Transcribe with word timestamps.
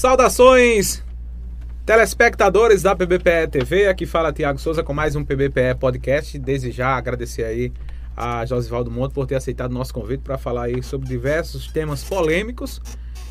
Saudações, 0.00 1.04
telespectadores 1.84 2.80
da 2.80 2.96
PBPE 2.96 3.48
TV. 3.50 3.86
Aqui 3.86 4.06
fala 4.06 4.32
Tiago 4.32 4.58
Souza 4.58 4.82
com 4.82 4.94
mais 4.94 5.14
um 5.14 5.22
PBPE 5.22 5.74
Podcast. 5.78 6.38
Desde 6.38 6.70
já 6.70 6.96
agradecer 6.96 7.44
aí 7.44 7.70
a 8.16 8.46
Josivaldo 8.46 8.90
Monte 8.90 9.12
por 9.12 9.26
ter 9.26 9.34
aceitado 9.34 9.72
o 9.72 9.74
nosso 9.74 9.92
convite 9.92 10.22
para 10.22 10.38
falar 10.38 10.62
aí 10.62 10.82
sobre 10.82 11.06
diversos 11.06 11.66
temas 11.66 12.02
polêmicos 12.02 12.80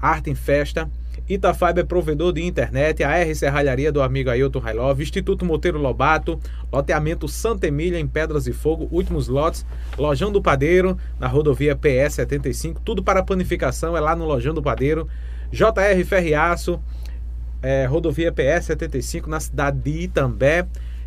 Arte 0.00 0.30
em 0.30 0.34
Festa. 0.34 0.90
Itafiber 1.28 1.78
é 1.78 1.86
provedor 1.86 2.32
de 2.32 2.42
internet, 2.42 3.02
a 3.02 3.16
R 3.16 3.34
Serralharia 3.34 3.90
do 3.90 4.02
amigo 4.02 4.28
Ailton 4.28 4.58
Railov, 4.58 5.00
Instituto 5.00 5.44
Monteiro 5.44 5.78
Lobato, 5.78 6.38
loteamento 6.70 7.26
Santa 7.26 7.66
Emília 7.66 7.98
em 7.98 8.06
Pedras 8.06 8.46
e 8.46 8.52
Fogo, 8.52 8.88
últimos 8.90 9.26
lotes, 9.28 9.64
Lojão 9.96 10.30
do 10.30 10.42
Padeiro, 10.42 10.98
na 11.18 11.26
rodovia 11.26 11.74
PS 11.74 12.14
75, 12.14 12.80
tudo 12.84 13.02
para 13.02 13.22
panificação 13.22 13.96
é 13.96 14.00
lá 14.00 14.14
no 14.14 14.26
Lojão 14.26 14.52
do 14.52 14.62
Padeiro, 14.62 15.08
JR 15.50 16.04
Ferriaço, 16.04 16.78
é, 17.62 17.86
rodovia 17.86 18.30
PS 18.30 18.66
75 18.66 19.30
na 19.30 19.40
cidade 19.40 19.78
de 19.78 20.02
Itambé. 20.02 20.66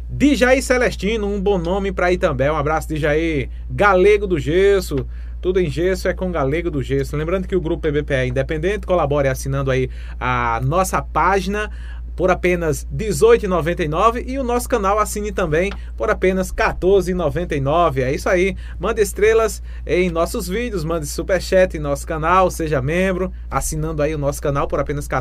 Dijaí 0.09 0.61
Celestino, 0.61 1.27
um 1.27 1.39
bom 1.39 1.57
nome 1.57 1.91
para 1.91 2.11
Itambé. 2.11 2.49
Um 2.51 2.55
abraço, 2.55 2.87
Dijaí. 2.87 3.49
Galego 3.69 4.25
do 4.25 4.39
Gesso, 4.39 5.05
tudo 5.41 5.59
em 5.59 5.69
gesso 5.69 6.07
é 6.07 6.13
com 6.13 6.31
Galego 6.31 6.71
do 6.71 6.81
Gesso. 6.81 7.15
Lembrando 7.15 7.47
que 7.47 7.55
o 7.55 7.61
grupo 7.61 7.87
PBPE 7.87 8.13
é 8.13 8.27
independente, 8.27 8.87
colabore 8.87 9.27
assinando 9.27 9.71
aí 9.71 9.89
a 10.19 10.59
nossa 10.63 11.01
página 11.01 11.71
por 12.17 12.29
apenas 12.31 12.87
R$ 12.91 13.09
18,99 13.09 14.23
e 14.27 14.39
o 14.39 14.43
nosso 14.43 14.67
canal 14.67 14.97
assine 14.97 15.31
também 15.31 15.71
por 15.95 16.09
apenas 16.09 16.49
R$ 16.49 16.55
14,99. 16.55 17.99
É 17.99 18.11
isso 18.11 18.27
aí. 18.27 18.57
Mande 18.79 19.01
estrelas 19.01 19.61
em 19.85 20.09
nossos 20.09 20.47
vídeos, 20.47 20.83
mande 20.83 21.05
superchat 21.05 21.77
em 21.77 21.79
nosso 21.79 22.07
canal, 22.07 22.49
seja 22.49 22.81
membro, 22.81 23.31
assinando 23.49 24.01
aí 24.01 24.15
o 24.15 24.17
nosso 24.17 24.41
canal 24.41 24.67
por 24.67 24.79
apenas 24.79 25.05
R$ 25.05 25.15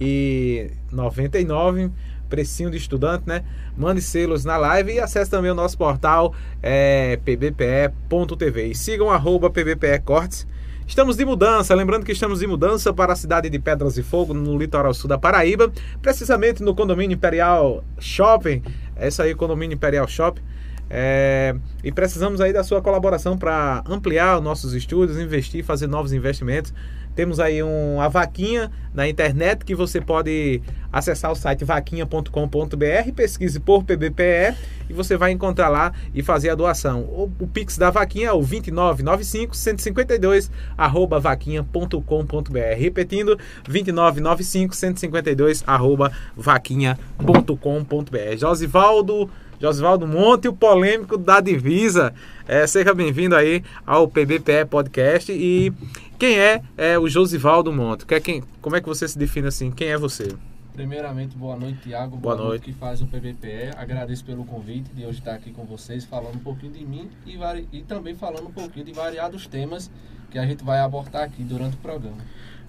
14,99 0.00 1.90
precinho 2.28 2.70
de 2.70 2.76
estudante, 2.76 3.24
né? 3.26 3.44
Mande 3.76 4.00
selos 4.00 4.44
na 4.44 4.56
live 4.56 4.94
e 4.94 5.00
acesse 5.00 5.30
também 5.30 5.50
o 5.50 5.54
nosso 5.54 5.76
portal 5.76 6.34
é, 6.62 7.18
pbpe.tv. 7.24 8.66
E 8.66 8.74
sigam 8.74 9.10
arroba 9.10 9.50
pbpe 9.50 9.98
cortes. 10.00 10.46
Estamos 10.86 11.16
de 11.16 11.24
mudança, 11.24 11.74
lembrando 11.74 12.04
que 12.04 12.12
estamos 12.12 12.38
de 12.38 12.46
mudança 12.46 12.92
para 12.92 13.12
a 13.12 13.16
cidade 13.16 13.50
de 13.50 13.58
Pedras 13.58 13.98
e 13.98 14.04
Fogo, 14.04 14.32
no 14.32 14.56
litoral 14.56 14.94
sul 14.94 15.08
da 15.08 15.18
Paraíba, 15.18 15.72
precisamente 16.00 16.62
no 16.62 16.76
condomínio 16.76 17.16
Imperial 17.16 17.82
Shopping. 17.98 18.62
É 18.94 19.08
isso 19.08 19.20
aí, 19.20 19.34
condomínio 19.34 19.74
Imperial 19.74 20.06
Shopping. 20.06 20.42
É, 20.88 21.56
e 21.82 21.90
precisamos 21.90 22.40
aí 22.40 22.52
da 22.52 22.62
sua 22.62 22.80
colaboração 22.80 23.36
para 23.36 23.82
ampliar 23.88 24.38
os 24.38 24.44
nossos 24.44 24.74
estudos, 24.74 25.18
investir, 25.18 25.64
fazer 25.64 25.88
novos 25.88 26.12
investimentos. 26.12 26.72
Temos 27.16 27.40
aí 27.40 27.62
um, 27.62 27.98
a 27.98 28.08
vaquinha 28.08 28.70
na 28.94 29.08
internet 29.08 29.64
que 29.64 29.74
você 29.74 30.02
pode 30.02 30.60
acessar 30.92 31.32
o 31.32 31.34
site 31.34 31.64
vaquinha.com.br, 31.64 33.12
pesquise 33.14 33.58
por 33.58 33.84
PBPE 33.84 34.54
e 34.88 34.92
você 34.92 35.16
vai 35.16 35.32
encontrar 35.32 35.70
lá 35.70 35.92
e 36.14 36.22
fazer 36.22 36.50
a 36.50 36.54
doação. 36.54 37.00
O, 37.00 37.32
o 37.40 37.46
Pix 37.46 37.78
da 37.78 37.90
vaquinha 37.90 38.28
é 38.28 38.32
o 38.32 38.40
2995 38.40 39.56
152 39.56 40.50
arroba 40.76 41.18
vaquinha.com.br. 41.18 42.58
Repetindo, 42.76 43.38
2995 43.66 44.76
152 44.76 45.64
arroba 45.66 46.12
vaquinha.com.br. 46.36 48.36
Josivaldo 48.36 49.30
Josivaldo 49.60 50.06
Monte, 50.06 50.48
o 50.48 50.52
polêmico 50.52 51.16
da 51.16 51.40
divisa. 51.40 52.12
É, 52.46 52.66
seja 52.66 52.94
bem-vindo 52.94 53.34
aí 53.34 53.64
ao 53.86 54.06
PBPE 54.06 54.66
Podcast. 54.68 55.32
E 55.32 55.72
quem 56.18 56.38
é, 56.38 56.62
é 56.76 56.98
o 56.98 57.08
Josivaldo 57.08 57.72
Monte? 57.72 58.04
Que 58.04 58.14
é 58.16 58.20
quem, 58.20 58.42
como 58.60 58.76
é 58.76 58.80
que 58.80 58.86
você 58.86 59.08
se 59.08 59.18
define 59.18 59.48
assim? 59.48 59.70
Quem 59.70 59.88
é 59.88 59.98
você? 59.98 60.28
Primeiramente, 60.74 61.34
boa 61.34 61.56
noite, 61.56 61.78
Tiago. 61.84 62.18
Boa, 62.18 62.36
boa 62.36 62.48
noite. 62.48 62.66
que 62.66 62.72
faz 62.72 63.00
o 63.00 63.06
PBPE. 63.06 63.70
Agradeço 63.78 64.22
pelo 64.26 64.44
convite 64.44 64.90
de 64.92 65.06
hoje 65.06 65.20
estar 65.20 65.34
aqui 65.34 65.50
com 65.50 65.64
vocês, 65.64 66.04
falando 66.04 66.34
um 66.34 66.40
pouquinho 66.40 66.72
de 66.72 66.84
mim 66.84 67.08
e, 67.24 67.38
e 67.72 67.82
também 67.82 68.14
falando 68.14 68.48
um 68.48 68.52
pouquinho 68.52 68.84
de 68.84 68.92
variados 68.92 69.46
temas 69.46 69.90
que 70.30 70.38
a 70.38 70.44
gente 70.44 70.62
vai 70.62 70.80
abordar 70.80 71.22
aqui 71.22 71.42
durante 71.42 71.76
o 71.76 71.78
programa. 71.78 72.18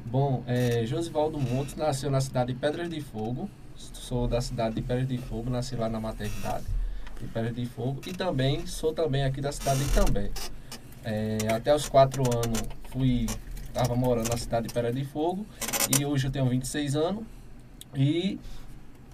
Bom, 0.05 0.41
é, 0.47 0.85
Josivaldo 0.85 1.37
Montes 1.37 1.75
nasceu 1.75 2.09
na 2.09 2.21
cidade 2.21 2.53
de 2.53 2.59
Pedras 2.59 2.89
de 2.89 3.01
Fogo. 3.01 3.49
Sou 3.75 4.25
da 4.25 4.39
cidade 4.39 4.75
de 4.75 4.81
Pedras 4.81 5.07
de 5.07 5.17
Fogo, 5.17 5.49
nasci 5.49 5.75
lá 5.75 5.89
na 5.89 5.99
maternidade 5.99 6.76
Pedra 7.25 7.51
de 7.51 7.65
Fogo. 7.65 8.01
E 8.05 8.13
também 8.13 8.65
sou 8.65 8.93
também 8.93 9.23
aqui 9.23 9.41
da 9.41 9.51
cidade 9.51 9.79
de 9.79 9.85
Itambé. 9.85 10.29
É, 11.03 11.37
até 11.53 11.73
os 11.73 11.87
quatro 11.87 12.23
anos 12.23 12.61
fui 12.91 13.27
estava 13.67 13.95
morando 13.95 14.29
na 14.29 14.37
cidade 14.37 14.67
de 14.67 14.73
Pedra 14.73 14.91
de 14.91 15.05
Fogo 15.05 15.45
e 15.97 16.03
hoje 16.03 16.27
eu 16.27 16.31
tenho 16.31 16.49
26 16.49 16.95
anos 16.95 17.23
e 17.95 18.39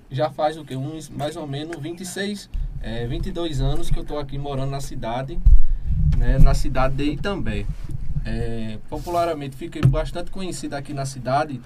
já 0.09 0.29
faz 0.29 0.57
o 0.57 0.63
que 0.63 0.75
uns 0.75 1.09
mais 1.09 1.35
ou 1.35 1.45
menos 1.45 1.77
26, 1.81 2.49
é, 2.81 3.05
22 3.05 3.59
anos 3.59 3.89
que 3.89 3.97
eu 3.99 4.03
estou 4.03 4.17
aqui 4.17 4.37
morando 4.37 4.71
na 4.71 4.79
cidade, 4.79 5.37
né, 6.17 6.37
na 6.39 6.53
cidade 6.53 6.95
de 6.95 7.11
Itambé. 7.11 7.65
É, 8.25 8.77
popularmente 8.89 9.57
fiquei 9.57 9.81
bastante 9.81 10.31
conhecido 10.31 10.75
aqui 10.75 10.93
na 10.93 11.05
cidade 11.05 11.59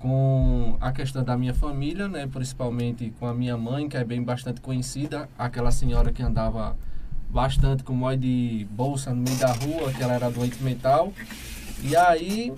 com 0.00 0.78
a 0.80 0.90
questão 0.92 1.22
da 1.22 1.36
minha 1.36 1.54
família, 1.54 2.08
né, 2.08 2.26
principalmente 2.26 3.12
com 3.20 3.26
a 3.26 3.34
minha 3.34 3.56
mãe, 3.56 3.88
que 3.88 3.96
é 3.96 4.02
bem 4.02 4.22
bastante 4.22 4.60
conhecida, 4.60 5.28
aquela 5.38 5.70
senhora 5.70 6.10
que 6.10 6.22
andava 6.22 6.74
bastante 7.28 7.84
com 7.84 7.92
mói 7.92 8.16
de 8.16 8.66
bolsa 8.70 9.14
no 9.14 9.22
meio 9.22 9.36
da 9.36 9.52
rua, 9.52 9.92
que 9.92 10.02
ela 10.02 10.14
era 10.14 10.30
doente 10.30 10.60
mental. 10.62 11.12
E 11.82 11.94
aí, 11.94 12.52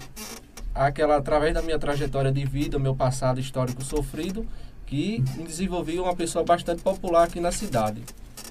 aquela 0.73 1.17
através 1.17 1.53
da 1.53 1.61
minha 1.61 1.79
trajetória 1.79 2.31
de 2.31 2.45
vida, 2.45 2.79
meu 2.79 2.95
passado 2.95 3.41
histórico 3.41 3.85
sofrido, 3.85 4.47
que 4.87 5.23
me 5.37 5.45
desenvolvi 5.45 5.99
uma 5.99 6.15
pessoa 6.15 6.45
bastante 6.45 6.81
popular 6.81 7.25
aqui 7.25 7.41
na 7.41 7.51
cidade. 7.51 8.03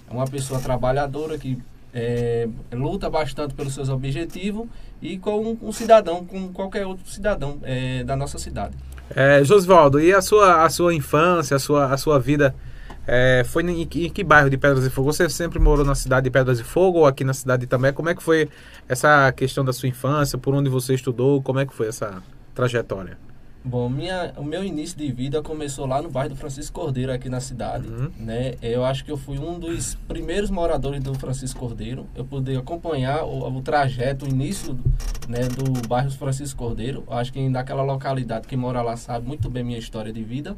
É 0.10 0.14
uma 0.14 0.28
pessoa 0.28 0.60
trabalhadora 0.60 1.38
que 1.38 1.58
é, 1.94 2.48
luta 2.72 3.10
bastante 3.10 3.54
pelos 3.54 3.74
seus 3.74 3.90
objetivos 3.90 4.68
e 5.02 5.18
com 5.18 5.58
um 5.62 5.72
cidadão, 5.72 6.26
com 6.26 6.52
qualquer 6.54 6.86
outro 6.86 7.10
cidadão 7.10 7.60
é, 7.64 8.04
da 8.04 8.16
nossa 8.16 8.38
cidade. 8.38 8.76
É, 9.16 9.44
Josvaldo, 9.44 10.00
e 10.00 10.14
a 10.14 10.22
sua, 10.22 10.64
a 10.64 10.70
sua 10.70 10.94
infância, 10.94 11.56
a 11.56 11.60
sua, 11.60 11.94
a 11.94 11.98
sua 11.98 12.20
vida 12.20 12.56
é, 13.06 13.44
foi 13.46 13.64
em, 13.64 13.82
em, 13.82 14.10
que 14.10 14.24
bairro 14.24 14.50
de 14.50 14.58
Pedras 14.58 14.84
de 14.84 14.90
Fogo? 14.90 15.12
Você 15.12 15.28
sempre 15.30 15.60
morou 15.60 15.86
na 15.86 15.96
cidade 15.96 16.26
de 16.26 16.30
Pedras 16.30 16.60
de 16.60 16.64
Fogo 16.64 17.00
ou 17.00 17.06
aqui 17.06 17.24
na 17.24 17.34
cidade 17.34 17.68
também? 17.68 17.92
Como 17.92 18.10
é 18.10 18.16
que 18.16 18.24
foi 18.24 18.48
essa 18.88 19.32
questão 19.34 19.66
da 19.66 19.74
sua 19.74 19.90
infância? 19.90 20.38
Por 20.38 20.54
onde 20.54 20.70
você 20.70 20.94
estudou? 20.94 21.42
Como 21.42 21.60
é 21.60 21.66
que 21.66 21.74
foi 21.74 21.88
essa 21.88 22.22
trajetória? 22.54 23.18
Bom, 23.64 23.88
minha, 23.88 24.34
o 24.38 24.44
meu 24.44 24.64
início 24.64 24.98
de 24.98 25.12
vida 25.12 25.40
começou 25.44 25.86
lá 25.86 26.02
no 26.02 26.10
bairro 26.10 26.30
do 26.30 26.36
Francisco 26.36 26.80
Cordeiro, 26.80 27.12
aqui 27.12 27.30
na 27.30 27.40
cidade. 27.40 27.88
Uhum. 27.88 28.12
Né? 28.18 28.56
Eu 28.60 28.84
acho 28.84 29.06
que 29.06 29.12
eu 29.12 29.18
fui 29.18 29.38
um 29.38 29.60
dos 29.60 29.94
primeiros 30.08 30.50
moradores 30.50 31.02
do 31.04 31.14
Francisco 31.14 31.60
Cordeiro. 31.60 32.08
Eu 32.16 32.26
pude 32.26 32.56
acompanhar 32.58 33.24
o, 33.24 33.56
o 33.56 33.62
trajeto, 33.62 34.26
o 34.26 34.30
início 34.30 34.78
né, 35.30 35.42
do 35.48 35.88
bairro 35.88 36.10
Francisco 36.10 36.58
Cordeiro. 36.58 37.04
Eu 37.08 37.14
acho 37.16 37.32
que 37.32 37.50
naquela 37.50 37.84
localidade, 37.84 38.48
quem 38.48 38.58
mora 38.58 38.82
lá 38.82 38.98
sabe 38.98 39.28
muito 39.28 39.48
bem 39.48 39.64
minha 39.64 39.80
história 39.80 40.12
de 40.12 40.24
vida. 40.24 40.58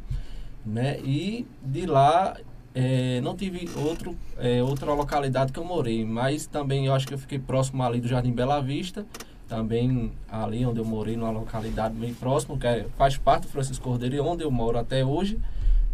Né? 0.64 0.98
E 1.00 1.46
de 1.62 1.84
lá 1.84 2.34
é, 2.74 3.20
não 3.20 3.36
tive 3.36 3.68
outro, 3.76 4.16
é, 4.38 4.62
outra 4.62 4.94
localidade 4.94 5.52
que 5.52 5.58
eu 5.58 5.64
morei, 5.64 6.06
mas 6.06 6.46
também 6.46 6.86
eu 6.86 6.94
acho 6.94 7.06
que 7.06 7.12
eu 7.12 7.18
fiquei 7.18 7.38
próximo 7.38 7.82
ali 7.82 8.00
do 8.00 8.08
Jardim 8.08 8.32
Bela 8.32 8.60
Vista 8.62 9.04
também 9.48 10.12
ali 10.30 10.64
onde 10.64 10.80
eu 10.80 10.84
morei, 10.84 11.16
numa 11.16 11.30
localidade 11.30 11.94
bem 11.94 12.14
próxima, 12.14 12.56
que 12.56 12.66
é, 12.66 12.86
faz 12.96 13.16
parte 13.16 13.42
do 13.42 13.48
Francisco 13.48 13.84
Cordeiro, 13.84 14.24
onde 14.24 14.42
eu 14.42 14.50
moro 14.50 14.78
até 14.78 15.04
hoje, 15.04 15.38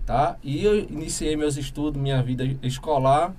tá? 0.06 0.36
E 0.42 0.64
eu 0.64 0.78
iniciei 0.78 1.36
meus 1.36 1.56
estudos, 1.56 2.00
minha 2.00 2.22
vida 2.22 2.44
escolar, 2.62 3.34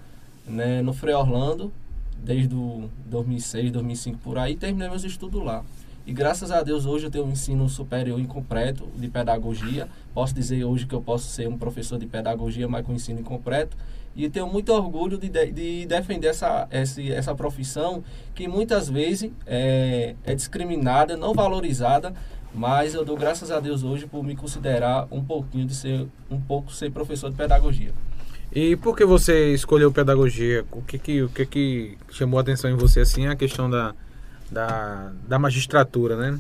né, 0.46 0.82
no 0.82 0.94
Frei 0.94 1.14
Orlando, 1.14 1.72
desde 2.18 2.54
o 2.54 2.90
2006, 3.06 3.72
2005 3.72 4.18
por 4.20 4.38
aí, 4.38 4.56
terminei 4.56 4.90
meus 4.90 5.04
estudos 5.04 5.44
lá. 5.44 5.64
E 6.06 6.14
graças 6.14 6.52
a 6.52 6.64
Deus 6.64 6.86
hoje 6.86 7.06
eu 7.06 7.12
tenho 7.12 7.26
um 7.26 7.32
ensino 7.32 7.70
superior 7.70 8.20
incompleto 8.20 8.88
de 8.98 9.08
pedagogia. 9.08 9.88
Posso 10.14 10.34
dizer 10.34 10.64
hoje 10.66 10.88
que 10.88 10.96
eu 10.96 11.02
posso 11.02 11.30
ser 11.30 11.48
um 11.48 11.58
professor 11.58 12.00
de 12.00 12.08
pedagogia, 12.08 12.68
mas 12.68 12.86
com 12.86 12.94
ensino 12.94 13.20
incompleto 13.20 13.78
e 14.16 14.30
tenho 14.30 14.48
muito 14.48 14.74
orgulho 14.74 15.18
de, 15.18 15.30
de 15.30 15.86
defender 15.86 16.28
essa, 16.28 16.68
essa, 16.70 17.02
essa 17.02 17.36
profissão 17.36 18.04
que 18.36 18.48
muitas 18.48 18.90
vezes 18.90 19.32
é, 19.46 20.16
é 20.24 20.36
discriminada, 20.36 21.16
não 21.16 21.34
valorizada 21.34 22.14
Mas 22.54 22.94
eu 22.94 23.06
dou 23.06 23.16
graças 23.16 23.50
a 23.50 23.60
Deus 23.60 23.84
hoje 23.84 24.06
por 24.06 24.24
me 24.24 24.36
considerar 24.36 25.08
um 25.10 25.24
pouquinho 25.24 25.66
de 25.66 25.74
ser, 25.74 26.08
um 26.30 26.40
pouco 26.40 26.72
ser 26.72 26.92
professor 26.92 27.30
de 27.30 27.38
pedagogia. 27.38 27.94
E 28.52 28.76
por 28.76 28.96
que 28.98 29.06
você 29.06 29.54
escolheu 29.54 29.92
pedagogia? 29.92 30.66
O 30.72 30.82
que 30.82 31.00
que, 31.00 31.22
o 31.22 31.30
que, 31.30 31.46
que 31.46 31.98
chamou 32.10 32.38
a 32.38 32.42
atenção 32.42 32.70
em 32.70 32.76
você 32.76 33.00
assim 33.00 33.28
a 33.28 33.36
questão 33.36 33.70
da, 33.70 33.96
da, 34.52 35.14
da 35.26 35.40
magistratura, 35.40 36.18
né? 36.18 36.40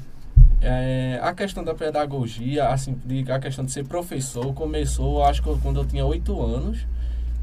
É, 0.61 1.19
a 1.23 1.33
questão 1.33 1.63
da 1.63 1.73
pedagogia, 1.73 2.67
assim, 2.67 2.99
a 3.29 3.39
questão 3.39 3.63
de 3.63 3.71
ser 3.71 3.87
professor 3.87 4.53
começou, 4.53 5.23
acho 5.23 5.41
que 5.41 5.49
quando 5.59 5.79
eu 5.79 5.85
tinha 5.85 6.05
oito 6.05 6.39
anos, 6.39 6.85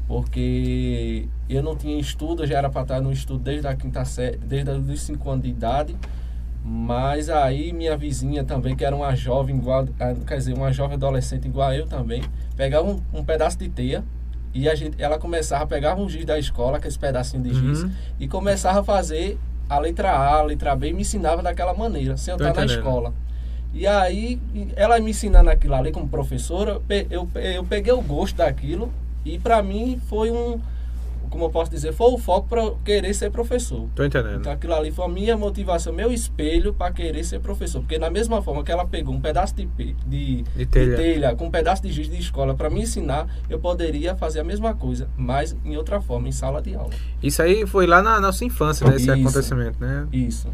porque 0.09 1.27
eu 1.47 1.61
não 1.61 1.75
tinha 1.75 1.99
estudo, 1.99 2.41
eu 2.41 2.47
já 2.47 2.57
era 2.57 2.67
para 2.67 2.81
estar 2.81 2.99
no 2.99 3.11
estudo 3.11 3.43
desde 3.43 3.67
a 3.67 3.75
quinta 3.75 4.03
série, 4.03 4.37
desde 4.37 4.71
os 4.71 5.01
cinco 5.03 5.29
anos 5.29 5.43
de 5.43 5.51
idade, 5.51 5.95
mas 6.65 7.29
aí 7.29 7.71
minha 7.71 7.95
vizinha 7.95 8.43
também, 8.43 8.75
que 8.75 8.83
era 8.83 8.95
uma 8.95 9.15
jovem 9.15 9.55
igual, 9.55 9.87
quer 10.25 10.37
dizer, 10.37 10.55
uma 10.55 10.73
jovem 10.73 10.95
adolescente 10.95 11.47
igual 11.47 11.69
a 11.69 11.77
eu 11.77 11.85
também, 11.85 12.23
pegava 12.57 12.89
um, 12.89 12.99
um 13.13 13.23
pedaço 13.23 13.59
de 13.59 13.69
teia 13.69 14.03
e 14.51 14.67
a 14.67 14.73
gente, 14.73 14.99
ela 14.99 15.19
começava 15.19 15.63
a 15.63 15.67
pegar 15.67 15.95
um 15.95 16.09
giz 16.09 16.25
da 16.25 16.39
escola, 16.39 16.77
aquele 16.77 16.97
pedacinho 16.97 17.43
de 17.43 17.53
giz, 17.53 17.83
uhum. 17.83 17.91
e 18.19 18.27
começava 18.27 18.79
a 18.79 18.83
fazer 18.83 19.37
a 19.69 19.77
letra 19.77 20.09
A, 20.09 20.39
a 20.39 20.41
letra 20.41 20.75
B, 20.75 20.89
e 20.89 20.93
me 20.93 21.01
ensinava 21.01 21.43
daquela 21.43 21.75
maneira, 21.75 22.17
sem 22.17 22.31
eu 22.31 22.37
estar 22.37 22.55
na 22.55 22.65
escola. 22.65 23.13
E 23.71 23.85
aí, 23.85 24.41
ela 24.75 24.99
me 24.99 25.11
ensinando 25.11 25.51
aquilo 25.51 25.75
ali 25.75 25.91
como 25.91 26.09
professora, 26.09 26.81
eu, 27.11 27.29
eu 27.35 27.63
peguei 27.63 27.93
o 27.93 28.01
gosto 28.01 28.37
daquilo 28.37 28.91
e 29.35 29.39
para 29.39 29.61
mim 29.61 29.99
foi 30.07 30.31
um, 30.31 30.59
como 31.29 31.45
eu 31.45 31.49
posso 31.49 31.71
dizer, 31.71 31.93
foi 31.93 32.11
o 32.11 32.17
foco 32.17 32.47
para 32.47 32.71
querer 32.83 33.13
ser 33.13 33.31
professor. 33.31 33.87
Tô 33.95 34.03
entendendo. 34.03 34.39
Então 34.39 34.51
aquilo 34.51 34.73
ali 34.73 34.91
foi 34.91 35.05
a 35.05 35.07
minha 35.07 35.37
motivação, 35.37 35.93
meu 35.93 36.11
espelho 36.11 36.73
para 36.73 36.91
querer 36.91 37.23
ser 37.23 37.39
professor. 37.39 37.81
Porque 37.81 37.97
da 37.97 38.09
mesma 38.09 38.41
forma 38.41 38.63
que 38.63 38.71
ela 38.71 38.85
pegou 38.85 39.13
um 39.13 39.21
pedaço 39.21 39.55
de, 39.55 39.65
de, 39.65 40.43
de, 40.43 40.65
telha. 40.65 40.95
de 40.95 40.95
telha. 40.95 41.35
com 41.35 41.45
um 41.45 41.51
pedaço 41.51 41.81
de 41.83 41.91
giz 41.91 42.09
de 42.09 42.17
escola 42.17 42.55
para 42.55 42.69
me 42.69 42.81
ensinar, 42.81 43.27
eu 43.49 43.59
poderia 43.59 44.15
fazer 44.15 44.39
a 44.39 44.43
mesma 44.43 44.73
coisa, 44.73 45.07
mas 45.15 45.55
em 45.63 45.77
outra 45.77 46.01
forma, 46.01 46.27
em 46.27 46.31
sala 46.31 46.61
de 46.61 46.75
aula. 46.75 46.91
Isso 47.21 47.41
aí 47.41 47.65
foi 47.65 47.85
lá 47.85 48.01
na 48.01 48.19
nossa 48.19 48.43
infância, 48.43 48.87
né, 48.87 48.95
esse 48.95 49.03
Isso. 49.03 49.11
acontecimento, 49.13 49.79
né? 49.79 50.07
Isso. 50.11 50.47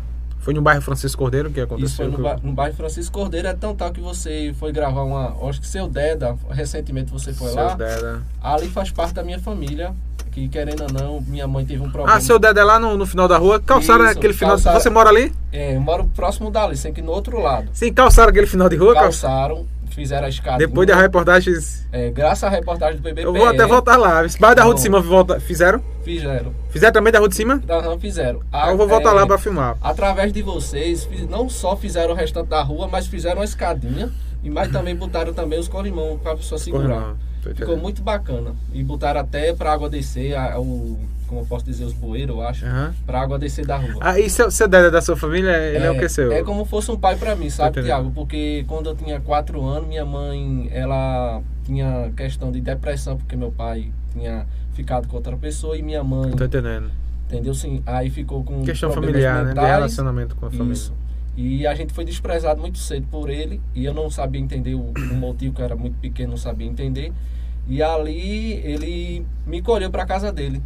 Foi 0.46 0.54
no 0.54 0.62
bairro 0.62 0.80
Francisco 0.80 1.18
Cordeiro 1.18 1.50
que 1.50 1.60
aconteceu? 1.60 1.88
Isso 1.88 1.96
foi 1.96 2.08
no, 2.08 2.20
ba 2.20 2.40
no, 2.44 2.54
bairro 2.54 2.76
Francisco 2.76 3.18
Cordeiro. 3.18 3.48
É 3.48 3.54
tão 3.56 3.76
tal 3.76 3.92
que 3.92 4.00
você 4.00 4.54
foi 4.60 4.72
gravar 4.72 5.02
uma. 5.02 5.36
Acho 5.50 5.60
que 5.60 5.66
seu 5.66 5.88
Deda, 5.88 6.38
recentemente 6.52 7.12
você 7.12 7.34
foi 7.34 7.48
seu 7.48 7.56
lá. 7.56 7.74
Deda. 7.74 8.22
Ali 8.44 8.68
faz 8.68 8.92
parte 8.92 9.16
da 9.16 9.24
minha 9.24 9.40
família. 9.40 9.92
Que 10.32 10.48
querendo 10.48 10.84
ou 10.84 10.94
não, 10.94 11.22
minha 11.22 11.48
mãe 11.48 11.66
teve 11.66 11.82
um 11.82 11.90
problema. 11.90 12.16
Ah, 12.16 12.22
seu 12.22 12.38
Deda 12.38 12.62
é 12.62 12.64
lá 12.64 12.78
no, 12.78 12.96
no 12.96 13.08
final 13.08 13.28
da 13.28 13.40
rua. 13.40 13.60
Calçaram 13.60 14.06
Isso, 14.06 14.20
aquele 14.20 14.34
final. 14.36 14.52
Calçaram, 14.52 14.80
você 14.80 14.90
mora 14.92 15.10
ali? 15.10 15.34
É, 15.52 15.76
eu 15.76 15.82
moro 15.82 16.06
próximo 16.16 16.52
dali, 16.52 16.78
sem 16.78 16.94
que 16.94 17.02
no 17.02 17.12
outro 17.12 17.42
lado. 17.42 17.68
Sim, 17.74 17.92
calçaram 17.92 18.30
aquele 18.30 18.46
final 18.46 18.70
de 18.70 18.76
rua? 18.76 18.94
Calçaram 18.94 19.66
fizeram 19.96 20.26
a 20.26 20.30
escada. 20.30 20.58
Depois 20.58 20.88
da 20.88 20.96
reportagem. 20.96 21.54
É, 21.92 22.12
graças 22.12 22.44
à 22.44 22.50
reportagem 22.50 22.98
do 22.98 23.02
BBP. 23.02 23.26
Eu 23.26 23.34
vou 23.34 23.48
até 23.48 23.66
voltar 23.66 23.96
lá. 23.96 24.22
Bairro 24.40 24.56
da 24.56 24.64
Rua 24.64 24.76
de 24.76 24.82
Cima 24.82 25.00
volta, 25.00 25.40
fizeram? 25.40 25.82
Fizeram. 26.04 26.54
Fizeram 26.70 26.94
também 26.94 27.12
da 27.12 27.20
Rua 27.20 27.30
de 27.30 27.36
Cima? 27.36 27.64
Não, 27.66 28.00
fizeram. 28.00 28.42
A, 28.52 28.70
eu 28.70 28.78
vou 28.78 28.88
voltar 28.88 29.12
é, 29.12 29.14
lá 29.14 29.26
para 29.26 29.38
filmar. 29.38 29.78
Através 29.82 30.32
de 30.34 30.42
vocês, 30.42 31.08
não 31.30 31.50
só 31.50 31.76
fizeram 31.76 32.14
o 32.14 32.16
restante 32.16 32.50
da 32.50 32.62
rua, 32.62 32.88
mas 32.88 33.08
fizeram 33.08 33.38
uma 33.38 33.46
escadinha. 33.46 34.12
E 34.44 34.50
mais 34.50 34.72
também 34.72 34.96
botaram 34.96 35.34
também 35.34 35.58
os 35.58 35.68
colimão 35.68 36.20
para 36.22 36.34
a 36.34 36.36
pessoa 36.36 36.60
segurar. 36.60 37.16
Ficou 37.56 37.78
muito 37.78 38.04
bacana. 38.04 38.56
E 38.74 38.84
botaram 38.84 39.22
até 39.22 39.54
para 39.54 39.72
água 39.72 39.90
descer 39.90 40.36
a, 40.36 40.60
o 40.60 41.00
como 41.28 41.42
eu 41.42 41.46
posso 41.46 41.66
dizer, 41.66 41.86
os 41.86 41.94
bueiros, 41.94 42.36
eu 42.36 42.42
acho, 42.42 42.66
uhum. 42.66 42.94
pra 43.06 43.22
água 43.22 43.38
descer 43.38 43.66
da 43.66 43.78
rua. 43.78 43.98
Ah, 44.00 44.20
e 44.20 44.30
seu, 44.30 44.50
seu 44.52 44.68
Deda 44.68 44.92
da 44.92 45.02
sua 45.02 45.16
família, 45.16 45.52
ele 45.58 45.84
é, 45.84 45.88
é 45.88 45.92
o 45.92 46.00
que 46.00 46.08
seu? 46.08 46.32
É 46.32 46.44
como 46.44 46.66
fosse 46.66 46.92
um 46.92 46.98
pai 46.98 47.16
para 47.16 47.36
mim, 47.36 47.50
sabe, 47.50 47.84
Tiago? 47.84 48.12
Porque 48.12 48.64
quando 48.68 48.90
eu 48.90 48.96
tinha 48.96 49.20
quatro 49.20 49.64
anos, 49.64 49.88
minha 49.88 50.06
mãe, 50.06 50.70
ela 50.72 51.42
tinha 51.64 52.12
questão 52.16 52.52
de 52.52 52.62
depressão, 52.62 53.18
porque 53.18 53.36
meu 53.36 53.52
pai 53.52 53.92
tinha 54.14 54.46
ficado 54.74 55.08
com 55.08 55.16
outra 55.16 55.36
pessoa 55.36 55.78
e 55.78 55.82
minha 55.82 56.04
mãe... 56.04 56.32
Tô 56.32 56.46
entendendo. 56.46 56.92
Entendeu? 57.28 57.54
Sim, 57.54 57.82
aí 57.86 58.10
ficou 58.10 58.44
com 58.44 58.64
Questão 58.64 58.92
familiar, 58.92 59.46
mentais, 59.46 59.56
né? 59.56 59.62
De 59.62 59.68
relacionamento 59.68 60.36
com 60.36 60.46
a 60.46 60.52
família. 60.52 60.74
Isso. 60.74 60.94
E 61.36 61.68
a 61.68 61.74
gente 61.76 61.92
foi 61.92 62.06
desprezado 62.06 62.62
muito 62.62 62.78
cedo 62.78 63.08
por 63.12 63.30
ele 63.30 63.60
e 63.74 63.84
eu 63.84 63.94
não 63.94 64.10
sabia 64.10 64.40
entender 64.40 64.76
o, 64.76 64.94
o 64.96 65.16
motivo, 65.16 65.54
que 65.54 65.62
eu 65.62 65.66
era 65.66 65.76
muito 65.76 65.98
pequeno, 65.98 66.32
não 66.32 66.38
sabia 66.38 66.68
entender. 66.68 67.12
E 67.68 67.82
ali 67.82 68.54
ele 68.64 69.26
me 69.46 69.62
colheu 69.62 69.90
para 69.90 70.06
casa 70.06 70.32
dele. 70.32 70.62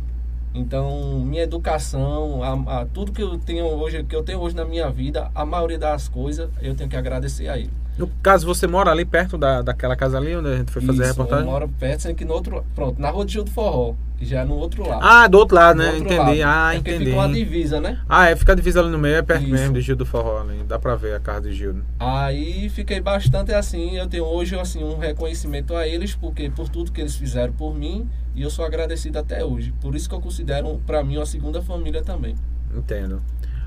Então, 0.54 1.20
minha 1.20 1.44
educação, 1.44 2.42
a, 2.44 2.82
a, 2.82 2.86
tudo 2.86 3.12
que 3.12 3.22
eu 3.22 3.38
tenho 3.38 3.66
hoje, 3.66 4.04
que 4.04 4.16
eu 4.16 4.24
tenho 4.24 4.40
hoje 4.40 4.56
na 4.56 4.66
minha 4.66 4.90
vida, 4.90 5.30
a 5.36 5.46
maioria 5.46 5.78
das 5.78 6.08
coisas 6.08 6.50
eu 6.62 6.76
tenho 6.76 6.90
que 6.90 6.98
agradecer 6.98 7.48
a 7.48 7.58
ele. 7.58 7.72
No 8.00 8.08
caso, 8.24 8.48
você 8.48 8.66
mora 8.66 8.92
ali 8.92 9.04
perto 9.04 9.38
da, 9.38 9.62
daquela 9.62 9.94
casa 9.94 10.18
ali 10.18 10.34
onde 10.34 10.48
a 10.48 10.56
gente 10.56 10.72
foi 10.72 10.82
fazer 10.82 11.02
Isso, 11.02 11.04
a 11.04 11.08
reportagem? 11.08 11.46
Eu 11.46 11.52
moro 11.52 11.68
perto, 11.68 12.02
sendo 12.02 12.16
que 12.16 12.24
no 12.24 12.34
outro. 12.34 12.66
Pronto, 12.74 13.02
na 13.02 13.10
rua 13.10 13.26
de 13.26 13.34
Gil 13.34 13.44
do 13.44 13.52
Forró, 13.52 13.94
que 14.18 14.26
já 14.26 14.40
é 14.40 14.46
no 14.46 14.56
outro 14.56 14.88
lado. 14.88 15.02
Ah, 15.04 15.28
do 15.28 15.38
outro 15.38 15.56
lado, 15.56 15.80
né? 15.80 15.88
Outro 15.88 16.06
entendi. 16.06 16.40
Lado. 16.40 16.44
Ah, 16.46 16.74
é 16.74 16.78
entendi. 16.78 17.06
Fica 17.06 17.18
uma 17.18 17.28
divisa, 17.28 17.82
né? 17.82 18.00
Ah, 18.08 18.30
é, 18.30 18.38
fica 18.38 18.54
a 18.54 18.56
divisa 18.56 18.80
ali 18.80 18.90
no 18.90 18.98
meio, 18.98 19.18
é 19.18 19.22
perto 19.22 19.44
Isso. 19.44 19.52
mesmo 19.52 19.74
de 19.74 19.82
Gil 19.82 19.98
do 19.98 20.06
Forró 20.06 20.40
ali. 20.40 20.64
Dá 20.66 20.80
pra 20.80 20.96
ver 20.96 21.14
a 21.14 21.20
casa 21.20 21.42
de 21.42 21.54
Gil. 21.54 21.76
Aí 22.00 22.70
fiquei 22.70 23.02
bastante 23.02 23.54
assim. 23.54 23.98
Eu 23.98 24.08
tenho 24.08 24.24
hoje 24.24 24.58
assim, 24.58 24.82
um 24.82 24.98
reconhecimento 24.98 25.76
a 25.76 25.86
eles, 25.86 26.16
porque 26.16 26.50
por 26.50 26.70
tudo 26.70 26.94
que 26.94 27.02
eles 27.02 27.18
fizeram 27.18 27.52
por 27.52 27.76
mim 27.76 28.08
e 28.34 28.44
eu 28.44 28.50
sou 28.50 28.64
agradecido 28.64 29.20
até 29.20 29.44
hoje. 29.44 29.74
Por 29.82 29.94
isso 29.94 30.08
que 30.08 30.16
eu 30.16 30.22
considero 30.22 30.80
para 30.88 31.04
mim 31.04 31.18
uma 31.18 31.26
segunda 31.26 31.62
família 31.62 32.02
também. 32.02 32.36
Entendo. 32.74 33.22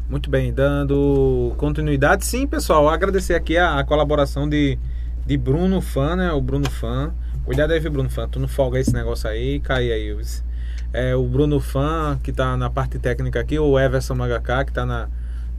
Muito 0.09 0.29
bem, 0.29 0.53
dando 0.53 1.55
continuidade, 1.57 2.27
sim, 2.27 2.47
pessoal, 2.47 2.89
agradecer 2.89 3.35
aqui 3.35 3.57
a, 3.57 3.79
a 3.79 3.85
colaboração 3.85 4.49
de, 4.49 4.79
de 5.25 5.37
Bruno 5.37 5.81
Fã, 5.81 6.17
né? 6.17 6.31
O 6.33 6.41
Bruno 6.41 6.71
Fã. 6.71 7.13
Cuidado 7.45 7.73
aí, 7.73 7.81
Bruno 7.81 8.11
Fã, 8.11 8.29
tu 8.29 8.39
não 8.39 8.47
folga 8.47 8.79
esse 8.79 8.93
negócio 8.93 9.29
aí, 9.29 9.59
cai 9.61 9.91
aí. 9.91 10.15
É, 10.93 11.17
o 11.17 11.25
Bruno 11.25 11.59
Fã, 11.59 12.19
que 12.23 12.31
tá 12.33 12.57
na 12.57 12.69
parte 12.69 12.99
técnica 12.99 13.41
aqui, 13.41 13.59
o 13.59 13.79
Everson 13.79 14.15
Magaká, 14.15 14.65
que 14.65 14.73
tá 14.73 14.85
na, 14.85 15.09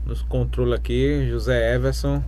nos 0.06 0.22
controles 0.22 0.74
aqui, 0.74 1.28
José 1.28 1.74
Everson. 1.74 2.22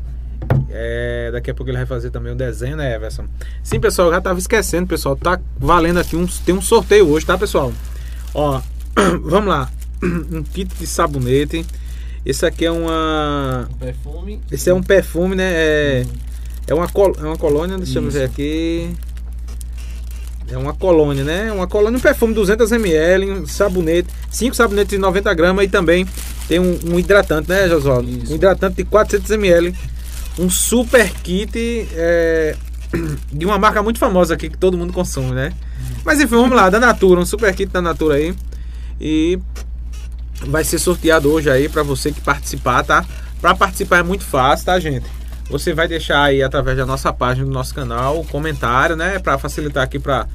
É, 0.68 1.30
daqui 1.32 1.50
a 1.50 1.54
pouco 1.54 1.70
ele 1.70 1.78
vai 1.78 1.86
fazer 1.86 2.10
também 2.10 2.32
o 2.32 2.36
desenho, 2.36 2.76
né, 2.76 2.94
Everson? 2.94 3.26
Sim, 3.62 3.80
pessoal, 3.80 4.08
eu 4.08 4.14
já 4.14 4.20
tava 4.20 4.38
esquecendo, 4.38 4.86
pessoal. 4.86 5.16
Tá 5.16 5.40
valendo 5.58 5.98
aqui 5.98 6.16
um. 6.16 6.26
Tem 6.26 6.54
um 6.54 6.60
sorteio 6.60 7.08
hoje, 7.08 7.24
tá, 7.24 7.38
pessoal? 7.38 7.72
Ó, 8.34 8.60
vamos 9.22 9.48
lá. 9.48 9.70
Um 10.02 10.42
kit 10.42 10.74
de 10.76 10.86
sabonete. 10.86 11.64
Esse 12.26 12.44
aqui 12.44 12.66
é 12.66 12.70
uma. 12.72 13.68
Um 13.70 13.74
perfume. 13.76 14.40
Esse 14.50 14.68
é 14.68 14.74
um 14.74 14.82
perfume, 14.82 15.36
né? 15.36 15.52
É, 15.54 16.04
uhum. 16.04 16.12
é, 16.66 16.74
uma, 16.74 16.88
col... 16.88 17.16
é 17.16 17.22
uma 17.22 17.38
colônia, 17.38 17.78
deixa 17.78 18.00
eu 18.00 18.10
ver 18.10 18.24
aqui. 18.24 18.90
É 20.50 20.58
uma 20.58 20.74
colônia, 20.74 21.22
né? 21.22 21.52
Uma 21.52 21.68
colônia, 21.68 21.96
um 21.96 22.00
perfume 22.00 22.34
200ml, 22.34 23.42
um 23.42 23.46
sabonete, 23.46 24.08
5 24.30 24.54
sabonetes 24.56 24.90
de 24.90 24.98
90 24.98 25.34
gramas 25.34 25.64
e 25.64 25.68
também 25.68 26.06
tem 26.48 26.58
um, 26.58 26.78
um 26.86 26.98
hidratante, 26.98 27.48
né, 27.48 27.68
Josualdo? 27.68 28.08
Um 28.08 28.34
hidratante 28.34 28.76
de 28.76 28.84
400ml 28.84 29.74
um 30.38 30.50
super 30.50 31.10
kit 31.22 31.88
é, 31.94 32.56
de 33.32 33.46
uma 33.46 33.58
marca 33.58 33.82
muito 33.82 33.98
famosa 33.98 34.34
aqui 34.34 34.50
que 34.50 34.58
todo 34.58 34.76
mundo 34.76 34.92
consome, 34.92 35.32
né? 35.32 35.52
Mas 36.04 36.20
enfim, 36.20 36.36
vamos 36.36 36.56
lá, 36.56 36.68
da 36.70 36.78
Natura, 36.78 37.20
um 37.20 37.26
super 37.26 37.54
kit 37.54 37.72
da 37.72 37.80
Natura 37.80 38.16
aí. 38.16 38.34
E 39.00 39.38
vai 40.46 40.64
ser 40.64 40.78
sorteado 40.78 41.30
hoje 41.30 41.50
aí 41.50 41.68
para 41.68 41.82
você 41.82 42.12
que 42.12 42.20
participar, 42.20 42.82
tá? 42.82 43.04
Para 43.40 43.54
participar 43.54 43.98
é 43.98 44.02
muito 44.02 44.24
fácil, 44.24 44.66
tá, 44.66 44.78
gente? 44.78 45.06
Você 45.50 45.72
vai 45.72 45.86
deixar 45.86 46.22
aí 46.22 46.42
através 46.42 46.76
da 46.76 46.84
nossa 46.84 47.12
página 47.12 47.46
do 47.46 47.52
nosso 47.52 47.74
canal, 47.74 48.24
comentário, 48.24 48.96
né, 48.96 49.18
para 49.18 49.38
facilitar 49.38 49.84
aqui 49.84 49.98
para 49.98 50.26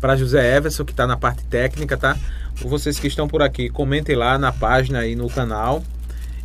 para 0.00 0.16
José 0.16 0.56
Everson 0.56 0.82
que 0.82 0.92
está 0.92 1.06
na 1.06 1.16
parte 1.16 1.44
técnica, 1.44 1.94
tá? 1.94 2.16
Vocês 2.62 2.98
que 2.98 3.06
estão 3.06 3.28
por 3.28 3.42
aqui, 3.42 3.68
comentem 3.68 4.16
lá 4.16 4.38
na 4.38 4.50
página 4.50 5.00
aí 5.00 5.14
no 5.14 5.28
canal 5.28 5.82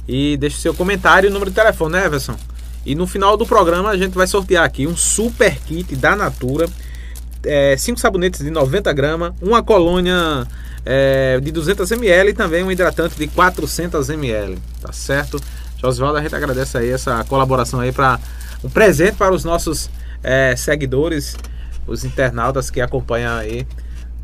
e 0.08 0.36
deixe 0.38 0.60
seu 0.60 0.74
comentário 0.74 1.28
e 1.28 1.30
o 1.30 1.34
número 1.34 1.50
de 1.50 1.56
telefone, 1.56 1.94
né, 1.94 2.06
Everson? 2.06 2.36
E 2.86 2.96
no 2.96 3.08
final 3.08 3.38
do 3.38 3.46
programa 3.46 3.90
a 3.90 3.98
gente 3.98 4.14
vai 4.14 4.28
sortear 4.28 4.66
aqui 4.66 4.86
um 4.86 4.96
super 4.96 5.58
kit 5.62 5.96
da 5.96 6.16
Natura, 6.16 6.68
5 6.68 6.74
é, 7.46 7.78
sabonetes 8.02 8.44
de 8.44 8.52
90 8.52 8.92
gramas, 8.94 9.34
uma 9.42 9.64
colônia 9.64 10.46
é, 10.86 11.40
de 11.40 11.52
200 11.52 11.92
ml 11.92 12.30
e 12.30 12.34
também 12.34 12.64
um 12.64 12.72
hidratante 12.72 13.18
de 13.18 13.28
400 13.28 14.10
ml, 14.10 14.58
tá 14.82 14.94
certo? 14.94 15.42
Josvaldo, 15.78 16.18
a 16.18 16.22
gente 16.22 16.36
agradece 16.36 16.78
aí 16.78 16.92
essa 16.92 17.24
colaboração 17.26 17.80
aí 17.80 17.92
para 17.92 18.20
um 18.64 18.70
presente 18.70 19.16
para 19.16 19.34
os 19.34 19.44
nossos 19.44 19.90
é, 20.24 20.56
seguidores, 20.56 21.36
os 21.88 22.06
internautas 22.06 22.70
que 22.70 22.80
acompanham 22.80 23.36
aí 23.36 23.68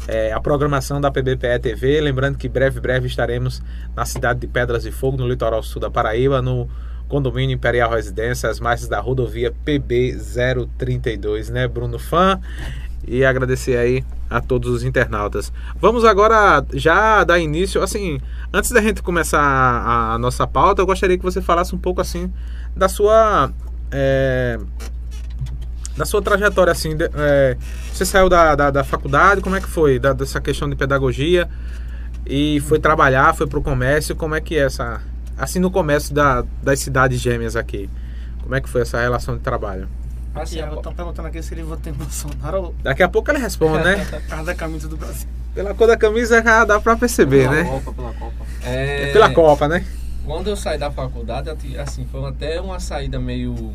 é, 0.08 0.32
a 0.32 0.40
programação 0.40 1.02
da 1.02 1.12
PBPE 1.12 1.60
TV. 1.62 2.00
Lembrando 2.02 2.38
que 2.38 2.48
breve, 2.48 2.80
breve 2.80 3.08
estaremos 3.08 3.62
na 3.96 4.06
cidade 4.06 4.40
de 4.40 4.48
Pedras 4.48 4.84
de 4.84 4.92
Fogo, 4.92 5.18
no 5.18 5.28
litoral 5.28 5.62
sul 5.62 5.82
da 5.82 5.90
Paraíba, 5.90 6.42
no 6.42 6.70
Condomínio 7.08 7.54
Imperial 7.54 7.92
Residência, 7.92 8.50
as 8.50 8.60
margens 8.60 8.88
da 8.88 9.00
rodovia 9.00 9.54
PB 9.66 10.18
032, 10.78 11.50
né, 11.50 11.68
Bruno 11.68 12.00
Fã? 12.00 12.40
E 13.06 13.26
agradecer 13.26 13.78
aí 13.78 14.04
a 14.32 14.40
todos 14.40 14.72
os 14.72 14.84
internautas. 14.84 15.52
Vamos 15.80 16.06
agora 16.06 16.66
já 16.74 17.24
dar 17.26 17.38
início, 17.38 17.84
assim, 17.84 18.20
antes 18.54 18.72
da 18.72 18.82
gente 18.82 19.04
começar 19.04 19.42
a, 19.42 20.14
a 20.14 20.18
nossa 20.18 20.48
pauta, 20.48 20.82
eu 20.82 20.86
gostaria 20.86 21.18
que 21.18 21.24
você 21.24 21.42
falasse 21.42 21.76
um 21.76 21.78
pouco 21.78 22.00
assim 22.00 22.32
da 22.76 22.88
sua 22.88 23.52
é, 23.92 24.58
da 25.98 26.06
sua 26.06 26.22
trajetória, 26.22 26.72
assim, 26.72 26.96
de- 26.96 27.10
é, 27.14 27.58
você 27.92 28.06
saiu 28.06 28.30
da, 28.30 28.56
da, 28.56 28.72
da 28.72 28.84
faculdade, 28.86 29.42
como 29.42 29.58
é 29.58 29.60
que 29.62 29.68
foi? 29.68 30.00
Da- 30.00 30.14
dessa 30.14 30.40
questão 30.40 30.70
de 30.70 30.76
pedagogia 30.78 31.50
e 32.26 32.62
foi 32.62 32.80
trabalhar, 32.80 33.36
foi 33.36 33.46
pro 33.48 33.62
comércio, 33.62 34.16
como 34.16 34.34
é 34.34 34.40
que 34.40 34.56
é 34.56 34.62
essa... 34.62 35.02
Assim, 35.38 35.60
no 35.60 35.70
comércio 35.70 36.14
da, 36.16 36.46
das 36.64 36.80
cidades 36.80 37.20
gêmeas 37.20 37.56
aqui, 37.58 37.90
como 38.42 38.56
é 38.56 38.62
que 38.62 38.70
foi 38.70 38.82
essa 38.82 39.02
relação 39.02 39.36
de 39.36 39.42
trabalho? 39.42 39.90
Assim, 40.34 40.56
Tiago, 40.56 40.76
estão 40.78 40.94
perguntando 40.94 41.28
aqui 41.28 41.42
se 41.44 41.54
ele 41.54 41.64
votou 41.64 41.92
em 41.92 41.96
Bolsonaro 41.96 42.62
ou 42.62 42.76
Daqui 42.82 43.04
a 43.04 43.10
pouco 43.10 43.30
ele 43.32 43.40
responde, 43.40 43.84
né? 43.84 44.06
cada 44.30 44.56
camisa 44.56 44.88
do 44.88 44.96
Brasil. 44.96 45.28
Pela 45.54 45.74
cor 45.74 45.88
da 45.88 45.98
camisa 45.98 46.42
já 46.42 46.64
dá 46.64 46.80
pra 46.80 46.96
perceber, 46.96 47.50
Pela 47.50 47.56
né? 47.56 47.64
Copa, 47.66 47.94
pela 47.94 48.14
Copa. 48.14 48.46
É, 48.64 49.12
Pela 49.12 49.30
Copa, 49.34 49.68
né? 49.68 49.86
Quando 50.26 50.50
eu 50.50 50.56
saí 50.56 50.78
da 50.78 50.90
faculdade, 50.90 51.50
assim, 51.78 52.06
foi 52.10 52.24
até 52.30 52.62
uma 52.62 52.80
saída 52.80 53.20
meio, 53.20 53.74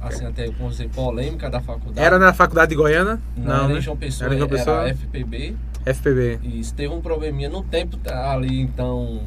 assim, 0.00 0.26
até, 0.26 0.50
vamos 0.50 0.72
dizer, 0.78 0.88
polêmica 0.88 1.48
da 1.48 1.60
faculdade. 1.60 2.04
Era 2.04 2.18
na 2.18 2.32
faculdade 2.32 2.70
de 2.70 2.76
Goiânia? 2.76 3.20
Não, 3.36 3.54
era 3.64 3.68
né? 3.68 3.78
em 3.78 3.80
João 3.80 3.96
Pessoa, 3.96 4.26
Era 4.26 4.34
em 4.34 4.38
João 4.38 4.50
Pessoa? 4.50 4.76
era 4.80 4.94
FPB. 4.94 5.54
FPB. 5.84 6.40
E 6.42 6.60
isso 6.60 6.74
teve 6.74 6.92
um 6.92 7.00
probleminha 7.00 7.48
no 7.48 7.62
tempo 7.62 7.96
ali, 8.10 8.60
então, 8.60 9.20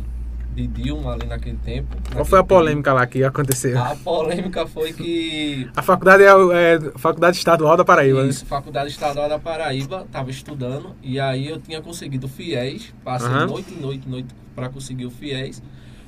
de 0.56 0.66
Dilma, 0.68 1.14
ali 1.14 1.28
naquele 1.28 1.58
tempo. 1.58 1.90
Qual 1.90 2.02
naquele 2.06 2.26
foi 2.26 2.40
a 2.40 2.44
polêmica 2.44 2.94
lá 2.94 3.06
que 3.06 3.24
aconteceu? 3.24 3.78
A 3.78 3.96
polêmica 3.96 4.66
foi 4.66 4.94
que 4.94 5.70
A 5.76 5.82
faculdade 5.82 6.24
é, 6.24 6.28
é 6.28 6.76
a 6.96 6.98
Faculdade 6.98 7.38
Estadual 7.38 7.76
da 7.76 7.84
Paraíba, 7.84 8.24
né? 8.24 8.30
Isso, 8.30 8.46
Faculdade 8.46 8.90
Estadual 8.90 9.28
da 9.28 9.38
Paraíba, 9.38 10.04
estava 10.06 10.30
estudando 10.32 10.96
e 11.04 11.20
aí 11.20 11.48
eu 11.50 11.60
tinha 11.60 11.82
conseguido 11.82 12.28
o 12.28 12.30
FIES, 12.30 12.94
passei 13.04 13.28
Aham. 13.28 13.48
noite 13.48 13.74
e 13.78 13.82
noite, 13.82 14.08
noite 14.08 14.30
para 14.56 14.70
conseguir 14.70 15.06
o 15.06 15.12
FIES. 15.12 15.62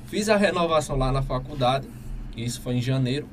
Fiz 0.06 0.30
a 0.30 0.38
renovação 0.38 0.96
lá 0.96 1.12
na 1.12 1.22
faculdade, 1.22 1.86
isso 2.38 2.62
foi 2.62 2.76
em 2.76 2.82
janeiro, 2.82 3.28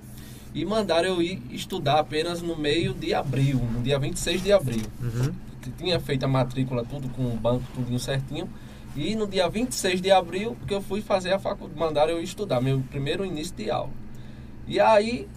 e 0.52 0.64
mandaram 0.64 1.08
eu 1.08 1.22
ir 1.22 1.40
estudar 1.50 2.00
apenas 2.00 2.42
no 2.42 2.56
meio 2.56 2.92
de 2.92 3.14
abril, 3.14 3.58
no 3.72 3.80
dia 3.80 3.98
26 3.98 4.42
de 4.42 4.52
abril. 4.52 4.82
Uhum. 5.00 5.32
Tinha 5.78 6.00
feito 6.00 6.24
a 6.24 6.28
matrícula 6.28 6.84
tudo 6.84 7.08
com 7.08 7.24
o 7.26 7.36
banco, 7.36 7.64
tudo 7.74 7.98
certinho. 7.98 8.48
E 8.96 9.14
no 9.14 9.26
dia 9.26 9.48
26 9.48 10.00
de 10.00 10.10
abril 10.10 10.56
que 10.66 10.74
eu 10.74 10.80
fui 10.80 11.00
fazer 11.00 11.32
a 11.32 11.38
faculdade, 11.38 11.78
mandaram 11.78 12.12
eu 12.12 12.22
estudar, 12.22 12.60
meu 12.60 12.82
primeiro 12.90 13.24
início 13.24 13.54
de 13.56 13.70
aula. 13.70 13.90
E 14.66 14.78
aí, 14.78 15.28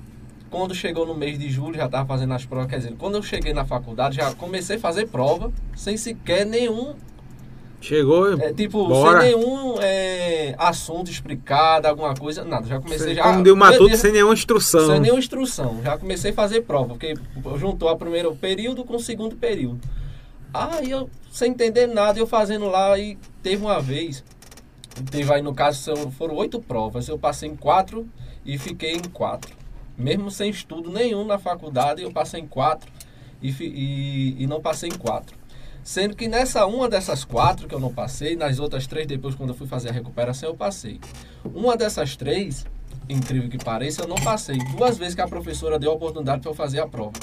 quando 0.50 0.76
chegou 0.76 1.06
no 1.06 1.16
mês 1.16 1.40
de 1.40 1.50
julho, 1.50 1.76
já 1.76 1.86
estava 1.86 2.06
fazendo 2.06 2.34
as 2.34 2.46
provas. 2.46 2.70
Quer 2.70 2.78
dizer, 2.78 2.96
quando 2.98 3.16
eu 3.16 3.24
cheguei 3.24 3.54
na 3.54 3.66
faculdade, 3.66 4.18
já 4.18 4.34
comecei 4.34 4.78
a 4.78 4.80
fazer 4.80 5.08
prova, 5.08 5.52
sem 5.76 5.98
sequer 5.98 6.46
nenhum, 6.46 6.96
Chegou 7.80 8.34
é, 8.34 8.52
tipo, 8.54 8.88
Bora. 8.88 9.22
sem 9.22 9.36
nenhum 9.36 9.76
é, 9.80 10.56
assunto 10.58 11.12
explicado, 11.12 11.88
alguma 11.88 12.16
coisa, 12.16 12.44
nada. 12.44 12.66
Já 12.66 12.80
comecei 12.80 13.14
já. 13.14 13.24
como 13.24 13.44
deu 13.44 13.56
matuto 13.56 13.96
sem 13.96 14.12
nenhuma 14.12 14.34
instrução. 14.34 14.88
sem 14.88 15.00
nenhuma 15.00 15.20
instrução. 15.20 15.80
Já 15.84 15.98
comecei 15.98 16.32
a 16.32 16.34
fazer 16.34 16.62
prova, 16.62 16.90
porque 16.90 17.14
juntou 17.58 17.88
a 17.90 17.96
primeiro 17.96 18.36
período 18.36 18.84
com 18.84 18.96
o 18.96 19.00
segundo 19.00 19.36
período. 19.36 19.80
Aí 20.58 20.90
eu, 20.90 21.10
sem 21.32 21.52
entender 21.52 21.86
nada, 21.86 22.18
eu 22.18 22.26
fazendo 22.26 22.66
lá 22.66 22.98
e 22.98 23.16
teve 23.44 23.64
uma 23.64 23.80
vez, 23.80 24.24
teve 25.12 25.32
aí 25.32 25.42
no 25.42 25.54
caso, 25.54 26.10
foram 26.12 26.36
oito 26.36 26.60
provas, 26.60 27.08
eu 27.08 27.20
passei 27.20 27.48
em 27.50 27.56
quatro 27.56 28.10
e 28.44 28.58
fiquei 28.58 28.94
em 28.94 29.04
quatro. 29.04 29.56
Mesmo 29.96 30.32
sem 30.32 30.50
estudo 30.50 30.92
nenhum 30.92 31.26
na 31.26 31.38
faculdade, 31.38 32.02
eu 32.02 32.12
passei 32.12 32.42
em 32.42 32.48
quatro 32.48 32.92
e, 33.42 33.50
e, 33.50 34.44
e 34.44 34.48
não 34.48 34.60
passei 34.60 34.90
em 34.90 34.98
quatro. 34.98 35.38
Sendo 35.84 36.16
que 36.16 36.28
nessa 36.28 36.66
uma 36.66 36.90
dessas 36.90 37.24
quatro 37.24 37.68
que 37.68 37.74
eu 37.74 37.80
não 37.80 37.94
passei, 37.94 38.36
nas 38.36 38.60
outras 38.60 38.88
três, 38.88 39.08
depois 39.08 39.36
quando 39.36 39.50
eu 39.50 39.56
fui 39.56 39.68
fazer 39.68 39.90
a 39.90 39.92
recuperação, 39.92 40.50
eu 40.50 40.56
passei. 40.56 41.00
Uma 41.46 41.78
dessas 41.78 42.16
três, 42.16 42.66
incrível 43.08 43.50
que 43.50 43.58
pareça, 43.58 44.02
eu 44.02 44.08
não 44.08 44.18
passei. 44.18 44.58
Duas 44.76 44.98
vezes 44.98 45.16
que 45.16 45.22
a 45.22 45.28
professora 45.28 45.80
deu 45.80 45.92
a 45.92 45.94
oportunidade 45.94 46.42
para 46.42 46.52
eu 46.52 46.56
fazer 46.56 46.80
a 46.80 46.88
prova. 46.88 47.14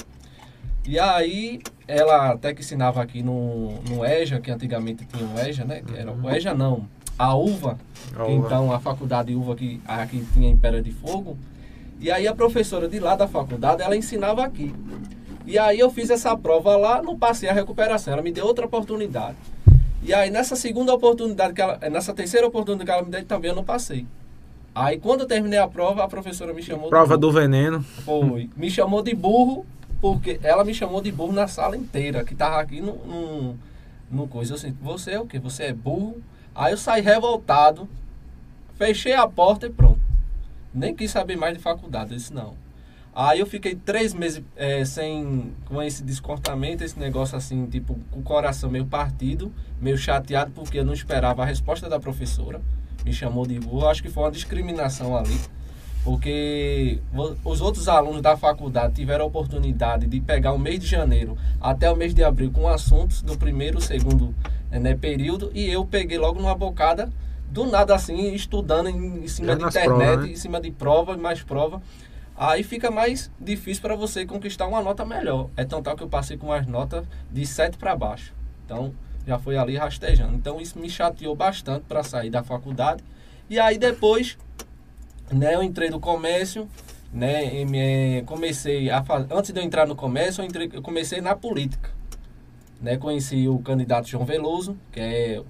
E 0.87 0.99
aí, 0.99 1.59
ela 1.87 2.31
até 2.31 2.53
que 2.53 2.61
ensinava 2.61 3.01
aqui 3.01 3.23
no, 3.23 3.71
no 3.89 4.05
EJA, 4.05 4.39
que 4.39 4.51
antigamente 4.51 5.05
tinha 5.05 5.27
o 5.27 5.39
EJA, 5.39 5.65
né? 5.65 5.81
Que 5.85 5.97
era 5.97 6.11
o 6.11 6.29
EJA 6.29 6.53
não, 6.53 6.87
a 7.17 7.35
UVA, 7.35 7.77
A 8.15 8.23
uva. 8.25 8.33
então 8.33 8.71
a 8.71 8.79
faculdade 8.79 9.33
UVA 9.35 9.55
que 9.55 9.81
aqui 9.87 10.23
tinha 10.33 10.49
em 10.49 10.57
Pera 10.57 10.81
de 10.81 10.91
Fogo. 10.91 11.37
E 11.99 12.11
aí 12.11 12.27
a 12.27 12.35
professora 12.35 12.87
de 12.87 12.99
lá 12.99 13.15
da 13.15 13.27
faculdade, 13.27 13.81
ela 13.81 13.95
ensinava 13.95 14.43
aqui. 14.43 14.73
E 15.45 15.57
aí 15.57 15.79
eu 15.79 15.89
fiz 15.89 16.09
essa 16.09 16.35
prova 16.37 16.75
lá, 16.75 17.01
não 17.01 17.17
passei 17.17 17.47
a 17.49 17.53
recuperação, 17.53 18.13
ela 18.13 18.21
me 18.21 18.31
deu 18.31 18.45
outra 18.45 18.65
oportunidade. 18.65 19.37
E 20.03 20.13
aí 20.13 20.29
nessa 20.29 20.55
segunda 20.55 20.93
oportunidade, 20.93 21.53
que 21.53 21.61
ela, 21.61 21.79
nessa 21.89 22.13
terceira 22.13 22.45
oportunidade 22.45 22.85
que 22.85 22.91
ela 22.91 23.03
me 23.03 23.09
deu, 23.09 23.25
também 23.25 23.49
eu 23.49 23.55
não 23.55 23.63
passei. 23.63 24.05
Aí 24.73 24.97
quando 24.99 25.21
eu 25.21 25.25
terminei 25.25 25.57
a 25.57 25.67
prova, 25.67 26.03
a 26.03 26.07
professora 26.07 26.53
me 26.53 26.61
chamou 26.61 26.85
de 26.85 26.89
Prova 26.89 27.17
burro. 27.17 27.19
do 27.21 27.31
veneno. 27.31 27.81
Foi. 27.81 28.49
Me 28.57 28.69
chamou 28.69 29.01
de 29.01 29.15
burro, 29.15 29.65
porque 30.05 30.39
ela 30.43 30.63
me 30.63 30.71
chamou 30.71 31.01
de 31.01 31.11
burro 31.11 31.33
na 31.33 31.47
sala 31.47 31.75
inteira, 31.75 32.23
que 32.23 32.35
tava 32.35 32.61
aqui 32.61 32.79
no, 32.79 32.93
no, 33.07 33.57
no 34.11 34.27
coisa. 34.27 34.51
Eu 34.51 34.55
assim, 34.55 34.77
você 34.79 35.13
é 35.13 35.19
o 35.19 35.25
quê? 35.25 35.39
Você 35.39 35.63
é 35.63 35.73
burro? 35.73 36.21
Aí 36.53 36.73
eu 36.73 36.77
saí 36.77 37.01
revoltado, 37.01 37.89
fechei 38.75 39.13
a 39.13 39.27
porta 39.27 39.65
e 39.65 39.69
pronto. 39.71 39.99
Nem 40.71 40.93
quis 40.93 41.09
saber 41.09 41.35
mais 41.35 41.57
de 41.57 41.59
faculdade, 41.59 42.11
eu 42.11 42.17
disse 42.17 42.31
não. 42.31 42.53
Aí 43.15 43.39
eu 43.39 43.47
fiquei 43.47 43.73
três 43.73 44.13
meses 44.13 44.43
eh, 44.55 44.85
sem, 44.85 45.51
com 45.65 45.81
esse 45.81 46.03
descontamento, 46.03 46.83
esse 46.83 46.99
negócio 46.99 47.35
assim, 47.35 47.65
tipo, 47.65 47.99
com 48.11 48.19
o 48.19 48.23
coração 48.23 48.69
meio 48.69 48.85
partido, 48.85 49.51
meio 49.81 49.97
chateado, 49.97 50.51
porque 50.51 50.77
eu 50.77 50.85
não 50.85 50.93
esperava 50.93 51.41
a 51.41 51.45
resposta 51.47 51.89
da 51.89 51.99
professora. 51.99 52.61
Me 53.03 53.11
chamou 53.11 53.47
de 53.47 53.59
burro, 53.59 53.87
acho 53.87 54.03
que 54.03 54.09
foi 54.09 54.21
uma 54.21 54.31
discriminação 54.31 55.17
ali 55.17 55.35
porque 56.05 56.99
os 57.43 57.61
outros 57.61 57.87
alunos 57.87 58.21
da 58.21 58.37
faculdade 58.37 58.93
tiveram 58.93 59.25
a 59.25 59.27
oportunidade 59.27 60.05
de 60.05 60.21
pegar 60.21 60.53
o 60.53 60.59
mês 60.59 60.79
de 60.79 60.85
janeiro 60.85 61.35
até 61.59 61.89
o 61.89 61.95
mês 61.95 62.13
de 62.13 62.23
abril 62.23 62.51
com 62.51 62.67
assuntos 62.67 63.23
do 63.23 63.35
primeiro, 63.35 63.81
segundo 63.81 64.33
eh, 64.71 64.79
né, 64.79 64.95
período 64.95 65.49
e 65.55 65.67
eu 65.67 65.83
peguei 65.83 66.19
logo 66.19 66.39
numa 66.39 66.53
bocada 66.53 67.11
do 67.49 67.65
nada 67.65 67.95
assim, 67.95 68.35
estudando 68.35 68.87
em, 68.87 69.23
em 69.23 69.27
cima 69.27 69.53
Já 69.53 69.55
de 69.55 69.63
internet, 69.63 69.87
provas, 69.87 70.25
né? 70.25 70.31
em 70.31 70.35
cima 70.35 70.61
de 70.61 70.69
prova 70.69 71.13
e 71.13 71.17
mais 71.17 71.41
prova. 71.41 71.81
Aí 72.37 72.61
fica 72.61 72.91
mais 72.91 73.31
difícil 73.39 73.81
para 73.81 73.95
você 73.95 74.27
conquistar 74.27 74.67
uma 74.67 74.83
nota 74.83 75.03
melhor. 75.03 75.49
É 75.57 75.65
tão 75.65 75.81
tal 75.81 75.95
que 75.95 76.03
eu 76.03 76.09
passei 76.09 76.37
com 76.37 76.47
umas 76.47 76.67
notas 76.67 77.03
de 77.31 77.45
7 77.47 77.77
para 77.77 77.95
baixo. 77.95 78.31
Então 78.63 78.93
já 79.25 79.39
foi 79.39 79.57
ali 79.57 79.75
rastejando. 79.75 80.35
Então 80.35 80.61
isso 80.61 80.77
me 80.77 80.87
chateou 80.87 81.35
bastante 81.35 81.85
para 81.87 82.03
sair 82.03 82.29
da 82.29 82.43
faculdade. 82.43 83.03
E 83.49 83.59
aí 83.59 83.77
depois 83.79 84.37
né, 85.31 85.55
eu 85.55 85.63
entrei 85.63 85.89
no 85.89 85.99
comércio, 85.99 86.67
né, 87.11 87.61
e 87.61 87.65
me- 87.65 88.23
comecei 88.25 88.89
a 88.89 89.03
antes 89.31 89.51
de 89.51 89.59
eu 89.59 89.63
entrar 89.63 89.87
no 89.87 89.95
comércio, 89.95 90.41
eu, 90.41 90.45
entrei- 90.45 90.69
eu 90.73 90.81
comecei 90.81 91.21
na 91.21 91.35
política, 91.35 91.89
né, 92.81 92.97
conheci 92.97 93.47
o 93.47 93.59
candidato 93.59 94.07
João 94.07 94.25
Veloso, 94.25 94.77
que 94.91 94.99
é, 94.99 95.41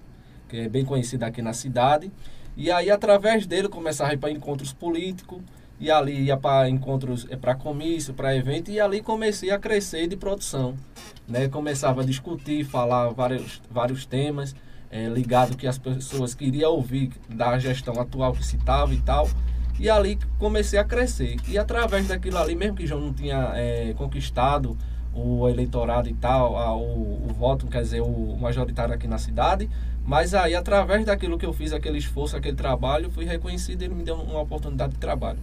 que 0.47 0.57
é 0.57 0.69
bem 0.69 0.85
conhecido 0.85 1.23
aqui 1.23 1.41
na 1.41 1.53
cidade, 1.53 2.11
e 2.55 2.71
aí 2.71 2.89
através 2.89 3.45
dele 3.45 3.67
começava 3.67 4.11
a 4.11 4.13
ir 4.13 4.17
para 4.17 4.31
encontros 4.31 4.71
políticos, 4.71 5.39
e 5.77 5.91
ali 5.91 6.23
ia 6.23 6.37
para 6.37 6.69
encontros, 6.69 7.25
para 7.41 7.53
comício, 7.53 8.13
para 8.13 8.33
evento, 8.33 8.71
e 8.71 8.79
ali 8.79 9.01
comecei 9.01 9.51
a 9.51 9.59
crescer 9.59 10.07
de 10.07 10.15
produção, 10.15 10.75
né, 11.27 11.49
começava 11.49 12.01
a 12.01 12.05
discutir, 12.05 12.63
falar 12.63 13.09
vários, 13.09 13.61
vários 13.69 14.05
temas, 14.05 14.55
é, 14.89 15.09
ligado 15.09 15.57
que 15.57 15.67
as 15.67 15.77
pessoas 15.77 16.33
queriam 16.33 16.71
ouvir 16.71 17.11
da 17.27 17.59
gestão 17.59 17.99
atual 17.99 18.31
que 18.31 18.45
se 18.45 18.55
estava 18.55 18.93
e 18.93 19.01
tal. 19.01 19.27
E 19.79 19.89
ali 19.89 20.17
comecei 20.39 20.79
a 20.79 20.83
crescer. 20.83 21.35
E 21.47 21.57
através 21.57 22.07
daquilo 22.07 22.37
ali, 22.37 22.55
mesmo 22.55 22.75
que 22.77 22.87
João 22.87 23.01
não 23.01 23.13
tinha 23.13 23.51
é, 23.55 23.93
conquistado 23.97 24.77
o 25.13 25.47
eleitorado 25.47 26.09
e 26.09 26.13
tal, 26.13 26.57
a- 26.57 26.75
o, 26.75 27.27
o 27.29 27.33
voto, 27.37 27.67
quer 27.67 27.81
dizer, 27.81 28.01
o 28.01 28.37
majoritário 28.39 28.93
aqui 28.93 29.07
na 29.07 29.17
cidade, 29.17 29.69
mas 30.05 30.33
aí 30.33 30.53
através 30.55 31.05
daquilo 31.05 31.37
que 31.37 31.45
eu 31.45 31.53
fiz, 31.53 31.71
aquele 31.73 31.97
esforço, 31.97 32.35
aquele 32.35 32.55
trabalho, 32.55 33.09
fui 33.09 33.25
reconhecido 33.25 33.81
e 33.81 33.85
ele 33.85 33.95
me 33.95 34.03
deu 34.03 34.15
uma 34.15 34.41
oportunidade 34.41 34.93
de 34.93 34.99
trabalho. 34.99 35.39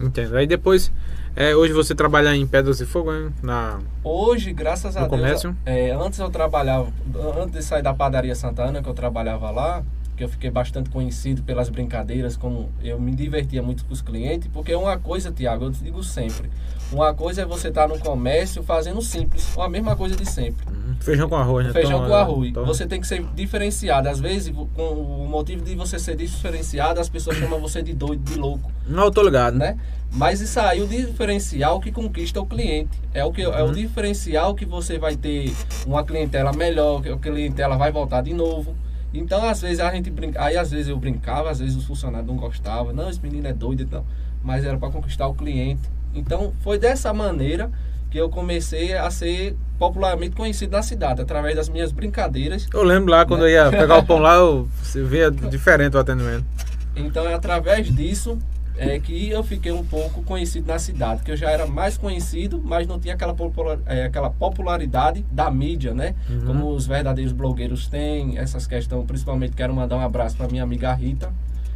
Entendo. 0.00 0.36
Aí 0.36 0.46
depois, 0.46 0.90
é, 1.34 1.54
hoje 1.54 1.72
você 1.72 1.94
trabalha 1.94 2.34
em 2.34 2.46
Pedras 2.46 2.80
e 2.80 2.86
Fogo, 2.86 3.14
hein? 3.14 3.30
Na... 3.42 3.78
Hoje, 4.02 4.52
graças 4.52 4.96
a 4.96 5.00
Deus, 5.00 5.10
comércio? 5.10 5.56
é, 5.64 5.90
antes 5.92 6.18
eu 6.18 6.28
trabalhava, 6.30 6.90
antes 7.38 7.52
de 7.52 7.62
sair 7.62 7.82
da 7.82 7.94
padaria 7.94 8.34
Santana, 8.34 8.82
que 8.82 8.88
eu 8.88 8.94
trabalhava 8.94 9.50
lá, 9.50 9.82
que 10.16 10.24
eu 10.24 10.28
fiquei 10.28 10.50
bastante 10.50 10.88
conhecido 10.90 11.42
pelas 11.42 11.68
brincadeiras, 11.68 12.36
como 12.36 12.70
eu 12.82 12.98
me 12.98 13.14
divertia 13.14 13.62
muito 13.62 13.84
com 13.84 13.92
os 13.92 14.00
clientes, 14.00 14.48
porque 14.52 14.74
uma 14.74 14.98
coisa, 14.98 15.30
Tiago, 15.30 15.66
eu 15.66 15.70
digo 15.70 16.02
sempre, 16.02 16.48
uma 16.90 17.12
coisa 17.12 17.42
é 17.42 17.44
você 17.44 17.68
estar 17.68 17.86
no 17.86 17.98
comércio 17.98 18.62
fazendo 18.62 19.02
simples, 19.02 19.54
ou 19.56 19.62
a 19.62 19.68
mesma 19.68 19.94
coisa 19.94 20.16
de 20.16 20.24
sempre. 20.24 20.64
Feijão 21.00 21.28
com 21.28 21.36
arroz, 21.36 21.66
né? 21.66 21.72
Feijão 21.72 22.06
com 22.06 22.14
arroz. 22.14 22.52
toma. 22.52 22.66
Você 22.66 22.86
tem 22.86 23.00
que 23.00 23.06
ser 23.06 23.22
diferenciado. 23.34 24.08
Às 24.08 24.18
vezes, 24.18 24.54
com 24.74 24.82
o 24.82 25.28
motivo 25.28 25.62
de 25.62 25.74
você 25.74 25.98
ser 25.98 26.16
diferenciado, 26.16 26.98
as 26.98 27.08
pessoas 27.08 27.36
chamam 27.36 27.60
você 27.60 27.82
de 27.82 27.92
doido, 27.92 28.22
de 28.24 28.38
louco 28.38 28.70
Não, 28.88 29.04
eu 29.04 29.10
tô 29.10 29.22
ligado, 29.22 29.58
né? 29.58 29.76
Mas 30.12 30.40
isso 30.40 30.58
aí, 30.58 30.80
o 30.80 30.86
diferencial 30.86 31.80
que 31.80 31.92
conquista 31.92 32.40
o 32.40 32.46
cliente. 32.46 32.98
É 33.12 33.22
o, 33.24 33.30
que, 33.32 33.42
é 33.42 33.62
Uhum. 33.62 33.70
o 33.70 33.74
diferencial 33.74 34.54
que 34.54 34.64
você 34.64 34.98
vai 34.98 35.16
ter 35.16 35.52
uma 35.86 36.02
clientela 36.04 36.52
melhor, 36.52 37.02
que 37.02 37.08
a 37.10 37.16
clientela 37.18 37.76
vai 37.76 37.92
voltar 37.92 38.22
de 38.22 38.32
novo. 38.32 38.74
Então, 39.18 39.44
às 39.44 39.60
vezes, 39.60 39.80
a 39.80 39.92
gente 39.92 40.10
brinca. 40.10 40.42
Aí, 40.42 40.56
às 40.56 40.70
vezes, 40.70 40.88
eu 40.88 40.96
brincava, 40.96 41.50
às 41.50 41.58
vezes, 41.58 41.76
os 41.76 41.84
funcionários 41.84 42.26
não 42.26 42.36
gostavam. 42.36 42.92
Não, 42.92 43.08
esse 43.08 43.20
menino 43.20 43.46
é 43.46 43.52
doido, 43.52 43.82
então. 43.82 44.04
Mas 44.42 44.64
era 44.64 44.76
para 44.78 44.90
conquistar 44.90 45.26
o 45.26 45.34
cliente. 45.34 45.96
Então 46.16 46.52
foi 46.62 46.78
dessa 46.78 47.12
maneira 47.12 47.70
que 48.10 48.18
eu 48.18 48.30
comecei 48.30 48.96
a 48.96 49.10
ser 49.10 49.54
popularmente 49.78 50.34
conhecido 50.34 50.72
na 50.72 50.82
cidade, 50.82 51.20
através 51.20 51.54
das 51.54 51.68
minhas 51.68 51.92
brincadeiras. 51.92 52.66
Eu 52.72 52.82
lembro 52.82 53.10
lá 53.10 53.26
quando 53.26 53.46
eu 53.46 53.50
ia 53.50 53.70
pegar 53.70 53.98
o 53.98 54.06
pão 54.06 54.18
lá, 54.18 54.34
eu, 54.36 54.66
você 54.82 55.02
via 55.02 55.30
diferente 55.30 55.96
o 55.96 56.00
atendimento. 56.00 56.44
Então 56.94 57.28
é 57.28 57.34
através 57.34 57.94
disso 57.94 58.38
é 58.78 58.98
que 58.98 59.30
eu 59.30 59.42
fiquei 59.42 59.72
um 59.72 59.84
pouco 59.84 60.22
conhecido 60.22 60.66
na 60.66 60.78
cidade, 60.78 61.22
que 61.22 61.30
eu 61.30 61.36
já 61.36 61.50
era 61.50 61.66
mais 61.66 61.96
conhecido, 61.96 62.60
mas 62.62 62.86
não 62.86 62.98
tinha 62.98 63.14
aquela, 63.14 63.34
popular, 63.34 63.78
é, 63.86 64.04
aquela 64.04 64.30
popularidade 64.30 65.24
da 65.30 65.50
mídia, 65.50 65.94
né? 65.94 66.14
Uhum. 66.28 66.46
Como 66.46 66.70
os 66.70 66.86
verdadeiros 66.86 67.32
blogueiros 67.32 67.86
têm, 67.88 68.38
essas 68.38 68.66
questões, 68.66 69.04
principalmente 69.06 69.54
quero 69.54 69.74
mandar 69.74 69.96
um 69.96 70.00
abraço 70.00 70.36
para 70.36 70.48
minha 70.48 70.62
amiga 70.62 70.92
Rita, 70.92 71.32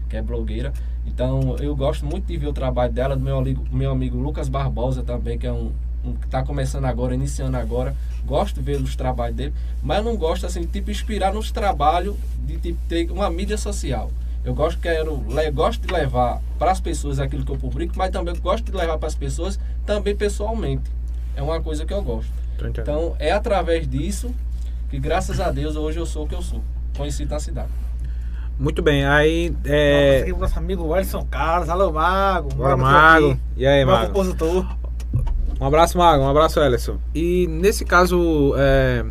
que 0.08 0.16
é 0.16 0.22
blogueira. 0.22 0.72
Então 1.06 1.56
eu 1.58 1.74
gosto 1.74 2.04
muito 2.04 2.26
de 2.26 2.36
ver 2.36 2.48
o 2.48 2.52
trabalho 2.52 2.92
dela, 2.92 3.16
do 3.16 3.22
meu 3.22 3.38
amigo, 3.38 3.64
meu 3.72 3.90
amigo 3.90 4.18
Lucas 4.18 4.48
Barbosa 4.48 5.02
também, 5.02 5.38
que 5.38 5.46
é 5.46 5.52
um, 5.52 5.72
um 6.04 6.14
que 6.14 6.26
está 6.26 6.42
começando 6.42 6.84
agora, 6.84 7.14
iniciando 7.14 7.56
agora. 7.56 7.94
Gosto 8.26 8.56
de 8.56 8.62
ver 8.62 8.80
os 8.80 8.94
trabalhos 8.94 9.36
dele, 9.36 9.54
mas 9.82 10.04
não 10.04 10.16
gosto 10.16 10.44
assim, 10.46 10.62
tipo, 10.64 10.90
inspirar 10.90 11.32
nos 11.32 11.50
trabalhos 11.50 12.16
de 12.46 12.58
tipo, 12.58 12.78
ter 12.88 13.10
uma 13.10 13.30
mídia 13.30 13.56
social. 13.56 14.10
Eu 14.44 14.54
gosto, 14.54 14.80
quero, 14.80 15.22
le, 15.28 15.50
gosto 15.50 15.86
de 15.86 15.92
levar 15.92 16.40
para 16.58 16.70
as 16.70 16.80
pessoas 16.80 17.18
aquilo 17.20 17.44
que 17.44 17.52
eu 17.52 17.58
publico, 17.58 17.92
mas 17.96 18.10
também 18.10 18.34
gosto 18.36 18.64
de 18.64 18.76
levar 18.76 18.96
para 18.98 19.08
as 19.08 19.14
pessoas 19.14 19.58
também 19.84 20.16
pessoalmente. 20.16 20.90
É 21.36 21.42
uma 21.42 21.60
coisa 21.60 21.84
que 21.84 21.92
eu 21.92 22.02
gosto. 22.02 22.32
Então 22.64 23.14
é 23.18 23.32
através 23.32 23.88
disso 23.88 24.34
que, 24.88 24.98
graças 24.98 25.40
a 25.40 25.50
Deus, 25.50 25.76
hoje 25.76 25.98
eu 25.98 26.06
sou 26.06 26.24
o 26.24 26.28
que 26.28 26.34
eu 26.34 26.42
sou. 26.42 26.62
Conhecido 26.96 27.30
na 27.30 27.40
cidade. 27.40 27.70
Muito 28.58 28.82
bem, 28.82 29.06
aí. 29.06 29.54
É... 29.64 30.26
O 30.34 30.38
nosso 30.38 30.58
amigo 30.58 30.92
Alisson 30.92 31.24
Carlos, 31.30 31.68
alô 31.68 31.92
Mago. 31.92 32.54
Bora, 32.54 32.76
Mago. 32.76 33.38
E 33.56 33.66
aí, 33.66 33.84
Mago? 33.84 34.08
compositor. 34.08 34.66
Um 35.58 35.66
abraço, 35.66 35.96
Mago. 35.96 36.22
Um 36.22 36.28
abraço, 36.28 36.60
Ellison. 36.60 36.98
E 37.14 37.46
nesse 37.46 37.84
caso, 37.84 38.54
é, 38.56 39.04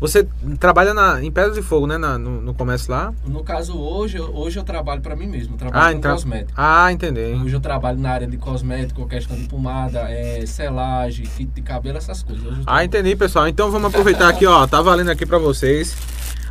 você 0.00 0.26
trabalha 0.58 0.92
na, 0.94 1.22
em 1.22 1.30
Pedras 1.30 1.54
de 1.54 1.62
Fogo, 1.62 1.86
né? 1.86 1.96
na- 1.98 2.18
no, 2.18 2.40
no 2.40 2.54
comércio 2.54 2.90
lá? 2.90 3.12
No 3.26 3.42
caso, 3.44 3.76
hoje, 3.78 4.16
eu- 4.18 4.34
hoje 4.34 4.58
eu 4.58 4.64
trabalho 4.64 5.00
para 5.00 5.14
mim 5.16 5.26
mesmo. 5.26 5.56
Trabalho 5.56 5.84
Ah, 5.86 5.92
com 5.92 5.98
então. 5.98 6.12
cosmético. 6.12 6.52
Ah, 6.56 6.92
entendi. 6.92 7.20
Hoje 7.42 7.54
eu 7.54 7.60
trabalho 7.60 7.98
na 7.98 8.10
área 8.10 8.26
de 8.26 8.36
cosmético, 8.36 9.06
questão 9.06 9.36
de 9.36 9.44
pomada, 9.44 10.00
é, 10.10 10.44
selagem, 10.46 11.24
fito 11.26 11.52
de 11.54 11.62
cabelo, 11.62 11.98
essas 11.98 12.22
coisas. 12.22 12.44
Hoje 12.44 12.62
Ah, 12.66 12.84
entendi, 12.84 13.14
pessoal. 13.16 13.48
Então 13.48 13.70
vamos 13.70 13.88
aproveitar 13.88 14.28
aqui, 14.28 14.46
ó. 14.46 14.66
Tá 14.66 14.80
valendo 14.82 15.10
aqui 15.10 15.24
pra 15.26 15.38
vocês. 15.38 15.96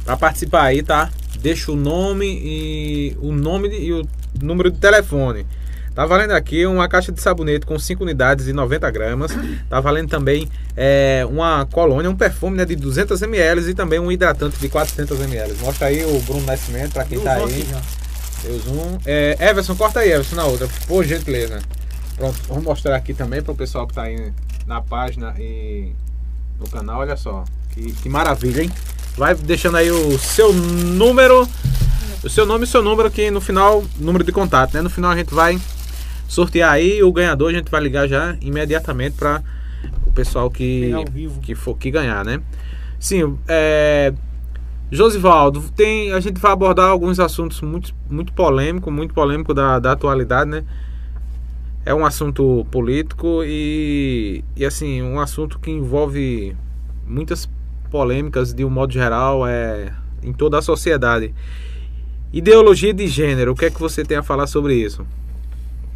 Pra 0.06 0.18
participar 0.18 0.64
aí, 0.64 0.82
tá? 0.82 1.10
Deixa 1.42 1.72
o 1.72 1.76
nome 1.76 2.26
e 2.26 3.18
o 3.22 3.32
nome 3.32 3.68
e 3.70 3.92
o 3.94 4.04
número 4.42 4.72
de 4.72 4.78
telefone. 4.78 5.46
Tá 5.94 6.06
valendo 6.06 6.32
aqui 6.32 6.66
uma 6.66 6.88
caixa 6.88 7.12
de 7.12 7.22
sabonete 7.22 7.66
com 7.66 7.78
5 7.78 8.02
unidades 8.02 8.48
e 8.48 8.54
90 8.54 8.90
gramas. 8.92 9.32
Tá 9.70 9.80
valendo 9.82 10.10
também 10.10 10.50
é, 10.76 11.26
uma 11.30 11.66
colônia, 11.66 12.10
um 12.10 12.16
perfume 12.16 12.58
né, 12.58 12.66
de 12.66 12.76
200 12.76 13.22
ml 13.22 13.70
e 13.70 13.74
também 13.74 14.00
um 14.00 14.12
hidratante 14.12 14.58
de 14.58 14.70
400 14.70 15.20
ml. 15.20 15.54
Mostra 15.60 15.88
aí 15.88 16.06
o 16.06 16.20
Bruno 16.22 16.46
Nascimento 16.46 16.94
pra 16.94 17.04
quem 17.04 17.18
Eu 17.18 17.24
tá 17.24 17.36
vou 17.38 17.48
aí. 17.48 17.68
Deu 18.44 18.60
zoom. 18.60 18.98
É, 19.06 19.38
Everson, 19.40 19.76
corta 19.76 20.00
aí, 20.00 20.12
Everson, 20.12 20.36
na 20.36 20.46
outra, 20.46 20.68
por 20.88 21.04
gentileza. 21.04 21.60
Pronto, 22.16 22.40
vamos 22.48 22.64
mostrar 22.64 22.96
aqui 22.96 23.14
também 23.14 23.42
para 23.42 23.52
o 23.52 23.56
pessoal 23.56 23.86
que 23.86 23.92
está 23.92 24.04
aí 24.04 24.32
na 24.66 24.82
página 24.82 25.36
e 25.38 25.92
no 26.60 26.70
canal. 26.70 27.02
Olha 27.02 27.18
só, 27.18 27.44
que, 27.72 27.92
que 27.94 28.10
maravilha, 28.10 28.64
hein? 28.64 28.72
Vai 29.18 29.36
deixando 29.36 29.78
aí 29.78 29.92
o 29.92 30.18
seu 30.18 30.54
número, 30.54 31.48
o 32.24 32.30
seu 32.30 32.46
nome 32.46 32.64
e 32.64 32.68
seu 32.68 32.82
número 32.82 33.10
aqui 33.10 33.30
no 33.30 33.42
final, 33.42 33.84
número 33.98 34.24
de 34.24 34.32
contato, 34.32 34.74
né? 34.74 34.82
No 34.82 34.90
final 34.90 35.12
a 35.12 35.18
gente 35.18 35.34
vai 35.34 35.60
sortear 36.32 36.72
aí 36.72 37.04
o 37.04 37.12
ganhador, 37.12 37.50
a 37.50 37.54
gente 37.54 37.70
vai 37.70 37.82
ligar 37.82 38.08
já 38.08 38.38
imediatamente 38.40 39.18
para 39.18 39.44
o 40.06 40.14
pessoal 40.14 40.50
que, 40.50 40.90
que 41.42 41.54
for 41.56 41.76
que 41.78 41.92
ganhar, 41.92 42.24
né? 42.24 42.42
Sim, 42.98 43.38
é, 43.50 44.14
Josivaldo, 44.90 45.62
tem, 45.76 46.14
a 46.14 46.22
gente 46.22 46.40
vai 46.40 46.54
abordar 46.54 46.90
alguns 46.90 47.20
assuntos 47.20 47.60
muito, 47.60 47.94
muito 48.10 48.32
polêmicos, 48.32 48.94
muito 48.94 49.14
polêmico 49.14 49.54
da, 49.54 49.78
da 49.78 49.92
atualidade, 49.92 50.50
né? 50.50 50.64
É 51.86 51.94
um 51.94 52.06
assunto 52.06 52.66
político 52.72 53.44
e, 53.44 54.42
e 54.56 54.64
assim, 54.64 55.02
um 55.02 55.20
assunto 55.20 55.60
que 55.60 55.70
envolve 55.70 56.56
muitas 57.06 57.50
polêmicas 57.90 58.54
de 58.54 58.64
um 58.64 58.70
modo 58.70 58.94
geral 58.94 59.46
é, 59.46 59.92
em 60.24 60.32
toda 60.32 60.60
a 60.60 60.62
sociedade. 60.62 61.34
Ideologia 62.32 62.94
de 62.94 63.06
gênero, 63.08 63.52
o 63.52 63.56
que 63.56 63.66
é 63.66 63.70
que 63.70 63.82
você 63.82 64.06
tem 64.06 64.16
a 64.16 64.24
falar 64.24 64.48
sobre 64.48 64.76
isso? 64.76 65.06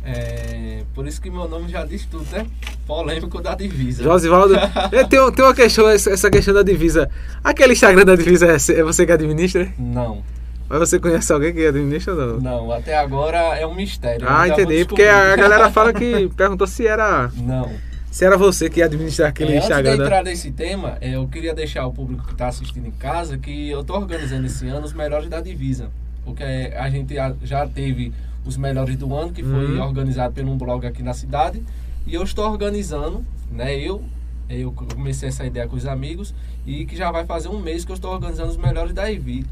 É, 0.06 0.84
por 0.94 1.08
isso 1.08 1.20
que 1.20 1.30
meu 1.32 1.48
nome 1.50 1.68
já 1.68 1.84
diz 1.84 2.06
tudo, 2.06 2.26
né? 2.32 2.46
Polêmico 2.86 3.42
da 3.42 3.56
divisa. 3.56 4.04
Josivaldo, 4.04 4.56
é, 4.92 5.04
tem, 5.04 5.32
tem 5.32 5.44
uma 5.46 5.54
questão, 5.56 5.90
essa 5.90 6.30
questão 6.30 6.54
da 6.54 6.62
divisa. 6.62 7.10
Aquele 7.44 7.74
Instagram 7.74 8.06
da 8.06 8.16
divisa 8.16 8.46
é 8.48 8.80
é 8.80 8.84
você 8.84 9.06
que 9.06 9.12
administra? 9.12 9.68
Não, 9.80 10.22
Mas 10.70 10.80
você 10.80 11.00
conhece 11.00 11.34
alguém 11.34 11.54
que 11.54 11.66
administra 11.66 12.14
ou 12.14 12.20
não? 12.20 12.40
não, 12.40 12.72
até 12.72 12.96
agora 12.96 13.38
é 13.58 13.66
um 13.66 13.74
mistério. 13.74 14.26
Ah, 14.30 14.48
entendi. 14.48 14.86
Porque 14.86 15.04
a 15.04 15.36
galera 15.36 15.72
fala 15.72 15.92
que 15.92 16.30
perguntou 16.38 16.68
se 16.68 16.86
era 16.86 17.32
Não. 17.36 17.72
se 18.12 18.24
era 18.24 18.38
você 18.38 18.70
que 18.70 18.80
ia 18.82 18.86
administrar 18.86 19.30
aquele 19.30 19.54
É, 19.54 19.58
antes 19.58 19.68
de 19.68 19.74
Instagram. 19.74 19.98
da- 19.98 20.04
entrar 20.06 20.24
nesse 20.24 20.52
tema, 20.52 20.98
é, 21.02 21.16
eu 21.16 21.28
queria 21.28 21.54
deixar 21.56 21.86
o 21.88 21.92
público 21.92 22.26
que 22.28 22.34
está 22.34 22.48
assistindo 22.48 22.86
em 22.88 22.92
casa 22.92 23.38
que 23.40 23.70
eu 23.72 23.82
estou 23.82 23.98
organizando 23.98 24.46
esse 24.46 24.68
ano 24.68 24.86
os 24.86 24.94
melhores 24.94 25.28
da 25.30 25.42
divisa. 25.42 25.90
Porque 26.24 26.44
a 26.44 26.90
gente 26.90 27.14
já 27.44 27.68
teve 27.68 28.12
os 28.46 28.58
melhores 28.58 28.96
do 28.98 29.14
ano, 29.16 29.32
que 29.32 29.44
foi 29.44 29.76
Uhum. 29.78 29.82
organizado 29.84 30.34
por 30.34 30.44
um 30.44 30.58
blog 30.58 30.86
aqui 30.86 31.02
na 31.04 31.14
cidade. 31.14 31.62
E 32.06 32.14
eu 32.14 32.24
estou 32.24 32.46
organizando, 32.50 33.26
né? 33.52 33.76
Eu, 33.78 34.04
eu 34.50 34.72
comecei 34.72 35.30
essa 35.30 35.46
ideia 35.46 35.68
com 35.68 35.76
os 35.76 35.86
amigos 35.86 36.34
e 36.66 36.86
que 36.86 36.96
já 36.96 37.10
vai 37.12 37.26
fazer 37.26 37.48
um 37.50 37.60
mês 37.60 37.84
que 37.84 37.92
eu 37.92 37.96
estou 37.96 38.12
organizando 38.14 38.50
os 38.52 38.58
melhores 38.58 38.94
da, 38.94 39.04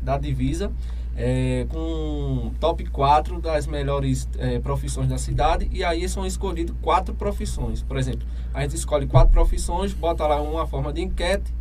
da 0.01 0.17
divisa. 0.17 0.71
é, 1.15 1.67
com 1.69 2.51
top 2.60 2.84
4 2.89 3.39
das 3.39 3.67
melhores 3.67 4.27
é, 4.39 4.58
profissões 4.60 5.08
da 5.08 5.17
cidade 5.19 5.69
e 5.71 5.84
aí 5.84 6.10
são 6.10 6.25
escolhidos 6.25 6.75
quatro 6.82 7.13
profissões. 7.13 7.84
Por 7.84 7.97
exemplo, 7.97 8.25
a 8.51 8.62
gente 8.63 8.75
escolhe 8.75 9.06
quatro 9.06 9.32
profissões, 9.32 9.93
bota 9.93 10.25
lá 10.25 10.41
uma 10.41 10.65
forma 10.65 10.91
de 10.91 11.01
enquete 11.01 11.53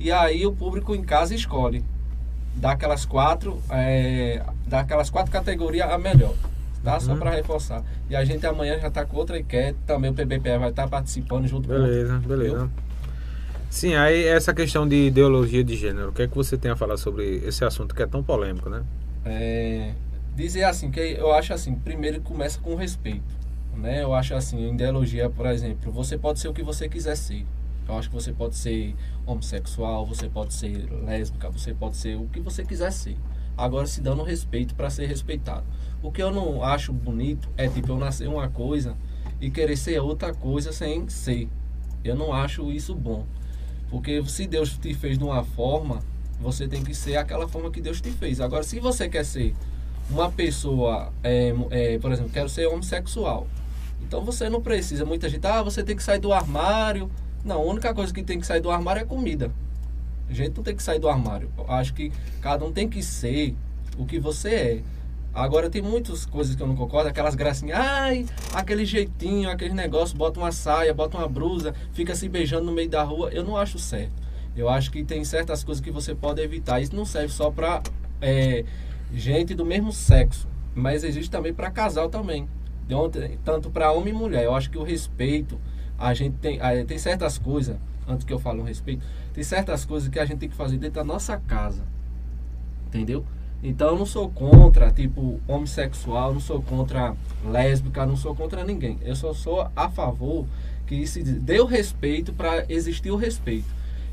e 0.00 0.10
aí 0.10 0.46
o 0.46 0.52
público 0.52 0.94
em 0.94 1.02
casa 1.02 1.34
escolhe 1.34 1.84
daquelas 2.54 3.04
quatro, 3.04 3.60
é, 3.68 4.42
daquelas 4.66 5.10
quatro 5.10 5.30
categorias 5.30 5.90
a 5.90 5.98
melhor. 5.98 6.32
Tá? 6.82 7.00
Só 7.00 7.12
Uhum. 7.12 7.18
para 7.18 7.30
reforçar. 7.30 7.82
E 8.08 8.14
a 8.14 8.24
gente 8.24 8.46
amanhã 8.46 8.78
já 8.78 8.88
está 8.88 9.04
com 9.04 9.16
outra 9.16 9.38
enquete, 9.38 9.76
também 9.86 10.10
o 10.10 10.14
PBPE 10.14 10.58
vai 10.58 10.70
estar 10.70 10.86
participando 10.88 11.46
junto 11.48 11.68
com 11.68 11.74
Beleza, 11.74 12.18
beleza. 12.18 12.70
Sim, 13.68 13.94
aí 13.94 14.24
essa 14.24 14.54
questão 14.54 14.86
de 14.88 15.08
ideologia 15.08 15.62
de 15.64 15.76
gênero, 15.76 16.10
o 16.10 16.12
que 16.12 16.22
é 16.22 16.28
que 16.28 16.34
você 16.34 16.56
tem 16.56 16.70
a 16.70 16.76
falar 16.76 16.96
sobre 16.96 17.42
esse 17.44 17.64
assunto 17.64 17.94
que 17.94 18.02
é 18.02 18.06
tão 18.06 18.22
polêmico, 18.22 18.70
né? 18.70 18.84
É, 19.24 19.92
dizer 20.36 20.64
assim, 20.64 20.90
que 20.90 21.00
eu 21.00 21.32
acho 21.34 21.52
assim, 21.52 21.74
primeiro 21.74 22.20
começa 22.20 22.58
com 22.60 22.74
respeito. 22.76 23.34
Né? 23.76 24.02
Eu 24.02 24.14
acho 24.14 24.34
assim, 24.34 24.72
ideologia, 24.72 25.28
por 25.28 25.46
exemplo, 25.46 25.90
você 25.92 26.16
pode 26.16 26.38
ser 26.38 26.48
o 26.48 26.54
que 26.54 26.62
você 26.62 26.88
quiser 26.88 27.16
ser. 27.16 27.44
Eu 27.88 27.98
acho 27.98 28.08
que 28.08 28.14
você 28.14 28.32
pode 28.32 28.56
ser 28.56 28.94
homossexual, 29.26 30.06
você 30.06 30.28
pode 30.28 30.54
ser 30.54 30.88
lésbica, 31.04 31.50
você 31.50 31.74
pode 31.74 31.96
ser 31.96 32.16
o 32.16 32.26
que 32.26 32.40
você 32.40 32.64
quiser 32.64 32.90
ser. 32.92 33.16
Agora 33.56 33.86
se 33.86 34.00
dando 34.00 34.22
respeito 34.22 34.74
para 34.74 34.88
ser 34.90 35.06
respeitado. 35.06 35.64
O 36.02 36.12
que 36.12 36.22
eu 36.22 36.30
não 36.30 36.62
acho 36.62 36.92
bonito 36.92 37.48
é 37.56 37.68
tipo 37.68 37.92
eu 37.92 37.98
nascer 37.98 38.28
uma 38.28 38.48
coisa 38.48 38.96
e 39.40 39.50
querer 39.50 39.76
ser 39.76 40.00
outra 40.00 40.32
coisa 40.32 40.72
sem 40.72 41.08
ser. 41.08 41.48
Eu 42.04 42.14
não 42.14 42.32
acho 42.32 42.70
isso 42.70 42.94
bom. 42.94 43.26
Porque 43.90 44.22
se 44.26 44.46
Deus 44.46 44.76
te 44.78 44.94
fez 44.94 45.18
de 45.18 45.24
uma 45.24 45.44
forma, 45.44 46.00
você 46.40 46.68
tem 46.68 46.82
que 46.82 46.94
ser 46.94 47.16
aquela 47.16 47.48
forma 47.48 47.70
que 47.70 47.80
Deus 47.80 48.00
te 48.00 48.10
fez. 48.10 48.40
Agora, 48.40 48.62
se 48.62 48.78
você 48.80 49.08
quer 49.08 49.24
ser 49.24 49.54
uma 50.10 50.30
pessoa, 50.30 51.12
é, 51.22 51.54
é, 51.70 51.98
por 51.98 52.12
exemplo, 52.12 52.30
quero 52.30 52.48
ser 52.48 52.66
homossexual. 52.66 53.46
Então 54.02 54.24
você 54.24 54.48
não 54.48 54.60
precisa, 54.60 55.04
muita 55.04 55.28
gente, 55.28 55.44
ah, 55.46 55.62
você 55.62 55.82
tem 55.82 55.96
que 55.96 56.02
sair 56.02 56.20
do 56.20 56.32
armário. 56.32 57.10
Não, 57.44 57.56
a 57.56 57.64
única 57.64 57.92
coisa 57.94 58.12
que 58.12 58.22
tem 58.22 58.38
que 58.38 58.46
sair 58.46 58.60
do 58.60 58.70
armário 58.70 59.02
é 59.02 59.04
comida. 59.04 59.50
A 60.28 60.32
gente 60.32 60.56
não 60.56 60.62
tem 60.62 60.74
que 60.74 60.82
sair 60.82 60.98
do 60.98 61.08
armário. 61.08 61.50
Eu 61.56 61.70
acho 61.70 61.94
que 61.94 62.12
cada 62.40 62.64
um 62.64 62.72
tem 62.72 62.88
que 62.88 63.02
ser 63.02 63.54
o 63.96 64.04
que 64.04 64.18
você 64.18 64.54
é. 64.54 64.82
Agora 65.36 65.68
tem 65.68 65.82
muitas 65.82 66.24
coisas 66.24 66.56
que 66.56 66.62
eu 66.62 66.66
não 66.66 66.74
concordo, 66.74 67.10
aquelas 67.10 67.34
gracinhas, 67.34 67.78
ai, 67.78 68.24
aquele 68.54 68.86
jeitinho, 68.86 69.50
aquele 69.50 69.74
negócio, 69.74 70.16
bota 70.16 70.40
uma 70.40 70.50
saia, 70.50 70.94
bota 70.94 71.18
uma 71.18 71.28
blusa, 71.28 71.74
fica 71.92 72.14
se 72.14 72.26
beijando 72.26 72.64
no 72.64 72.72
meio 72.72 72.88
da 72.88 73.02
rua. 73.02 73.28
Eu 73.30 73.44
não 73.44 73.54
acho 73.54 73.78
certo. 73.78 74.14
Eu 74.56 74.66
acho 74.66 74.90
que 74.90 75.04
tem 75.04 75.22
certas 75.26 75.62
coisas 75.62 75.84
que 75.84 75.90
você 75.90 76.14
pode 76.14 76.40
evitar. 76.40 76.80
Isso 76.80 76.96
não 76.96 77.04
serve 77.04 77.28
só 77.28 77.50
para 77.50 77.82
é, 78.18 78.64
gente 79.12 79.54
do 79.54 79.62
mesmo 79.62 79.92
sexo, 79.92 80.48
mas 80.74 81.04
existe 81.04 81.30
também 81.30 81.52
para 81.52 81.70
casal 81.70 82.08
também. 82.08 82.48
Tanto 83.44 83.70
para 83.70 83.92
homem 83.92 84.14
e 84.14 84.16
mulher. 84.16 84.44
Eu 84.44 84.54
acho 84.54 84.70
que 84.70 84.78
o 84.78 84.82
respeito, 84.82 85.60
a 85.98 86.14
gente 86.14 86.38
tem, 86.38 86.58
tem 86.86 86.96
certas 86.96 87.36
coisas, 87.36 87.76
antes 88.08 88.24
que 88.24 88.32
eu 88.32 88.38
fale 88.38 88.60
o 88.60 88.64
respeito, 88.64 89.04
tem 89.34 89.44
certas 89.44 89.84
coisas 89.84 90.08
que 90.08 90.18
a 90.18 90.24
gente 90.24 90.38
tem 90.38 90.48
que 90.48 90.56
fazer 90.56 90.78
dentro 90.78 90.94
da 90.94 91.04
nossa 91.04 91.36
casa. 91.36 91.84
Entendeu? 92.86 93.22
Então 93.66 93.88
eu 93.88 93.98
não 93.98 94.06
sou 94.06 94.30
contra, 94.30 94.92
tipo, 94.92 95.40
homossexual, 95.48 96.32
não 96.32 96.38
sou 96.38 96.62
contra 96.62 97.16
lésbica, 97.44 98.06
não 98.06 98.16
sou 98.16 98.32
contra 98.32 98.62
ninguém. 98.62 98.96
Eu 99.02 99.16
só 99.16 99.34
sou 99.34 99.68
a 99.74 99.90
favor 99.90 100.46
que 100.86 101.04
se 101.04 101.20
dê 101.20 101.58
o 101.58 101.64
respeito 101.64 102.32
para 102.32 102.64
existir 102.68 103.10
o 103.10 103.16
respeito. 103.16 103.66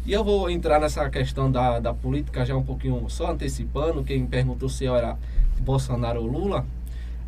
E 0.08 0.12
eu 0.12 0.24
vou 0.24 0.50
entrar 0.50 0.80
nessa 0.80 1.08
questão 1.08 1.52
da, 1.52 1.80
da 1.80 1.94
política 1.94 2.44
já 2.44 2.58
um 2.58 2.64
pouquinho, 2.64 3.08
só 3.10 3.30
antecipando, 3.30 4.04
quem 4.04 4.26
perguntou 4.26 4.68
se 4.70 4.86
eu 4.86 4.96
era 4.96 5.20
Bolsonaro 5.60 6.22
ou 6.22 6.26
Lula. 6.26 6.66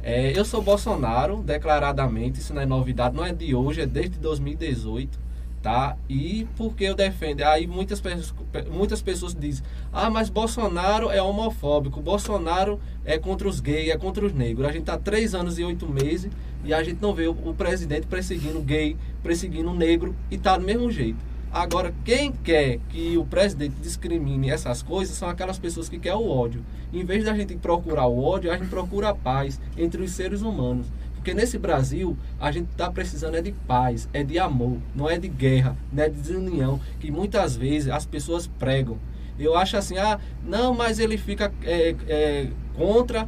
É, 0.02 0.36
eu 0.36 0.44
sou 0.44 0.64
Bolsonaro, 0.64 1.44
declaradamente, 1.44 2.40
isso 2.40 2.56
não 2.56 2.62
é 2.64 2.66
novidade, 2.66 3.16
não 3.16 3.24
é 3.24 3.34
de 3.34 3.54
hoje, 3.54 3.82
é 3.82 3.86
desde 3.86 4.18
2018 4.18 5.25
tá? 5.66 5.98
E 6.08 6.48
porque 6.56 6.84
eu 6.84 6.94
defendo, 6.94 7.42
aí 7.42 7.66
muitas 7.66 8.00
pessoas, 8.00 8.36
muitas 8.72 9.02
pessoas 9.02 9.34
dizem, 9.34 9.66
ah, 9.92 10.12
mas 10.12 10.30
Bolsonaro 10.30 11.10
é 11.10 11.20
homofóbico, 11.20 12.04
Bolsonaro 12.04 12.80
é 13.04 13.18
contra 13.18 13.48
os 13.48 13.60
gays, 13.60 13.90
é 13.90 13.98
contra 13.98 14.24
os 14.24 14.32
negros. 14.32 14.70
A 14.70 14.72
gente 14.72 14.84
tá 14.84 14.96
três 14.96 15.34
anos 15.34 15.58
e 15.58 15.64
oito 15.64 15.90
meses 15.90 16.32
e 16.64 16.72
a 16.72 16.84
gente 16.84 17.02
não 17.02 17.16
vê 17.16 17.26
o, 17.26 17.32
o 17.32 17.56
presidente 17.56 18.06
perseguindo 18.06 18.62
gay, 18.62 18.96
perseguindo 19.24 19.74
negro 19.74 20.16
e 20.30 20.38
tá 20.38 20.56
do 20.56 20.64
mesmo 20.64 20.92
jeito. 20.92 21.18
Agora, 21.52 21.92
quem 22.04 22.32
quer 22.32 22.78
que 22.90 23.18
o 23.18 23.26
presidente 23.26 23.74
discrimine 23.82 24.52
essas 24.52 24.84
coisas 24.84 25.18
são 25.18 25.28
aquelas 25.28 25.58
pessoas 25.58 25.90
que 25.90 25.98
querem 25.98 26.20
o 26.20 26.30
ódio. 26.30 26.64
Em 26.94 27.04
vez 27.04 27.26
da 27.26 27.36
gente 27.36 27.56
procurar 27.56 28.06
o 28.06 28.24
ódio, 28.24 28.52
a 28.52 28.58
gente 28.58 28.70
procura 28.70 29.10
a 29.10 29.16
paz 29.16 29.60
entre 29.76 30.04
os 30.04 30.12
seres 30.12 30.44
humanos. 30.44 30.86
Porque 31.26 31.34
nesse 31.34 31.58
Brasil, 31.58 32.16
a 32.40 32.52
gente 32.52 32.70
está 32.70 32.92
precisando 32.92 33.34
é 33.34 33.42
de 33.42 33.52
paz, 33.52 34.08
é 34.14 34.24
de 34.24 34.38
amor, 34.38 34.78
não 34.94 35.10
é 35.10 35.18
de 35.18 35.28
guerra, 35.28 35.76
não 35.92 36.04
é 36.04 36.08
de 36.08 36.22
desunião, 36.22 36.80
que 37.00 37.10
muitas 37.10 37.58
vezes 37.58 37.90
as 37.90 38.06
pessoas 38.06 38.46
pregam. 38.46 39.00
Eu 39.40 39.58
acho 39.58 39.76
assim, 39.76 39.98
ah, 39.98 40.20
não, 40.44 40.76
mas 40.76 41.00
ele 41.00 41.18
fica 41.18 41.52
é, 41.64 41.96
é, 42.08 42.48
contra 42.76 43.28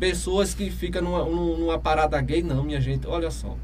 pessoas 0.00 0.54
que 0.54 0.70
ficam 0.70 1.02
numa, 1.02 1.22
numa 1.26 1.78
parada 1.78 2.18
gay. 2.22 2.42
Não, 2.42 2.64
minha 2.64 2.80
gente, 2.80 3.06
olha 3.06 3.30
só. 3.30 3.54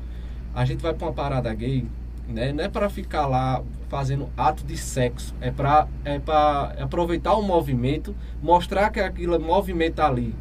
A 0.55 0.63
gente 0.67 0.83
vai 0.83 0.93
para 0.93 1.07
uma 1.07 1.15
parada 1.15 1.55
gay, 1.55 1.87
né? 2.29 2.53
Não 2.53 2.63
é 2.63 2.69
para 2.69 2.91
ficar 2.91 3.27
lá 3.27 3.63
fazendo 3.89 4.29
ato 4.37 4.63
de 4.63 4.77
sexo, 4.77 5.35
é 5.41 5.51
para 5.51 5.89
é 6.05 6.21
aproveitar 6.83 7.33
o 7.33 7.43
movimento, 7.43 8.15
mostrar 8.43 8.91
que 8.91 9.01
aquilo 9.01 9.41
movimento 9.41 10.01
ali 10.01 10.35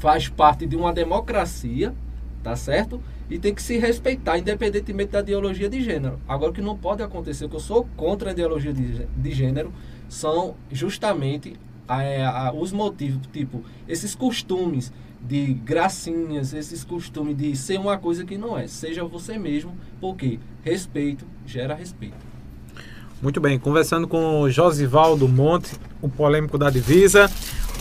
faz 0.00 0.28
parte 0.28 0.66
de 0.66 0.74
uma 0.74 0.92
democracia 0.92 1.94
tá 2.42 2.56
certo? 2.56 3.00
E 3.28 3.38
tem 3.38 3.54
que 3.54 3.62
se 3.62 3.78
respeitar, 3.78 4.38
independentemente 4.38 5.12
da 5.12 5.20
ideologia 5.20 5.68
de 5.68 5.82
gênero. 5.82 6.20
Agora, 6.28 6.50
o 6.50 6.54
que 6.54 6.60
não 6.60 6.76
pode 6.76 7.02
acontecer, 7.02 7.48
que 7.48 7.56
eu 7.56 7.60
sou 7.60 7.86
contra 7.96 8.30
a 8.30 8.32
ideologia 8.32 8.72
de, 8.72 9.06
de 9.06 9.30
gênero, 9.32 9.72
são 10.08 10.54
justamente 10.70 11.54
é, 11.88 12.24
a, 12.24 12.52
os 12.52 12.72
motivos, 12.72 13.20
tipo, 13.32 13.64
esses 13.88 14.14
costumes 14.14 14.92
de 15.20 15.54
gracinhas, 15.54 16.52
esses 16.52 16.84
costumes 16.84 17.36
de 17.36 17.56
ser 17.56 17.80
uma 17.80 17.98
coisa 17.98 18.24
que 18.24 18.38
não 18.38 18.56
é. 18.56 18.68
Seja 18.68 19.04
você 19.04 19.38
mesmo, 19.38 19.76
porque 20.00 20.38
respeito 20.62 21.26
gera 21.44 21.74
respeito. 21.74 22.16
Muito 23.20 23.40
bem, 23.40 23.58
conversando 23.58 24.06
com 24.06 24.42
o 24.42 24.50
Josivaldo 24.50 25.26
Monte, 25.26 25.72
o 26.02 26.08
polêmico 26.08 26.58
da 26.58 26.68
divisa. 26.68 27.30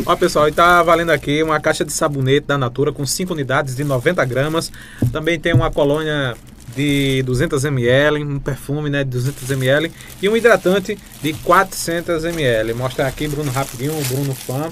Ó 0.04 0.16
pessoal, 0.16 0.48
está 0.48 0.84
valendo 0.84 1.12
aqui 1.12 1.42
uma 1.42 1.60
caixa 1.60 1.86
de 1.86 1.94
sabonete 1.94 2.48
da 2.48 2.58
Natura 2.58 2.92
com 2.92 3.06
5 3.06 3.34
unidades 3.34 3.76
de 3.76 3.84
90 3.84 4.24
gramas. 4.26 4.72
Também 5.12 5.40
tem 5.40 5.54
uma 5.54 5.72
colônia 5.72 6.36
de 6.76 7.24
200 7.24 7.64
ml, 7.66 8.24
um 8.24 8.40
perfume 8.40 8.90
né, 8.90 9.04
de 9.04 9.10
200 9.12 9.50
ml 9.52 9.92
e 10.22 10.28
um 10.28 10.36
hidratante 10.36 10.98
de 11.22 11.34
400 11.34 12.26
ml. 12.26 12.74
Mostra 12.74 13.08
aqui 13.08 13.28
Bruno 13.28 13.52
rapidinho, 13.52 13.98
o 13.98 14.04
Bruno 14.06 14.36
fã. 14.36 14.70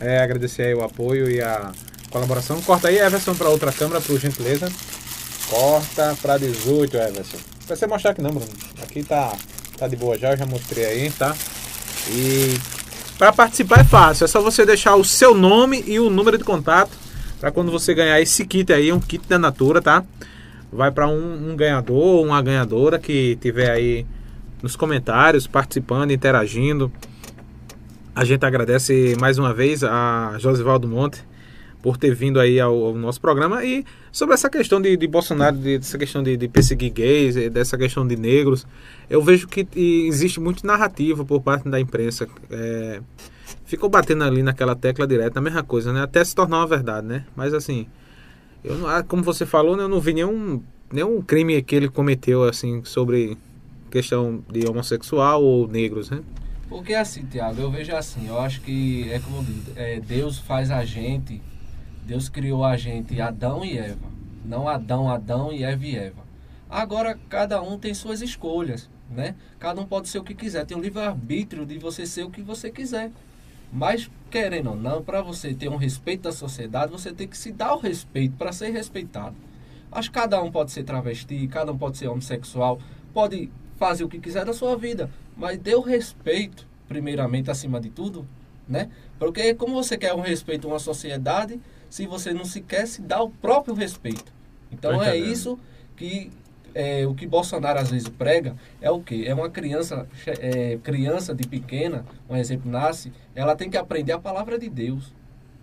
É, 0.00 0.20
agradecer 0.20 0.62
aí 0.62 0.74
o 0.74 0.82
apoio 0.82 1.30
e 1.30 1.40
a 1.40 1.70
colaboração. 2.10 2.60
Corta 2.62 2.88
aí, 2.88 2.98
Everson, 2.98 3.34
para 3.34 3.48
outra 3.48 3.72
câmera, 3.72 4.00
por 4.00 4.18
gentileza. 4.18 4.70
Corta 5.48 6.16
para 6.20 6.38
18, 6.38 6.96
Everson. 6.96 7.38
Vai 7.66 7.76
você 7.76 7.86
mostrar 7.86 8.10
aqui 8.10 8.22
não, 8.22 8.30
Bruno. 8.30 8.50
Aqui 8.82 9.02
tá, 9.02 9.36
tá 9.78 9.86
de 9.86 9.96
boa 9.96 10.18
já, 10.18 10.32
eu 10.32 10.36
já 10.36 10.46
mostrei 10.46 10.84
aí, 10.84 11.10
tá? 11.10 11.36
E 12.10 12.58
para 13.18 13.32
participar 13.32 13.80
é 13.80 13.84
fácil, 13.84 14.24
é 14.24 14.28
só 14.28 14.40
você 14.40 14.66
deixar 14.66 14.96
o 14.96 15.04
seu 15.04 15.34
nome 15.34 15.84
e 15.86 16.00
o 16.00 16.10
número 16.10 16.36
de 16.36 16.44
contato 16.44 16.90
para 17.40 17.52
quando 17.52 17.70
você 17.70 17.94
ganhar 17.94 18.20
esse 18.20 18.44
kit 18.46 18.72
aí, 18.72 18.92
um 18.92 18.98
kit 18.98 19.28
da 19.28 19.38
Natura, 19.38 19.82
tá? 19.82 20.02
Vai 20.72 20.90
para 20.90 21.06
um, 21.06 21.50
um, 21.50 21.56
ganhador 21.56 21.96
ou 21.96 22.24
uma 22.24 22.40
ganhadora 22.40 22.98
que 22.98 23.36
tiver 23.36 23.70
aí 23.70 24.06
nos 24.62 24.76
comentários, 24.76 25.46
participando, 25.46 26.10
interagindo. 26.10 26.90
A 28.16 28.24
gente 28.24 28.46
agradece 28.46 29.14
mais 29.20 29.38
uma 29.38 29.52
vez 29.52 29.84
a 29.84 30.36
Josivaldo 30.38 30.88
Monte 30.88 31.22
por 31.82 31.98
ter 31.98 32.14
vindo 32.14 32.40
aí 32.40 32.58
ao, 32.58 32.74
ao 32.86 32.94
nosso 32.94 33.20
programa 33.20 33.62
e 33.64 33.84
sobre 34.14 34.32
essa 34.32 34.48
questão 34.48 34.80
de, 34.80 34.96
de 34.96 35.08
Bolsonaro, 35.08 35.56
de, 35.56 35.76
dessa 35.76 35.98
questão 35.98 36.22
de, 36.22 36.36
de, 36.36 36.46
perseguir 36.46 36.92
gays, 36.92 37.34
dessa 37.50 37.76
questão 37.76 38.06
de 38.06 38.14
negros, 38.14 38.64
eu 39.10 39.20
vejo 39.20 39.48
que 39.48 39.66
existe 39.74 40.38
muito 40.38 40.64
narrativa 40.64 41.24
por 41.24 41.42
parte 41.42 41.68
da 41.68 41.80
imprensa. 41.80 42.28
É, 42.48 43.00
ficou 43.64 43.88
batendo 43.88 44.22
ali 44.22 44.40
naquela 44.40 44.76
tecla 44.76 45.04
direta, 45.04 45.40
a 45.40 45.42
mesma 45.42 45.64
coisa, 45.64 45.92
né? 45.92 46.00
Até 46.00 46.24
se 46.24 46.32
tornar 46.32 46.58
uma 46.58 46.66
verdade, 46.68 47.04
né? 47.08 47.24
Mas 47.34 47.52
assim, 47.52 47.88
eu 48.62 48.88
ah, 48.88 49.02
como 49.02 49.20
você 49.20 49.44
falou, 49.44 49.76
né, 49.76 49.82
eu 49.82 49.88
não 49.88 50.00
vi 50.00 50.14
nenhum, 50.14 50.62
nenhum 50.92 51.20
crime 51.20 51.60
que 51.60 51.74
ele 51.74 51.88
cometeu 51.88 52.44
assim 52.44 52.84
sobre 52.84 53.36
questão 53.90 54.44
de 54.48 54.64
homossexual 54.64 55.42
ou 55.42 55.66
negros, 55.66 56.08
né? 56.08 56.20
Porque 56.68 56.94
assim, 56.94 57.24
Tiago, 57.24 57.60
eu 57.60 57.70
vejo 57.70 57.92
assim, 57.92 58.28
eu 58.28 58.38
acho 58.38 58.60
que 58.60 59.10
é 59.10 59.18
como 59.18 59.44
é, 59.74 59.98
Deus 59.98 60.38
faz 60.38 60.70
a 60.70 60.84
gente 60.84 61.42
Deus 62.04 62.28
criou 62.28 62.64
a 62.64 62.76
gente 62.76 63.18
Adão 63.18 63.64
e 63.64 63.78
Eva, 63.78 64.08
não 64.44 64.68
Adão, 64.68 65.10
Adão 65.10 65.50
e 65.50 65.64
Eva 65.64 65.86
e 65.86 65.96
Eva. 65.96 66.22
Agora 66.68 67.18
cada 67.30 67.62
um 67.62 67.78
tem 67.78 67.94
suas 67.94 68.20
escolhas, 68.20 68.90
né? 69.10 69.34
Cada 69.58 69.80
um 69.80 69.86
pode 69.86 70.08
ser 70.08 70.18
o 70.18 70.24
que 70.24 70.34
quiser, 70.34 70.66
tem 70.66 70.76
o 70.76 70.80
livre 70.80 71.00
arbítrio 71.00 71.64
de 71.64 71.78
você 71.78 72.04
ser 72.04 72.24
o 72.24 72.30
que 72.30 72.42
você 72.42 72.70
quiser. 72.70 73.10
Mas 73.72 74.10
querendo 74.30 74.70
ou 74.70 74.76
não, 74.76 75.02
para 75.02 75.22
você 75.22 75.54
ter 75.54 75.68
um 75.68 75.76
respeito 75.76 76.22
da 76.22 76.32
sociedade, 76.32 76.92
você 76.92 77.12
tem 77.12 77.26
que 77.26 77.38
se 77.38 77.50
dar 77.50 77.74
o 77.74 77.78
respeito 77.78 78.36
para 78.36 78.52
ser 78.52 78.70
respeitado. 78.70 79.34
Acho 79.90 80.10
que 80.10 80.18
cada 80.18 80.42
um 80.42 80.50
pode 80.50 80.72
ser 80.72 80.84
travesti, 80.84 81.46
cada 81.48 81.72
um 81.72 81.78
pode 81.78 81.96
ser 81.96 82.08
homossexual, 82.08 82.80
pode 83.14 83.50
fazer 83.78 84.04
o 84.04 84.08
que 84.08 84.18
quiser 84.18 84.44
da 84.44 84.52
sua 84.52 84.76
vida, 84.76 85.08
mas 85.36 85.56
dê 85.58 85.74
o 85.74 85.80
respeito, 85.80 86.66
primeiramente, 86.86 87.50
acima 87.50 87.80
de 87.80 87.88
tudo, 87.88 88.26
né? 88.68 88.90
Porque 89.18 89.54
como 89.54 89.74
você 89.74 89.96
quer 89.96 90.12
um 90.14 90.20
respeito 90.20 90.66
a 90.66 90.72
uma 90.72 90.78
sociedade, 90.78 91.60
se 91.94 92.08
você 92.08 92.34
não 92.34 92.44
se 92.44 92.60
quer 92.60 92.88
se 92.88 93.00
dar 93.00 93.22
o 93.22 93.30
próprio 93.30 93.72
respeito. 93.72 94.32
Então 94.72 95.00
é 95.00 95.16
isso 95.16 95.56
que 95.94 96.28
é, 96.74 97.06
o 97.06 97.14
que 97.14 97.24
Bolsonaro 97.24 97.78
às 97.78 97.88
vezes 97.88 98.08
prega 98.08 98.56
é 98.82 98.90
o 98.90 99.00
que? 99.00 99.24
É 99.24 99.32
uma 99.32 99.48
criança, 99.48 100.04
é, 100.26 100.76
criança 100.82 101.32
de 101.32 101.46
pequena, 101.46 102.04
um 102.28 102.34
exemplo 102.34 102.68
nasce, 102.68 103.12
ela 103.32 103.54
tem 103.54 103.70
que 103.70 103.76
aprender 103.76 104.10
a 104.10 104.18
palavra 104.18 104.58
de 104.58 104.68
Deus 104.68 105.14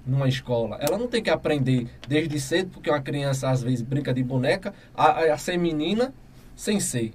numa 0.07 0.29
escola. 0.29 0.77
Ela 0.79 0.97
não 0.97 1.09
tem 1.09 1.21
que 1.21 1.29
aprender 1.29 1.89
desde 2.07 2.39
cedo, 2.39 2.69
porque 2.69 2.89
uma 2.89 3.01
criança 3.01 3.49
às 3.49 3.61
vezes 3.61 3.81
brinca 3.81 4.13
de 4.13 4.23
boneca, 4.23 4.73
a, 4.95 5.33
a 5.33 5.37
ser 5.37 5.57
menina 5.57 6.13
sem 6.55 6.79
ser. 6.79 7.11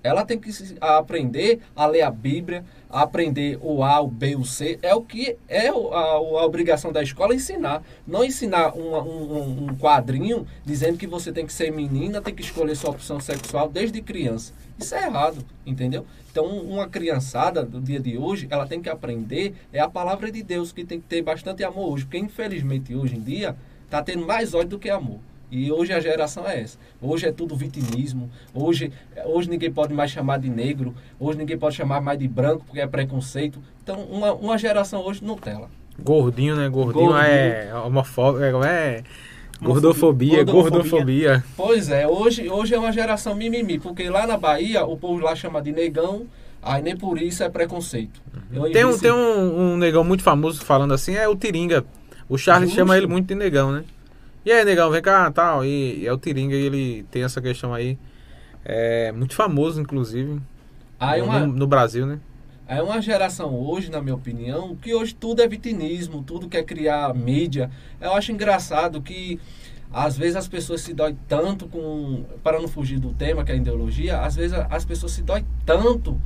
Ela 0.00 0.24
tem 0.24 0.38
que 0.38 0.48
aprender 0.80 1.60
a 1.74 1.86
ler 1.86 2.02
a 2.02 2.10
Bíblia, 2.10 2.64
aprender 2.90 3.58
o 3.62 3.82
A, 3.82 4.00
o 4.00 4.08
B, 4.08 4.36
o 4.36 4.44
C. 4.44 4.78
É 4.82 4.94
o 4.94 5.02
que 5.02 5.36
é 5.48 5.68
a, 5.68 5.72
a 5.72 6.44
obrigação 6.44 6.92
da 6.92 7.02
escola 7.02 7.34
ensinar. 7.34 7.82
Não 8.06 8.24
ensinar 8.24 8.76
um, 8.76 8.96
um, 8.96 9.64
um, 9.64 9.76
quadrinho 9.76 10.46
dizendo 10.64 10.98
que 10.98 11.06
você 11.06 11.32
tem 11.32 11.46
que 11.46 11.52
ser 11.52 11.70
menina, 11.70 12.20
tem 12.20 12.34
que 12.34 12.42
escolher 12.42 12.74
sua 12.76 12.90
opção 12.90 13.20
sexual 13.20 13.68
desde 13.68 14.02
criança. 14.02 14.52
Isso 14.78 14.94
é 14.94 15.06
errado, 15.06 15.44
entendeu? 15.64 16.06
Então, 16.30 16.46
uma 16.46 16.88
criançada 16.88 17.64
do 17.64 17.80
dia 17.80 18.00
de 18.00 18.16
hoje, 18.16 18.46
ela 18.50 18.66
tem 18.66 18.80
que 18.80 18.88
aprender 18.88 19.54
é 19.72 19.80
a 19.80 19.88
palavra 19.88 20.30
de 20.30 20.42
Deus, 20.42 20.72
que 20.72 20.84
tem 20.84 21.00
que 21.00 21.06
ter 21.06 21.22
bastante 21.22 21.62
amor 21.62 21.92
hoje. 21.92 22.04
Porque, 22.04 22.18
infelizmente, 22.18 22.94
hoje 22.94 23.16
em 23.16 23.20
dia, 23.20 23.56
está 23.84 24.02
tendo 24.02 24.26
mais 24.26 24.54
ódio 24.54 24.70
do 24.70 24.78
que 24.78 24.88
amor. 24.88 25.18
E 25.50 25.70
hoje 25.72 25.92
a 25.92 26.00
geração 26.00 26.46
é 26.46 26.60
essa. 26.60 26.78
Hoje 27.00 27.26
é 27.26 27.32
tudo 27.32 27.56
vitimismo. 27.56 28.30
Hoje, 28.54 28.92
hoje 29.26 29.50
ninguém 29.50 29.72
pode 29.72 29.92
mais 29.92 30.10
chamar 30.10 30.38
de 30.38 30.48
negro. 30.48 30.94
Hoje 31.18 31.38
ninguém 31.38 31.58
pode 31.58 31.74
chamar 31.74 32.00
mais 32.00 32.18
de 32.18 32.28
branco 32.28 32.64
porque 32.64 32.80
é 32.80 32.86
preconceito. 32.86 33.60
Então, 33.82 34.00
uma, 34.02 34.32
uma 34.32 34.56
geração 34.56 35.04
hoje 35.04 35.24
Nutella. 35.24 35.68
Gordinho, 35.98 36.56
né? 36.56 36.68
Gordinho, 36.68 37.06
Gordinho. 37.06 37.26
é 37.26 37.74
homofóbico. 37.74 38.64
É, 38.64 39.02
Gordofobia, 39.62 40.42
gordofobia, 40.42 40.70
gordofobia. 40.70 41.44
Pois 41.56 41.90
é, 41.90 42.06
hoje, 42.06 42.48
hoje 42.48 42.74
é 42.74 42.78
uma 42.78 42.92
geração 42.92 43.34
mimimi, 43.34 43.78
porque 43.78 44.08
lá 44.08 44.26
na 44.26 44.38
Bahia 44.38 44.84
o 44.84 44.96
povo 44.96 45.20
lá 45.22 45.36
chama 45.36 45.60
de 45.60 45.70
negão, 45.70 46.26
aí 46.62 46.82
nem 46.82 46.96
por 46.96 47.20
isso 47.20 47.42
é 47.42 47.48
preconceito. 47.48 48.22
Uhum. 48.52 48.72
Tem, 48.72 48.84
um, 48.84 48.98
tem 48.98 49.12
um, 49.12 49.72
um, 49.72 49.76
negão 49.76 50.02
muito 50.02 50.22
famoso 50.22 50.64
falando 50.64 50.94
assim, 50.94 51.14
é 51.14 51.28
o 51.28 51.36
Tiringa. 51.36 51.84
O 52.26 52.38
Charles 52.38 52.70
Justo. 52.70 52.80
chama 52.80 52.96
ele 52.96 53.06
muito 53.06 53.26
de 53.26 53.34
negão, 53.34 53.70
né? 53.70 53.84
E 54.44 54.50
aí, 54.50 54.64
negão, 54.64 54.90
vem 54.90 55.02
cá, 55.02 55.30
tal. 55.30 55.64
E, 55.64 56.00
e 56.00 56.06
é 56.06 56.12
o 56.12 56.18
Tiringa 56.18 56.54
e 56.54 56.64
ele 56.64 57.06
tem 57.10 57.22
essa 57.22 57.40
questão 57.40 57.74
aí. 57.74 57.98
É 58.64 59.12
muito 59.12 59.34
famoso, 59.34 59.80
inclusive. 59.80 60.40
Aí 60.98 61.20
no, 61.20 61.26
uma... 61.26 61.40
no 61.40 61.66
Brasil, 61.66 62.06
né? 62.06 62.20
É 62.66 62.80
uma 62.80 63.02
geração 63.02 63.52
hoje, 63.54 63.90
na 63.90 64.00
minha 64.00 64.14
opinião, 64.14 64.76
que 64.76 64.94
hoje 64.94 65.14
tudo 65.14 65.42
é 65.42 65.48
vitinismo, 65.48 66.22
tudo 66.22 66.48
quer 66.48 66.62
criar 66.62 67.12
mídia. 67.14 67.70
Eu 68.00 68.14
acho 68.14 68.30
engraçado 68.30 69.02
que 69.02 69.40
às 69.92 70.16
vezes 70.16 70.36
as 70.36 70.46
pessoas 70.46 70.80
se 70.80 70.94
dói 70.94 71.16
tanto 71.26 71.66
com. 71.66 72.24
Para 72.44 72.60
não 72.60 72.68
fugir 72.68 73.00
do 73.00 73.12
tema, 73.12 73.44
que 73.44 73.50
é 73.50 73.54
a 73.54 73.58
ideologia, 73.58 74.20
às 74.20 74.36
vezes 74.36 74.56
as 74.70 74.84
pessoas 74.84 75.12
se 75.12 75.22
dói 75.22 75.44
tanto 75.66 76.20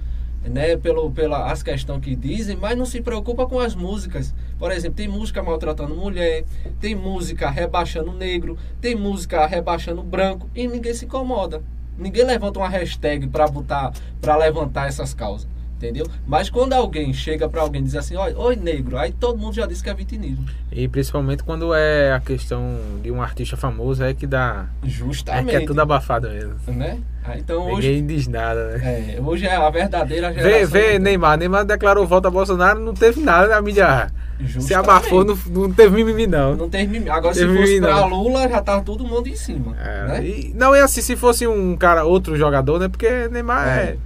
né, 0.44 0.76
pelo, 0.76 1.10
pela 1.10 1.50
as 1.50 1.62
questões 1.62 2.02
que 2.02 2.14
dizem, 2.14 2.56
mas 2.56 2.76
não 2.76 2.86
se 2.86 3.00
preocupa 3.00 3.46
com 3.46 3.58
as 3.58 3.74
músicas. 3.74 4.34
Por 4.58 4.70
exemplo, 4.70 4.96
tem 4.96 5.08
música 5.08 5.42
maltratando 5.42 5.94
mulher, 5.94 6.44
tem 6.80 6.94
música 6.94 7.48
rebaixando 7.50 8.12
negro, 8.12 8.58
tem 8.80 8.94
música 8.94 9.46
rebaixando 9.46 10.02
branco 10.02 10.48
e 10.54 10.66
ninguém 10.66 10.94
se 10.94 11.04
incomoda. 11.06 11.62
Ninguém 11.96 12.24
levanta 12.24 12.58
uma 12.58 12.68
hashtag 12.68 13.26
para 13.28 13.46
botar, 13.46 13.92
para 14.20 14.36
levantar 14.36 14.88
essas 14.88 15.14
causas 15.14 15.53
entendeu? 15.84 16.06
Mas 16.26 16.48
quando 16.48 16.72
alguém 16.72 17.12
chega 17.12 17.48
para 17.48 17.60
alguém 17.60 17.82
e 17.82 17.84
diz 17.84 17.94
assim, 17.94 18.16
oi, 18.16 18.34
oi 18.34 18.56
negro, 18.56 18.96
aí 18.96 19.12
todo 19.12 19.38
mundo 19.38 19.54
já 19.54 19.66
diz 19.66 19.82
que 19.82 19.90
é 19.90 19.94
vitinismo. 19.94 20.44
E 20.72 20.88
principalmente 20.88 21.42
quando 21.42 21.74
é 21.74 22.12
a 22.12 22.20
questão 22.20 22.76
de 23.02 23.10
um 23.10 23.20
artista 23.20 23.56
famoso, 23.56 24.02
é 24.02 24.14
que 24.14 24.26
dá... 24.26 24.66
Justamente. 24.82 25.54
É 25.54 25.58
que 25.58 25.64
é 25.64 25.66
tudo 25.66 25.80
abafado 25.80 26.28
mesmo. 26.28 26.54
Né? 26.68 26.98
Ah, 27.22 27.38
então 27.38 27.66
Ninguém 27.66 27.96
hoje... 27.96 28.02
diz 28.02 28.26
nada, 28.26 28.76
né? 28.76 29.16
É, 29.16 29.20
hoje 29.20 29.46
é 29.46 29.54
a 29.54 29.70
verdadeira 29.70 30.32
geração... 30.32 30.50
Vê, 30.50 30.66
vê 30.66 30.98
Neymar, 30.98 31.38
Neymar 31.38 31.64
declarou 31.64 32.06
volta 32.06 32.28
a 32.28 32.30
Bolsonaro, 32.30 32.80
não 32.80 32.94
teve 32.94 33.20
nada 33.20 33.48
na 33.48 33.60
mídia... 33.60 34.10
Justamente. 34.36 34.66
Se 34.66 34.74
abafou, 34.74 35.24
não, 35.24 35.38
não 35.48 35.72
teve 35.72 35.94
mimimi, 35.94 36.26
não. 36.26 36.56
Não 36.56 36.68
teve 36.68 36.88
mimimi. 36.88 37.08
Agora, 37.08 37.32
se 37.32 37.46
fosse 37.46 37.80
pra 37.80 38.00
não. 38.00 38.08
Lula, 38.08 38.48
já 38.48 38.60
tava 38.60 38.82
todo 38.82 39.04
mundo 39.04 39.28
em 39.28 39.36
cima. 39.36 39.76
É, 39.78 40.06
né? 40.08 40.26
e, 40.26 40.52
não, 40.56 40.74
é 40.74 40.80
assim, 40.80 41.00
se 41.00 41.14
fosse 41.14 41.46
um 41.46 41.76
cara, 41.76 42.04
outro 42.04 42.36
jogador, 42.36 42.80
né? 42.80 42.88
Porque 42.88 43.28
Neymar 43.28 43.68
é, 43.68 43.82
é 43.82 43.96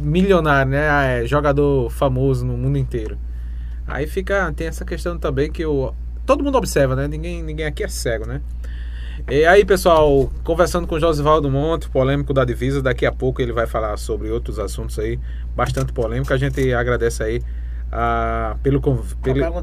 milionário, 0.00 0.70
né? 0.70 0.88
Ah, 0.88 1.04
é 1.04 1.26
jogador 1.26 1.90
famoso 1.90 2.44
no 2.44 2.56
mundo 2.56 2.78
inteiro. 2.78 3.18
Aí 3.86 4.06
fica, 4.06 4.52
tem 4.52 4.66
essa 4.66 4.84
questão 4.84 5.18
também 5.18 5.50
que 5.50 5.64
o 5.64 5.92
todo 6.24 6.44
mundo 6.44 6.56
observa, 6.56 6.94
né? 6.94 7.08
Ninguém, 7.08 7.42
ninguém 7.42 7.66
aqui 7.66 7.82
é 7.82 7.88
cego, 7.88 8.26
né? 8.26 8.40
E 9.28 9.44
aí, 9.44 9.64
pessoal, 9.64 10.30
conversando 10.44 10.86
com 10.86 10.94
o 10.94 11.00
Josivaldo 11.00 11.50
Monte, 11.50 11.88
polêmico 11.88 12.32
da 12.32 12.44
divisa, 12.44 12.80
daqui 12.80 13.04
a 13.04 13.12
pouco 13.12 13.42
ele 13.42 13.52
vai 13.52 13.66
falar 13.66 13.96
sobre 13.96 14.30
outros 14.30 14.58
assuntos 14.58 14.98
aí, 14.98 15.18
bastante 15.54 15.92
polêmico. 15.92 16.32
A 16.32 16.36
gente 16.36 16.72
agradece 16.72 17.22
aí 17.22 17.42
a, 17.92 18.56
pelo, 18.62 18.80
pelo 18.80 19.02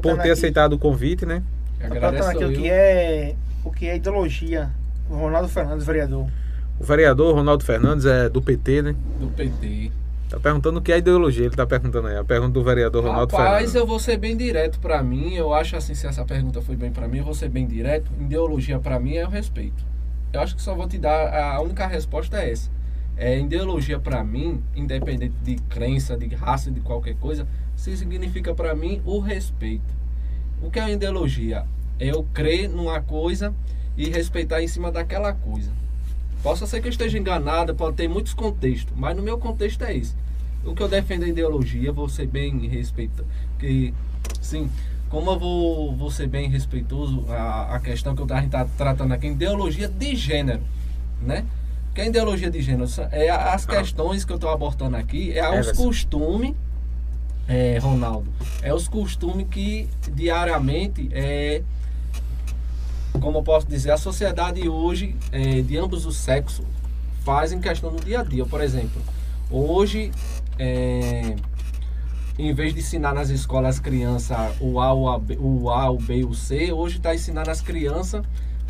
ter 0.00 0.10
aqui, 0.10 0.30
aceitado 0.30 0.74
o 0.74 0.78
convite, 0.78 1.26
né? 1.26 1.42
Agradeço 1.80 2.28
aqui 2.28 2.44
o 2.44 2.52
que 2.52 2.68
é 2.70 3.34
o 3.64 3.70
que 3.70 3.86
é 3.88 3.96
ideologia. 3.96 4.70
O 5.10 5.16
Ronaldo 5.16 5.48
Fernandes, 5.48 5.86
vereador. 5.86 6.28
O 6.78 6.84
vereador 6.84 7.34
Ronaldo 7.34 7.64
Fernandes 7.64 8.06
é 8.06 8.28
do 8.28 8.40
PT, 8.42 8.82
né? 8.82 8.94
Do 9.18 9.28
PT. 9.28 9.90
Tá 10.28 10.38
perguntando 10.38 10.78
o 10.78 10.82
que 10.82 10.92
é 10.92 10.98
ideologia, 10.98 11.46
ele 11.46 11.56
tá 11.56 11.66
perguntando 11.66 12.06
aí. 12.08 12.16
A 12.16 12.24
pergunta 12.24 12.52
do 12.52 12.62
vereador 12.62 13.02
Ronaldo 13.02 13.32
Rapaz, 13.34 13.50
Fernandes. 13.50 13.74
eu 13.74 13.86
vou 13.86 13.98
ser 13.98 14.18
bem 14.18 14.36
direto 14.36 14.78
para 14.78 15.02
mim. 15.02 15.34
Eu 15.34 15.54
acho 15.54 15.74
assim, 15.74 15.94
se 15.94 16.06
essa 16.06 16.22
pergunta 16.24 16.60
foi 16.60 16.76
bem 16.76 16.92
para 16.92 17.08
mim, 17.08 17.18
eu 17.18 17.24
vou 17.24 17.32
ser 17.32 17.48
bem 17.48 17.66
direto. 17.66 18.10
Ideologia 18.20 18.78
para 18.78 19.00
mim 19.00 19.14
é 19.14 19.26
o 19.26 19.30
respeito. 19.30 19.82
Eu 20.30 20.40
acho 20.40 20.54
que 20.54 20.60
só 20.60 20.74
vou 20.74 20.86
te 20.86 20.98
dar 20.98 21.32
a 21.32 21.60
única 21.62 21.86
resposta 21.86 22.36
é 22.36 22.50
essa. 22.50 22.70
É 23.16 23.40
ideologia 23.40 23.98
para 23.98 24.22
mim, 24.22 24.62
independente 24.76 25.34
de 25.42 25.56
crença, 25.62 26.16
de 26.16 26.28
raça, 26.34 26.70
de 26.70 26.80
qualquer 26.80 27.16
coisa, 27.16 27.48
significa 27.74 28.54
para 28.54 28.74
mim 28.74 29.00
o 29.06 29.20
respeito. 29.20 29.96
O 30.62 30.70
que 30.70 30.78
é 30.78 30.92
ideologia? 30.92 31.64
É 31.98 32.10
eu 32.10 32.22
crer 32.34 32.68
numa 32.68 33.00
coisa 33.00 33.54
e 33.96 34.08
respeitar 34.08 34.62
em 34.62 34.68
cima 34.68 34.92
daquela 34.92 35.32
coisa. 35.32 35.72
Possa 36.42 36.66
ser 36.66 36.80
que 36.80 36.86
eu 36.86 36.90
esteja 36.90 37.18
enganada, 37.18 37.74
pode 37.74 37.96
ter 37.96 38.08
muitos 38.08 38.32
contextos, 38.32 38.94
mas 38.96 39.16
no 39.16 39.22
meu 39.22 39.38
contexto 39.38 39.82
é 39.82 39.94
isso. 39.94 40.16
O 40.64 40.74
que 40.74 40.82
eu 40.82 40.88
defendo 40.88 41.24
é 41.24 41.28
ideologia, 41.28 41.92
vou 41.92 42.08
ser 42.08 42.26
bem 42.26 42.66
respeitoso. 42.66 43.28
Que, 43.58 43.92
sim, 44.40 44.70
como 45.08 45.30
eu 45.30 45.38
vou, 45.38 45.96
vou 45.96 46.10
ser 46.10 46.26
bem 46.26 46.48
respeitoso, 46.48 47.24
a, 47.28 47.76
a 47.76 47.80
questão 47.80 48.14
que 48.14 48.22
a 48.32 48.36
gente 48.36 48.46
está 48.46 48.64
tratando 48.64 49.12
aqui, 49.12 49.28
ideologia 49.28 49.88
de 49.88 50.14
gênero, 50.14 50.62
né? 51.22 51.44
Que 51.94 52.02
é 52.02 52.06
ideologia 52.06 52.50
de 52.50 52.60
gênero? 52.60 52.88
É 53.10 53.30
as 53.30 53.64
questões 53.66 54.24
que 54.24 54.32
eu 54.32 54.36
estou 54.36 54.50
abordando 54.50 54.96
aqui, 54.96 55.32
é, 55.32 55.38
é 55.38 55.60
os 55.60 55.72
costumes, 55.72 56.54
é, 57.48 57.78
Ronaldo, 57.78 58.28
é 58.62 58.72
os 58.72 58.86
costumes 58.86 59.46
que 59.50 59.88
diariamente 60.12 61.08
é 61.12 61.62
como 63.20 63.38
eu 63.38 63.42
posso 63.42 63.66
dizer, 63.66 63.90
a 63.90 63.96
sociedade 63.96 64.68
hoje, 64.68 65.16
é, 65.32 65.60
de 65.60 65.76
ambos 65.76 66.06
os 66.06 66.16
sexos, 66.16 66.64
fazem 67.24 67.60
questão 67.60 67.90
no 67.90 68.00
dia 68.00 68.20
a 68.20 68.22
dia. 68.22 68.44
Por 68.46 68.60
exemplo, 68.60 69.00
hoje, 69.50 70.10
é, 70.58 71.36
em 72.38 72.54
vez 72.54 72.72
de 72.72 72.80
ensinar 72.80 73.14
nas 73.14 73.30
escolas 73.30 73.76
as 73.76 73.80
crianças 73.80 74.36
o 74.60 74.80
A, 74.80 74.94
o, 74.94 75.08
a, 75.08 75.20
o, 75.38 75.70
a, 75.70 75.90
o 75.90 75.98
B 75.98 76.18
e 76.18 76.24
o 76.24 76.34
C, 76.34 76.72
hoje 76.72 76.98
está 76.98 77.14
ensinando 77.14 77.50
as 77.50 77.60
crianças, 77.60 78.22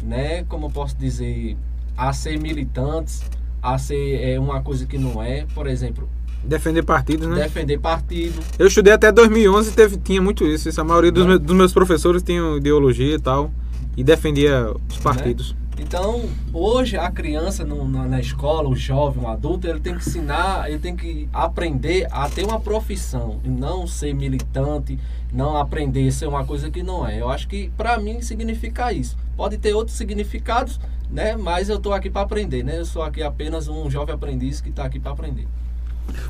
né, 0.03 0.45
como 0.45 0.67
eu 0.67 0.71
posso 0.71 0.97
dizer, 0.97 1.57
a 1.97 2.13
ser 2.13 2.39
militantes, 2.39 3.23
a 3.63 3.77
ser 3.79 4.23
é, 4.23 4.39
uma 4.39 4.63
coisa 4.63 4.87
que 4.87 4.97
não 4.97 5.23
é. 5.23 5.45
Por 5.55 5.67
exemplo, 5.67 6.09
Defender 6.43 6.85
partidos, 6.85 7.29
né? 7.29 7.43
Defender 7.43 7.79
partido. 7.79 8.41
Eu 8.59 8.69
estudei 8.69 8.93
até 8.93 9.11
2011 9.11 9.71
e 9.71 9.73
teve, 9.73 9.97
tinha 9.97 10.23
muito 10.23 10.47
isso. 10.47 10.69
isso 10.69 10.81
a 10.81 10.85
maioria 10.85 11.11
dos, 11.11 11.27
meus, 11.27 11.41
dos 11.41 11.57
meus 11.57 11.73
professores 11.73 12.23
tinham 12.23 12.57
ideologia 12.57 13.17
e 13.17 13.19
tal 13.19 13.51
e 13.99 14.05
defendia 14.05 14.71
os 14.89 14.97
né? 14.97 15.03
partidos. 15.03 15.51
Né? 15.51 15.59
Então, 15.81 16.23
hoje 16.53 16.97
a 16.97 17.11
criança 17.11 17.65
no, 17.65 17.87
na, 17.89 18.05
na, 18.05 18.21
escola, 18.21 18.69
o 18.69 18.77
jovem, 18.77 19.25
o 19.25 19.29
adulto, 19.29 19.67
ele 19.67 19.81
tem 19.81 19.95
que 19.95 20.09
ensinar, 20.09 20.69
ele 20.69 20.79
tem 20.79 20.97
que 20.97 21.29
aprender 21.33 22.07
a 22.13 22.29
ter 22.29 22.45
uma 22.45 22.61
profissão 22.61 23.41
e 23.45 23.49
não 23.49 23.87
ser 23.87 24.15
militante, 24.15 24.99
não 25.33 25.57
aprender 25.57 26.07
a 26.07 26.13
ser 26.13 26.27
uma 26.27 26.45
coisa 26.45 26.71
que 26.71 26.83
não 26.83 27.07
é. 27.07 27.21
Eu 27.21 27.29
acho 27.29 27.49
que 27.49 27.71
para 27.77 27.99
mim 27.99 28.23
significa 28.23 28.93
isso. 28.93 29.17
Pode 29.37 29.59
ter 29.59 29.73
outros 29.73 29.97
significados, 29.97 30.81
né? 31.11 31.37
Mas 31.37 31.69
eu 31.69 31.77
estou 31.77 31.93
aqui 31.93 32.09
para 32.09 32.23
aprender, 32.23 32.63
né? 32.65 32.79
Eu 32.79 32.85
sou 32.85 33.03
aqui 33.03 33.23
apenas 33.23 33.67
um 33.67 33.91
jovem 33.91 34.15
aprendiz 34.15 34.61
que 34.61 34.69
está 34.69 34.85
aqui 34.85 35.01
para 35.01 35.13
aprender. 35.13 35.47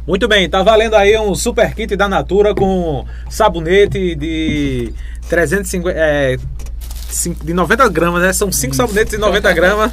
Muito 0.07 0.27
bem, 0.27 0.49
tá 0.49 0.63
valendo 0.63 0.95
aí 0.95 1.19
um 1.19 1.35
super 1.35 1.75
kit 1.75 1.95
da 1.97 2.09
Natura 2.09 2.55
com 2.55 3.07
sabonete 3.31 4.15
de 4.15 4.93
350, 5.29 5.91
é, 5.99 6.37
de 7.45 7.55
90 7.55 7.89
gramas, 7.89 8.23
né? 8.23 8.33
São 8.33 8.51
5 8.51 8.75
sabonetes 8.75 9.13
de 9.13 9.19
90 9.19 9.53
gramas. 9.53 9.93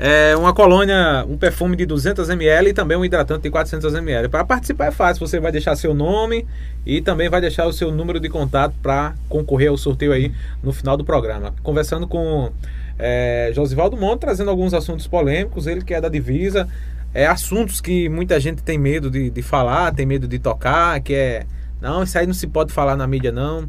É 0.00 0.36
uma 0.36 0.54
colônia, 0.54 1.24
um 1.28 1.36
perfume 1.36 1.74
de 1.74 1.84
200 1.84 2.28
ml 2.28 2.70
e 2.70 2.72
também 2.72 2.96
um 2.96 3.04
hidratante 3.04 3.42
de 3.42 3.50
400 3.50 3.94
ml. 3.94 4.28
Para 4.28 4.44
participar 4.44 4.86
é 4.86 4.90
fácil, 4.92 5.26
você 5.26 5.40
vai 5.40 5.50
deixar 5.50 5.74
seu 5.74 5.92
nome 5.92 6.46
e 6.86 7.00
também 7.00 7.28
vai 7.28 7.40
deixar 7.40 7.66
o 7.66 7.72
seu 7.72 7.90
número 7.90 8.20
de 8.20 8.28
contato 8.28 8.74
para 8.80 9.14
concorrer 9.28 9.70
ao 9.70 9.76
sorteio 9.76 10.12
aí 10.12 10.32
no 10.62 10.72
final 10.72 10.96
do 10.96 11.04
programa. 11.04 11.52
Conversando 11.64 12.06
com 12.06 12.52
é, 12.96 13.50
Josivaldo 13.52 13.96
Monte, 13.96 14.20
trazendo 14.20 14.50
alguns 14.50 14.72
assuntos 14.72 15.08
polêmicos, 15.08 15.66
ele 15.66 15.82
que 15.82 15.92
é 15.92 16.00
da 16.00 16.08
divisa, 16.08 16.68
é 17.12 17.26
assuntos 17.26 17.80
que 17.80 18.08
muita 18.08 18.38
gente 18.38 18.62
tem 18.62 18.78
medo 18.78 19.10
de, 19.10 19.30
de 19.30 19.42
falar, 19.42 19.92
tem 19.92 20.06
medo 20.06 20.28
de 20.28 20.38
tocar, 20.38 21.00
que 21.00 21.12
é 21.12 21.44
não, 21.80 22.04
isso 22.04 22.16
aí 22.16 22.26
não 22.26 22.34
se 22.34 22.46
pode 22.46 22.72
falar 22.72 22.96
na 22.96 23.06
mídia 23.06 23.32
não. 23.32 23.68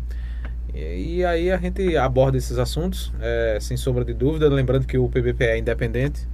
E, 0.79 1.25
aí 1.25 1.51
a 1.51 1.57
gente 1.57 1.97
aborda 1.97 2.37
esses 2.37 2.57
assuntos, 2.57 3.11
é, 3.21 3.57
sem 3.59 3.75
sombra 3.75 4.05
de 4.05 4.13
dúvida, 4.13 4.47
lembrando 4.49 4.85
que 4.85 4.97
o 4.97 5.09
PBPE 5.09 5.45
é 5.45 5.57
independente, 5.57 6.27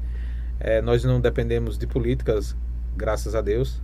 é, 0.60 0.81
nós 0.81 1.03
não 1.03 1.19
dependemos 1.19 1.77
de 1.77 1.88
políticas, 1.88 2.55
graças 2.95 3.36
a 3.36 3.41
Deus, 3.41 3.81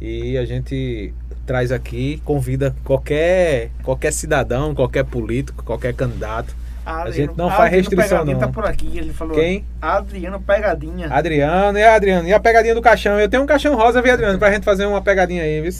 e 0.00 0.36
a 0.36 0.44
gente 0.44 1.12
traz 1.46 1.72
aqui, 1.72 2.20
convida 2.24 2.74
qualquer, 2.84 3.70
qualquer 3.82 4.12
cidadão, 4.12 4.74
qualquer 4.74 5.04
político, 5.04 5.64
qualquer 5.64 5.94
candidato. 5.94 6.54
Adriano, 6.84 7.08
a 7.08 7.12
gente 7.12 7.36
não 7.36 7.50
faz 7.50 7.72
restrição 7.72 8.24
não. 8.24 8.38
tá 8.38 8.46
por 8.46 8.64
aqui, 8.64 8.96
ele 8.96 9.12
falou. 9.12 9.34
Quem? 9.34 9.64
Adriano 9.82 10.40
Pegadinha. 10.40 11.08
Adriano, 11.10 11.78
e 11.78 11.82
Adriano, 11.82 12.28
e 12.28 12.32
a 12.32 12.38
pegadinha 12.38 12.76
do 12.76 12.82
caixão? 12.82 13.18
Eu 13.18 13.28
tenho 13.28 13.42
um 13.42 13.46
caixão 13.46 13.74
rosa, 13.74 14.00
viu, 14.00 14.12
Adriano, 14.12 14.38
pra 14.38 14.52
gente 14.52 14.62
fazer 14.62 14.86
uma 14.86 15.02
pegadinha 15.02 15.42
aí, 15.42 15.60
viu? 15.60 15.72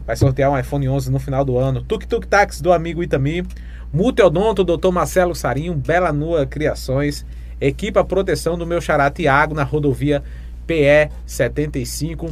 Vai 0.09 0.17
sortear 0.17 0.51
um 0.51 0.59
iPhone 0.59 0.89
11 0.89 1.11
no 1.11 1.19
final 1.19 1.45
do 1.45 1.59
ano. 1.59 1.83
Tuk 1.83 2.07
Tuk 2.07 2.27
Tax 2.27 2.63
do 2.63 2.73
amigo 2.73 3.03
Itami. 3.03 3.47
Multiodonto, 3.93 4.65
Dr. 4.65 4.91
Marcelo 4.91 5.35
Sarinho, 5.35 5.75
Bela 5.75 6.11
Nua 6.15 6.47
Criações. 6.47 7.27
Equipa 7.61 8.03
Proteção 8.03 8.57
do 8.57 8.67
meu 8.67 8.81
xará 8.81 9.11
Tiago, 9.11 9.55
na 9.55 9.65
rodovia 9.65 10.23
PE 10.67 11.11
75. 11.27 12.31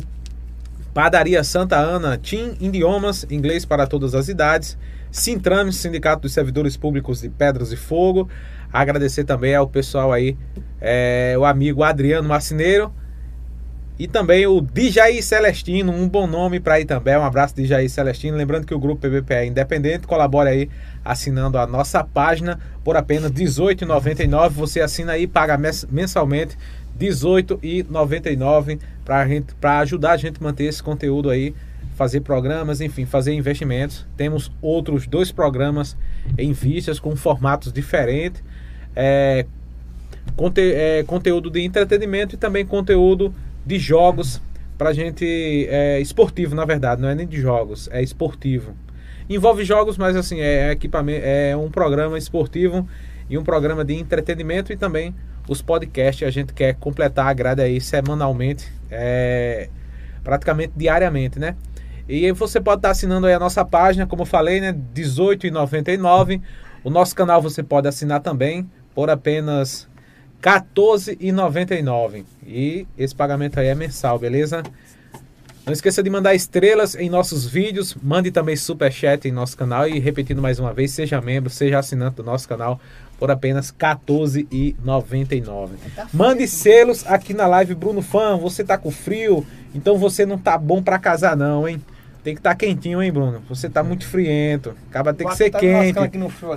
Padaria 0.94 1.44
Santa 1.44 1.76
Ana, 1.76 2.16
Team 2.16 2.54
Idiomas, 2.58 3.26
inglês 3.28 3.66
para 3.66 3.86
todas 3.86 4.14
as 4.14 4.28
idades. 4.28 4.78
Sintrame, 5.10 5.70
Sindicato 5.70 6.22
dos 6.22 6.32
Servidores 6.32 6.78
Públicos 6.78 7.20
de 7.20 7.28
Pedras 7.28 7.72
e 7.72 7.76
Fogo. 7.76 8.26
Agradecer 8.72 9.24
também 9.24 9.54
ao 9.54 9.68
pessoal 9.68 10.14
aí, 10.14 10.34
é, 10.80 11.34
o 11.38 11.44
amigo 11.44 11.82
Adriano 11.82 12.26
Marcineiro. 12.26 12.90
E 13.98 14.06
também 14.06 14.46
o 14.46 14.60
Djaí 14.60 15.22
Celestino, 15.22 15.90
um 15.90 16.06
bom 16.06 16.26
nome 16.26 16.60
para 16.60 16.78
ir 16.78 16.84
também. 16.84 17.16
Um 17.16 17.24
abraço, 17.24 17.54
Djaí 17.54 17.88
Celestino. 17.88 18.36
Lembrando 18.36 18.66
que 18.66 18.74
o 18.74 18.78
grupo 18.78 19.00
PBPE 19.00 19.34
é 19.34 19.46
independente. 19.46 20.06
Colabore 20.06 20.48
aí 20.50 20.68
assinando 21.02 21.56
a 21.56 21.66
nossa 21.66 22.04
página 22.04 22.60
por 22.84 22.96
apenas 22.96 23.30
R$ 23.30 23.44
18,99. 23.44 24.50
Você 24.50 24.80
assina 24.80 25.12
aí, 25.12 25.26
paga 25.26 25.58
mensalmente 25.90 26.58
R$ 27.00 27.06
18,99 27.08 28.78
para 29.60 29.78
ajudar 29.78 30.12
a 30.12 30.16
gente 30.18 30.40
a 30.40 30.44
manter 30.44 30.64
esse 30.64 30.82
conteúdo 30.82 31.30
aí 31.30 31.54
fazer 31.96 32.20
programas, 32.20 32.82
enfim, 32.82 33.06
fazer 33.06 33.32
investimentos. 33.32 34.06
Temos 34.18 34.52
outros 34.60 35.06
dois 35.06 35.32
programas 35.32 35.96
em 36.36 36.52
vistas 36.52 37.00
com 37.00 37.16
formatos 37.16 37.72
diferentes. 37.72 38.44
É, 38.94 39.46
conte, 40.36 40.60
é, 40.60 41.02
conteúdo 41.04 41.50
de 41.50 41.62
entretenimento 41.62 42.34
e 42.34 42.38
também 42.38 42.66
conteúdo 42.66 43.34
de 43.66 43.78
jogos 43.78 44.40
para 44.78 44.92
gente 44.92 45.66
é, 45.68 46.00
esportivo, 46.00 46.54
na 46.54 46.64
verdade, 46.64 47.02
não 47.02 47.08
é 47.08 47.14
nem 47.14 47.26
de 47.26 47.40
jogos, 47.40 47.88
é 47.90 48.02
esportivo. 48.02 48.74
Envolve 49.28 49.64
jogos, 49.64 49.98
mas 49.98 50.14
assim, 50.14 50.40
é, 50.40 50.68
é 50.68 50.72
equipamento, 50.72 51.22
é 51.24 51.56
um 51.56 51.70
programa 51.70 52.16
esportivo 52.16 52.88
e 53.28 53.36
um 53.36 53.42
programa 53.42 53.84
de 53.84 53.94
entretenimento 53.94 54.72
e 54.72 54.76
também 54.76 55.14
os 55.48 55.60
podcasts. 55.60 56.26
A 56.26 56.30
gente 56.30 56.52
quer 56.52 56.74
completar 56.74 57.26
a 57.26 57.32
grade 57.32 57.60
aí 57.60 57.80
semanalmente, 57.80 58.70
é, 58.90 59.68
praticamente 60.22 60.72
diariamente, 60.76 61.38
né? 61.38 61.56
E 62.08 62.30
você 62.30 62.60
pode 62.60 62.78
estar 62.78 62.90
assinando 62.90 63.26
aí 63.26 63.34
a 63.34 63.38
nossa 63.40 63.64
página, 63.64 64.06
como 64.06 64.22
eu 64.22 64.26
falei, 64.26 64.60
né? 64.60 64.68
R$18,99. 64.68 66.40
O 66.84 66.90
nosso 66.90 67.16
canal 67.16 67.42
você 67.42 67.64
pode 67.64 67.88
assinar 67.88 68.20
também 68.20 68.70
por 68.94 69.10
apenas 69.10 69.88
R$14,99. 70.42 72.24
E 72.46 72.86
esse 72.96 73.14
pagamento 73.14 73.58
aí 73.58 73.66
é 73.66 73.74
mensal, 73.74 74.18
beleza? 74.18 74.62
Não 75.66 75.72
esqueça 75.72 76.00
de 76.00 76.08
mandar 76.08 76.32
estrelas 76.32 76.94
em 76.94 77.10
nossos 77.10 77.44
vídeos, 77.44 77.96
mande 78.00 78.30
também 78.30 78.54
super 78.54 78.92
chat 78.92 79.26
em 79.26 79.32
nosso 79.32 79.56
canal 79.56 79.88
e 79.88 79.98
repetindo 79.98 80.40
mais 80.40 80.60
uma 80.60 80.72
vez, 80.72 80.92
seja 80.92 81.20
membro, 81.20 81.50
seja 81.50 81.80
assinante 81.80 82.16
do 82.16 82.22
nosso 82.22 82.48
canal 82.48 82.80
por 83.18 83.32
apenas 83.32 83.70
R$14,99. 83.70 85.70
Tá 85.96 86.06
mande 86.12 86.46
selos 86.46 87.04
aqui 87.06 87.34
na 87.34 87.48
live 87.48 87.74
Bruno 87.74 88.00
Fan, 88.00 88.36
você 88.36 88.62
tá 88.62 88.78
com 88.78 88.92
frio, 88.92 89.44
então 89.74 89.98
você 89.98 90.24
não 90.24 90.38
tá 90.38 90.56
bom 90.56 90.80
para 90.80 91.00
casar 91.00 91.36
não, 91.36 91.66
hein? 91.66 91.82
Tem 92.22 92.34
que 92.34 92.40
estar 92.40 92.50
tá 92.50 92.56
quentinho, 92.56 93.02
hein, 93.02 93.10
Bruno? 93.10 93.42
Você 93.48 93.68
tá 93.68 93.82
muito 93.82 94.06
friento. 94.06 94.74
Acaba 94.88 95.14
tem 95.14 95.26
que 95.26 95.36
ser 95.36 95.50
tá 95.50 95.58
quente. 95.58 95.98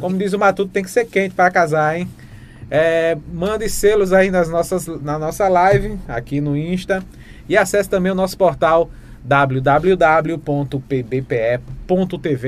Como 0.01 0.17
diz 0.17 0.33
o 0.33 0.39
Matuto, 0.39 0.71
tem 0.71 0.83
que 0.83 0.89
ser 0.89 1.05
quente 1.05 1.33
para 1.33 1.49
casar, 1.49 1.97
hein? 1.97 2.07
É, 2.71 3.17
mande 3.33 3.67
selos 3.67 4.13
aí 4.13 4.29
nas 4.29 4.47
nossas, 4.49 4.85
na 5.01 5.17
nossa 5.17 5.47
live, 5.47 5.97
aqui 6.07 6.39
no 6.39 6.55
Insta. 6.55 7.03
E 7.47 7.57
acesse 7.57 7.89
também 7.89 8.11
o 8.11 8.15
nosso 8.15 8.37
portal 8.37 8.91
www.pbpe.tv 9.23 10.41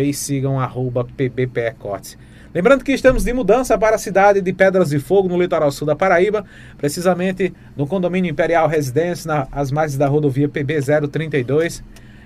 e 0.03 0.13
sigam 0.13 0.59
arroba 0.59 1.03
pbpecortes. 1.03 2.17
Lembrando 2.53 2.83
que 2.83 2.91
estamos 2.91 3.23
de 3.23 3.31
mudança 3.31 3.77
para 3.77 3.95
a 3.95 3.99
cidade 3.99 4.41
de 4.41 4.51
Pedras 4.51 4.89
de 4.89 4.99
Fogo, 4.99 5.29
no 5.29 5.41
litoral 5.41 5.71
sul 5.71 5.87
da 5.87 5.95
Paraíba, 5.95 6.43
precisamente 6.77 7.53
no 7.77 7.87
condomínio 7.87 8.29
Imperial 8.29 8.67
Residência, 8.67 9.47
nas 9.49 9.71
margens 9.71 9.97
da 9.97 10.07
rodovia 10.07 10.49
PB 10.49 10.81
032. 11.09 11.81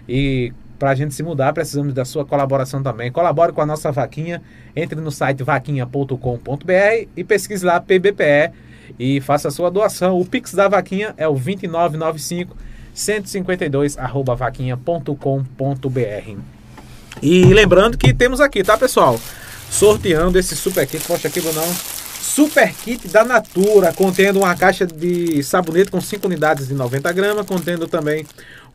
E 0.09 0.51
para 0.77 0.91
a 0.91 0.95
gente 0.95 1.13
se 1.13 1.23
mudar, 1.23 1.53
precisamos 1.53 1.93
da 1.93 2.05
sua 2.05 2.25
colaboração 2.25 2.83
também. 2.83 3.11
Colabore 3.11 3.51
com 3.51 3.61
a 3.61 3.65
nossa 3.65 3.91
vaquinha. 3.91 4.41
Entre 4.75 4.99
no 4.99 5.11
site 5.11 5.43
vaquinha.com.br 5.43 7.07
e 7.15 7.23
pesquise 7.23 7.65
lá 7.65 7.79
PBPE 7.79 8.51
e 8.99 9.21
faça 9.21 9.47
a 9.47 9.51
sua 9.51 9.71
doação. 9.71 10.19
O 10.19 10.25
Pix 10.25 10.53
da 10.53 10.67
vaquinha 10.67 11.13
é 11.17 11.27
o 11.27 11.33
2995 11.33 12.55
152 12.93 13.97
arroba 13.97 14.35
vaquinha.com.br. 14.35 16.37
E 17.21 17.45
lembrando 17.45 17.97
que 17.97 18.13
temos 18.13 18.41
aqui, 18.41 18.63
tá 18.63 18.77
pessoal? 18.77 19.19
Sorteando 19.69 20.37
esse 20.37 20.55
super 20.55 20.85
kit. 20.87 21.03
Mostra 21.09 21.29
aqui, 21.29 21.41
Brunão 21.41 21.65
Super 22.25 22.73
Kit 22.73 23.07
da 23.07 23.23
Natura, 23.23 23.93
contendo 23.93 24.39
uma 24.39 24.55
caixa 24.55 24.85
de 24.85 25.43
sabonete 25.43 25.91
com 25.91 26.01
5 26.01 26.25
unidades 26.25 26.67
de 26.67 26.73
90 26.73 27.13
gramas, 27.13 27.45
contendo 27.45 27.87
também 27.87 28.25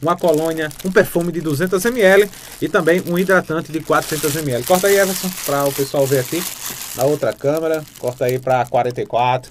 uma 0.02 0.16
colônia, 0.16 0.70
um 0.84 0.90
perfume 0.90 1.30
de 1.30 1.40
200 1.40 1.84
ml 1.84 2.28
e 2.60 2.68
também 2.68 3.02
um 3.06 3.18
hidratante 3.18 3.70
de 3.70 3.80
400 3.80 4.36
ml. 4.36 4.64
Corta 4.64 4.86
aí, 4.86 4.98
Everson, 4.98 5.30
para 5.44 5.64
o 5.64 5.72
pessoal 5.72 6.06
ver 6.06 6.20
aqui 6.20 6.42
na 6.96 7.04
outra 7.04 7.32
câmera. 7.32 7.84
Corta 7.98 8.24
aí 8.24 8.38
para 8.38 8.64
44. 8.66 9.50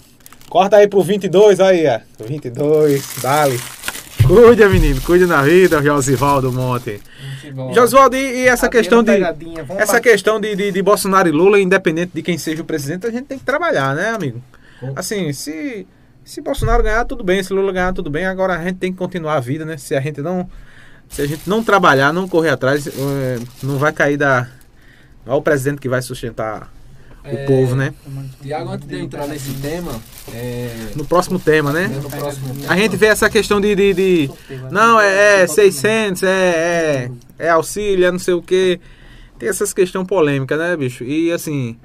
Corta 0.49 0.77
aí 0.77 0.87
pro 0.87 1.03
22, 1.03 1.59
aí, 1.59 1.85
ó. 1.87 1.99
22, 2.23 3.03
dale. 3.21 3.59
Cuide, 4.25 4.67
menino, 4.67 5.01
cuide 5.01 5.25
na 5.25 5.41
vida, 5.41 5.81
Josivaldo 5.81 6.51
Monte. 6.51 7.01
Josivaldo, 7.73 8.15
e, 8.15 8.43
e 8.43 8.47
essa 8.47 8.67
a 8.67 8.69
questão 8.69 9.01
de 9.01 9.11
essa 9.77 9.99
questão 9.99 10.39
de, 10.39 10.55
de, 10.55 10.71
de, 10.71 10.81
Bolsonaro 10.81 11.27
e 11.27 11.31
Lula, 11.31 11.59
independente 11.59 12.11
de 12.13 12.21
quem 12.21 12.37
seja 12.37 12.61
o 12.61 12.65
presidente, 12.65 13.07
a 13.07 13.11
gente 13.11 13.25
tem 13.25 13.39
que 13.39 13.45
trabalhar, 13.45 13.95
né, 13.95 14.09
amigo? 14.09 14.41
Assim, 14.95 15.33
se 15.33 15.87
se 16.23 16.41
Bolsonaro 16.41 16.83
ganhar, 16.83 17.05
tudo 17.05 17.23
bem, 17.23 17.41
se 17.41 17.53
Lula 17.53 17.71
ganhar, 17.71 17.93
tudo 17.93 18.09
bem. 18.09 18.25
Agora 18.25 18.57
a 18.57 18.63
gente 18.63 18.77
tem 18.77 18.91
que 18.91 18.97
continuar 18.97 19.35
a 19.35 19.39
vida, 19.39 19.65
né? 19.65 19.77
Se 19.77 19.95
a 19.95 19.99
gente 19.99 20.21
não 20.21 20.49
se 21.09 21.23
a 21.23 21.25
gente 21.25 21.49
não 21.49 21.63
trabalhar, 21.63 22.13
não 22.13 22.27
correr 22.27 22.49
atrás, 22.49 22.85
é, 22.85 23.39
não 23.63 23.77
vai 23.77 23.91
cair 23.91 24.15
da 24.15 24.47
Olha 25.25 25.35
o 25.35 25.41
presidente 25.41 25.79
que 25.79 25.89
vai 25.89 26.01
sustentar 26.01 26.71
o 27.23 27.27
é, 27.27 27.45
povo, 27.45 27.75
né? 27.75 27.93
Tiago, 28.41 28.71
antes 28.71 28.87
de 28.87 28.95
eu 28.95 29.01
entrar 29.01 29.27
nesse 29.27 29.53
tema. 29.55 30.01
É, 30.33 30.91
no 30.95 31.05
próximo 31.05 31.37
tema, 31.37 31.71
né? 31.71 31.87
No 31.87 32.09
próximo 32.09 32.55
a 32.67 32.75
gente 32.75 32.95
vê 32.95 33.07
essa 33.07 33.29
questão 33.29 33.61
de. 33.61 33.75
de, 33.75 33.93
de 33.93 34.29
não, 34.71 34.99
é, 34.99 35.43
é 35.43 35.47
600, 35.47 36.23
é, 36.23 36.29
é, 36.29 37.11
é 37.37 37.49
auxílio, 37.49 38.05
é 38.05 38.11
não 38.11 38.19
sei 38.19 38.33
o 38.33 38.41
quê. 38.41 38.79
Tem 39.37 39.49
essas 39.49 39.73
questões 39.73 40.07
polêmicas, 40.07 40.57
né, 40.57 40.75
bicho? 40.75 41.03
E 41.03 41.31
assim. 41.31 41.77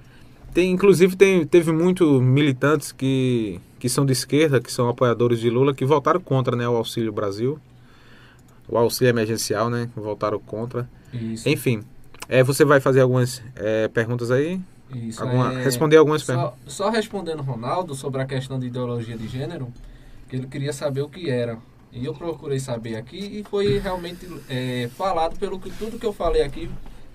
Tem, 0.54 0.70
inclusive 0.70 1.16
tem, 1.16 1.44
teve 1.44 1.72
muito 1.72 2.22
militantes 2.22 2.92
que, 2.92 3.60
que 3.84 3.88
são 3.90 4.06
de 4.06 4.14
esquerda, 4.14 4.62
que 4.62 4.72
são 4.72 4.88
apoiadores 4.88 5.38
de 5.38 5.50
Lula, 5.50 5.74
que 5.74 5.84
votaram 5.84 6.18
contra 6.18 6.56
né, 6.56 6.66
o 6.66 6.74
Auxílio 6.74 7.12
Brasil. 7.12 7.60
O 8.66 8.78
auxílio 8.78 9.10
emergencial, 9.10 9.68
né? 9.68 9.90
Votaram 9.94 10.40
contra. 10.40 10.88
Isso. 11.12 11.46
Enfim. 11.46 11.84
É, 12.26 12.42
você 12.42 12.64
vai 12.64 12.80
fazer 12.80 13.02
algumas 13.02 13.42
é, 13.54 13.86
perguntas 13.88 14.30
aí? 14.30 14.58
Isso, 14.90 15.22
Alguma, 15.22 15.52
é, 15.52 15.62
responder 15.62 15.98
algumas 15.98 16.22
perguntas. 16.22 16.54
Só, 16.64 16.84
só 16.84 16.90
respondendo 16.90 17.42
Ronaldo 17.42 17.94
sobre 17.94 18.22
a 18.22 18.24
questão 18.24 18.58
de 18.58 18.68
ideologia 18.68 19.18
de 19.18 19.28
gênero, 19.28 19.70
que 20.30 20.36
ele 20.36 20.46
queria 20.46 20.72
saber 20.72 21.02
o 21.02 21.08
que 21.10 21.28
era. 21.28 21.58
E 21.92 22.06
eu 22.06 22.14
procurei 22.14 22.58
saber 22.58 22.96
aqui 22.96 23.18
e 23.18 23.44
foi 23.44 23.78
realmente 23.80 24.26
é, 24.48 24.88
falado 24.96 25.38
pelo 25.38 25.60
que 25.60 25.68
tudo 25.68 25.98
que 25.98 26.06
eu 26.06 26.12
falei 26.14 26.40
aqui 26.40 26.70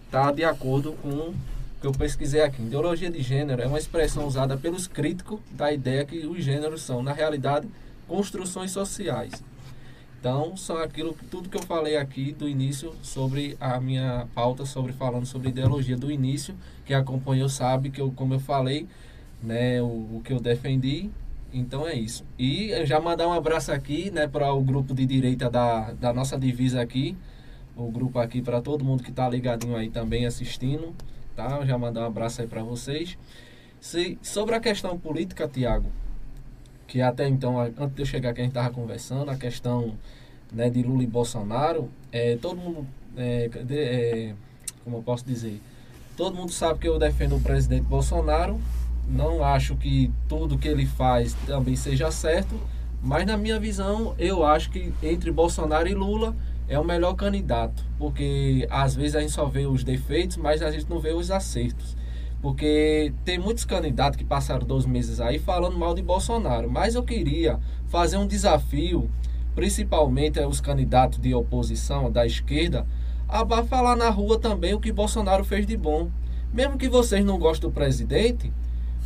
está 0.05 0.31
de 0.31 0.43
acordo 0.43 0.91
com 1.01 1.33
que 1.79 1.87
eu 1.87 1.91
pesquisei 1.91 2.41
aqui. 2.41 2.61
Ideologia 2.61 3.09
de 3.09 3.21
gênero 3.21 3.61
é 3.61 3.67
uma 3.67 3.79
expressão 3.79 4.25
usada 4.25 4.57
pelos 4.57 4.87
críticos 4.87 5.39
da 5.51 5.71
ideia 5.71 6.05
que 6.05 6.25
os 6.25 6.43
gêneros 6.43 6.81
são, 6.81 7.01
na 7.01 7.13
realidade, 7.13 7.67
construções 8.07 8.71
sociais 8.71 9.31
então, 10.19 10.57
são 10.57 10.75
aquilo 10.77 11.15
tudo 11.31 11.47
que 11.47 11.55
eu 11.55 11.61
falei 11.61 11.95
aqui 11.95 12.33
do 12.33 12.47
início 12.47 12.93
sobre 13.01 13.55
a 13.57 13.79
minha 13.79 14.27
pauta 14.35 14.65
sobre 14.65 14.91
falando 14.91 15.25
sobre 15.25 15.47
ideologia 15.47 15.95
do 15.95 16.11
início, 16.11 16.53
que 16.85 16.93
acompanhou 16.93 17.47
sabe 17.47 17.89
que 17.89 18.01
eu, 18.01 18.11
como 18.11 18.33
eu 18.33 18.39
falei, 18.39 18.85
né, 19.41 19.81
o, 19.81 19.85
o 19.85 20.21
que 20.21 20.33
eu 20.33 20.39
defendi. 20.41 21.09
Então 21.53 21.87
é 21.87 21.95
isso. 21.95 22.25
E 22.37 22.85
já 22.85 22.99
mandar 22.99 23.29
um 23.29 23.31
abraço 23.31 23.71
aqui, 23.71 24.11
né, 24.11 24.27
para 24.27 24.53
o 24.53 24.61
grupo 24.61 24.93
de 24.93 25.05
direita 25.05 25.49
da, 25.49 25.93
da 25.93 26.11
nossa 26.13 26.37
divisa 26.37 26.81
aqui, 26.81 27.15
o 27.73 27.89
grupo 27.89 28.19
aqui 28.19 28.41
para 28.41 28.61
todo 28.61 28.83
mundo 28.83 29.01
que 29.01 29.11
está 29.11 29.29
ligadinho 29.29 29.77
aí 29.77 29.89
também 29.89 30.25
assistindo, 30.25 30.93
tá? 31.39 31.65
Já 31.65 31.77
mandar 31.77 32.01
um 32.01 32.07
abraço 32.07 32.41
aí 32.41 32.47
para 32.47 32.61
vocês. 32.61 33.17
Se, 33.79 34.17
sobre 34.21 34.55
a 34.55 34.59
questão 34.59 34.99
política, 34.99 35.47
Tiago, 35.47 35.89
que 36.85 37.01
até 37.01 37.27
então, 37.29 37.59
antes 37.61 37.95
de 37.95 38.01
eu 38.01 38.05
chegar 38.05 38.31
aqui, 38.31 38.41
a 38.41 38.43
gente 38.43 38.51
estava 38.51 38.73
conversando, 38.73 39.31
a 39.31 39.37
questão 39.37 39.95
né, 40.51 40.69
de 40.69 40.83
Lula 40.83 41.03
e 41.03 41.07
Bolsonaro, 41.07 41.89
é, 42.11 42.35
todo 42.35 42.57
mundo, 42.57 42.85
é, 43.15 43.47
de, 43.47 43.77
é, 43.77 44.35
como 44.83 44.97
eu 44.97 45.01
posso 45.01 45.25
dizer, 45.25 45.61
todo 46.17 46.35
mundo 46.35 46.51
sabe 46.51 46.79
que 46.79 46.89
eu 46.89 46.99
defendo 46.99 47.37
o 47.37 47.41
presidente 47.41 47.83
Bolsonaro, 47.83 48.59
não 49.07 49.41
acho 49.41 49.77
que 49.77 50.11
tudo 50.27 50.57
que 50.57 50.67
ele 50.67 50.85
faz 50.85 51.33
também 51.47 51.75
seja 51.75 52.11
certo, 52.11 52.59
mas 53.01 53.25
na 53.25 53.37
minha 53.37 53.57
visão, 53.59 54.13
eu 54.19 54.45
acho 54.45 54.69
que 54.71 54.91
entre 55.01 55.31
Bolsonaro 55.31 55.87
e 55.87 55.93
Lula 55.93 56.35
é 56.69 56.79
o 56.79 56.83
melhor 56.85 57.15
candidato, 57.15 57.83
porque 57.97 58.67
às 58.69 58.95
vezes 58.95 59.15
a 59.15 59.21
gente 59.21 59.31
só 59.31 59.45
vê 59.45 59.65
os 59.65 59.83
defeitos, 59.83 60.37
mas 60.37 60.61
a 60.61 60.69
gente 60.69 60.87
não 60.87 60.99
vê 60.99 61.11
os 61.11 61.31
acertos. 61.31 61.97
Porque 62.41 63.11
tem 63.25 63.39
muitos 63.39 63.65
candidatos 63.65 64.17
que 64.17 64.23
passaram 64.23 64.65
dois 64.65 64.85
meses 64.85 65.19
aí 65.19 65.39
falando 65.39 65.77
mal 65.77 65.95
de 65.95 66.01
Bolsonaro, 66.03 66.69
mas 66.69 66.93
eu 66.93 67.03
queria 67.03 67.59
fazer 67.87 68.17
um 68.17 68.27
desafio, 68.27 69.09
principalmente 69.55 70.39
os 70.39 70.61
candidatos 70.61 71.19
de 71.19 71.33
oposição 71.33 72.09
da 72.11 72.25
esquerda, 72.25 72.85
a 73.27 73.63
falar 73.63 73.95
na 73.95 74.09
rua 74.09 74.39
também 74.39 74.73
o 74.73 74.79
que 74.79 74.91
Bolsonaro 74.91 75.43
fez 75.43 75.65
de 75.65 75.75
bom. 75.75 76.09
Mesmo 76.53 76.77
que 76.77 76.87
vocês 76.87 77.25
não 77.25 77.37
gostem 77.37 77.69
do 77.69 77.73
presidente, 77.73 78.53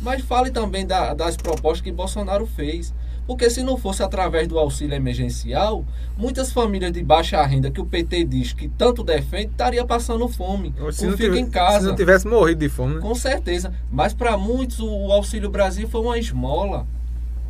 mas 0.00 0.22
fale 0.22 0.50
também 0.50 0.86
da, 0.86 1.14
das 1.14 1.36
propostas 1.36 1.80
que 1.80 1.92
Bolsonaro 1.92 2.46
fez. 2.46 2.94
Porque 3.26 3.48
se 3.48 3.62
não 3.62 3.76
fosse 3.76 4.02
através 4.02 4.46
do 4.46 4.58
auxílio 4.58 4.94
emergencial, 4.94 5.84
muitas 6.16 6.52
famílias 6.52 6.92
de 6.92 7.02
baixa 7.02 7.42
renda 7.44 7.70
que 7.70 7.80
o 7.80 7.86
PT 7.86 8.24
diz 8.24 8.52
que 8.52 8.68
tanto 8.68 9.02
defende, 9.02 9.46
estaria 9.46 9.84
passando 9.84 10.28
fome. 10.28 10.74
Se 10.92 11.06
não, 11.06 11.16
fica 11.16 11.38
em 11.38 11.48
casa. 11.48 11.80
Se 11.80 11.86
não 11.86 11.96
tivesse 11.96 12.26
morrido 12.26 12.60
de 12.60 12.68
fome. 12.68 12.96
Né? 12.96 13.00
Com 13.00 13.14
certeza. 13.14 13.72
Mas 13.90 14.12
para 14.12 14.36
muitos 14.36 14.78
o 14.80 15.10
Auxílio 15.10 15.48
Brasil 15.48 15.88
foi 15.88 16.00
uma 16.02 16.18
esmola. 16.18 16.86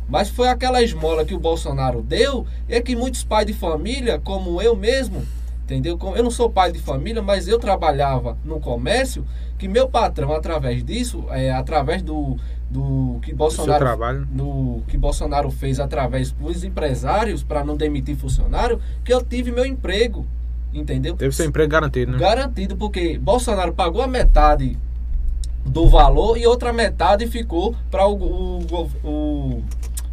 Mas 0.07 0.29
foi 0.29 0.47
aquela 0.47 0.81
esmola 0.81 1.25
que 1.25 1.33
o 1.33 1.39
Bolsonaro 1.39 2.01
deu, 2.01 2.45
é 2.69 2.79
que 2.79 2.95
muitos 2.95 3.23
pais 3.23 3.47
de 3.47 3.53
família, 3.53 4.19
como 4.19 4.61
eu 4.61 4.75
mesmo, 4.75 5.25
entendeu? 5.63 5.97
Eu 6.15 6.23
não 6.23 6.29
sou 6.29 6.47
pai 6.47 6.71
de 6.71 6.79
família, 6.79 7.23
mas 7.23 7.47
eu 7.47 7.57
trabalhava 7.57 8.37
no 8.45 8.59
comércio, 8.59 9.25
que 9.57 9.67
meu 9.67 9.89
patrão, 9.89 10.31
através 10.31 10.83
disso, 10.83 11.25
é, 11.31 11.51
através 11.51 12.03
do, 12.03 12.37
do 12.69 13.19
que 13.21 13.33
Bolsonaro 13.33 14.25
no 14.31 14.83
que 14.87 14.97
Bolsonaro 14.97 15.51
fez 15.51 15.79
através 15.79 16.31
dos 16.31 16.63
empresários 16.63 17.43
para 17.43 17.63
não 17.63 17.77
demitir 17.77 18.15
funcionário, 18.15 18.79
que 19.03 19.13
eu 19.13 19.23
tive 19.23 19.51
meu 19.51 19.65
emprego, 19.65 20.25
entendeu? 20.73 21.15
Teve 21.15 21.35
seu 21.35 21.45
emprego 21.45 21.71
garantido, 21.71 22.11
né? 22.11 22.17
Garantido 22.17 22.75
porque 22.75 23.17
Bolsonaro 23.17 23.73
pagou 23.73 24.01
a 24.01 24.07
metade 24.07 24.77
do 25.65 25.87
valor 25.87 26.37
e 26.37 26.45
outra 26.45 26.71
metade 26.71 27.27
ficou 27.27 27.75
para 27.89 28.07
o, 28.07 28.15
o, 28.15 28.91
o 29.03 29.63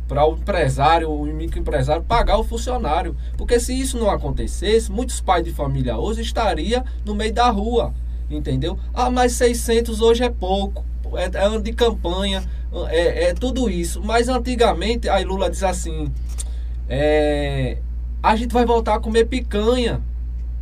para 0.09 0.27
o 0.27 0.35
empresário, 0.35 1.11
o 1.11 1.25
microempresário 1.25 2.03
pagar 2.03 2.37
o 2.37 2.45
funcionário, 2.45 3.17
porque 3.39 3.59
se 3.59 3.73
isso 3.73 3.99
não 3.99 4.11
acontecesse, 4.11 4.93
muitos 4.93 5.23
pais 5.23 5.43
de 5.43 5.51
família 5.51 5.97
hoje 5.97 6.21
estariam 6.21 6.85
no 7.03 7.15
meio 7.15 7.33
da 7.33 7.49
rua, 7.49 7.95
entendeu? 8.31 8.79
Ah, 8.93 9.09
mas 9.09 9.33
600 9.33 10.03
hoje 10.03 10.23
é 10.23 10.29
pouco 10.29 10.85
é, 11.17 11.31
é 11.33 11.45
ano 11.45 11.61
de 11.61 11.73
campanha, 11.73 12.43
é, 12.89 13.25
é, 13.25 13.35
tudo 13.35 13.69
isso. 13.69 14.03
Mas 14.03 14.29
antigamente, 14.29 15.09
aí 15.09 15.25
Lula 15.25 15.51
diz 15.51 15.63
assim: 15.63 16.13
é, 16.89 17.79
a 18.23 18.37
gente 18.37 18.53
vai 18.53 18.65
voltar 18.65 18.95
a 18.95 19.01
comer 19.01 19.27
picanha. 19.27 20.01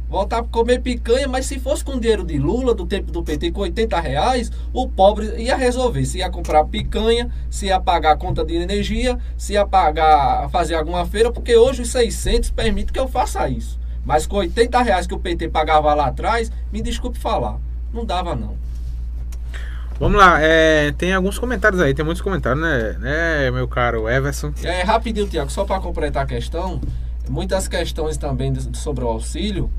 Voltar 0.08 0.38
a 0.38 0.42
comer 0.42 0.80
picanha, 0.80 1.28
mas 1.28 1.46
se 1.46 1.60
fosse 1.60 1.84
com 1.84 1.96
dinheiro 1.98 2.24
de 2.24 2.36
Lula, 2.36 2.74
do 2.74 2.84
tempo 2.84 3.12
do 3.12 3.22
PT, 3.22 3.52
com 3.52 3.60
80 3.60 4.00
reais, 4.00 4.50
o 4.72 4.88
pobre 4.88 5.40
ia 5.40 5.54
resolver. 5.54 6.04
Se 6.04 6.18
ia 6.18 6.28
comprar 6.28 6.64
picanha, 6.64 7.30
se 7.48 7.66
ia 7.66 7.78
pagar 7.78 8.12
a 8.12 8.16
conta 8.16 8.44
de 8.44 8.56
energia, 8.56 9.16
se 9.38 9.52
ia 9.52 9.64
pagar, 9.64 10.50
fazer 10.50 10.74
alguma 10.74 11.06
feira, 11.06 11.30
porque 11.30 11.56
hoje 11.56 11.82
os 11.82 11.92
600 11.92 12.50
permite 12.50 12.92
que 12.92 12.98
eu 12.98 13.06
faça 13.06 13.48
isso. 13.48 13.78
Mas 14.04 14.26
com 14.26 14.36
80 14.36 14.82
reais 14.82 15.06
que 15.06 15.14
o 15.14 15.18
PT 15.20 15.48
pagava 15.48 15.94
lá 15.94 16.06
atrás, 16.06 16.50
me 16.72 16.82
desculpe 16.82 17.16
falar, 17.16 17.60
não 17.92 18.04
dava 18.04 18.34
não. 18.34 18.56
Vamos 20.00 20.18
lá, 20.18 20.40
é, 20.40 20.92
tem 20.92 21.12
alguns 21.12 21.38
comentários 21.38 21.78
aí, 21.78 21.92
tem 21.92 22.02
muitos 22.02 22.22
comentários, 22.22 22.62
né, 22.62 22.96
né 22.98 23.50
meu 23.50 23.68
caro 23.68 24.08
Everson? 24.08 24.50
É, 24.64 24.80
rapidinho, 24.80 25.28
Tiago, 25.28 25.50
só 25.50 25.66
para 25.66 25.78
completar 25.78 26.22
a 26.22 26.26
questão, 26.26 26.80
muitas 27.28 27.68
questões 27.68 28.16
também 28.16 28.50
sobre 28.72 29.04
o 29.04 29.08
auxílio, 29.08 29.70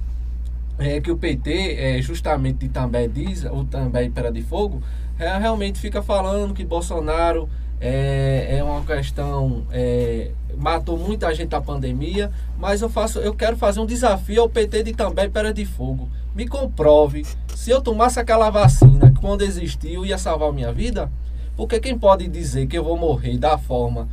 é 0.78 1.02
que 1.02 1.10
o 1.10 1.18
PT, 1.18 1.76
é, 1.76 2.02
justamente 2.04 2.70
também 2.70 3.10
diz, 3.10 3.46
o 3.46 3.66
também 3.66 4.12
Pera 4.12 4.32
de 4.32 4.44
Fogo, 4.44 4.84
é, 5.18 5.36
realmente 5.40 5.80
fica 5.80 6.04
falando 6.04 6.54
que 6.54 6.64
Bolsonaro 6.64 7.50
é, 7.80 8.58
é 8.60 8.64
uma 8.64 8.82
questão. 8.84 9.66
É, 9.72 10.30
matou 10.56 11.00
muita 11.00 11.34
gente 11.34 11.52
na 11.52 11.62
pandemia, 11.62 12.32
mas 12.60 12.84
eu 12.84 12.90
faço, 12.90 13.18
eu 13.18 13.34
quero 13.34 13.58
fazer 13.58 13.80
um 13.80 13.88
desafio 13.88 14.44
ao 14.44 14.50
PT 14.50 14.84
de 14.84 14.94
também 14.94 15.28
Pera 15.32 15.52
de 15.52 15.66
Fogo 15.66 16.08
me 16.36 16.48
comprove 16.48 17.26
se 17.56 17.72
eu 17.72 17.82
tomasse 17.82 18.20
aquela 18.20 18.50
vacina 18.50 19.11
quando 19.22 19.44
existiu 19.44 20.06
ia 20.06 20.18
salvar 20.18 20.52
minha 20.52 20.74
vida? 20.74 21.10
Porque 21.56 21.80
quem 21.80 21.98
pode 21.98 22.28
dizer 22.28 22.66
que 22.66 22.78
eu 22.78 22.84
vou 22.84 22.98
morrer 22.98 23.38
da 23.38 23.58
forma 23.58 24.10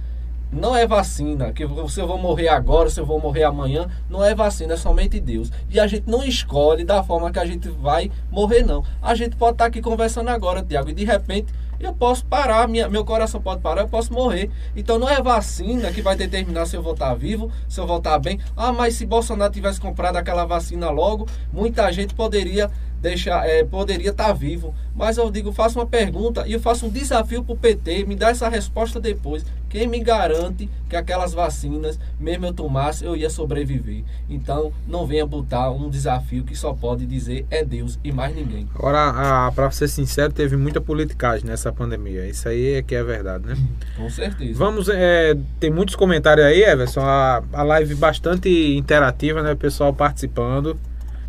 não 0.51 0.75
é 0.75 0.87
vacina, 0.87 1.53
que 1.53 1.67
se 1.89 2.01
eu 2.01 2.07
vou 2.07 2.19
morrer 2.19 2.49
agora, 2.49 2.89
se 2.89 2.99
eu 3.01 3.05
vou 3.05 3.21
morrer 3.21 3.45
amanhã, 3.45 3.87
não 4.09 4.25
é 4.25 4.35
vacina, 4.35 4.75
é 4.75 4.77
somente 4.77 5.21
Deus. 5.21 5.51
E 5.71 5.79
a 5.79 5.87
gente 5.87 6.09
não 6.09 6.25
escolhe 6.25 6.85
da 6.85 7.03
forma 7.03 7.31
que 7.31 7.39
a 7.39 7.45
gente 7.45 7.69
vai 7.69 8.11
morrer, 8.31 8.63
não. 8.63 8.83
A 9.03 9.15
gente 9.15 9.37
pode 9.37 9.53
estar 9.53 9.67
aqui 9.67 9.83
conversando 9.83 10.29
agora, 10.29 10.63
Tiago, 10.63 10.89
e 10.91 10.95
de 10.95 11.05
repente 11.05 11.53
eu 11.81 11.93
posso 11.93 12.25
parar, 12.27 12.67
minha, 12.69 12.89
meu 12.89 13.05
coração 13.05 13.41
pode 13.41 13.61
parar, 13.61 13.83
eu 13.83 13.89
posso 13.89 14.13
morrer. 14.13 14.51
Então 14.75 14.99
não 14.99 15.09
é 15.09 15.23
vacina 15.23 15.93
que 15.93 16.03
vai 16.03 16.17
determinar 16.17 16.67
se 16.67 16.77
eu 16.77 16.83
vou 16.83 16.93
estar 16.93 17.15
vivo, 17.15 17.51
se 17.69 17.81
eu 17.81 17.87
vou 17.87 17.99
estar 17.99 18.19
bem. 18.19 18.41
Ah, 18.57 18.73
mas 18.73 18.95
se 18.95 19.07
Bolsonaro 19.07 19.53
tivesse 19.53 19.81
comprado 19.81 20.17
aquela 20.17 20.45
vacina 20.45 20.91
logo, 20.91 21.27
muita 21.53 21.91
gente 21.93 22.15
poderia 22.15 22.71
deixar, 23.01 23.49
é, 23.49 23.65
poderia 23.65 24.11
estar 24.11 24.33
vivo. 24.33 24.75
Mas 24.95 25.17
eu 25.17 25.31
digo, 25.31 25.53
faço 25.53 25.79
uma 25.79 25.87
pergunta 25.87 26.47
e 26.47 26.53
eu 26.53 26.61
faço 26.61 26.87
um 26.87 26.91
desafio 26.91 27.43
para 27.45 27.55
o 27.55 27.57
PT, 27.57 28.05
me 28.05 28.17
dá 28.17 28.31
essa 28.31 28.49
resposta 28.49 29.01
depois. 29.01 29.45
Quem 29.69 29.87
me 29.87 30.01
garante 30.01 30.69
que 30.89 30.97
aquelas 30.97 31.35
vacinas, 31.35 31.99
mesmo 32.19 32.47
eu 32.47 32.53
tomasse, 32.53 33.05
eu 33.05 33.15
ia 33.15 33.29
sobreviver? 33.29 34.03
Então, 34.29 34.73
não 34.87 35.07
venha 35.07 35.27
botar 35.27 35.71
um 35.71 35.91
desafio 35.91 36.43
que 36.43 36.57
só 36.57 36.73
pode 36.73 37.05
dizer 37.05 37.47
é 37.51 37.63
Deus 37.63 37.99
e 38.03 38.11
mais 38.11 38.35
ninguém. 38.35 38.67
Agora, 38.75 39.53
para 39.53 39.71
ser 39.71 39.89
sincero, 39.89 40.33
teve 40.33 40.57
muita 40.57 40.81
politicagem 40.81 41.47
nessa 41.47 41.71
pandemia. 41.71 42.27
Isso 42.27 42.49
aí 42.49 42.75
é 42.75 42.83
que 42.83 42.95
é 42.95 43.05
verdade, 43.05 43.47
né? 43.47 43.57
Com 43.97 44.09
certeza. 44.09 44.59
Vamos, 44.59 44.89
é, 44.89 45.37
tem 45.61 45.71
muitos 45.71 45.95
comentários 45.95 46.47
aí, 46.47 46.63
Everson. 46.63 47.01
A, 47.01 47.43
a 47.53 47.63
live 47.63 47.95
bastante 47.95 48.49
interativa, 48.77 49.43
né? 49.43 49.53
O 49.53 49.57
pessoal 49.57 49.93
participando. 49.93 50.79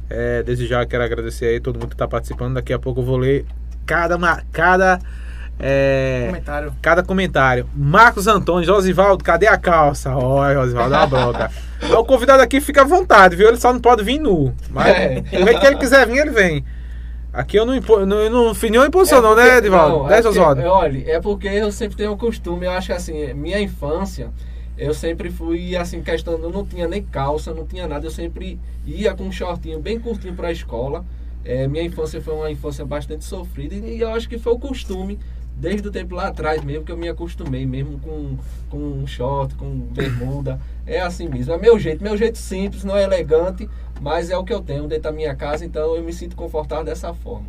É, 0.10 0.42
desde 0.42 0.66
já 0.66 0.86
quero 0.86 1.04
agradecer 1.04 1.46
aí 1.46 1.60
todo 1.60 1.76
mundo 1.76 1.90
que 1.90 1.96
está 1.96 2.08
participando. 2.08 2.56
Daqui 2.56 2.72
a 2.72 2.80
pouco 2.80 3.02
eu 3.02 3.06
vou 3.06 3.18
ler 3.18 3.46
cada, 3.86 4.18
cada 4.52 5.00
é, 5.60 6.28
comentário. 6.28 6.74
Cada 6.82 7.04
comentário. 7.04 7.70
Marcos 7.76 8.28
Antônio, 8.28 8.66
Josivaldo, 8.66 9.24
cadê 9.24 9.46
a 9.46 9.58
calça? 9.58 10.16
Olha, 10.16 10.56
Josivaldo 10.56 10.90
da 10.92 11.06
broca. 11.06 11.52
o 11.98 12.06
convidado 12.06 12.42
aqui 12.42 12.62
fica 12.62 12.82
à 12.82 12.86
vontade, 12.86 13.36
viu? 13.36 13.50
Ele 13.50 13.58
só 13.58 13.74
não 13.74 13.82
pode 13.82 14.02
vir 14.04 14.20
nu. 14.20 14.54
Mas 14.70 14.88
é. 14.88 15.22
que 15.22 15.36
ele 15.36 15.76
quiser 15.76 16.08
vir, 16.08 16.20
ele 16.20 16.32
vem. 16.32 16.64
Aqui 17.32 17.58
eu 17.58 17.66
não, 17.66 17.76
impo, 17.76 18.06
não, 18.06 18.18
eu 18.18 18.30
não 18.30 18.56
fiz 18.56 18.72
nenhuma 18.72 18.88
imposição, 18.88 19.20
é 19.20 19.22
porque, 19.22 19.42
não, 19.42 19.48
né, 19.48 19.58
Edivaldo? 19.58 19.98
Não, 19.98 20.12
é 20.12 20.22
porque, 20.22 20.40
olha, 20.66 21.12
é 21.12 21.20
porque 21.22 21.48
eu 21.48 21.72
sempre 21.72 21.96
tenho 21.96 22.12
o 22.12 22.18
costume, 22.18 22.66
eu 22.66 22.72
acho 22.72 22.88
que 22.88 22.94
assim, 22.94 23.34
minha 23.36 23.62
infância, 23.62 24.32
eu 24.76 24.96
sempre 24.96 25.30
fui 25.30 25.76
assim, 25.76 26.02
questão, 26.02 26.40
eu 26.40 26.50
não 26.50 26.66
tinha 26.66 26.88
nem 26.88 27.04
calça, 27.04 27.54
não 27.54 27.68
tinha 27.68 27.88
nada, 27.88 28.08
eu 28.08 28.10
sempre 28.10 28.60
ia 28.84 29.14
com 29.14 29.26
um 29.26 29.32
shortinho 29.32 29.80
bem 29.80 30.00
curtinho 30.00 30.34
para 30.34 30.48
a 30.48 30.52
escola. 30.52 31.06
É, 31.46 31.68
minha 31.68 31.84
infância 31.84 32.20
foi 32.20 32.34
uma 32.34 32.52
infância 32.52 32.84
bastante 32.84 33.24
sofrida 33.24 33.76
e 33.76 34.02
eu 34.02 34.10
acho 34.10 34.28
que 34.28 34.38
foi 34.38 34.52
o 34.52 34.60
costume 34.60 35.20
desde 35.60 35.88
o 35.88 35.92
tempo 35.92 36.16
lá 36.16 36.30
atrás 36.30 36.64
mesmo 36.64 36.86
que 36.86 36.92
eu 36.92 36.98
me 36.98 37.10
acostumei 37.10 37.66
mesmo 37.66 38.00
com, 38.00 38.38
com 38.70 38.78
um 38.78 39.06
short, 39.06 39.54
com 39.56 39.70
bermuda. 39.70 40.60
É 40.88 41.02
assim 41.02 41.28
mesmo. 41.28 41.54
É 41.54 41.58
meu 41.58 41.78
jeito. 41.78 42.02
Meu 42.02 42.18
jeito 42.18 42.38
simples, 42.38 42.84
não 42.84 42.96
é 42.96 43.04
elegante, 43.04 43.70
mas 44.02 44.30
é 44.30 44.38
o 44.38 44.44
que 44.44 44.54
eu 44.54 44.62
tenho 44.62 44.88
dentro 44.88 45.04
da 45.04 45.12
minha 45.12 45.36
casa, 45.36 45.66
então 45.66 45.96
eu 45.96 46.04
me 46.04 46.14
sinto 46.14 46.36
confortável 46.36 46.86
dessa 46.86 47.14
forma. 47.14 47.48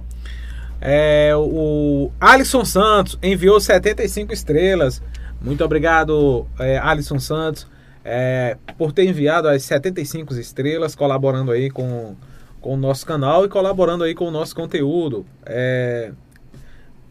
É, 0.81 1.33
o 1.37 2.11
Alisson 2.21 2.65
Santos 2.65 3.19
enviou 3.23 3.61
75 3.61 4.33
estrelas. 4.33 5.01
Muito 5.41 5.65
obrigado, 5.65 6.47
é, 6.59 6.79
Alisson 6.79 7.19
Santos, 7.19 7.67
é, 8.05 8.57
por 8.77 8.93
ter 8.93 9.05
enviado 9.05 9.49
as 9.49 9.63
75 9.63 10.35
estrelas, 10.35 10.95
colaborando 10.95 11.51
aí 11.51 11.71
com, 11.71 12.17
com 12.61 12.75
o 12.75 12.77
nosso 12.77 13.07
canal 13.07 13.45
e 13.45 13.49
colaborando 13.49 14.05
aí 14.05 14.15
com 14.15 14.27
o 14.27 14.31
nosso 14.31 14.55
conteúdo. 14.55 15.25
É, 15.47 16.13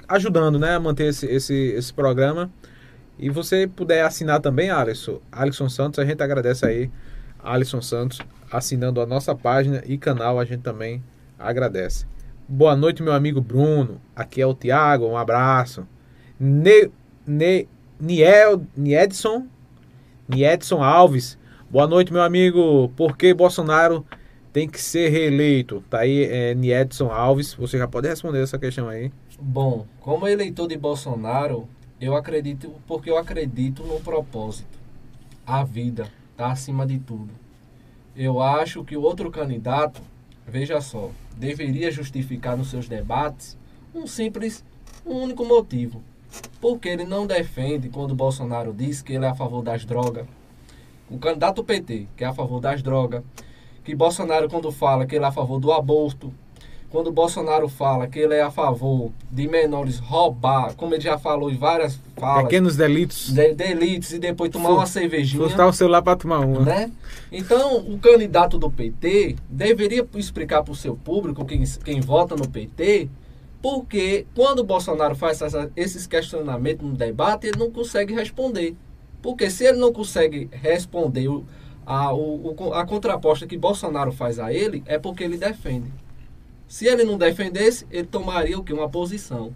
ajudando 0.09 0.57
né, 0.57 0.75
a 0.75 0.79
manter 0.79 1.05
esse, 1.05 1.27
esse, 1.27 1.53
esse 1.53 1.93
programa. 1.93 2.51
E 3.17 3.29
você 3.29 3.67
puder 3.67 4.03
assinar 4.03 4.41
também, 4.41 4.69
Alisson, 4.69 5.21
Alisson 5.31 5.69
Santos, 5.69 5.99
a 5.99 6.05
gente 6.05 6.23
agradece 6.23 6.65
aí, 6.65 6.89
Alisson 7.43 7.81
Santos, 7.81 8.19
assinando 8.51 8.99
a 9.01 9.05
nossa 9.05 9.35
página 9.35 9.83
e 9.85 9.97
canal, 9.97 10.39
a 10.39 10.45
gente 10.45 10.61
também 10.61 11.03
agradece. 11.37 12.05
Boa 12.47 12.75
noite, 12.75 13.03
meu 13.03 13.13
amigo 13.13 13.39
Bruno. 13.41 14.01
Aqui 14.15 14.41
é 14.41 14.45
o 14.45 14.53
Tiago, 14.53 15.05
um 15.05 15.17
abraço. 15.17 15.85
Ne, 16.39 16.89
ne, 17.27 17.67
Niel, 17.99 18.63
Niedson, 18.75 19.45
Niedson 20.27 20.81
Alves. 20.81 21.37
Boa 21.69 21.85
noite, 21.85 22.11
meu 22.11 22.23
amigo. 22.23 22.89
Por 22.95 23.15
que 23.15 23.33
Bolsonaro 23.33 24.05
tem 24.51 24.67
que 24.67 24.81
ser 24.81 25.09
reeleito? 25.09 25.83
Tá 25.89 25.99
aí, 25.99 26.23
é, 26.23 26.55
Niedson 26.55 27.11
Alves. 27.11 27.53
Você 27.53 27.77
já 27.77 27.87
pode 27.87 28.07
responder 28.07 28.41
essa 28.41 28.57
questão 28.57 28.89
aí. 28.89 29.11
Bom, 29.41 29.85
como 30.01 30.27
eleitor 30.27 30.67
de 30.67 30.77
Bolsonaro, 30.77 31.67
Eu 32.01 32.15
acredito, 32.15 32.73
porque 32.87 33.09
eu 33.09 33.17
acredito 33.17 33.83
no 33.83 33.99
propósito. 33.99 34.79
A 35.45 35.65
vida 35.65 36.09
está 36.31 36.49
acima 36.51 36.85
de 36.85 36.97
tudo. 36.97 37.29
Eu 38.15 38.41
acho 38.41 38.85
que 38.85 38.95
o 38.95 39.01
outro 39.01 39.29
candidato, 39.29 40.01
veja 40.47 40.79
só, 40.79 41.11
deveria 41.35 41.91
justificar 41.91 42.55
nos 42.55 42.69
seus 42.69 42.87
debates 42.87 43.57
um 43.93 44.07
simples, 44.07 44.63
um 45.05 45.15
único 45.23 45.43
motivo. 45.45 46.01
Porque 46.61 46.87
ele 46.87 47.03
não 47.03 47.27
defende 47.27 47.89
quando 47.89 48.15
Bolsonaro 48.15 48.73
diz 48.73 49.01
que 49.01 49.13
ele 49.13 49.25
é 49.25 49.29
a 49.29 49.35
favor 49.35 49.61
das 49.61 49.83
drogas. 49.83 50.25
O 51.09 51.17
candidato 51.17 51.63
PT, 51.65 52.07
que 52.15 52.23
é 52.23 52.27
a 52.27 52.33
favor 52.33 52.61
das 52.61 52.81
drogas, 52.81 53.23
que 53.83 53.93
Bolsonaro 53.93 54.49
quando 54.49 54.71
fala 54.71 55.05
que 55.05 55.15
ele 55.15 55.25
é 55.25 55.27
a 55.27 55.33
favor 55.33 55.59
do 55.59 55.73
aborto, 55.73 56.33
quando 56.91 57.07
o 57.07 57.11
Bolsonaro 57.11 57.69
fala 57.69 58.07
que 58.07 58.17
ele 58.17 58.33
é 58.33 58.41
a 58.41 58.49
favor 58.49 59.11
de 59.31 59.47
menores 59.47 59.99
roubar, 59.99 60.73
como 60.75 60.95
ele 60.95 61.01
já 61.01 61.19
falou 61.19 61.51
em 61.51 61.57
várias 61.57 61.99
falas. 62.17 62.43
Pequenos 62.43 62.75
delitos. 62.75 63.31
De, 63.31 63.53
delitos 63.53 64.11
e 64.11 64.19
depois 64.19 64.49
tomar 64.49 64.71
uma 64.71 64.85
cervejinha. 64.87 65.43
Fustar 65.43 65.67
o 65.67 65.73
celular 65.73 66.01
para 66.01 66.17
tomar 66.17 66.39
uma. 66.39 66.61
Né? 66.61 66.91
Então, 67.31 67.77
o 67.77 67.99
candidato 67.99 68.57
do 68.57 68.71
PT 68.71 69.35
deveria 69.47 70.05
explicar 70.15 70.63
para 70.63 70.71
o 70.71 70.75
seu 70.75 70.95
público, 70.95 71.45
quem, 71.45 71.63
quem 71.83 72.01
vota 72.01 72.35
no 72.35 72.47
PT, 72.49 73.07
porque 73.61 74.25
quando 74.33 74.59
o 74.59 74.63
Bolsonaro 74.63 75.15
faz 75.15 75.41
essa, 75.41 75.71
esses 75.75 76.07
questionamentos 76.07 76.87
no 76.87 76.95
debate, 76.95 77.47
ele 77.47 77.59
não 77.59 77.69
consegue 77.69 78.13
responder. 78.13 78.75
Porque 79.21 79.49
se 79.51 79.65
ele 79.65 79.77
não 79.77 79.93
consegue 79.93 80.49
responder 80.51 81.27
o, 81.27 81.45
a, 81.85 82.11
o, 82.13 82.73
a 82.73 82.85
contraposta 82.85 83.45
que 83.45 83.57
Bolsonaro 83.57 84.11
faz 84.11 84.39
a 84.39 84.51
ele, 84.51 84.81
é 84.87 84.97
porque 84.97 85.23
ele 85.23 85.37
defende. 85.37 85.91
Se 86.69 86.85
ele 86.85 87.03
não 87.03 87.17
defendesse, 87.17 87.87
ele 87.89 88.05
tomaria 88.05 88.57
o 88.57 88.63
que? 88.63 88.71
Uma 88.71 88.87
posição. 88.87 89.55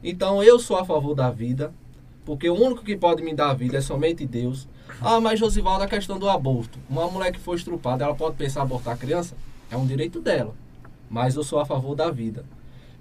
Então 0.00 0.40
eu 0.44 0.60
sou 0.60 0.76
a 0.76 0.84
favor 0.84 1.12
da 1.12 1.28
vida, 1.28 1.74
porque 2.24 2.48
o 2.48 2.54
único 2.54 2.84
que 2.84 2.96
pode 2.96 3.20
me 3.20 3.34
dar 3.34 3.52
vida 3.52 3.78
é 3.78 3.80
somente 3.80 4.24
Deus. 4.24 4.68
Ah, 5.00 5.20
mas 5.20 5.40
Josivaldo, 5.40 5.82
a 5.82 5.88
questão 5.88 6.20
do 6.20 6.30
aborto. 6.30 6.78
Uma 6.88 7.08
mulher 7.08 7.32
que 7.32 7.40
foi 7.40 7.56
estrupada, 7.56 8.04
ela 8.04 8.14
pode 8.14 8.36
pensar 8.36 8.62
abortar 8.62 8.94
a 8.94 8.96
criança? 8.96 9.36
É 9.72 9.76
um 9.76 9.84
direito 9.84 10.20
dela. 10.20 10.54
Mas 11.10 11.34
eu 11.34 11.42
sou 11.42 11.58
a 11.58 11.66
favor 11.66 11.96
da 11.96 12.12
vida. 12.12 12.44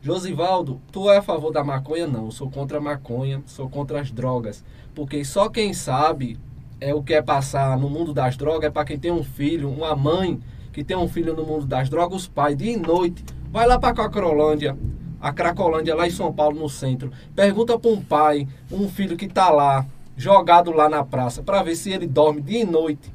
Josivaldo, 0.02 0.82
tu 0.92 1.12
é 1.12 1.18
a 1.18 1.22
favor 1.22 1.52
da 1.52 1.64
maconha? 1.64 2.08
Não, 2.08 2.26
eu 2.26 2.32
sou 2.32 2.50
contra 2.50 2.80
a 2.80 2.82
maconha, 2.82 3.44
sou 3.46 3.70
contra 3.70 4.02
as 4.02 4.10
drogas. 4.10 4.64
Porque 4.96 5.24
só 5.24 5.50
quem 5.50 5.72
sabe 5.72 6.40
é 6.80 6.96
o 6.96 7.04
que 7.04 7.14
é 7.14 7.22
passar 7.22 7.78
no 7.78 7.92
mundo 7.92 8.12
das 8.12 8.36
drogas 8.36 8.64
é 8.64 8.72
para 8.72 8.86
quem 8.86 8.98
tem 8.98 9.12
um 9.12 9.24
filho, 9.24 9.70
uma 9.70 9.96
mãe 9.96 10.40
que 10.74 10.84
tem 10.84 10.98
um 10.98 11.08
filho 11.08 11.36
no 11.36 11.46
mundo 11.46 11.68
das 11.68 11.90
drogas, 11.90 12.24
os 12.24 12.28
pais, 12.28 12.58
dia 12.58 12.74
e 12.74 12.78
noite, 12.78 13.24
Vai 13.52 13.68
lá 13.68 13.78
para 13.78 13.90
a 13.90 13.94
Cracolândia, 13.94 14.78
a 15.20 15.34
Cracolândia 15.34 15.94
lá 15.94 16.08
em 16.08 16.12
São 16.12 16.32
Paulo, 16.32 16.58
no 16.58 16.70
centro. 16.70 17.12
Pergunta 17.36 17.78
para 17.78 17.92
um 17.92 18.02
pai, 18.02 18.48
um 18.72 18.88
filho 18.88 19.18
que 19.18 19.26
está 19.26 19.50
lá, 19.50 19.86
jogado 20.16 20.72
lá 20.72 20.88
na 20.88 21.04
praça, 21.04 21.44
para 21.44 21.62
ver 21.62 21.76
se 21.76 21.92
ele 21.92 22.08
dorme 22.08 22.42
dia 22.42 22.62
e 22.62 22.66
noite. 22.66 23.14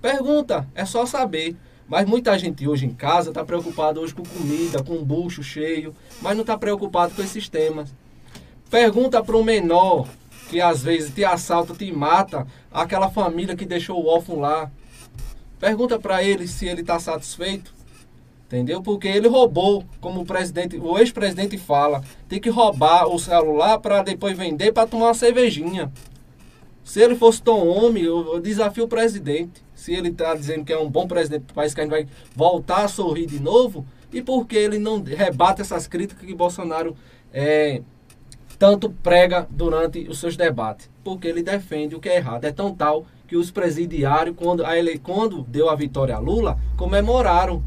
Pergunta, 0.00 0.66
é 0.74 0.86
só 0.86 1.04
saber. 1.04 1.54
Mas 1.86 2.08
muita 2.08 2.38
gente 2.38 2.66
hoje 2.66 2.86
em 2.86 2.94
casa 2.94 3.28
está 3.28 3.44
preocupada 3.44 4.00
hoje 4.00 4.14
com 4.14 4.22
comida, 4.22 4.82
com 4.82 5.04
bucho 5.04 5.42
cheio, 5.42 5.94
mas 6.22 6.34
não 6.34 6.40
está 6.40 6.56
preocupado 6.56 7.14
com 7.14 7.20
esses 7.20 7.46
temas. 7.50 7.94
Pergunta 8.70 9.22
para 9.22 9.36
um 9.36 9.44
menor 9.44 10.08
que 10.48 10.62
às 10.62 10.82
vezes 10.82 11.12
te 11.12 11.22
assalta, 11.22 11.74
te 11.74 11.92
mata, 11.92 12.46
aquela 12.72 13.10
família 13.10 13.54
que 13.54 13.66
deixou 13.66 14.02
o 14.02 14.06
órfão 14.06 14.40
lá. 14.40 14.70
Pergunta 15.60 15.98
para 15.98 16.22
ele 16.22 16.48
se 16.48 16.66
ele 16.66 16.80
está 16.80 16.98
satisfeito. 16.98 17.81
Entendeu? 18.52 18.82
Porque 18.82 19.08
ele 19.08 19.28
roubou, 19.28 19.82
como 19.98 20.20
o 20.20 20.26
presidente, 20.26 20.76
o 20.76 20.98
ex-presidente 20.98 21.56
fala, 21.56 22.04
tem 22.28 22.38
que 22.38 22.50
roubar 22.50 23.06
o 23.06 23.18
celular 23.18 23.78
para 23.78 24.02
depois 24.02 24.36
vender 24.36 24.72
para 24.72 24.86
tomar 24.86 25.06
uma 25.06 25.14
cervejinha. 25.14 25.90
Se 26.84 27.00
ele 27.00 27.16
fosse 27.16 27.42
tão 27.42 27.66
homem, 27.66 28.02
eu, 28.02 28.38
desafio 28.40 28.84
o 28.84 28.88
presidente. 28.88 29.64
Se 29.74 29.94
ele 29.94 30.10
está 30.10 30.34
dizendo 30.34 30.66
que 30.66 30.72
é 30.72 30.78
um 30.78 30.90
bom 30.90 31.08
presidente 31.08 31.44
do 31.44 31.54
país, 31.54 31.72
que 31.72 31.80
a 31.80 31.84
gente 31.84 31.92
vai 31.92 32.06
voltar 32.36 32.84
a 32.84 32.88
sorrir 32.88 33.24
de 33.24 33.40
novo, 33.40 33.86
e 34.12 34.20
por 34.20 34.46
que 34.46 34.56
ele 34.56 34.78
não 34.78 35.02
rebate 35.02 35.62
essas 35.62 35.86
críticas 35.86 36.22
que 36.22 36.34
Bolsonaro 36.34 36.94
é, 37.32 37.80
tanto 38.58 38.90
prega 38.90 39.46
durante 39.48 40.06
os 40.10 40.20
seus 40.20 40.36
debates? 40.36 40.90
Porque 41.02 41.26
ele 41.26 41.42
defende 41.42 41.94
o 41.94 42.00
que 42.00 42.10
é 42.10 42.16
errado. 42.16 42.44
É 42.44 42.52
tão 42.52 42.74
tal 42.74 43.06
que 43.26 43.34
os 43.34 43.50
presidiários, 43.50 44.36
quando, 44.36 44.62
a 44.62 44.76
ele, 44.76 44.98
quando 44.98 45.40
deu 45.44 45.70
a 45.70 45.74
vitória 45.74 46.14
a 46.14 46.18
Lula, 46.18 46.58
comemoraram 46.76 47.62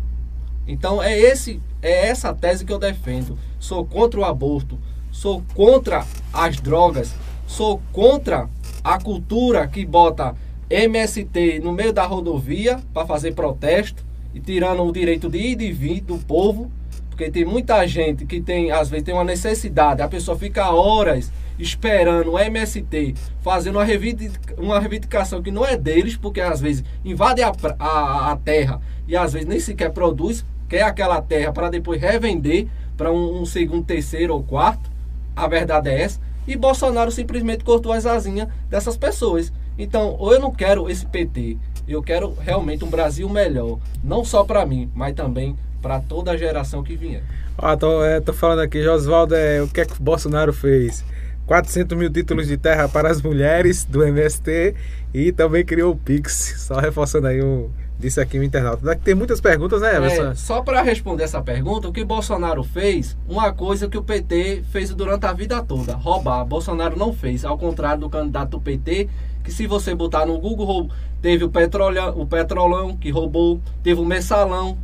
então 0.68 1.02
é 1.02 1.18
esse 1.18 1.62
é 1.82 2.08
essa 2.08 2.34
tese 2.34 2.66
que 2.66 2.74
eu 2.74 2.80
defendo. 2.80 3.38
Sou 3.60 3.86
contra 3.86 4.20
o 4.20 4.26
aborto, 4.26 4.80
sou 5.12 5.44
contra 5.54 6.06
as 6.34 6.60
drogas, 6.60 7.14
sou 7.46 7.82
contra 7.94 8.50
a 8.84 9.00
cultura 9.00 9.68
que 9.68 9.86
bota 9.86 10.36
MST 10.70 11.60
no 11.60 11.72
meio 11.72 11.94
da 11.94 12.06
rodovia 12.06 12.80
para 12.94 13.06
fazer 13.06 13.34
protesto 13.34 14.04
e 14.34 14.40
tirando 14.40 14.84
o 14.84 14.92
direito 14.92 15.30
de 15.30 15.38
ir 15.38 15.62
e 15.62 15.72
vir 15.72 16.02
do 16.02 16.18
povo, 16.18 16.72
porque 17.10 17.30
tem 17.30 17.46
muita 17.46 17.86
gente 17.88 18.26
que 18.26 18.42
tem 18.42 18.72
às 18.72 18.90
vezes 18.90 19.06
tem 19.06 19.14
uma 19.14 19.24
necessidade, 19.24 20.02
a 20.02 20.08
pessoa 20.08 20.38
fica 20.38 20.72
horas 20.72 21.32
esperando 21.58 22.34
o 22.34 22.40
MST 22.40 23.16
fazendo 23.42 23.78
uma, 23.78 23.86
reivindicação, 23.86 24.64
uma 24.64 24.80
reivindicação 24.80 25.42
que 25.42 25.52
não 25.52 25.66
é 25.66 25.78
deles, 25.78 26.18
porque 26.18 26.42
às 26.42 26.60
vezes 26.60 26.84
invade 27.04 27.42
a, 27.42 27.54
a, 27.80 28.32
a 28.32 28.36
terra 28.38 28.82
e 29.08 29.16
às 29.16 29.34
vezes 29.34 29.48
nem 29.48 29.60
sequer 29.60 29.92
produz 29.92 30.44
quer 30.68 30.84
aquela 30.84 31.22
terra 31.22 31.52
para 31.52 31.70
depois 31.70 32.02
revender 32.02 32.68
para 32.98 33.12
um, 33.12 33.42
um, 33.42 33.46
segundo, 33.46 33.86
terceiro 33.86 34.34
ou 34.34 34.44
quarto. 34.44 34.90
A 35.36 35.48
verdade 35.48 35.90
é 35.90 36.02
essa. 36.02 36.20
E 36.48 36.56
Bolsonaro 36.56 37.12
simplesmente 37.12 37.64
cortou 37.64 37.92
as 37.92 38.06
asinhas 38.06 38.48
dessas 38.70 38.96
pessoas. 38.96 39.52
Então, 39.78 40.16
ou 40.20 40.34
eu 40.34 40.40
não 40.40 40.52
quero 40.52 40.90
esse 40.90 41.06
PT, 41.06 41.58
eu 41.88 42.02
quero 42.02 42.34
realmente 42.40 42.86
um 42.86 42.90
Brasil 42.90 43.28
melhor, 43.28 43.78
não 44.04 44.24
só 44.24 44.44
para 44.44 44.66
mim, 44.66 44.90
mas 44.96 45.14
também 45.14 45.56
para 45.82 46.00
toda 46.00 46.32
a 46.32 46.38
geração 46.38 46.82
que 46.82 46.96
vier. 46.96 47.24
Ah, 47.58 47.76
tô, 47.76 48.04
é, 48.04 48.20
tô 48.22 48.34
falando 48.34 48.60
aqui, 48.60 48.82
Josvaldo, 48.82 49.36
é, 49.36 49.62
o 49.62 49.68
que 49.68 49.82
é 49.82 49.86
que 49.86 50.02
Bolsonaro 50.02 50.54
fez? 50.54 51.04
400 51.46 51.98
mil 51.98 52.10
títulos 52.10 52.48
de 52.48 52.58
terra 52.58 52.90
para 52.90 53.10
as 53.10 53.22
mulheres 53.22 53.86
do 53.86 54.04
MST 54.04 54.74
e 55.14 55.32
também 55.32 55.64
criou 55.64 55.94
o 55.94 55.96
Pix, 55.96 56.56
só 56.58 56.80
reforçando 56.80 57.28
aí 57.28 57.42
o 57.42 57.70
disse 58.00 58.20
aqui 58.20 58.38
o 58.38 58.44
internauta. 58.44 58.96
Ter 58.96 59.16
muitas 59.16 59.40
perguntas, 59.42 59.82
né, 59.82 59.96
Everson? 59.96 60.32
É, 60.32 60.36
só 60.36 60.62
para 60.62 60.82
responder 60.82 61.24
essa 61.24 61.42
pergunta, 61.42 61.88
o 61.88 61.94
que 61.94 62.04
Bolsonaro 62.04 62.64
fez, 62.64 63.18
uma 63.28 63.52
coisa 63.54 63.88
que 63.88 63.98
o 63.98 64.04
PT 64.04 64.64
fez 64.72 64.94
durante 64.94 65.26
a 65.26 65.34
vida 65.34 65.64
toda, 65.64 65.96
roubar. 65.96 66.46
Bolsonaro 66.46 66.98
não 66.98 67.14
fez, 67.14 67.46
ao 67.46 67.58
contrário 67.58 68.02
do 68.02 68.10
candidato 68.10 68.52
do 68.52 68.62
PT, 68.62 69.10
que 69.44 69.52
se 69.52 69.68
você 69.68 69.94
botar 69.94 70.26
no 70.26 70.40
Google, 70.40 70.90
teve 71.22 71.44
o 71.44 71.50
petrolão, 71.50 72.20
o 72.20 72.26
petrolão 72.26 72.98
que 72.98 73.10
roubou, 73.10 73.62
teve 73.84 74.00
o 74.00 74.06
mensalão. 74.06 74.78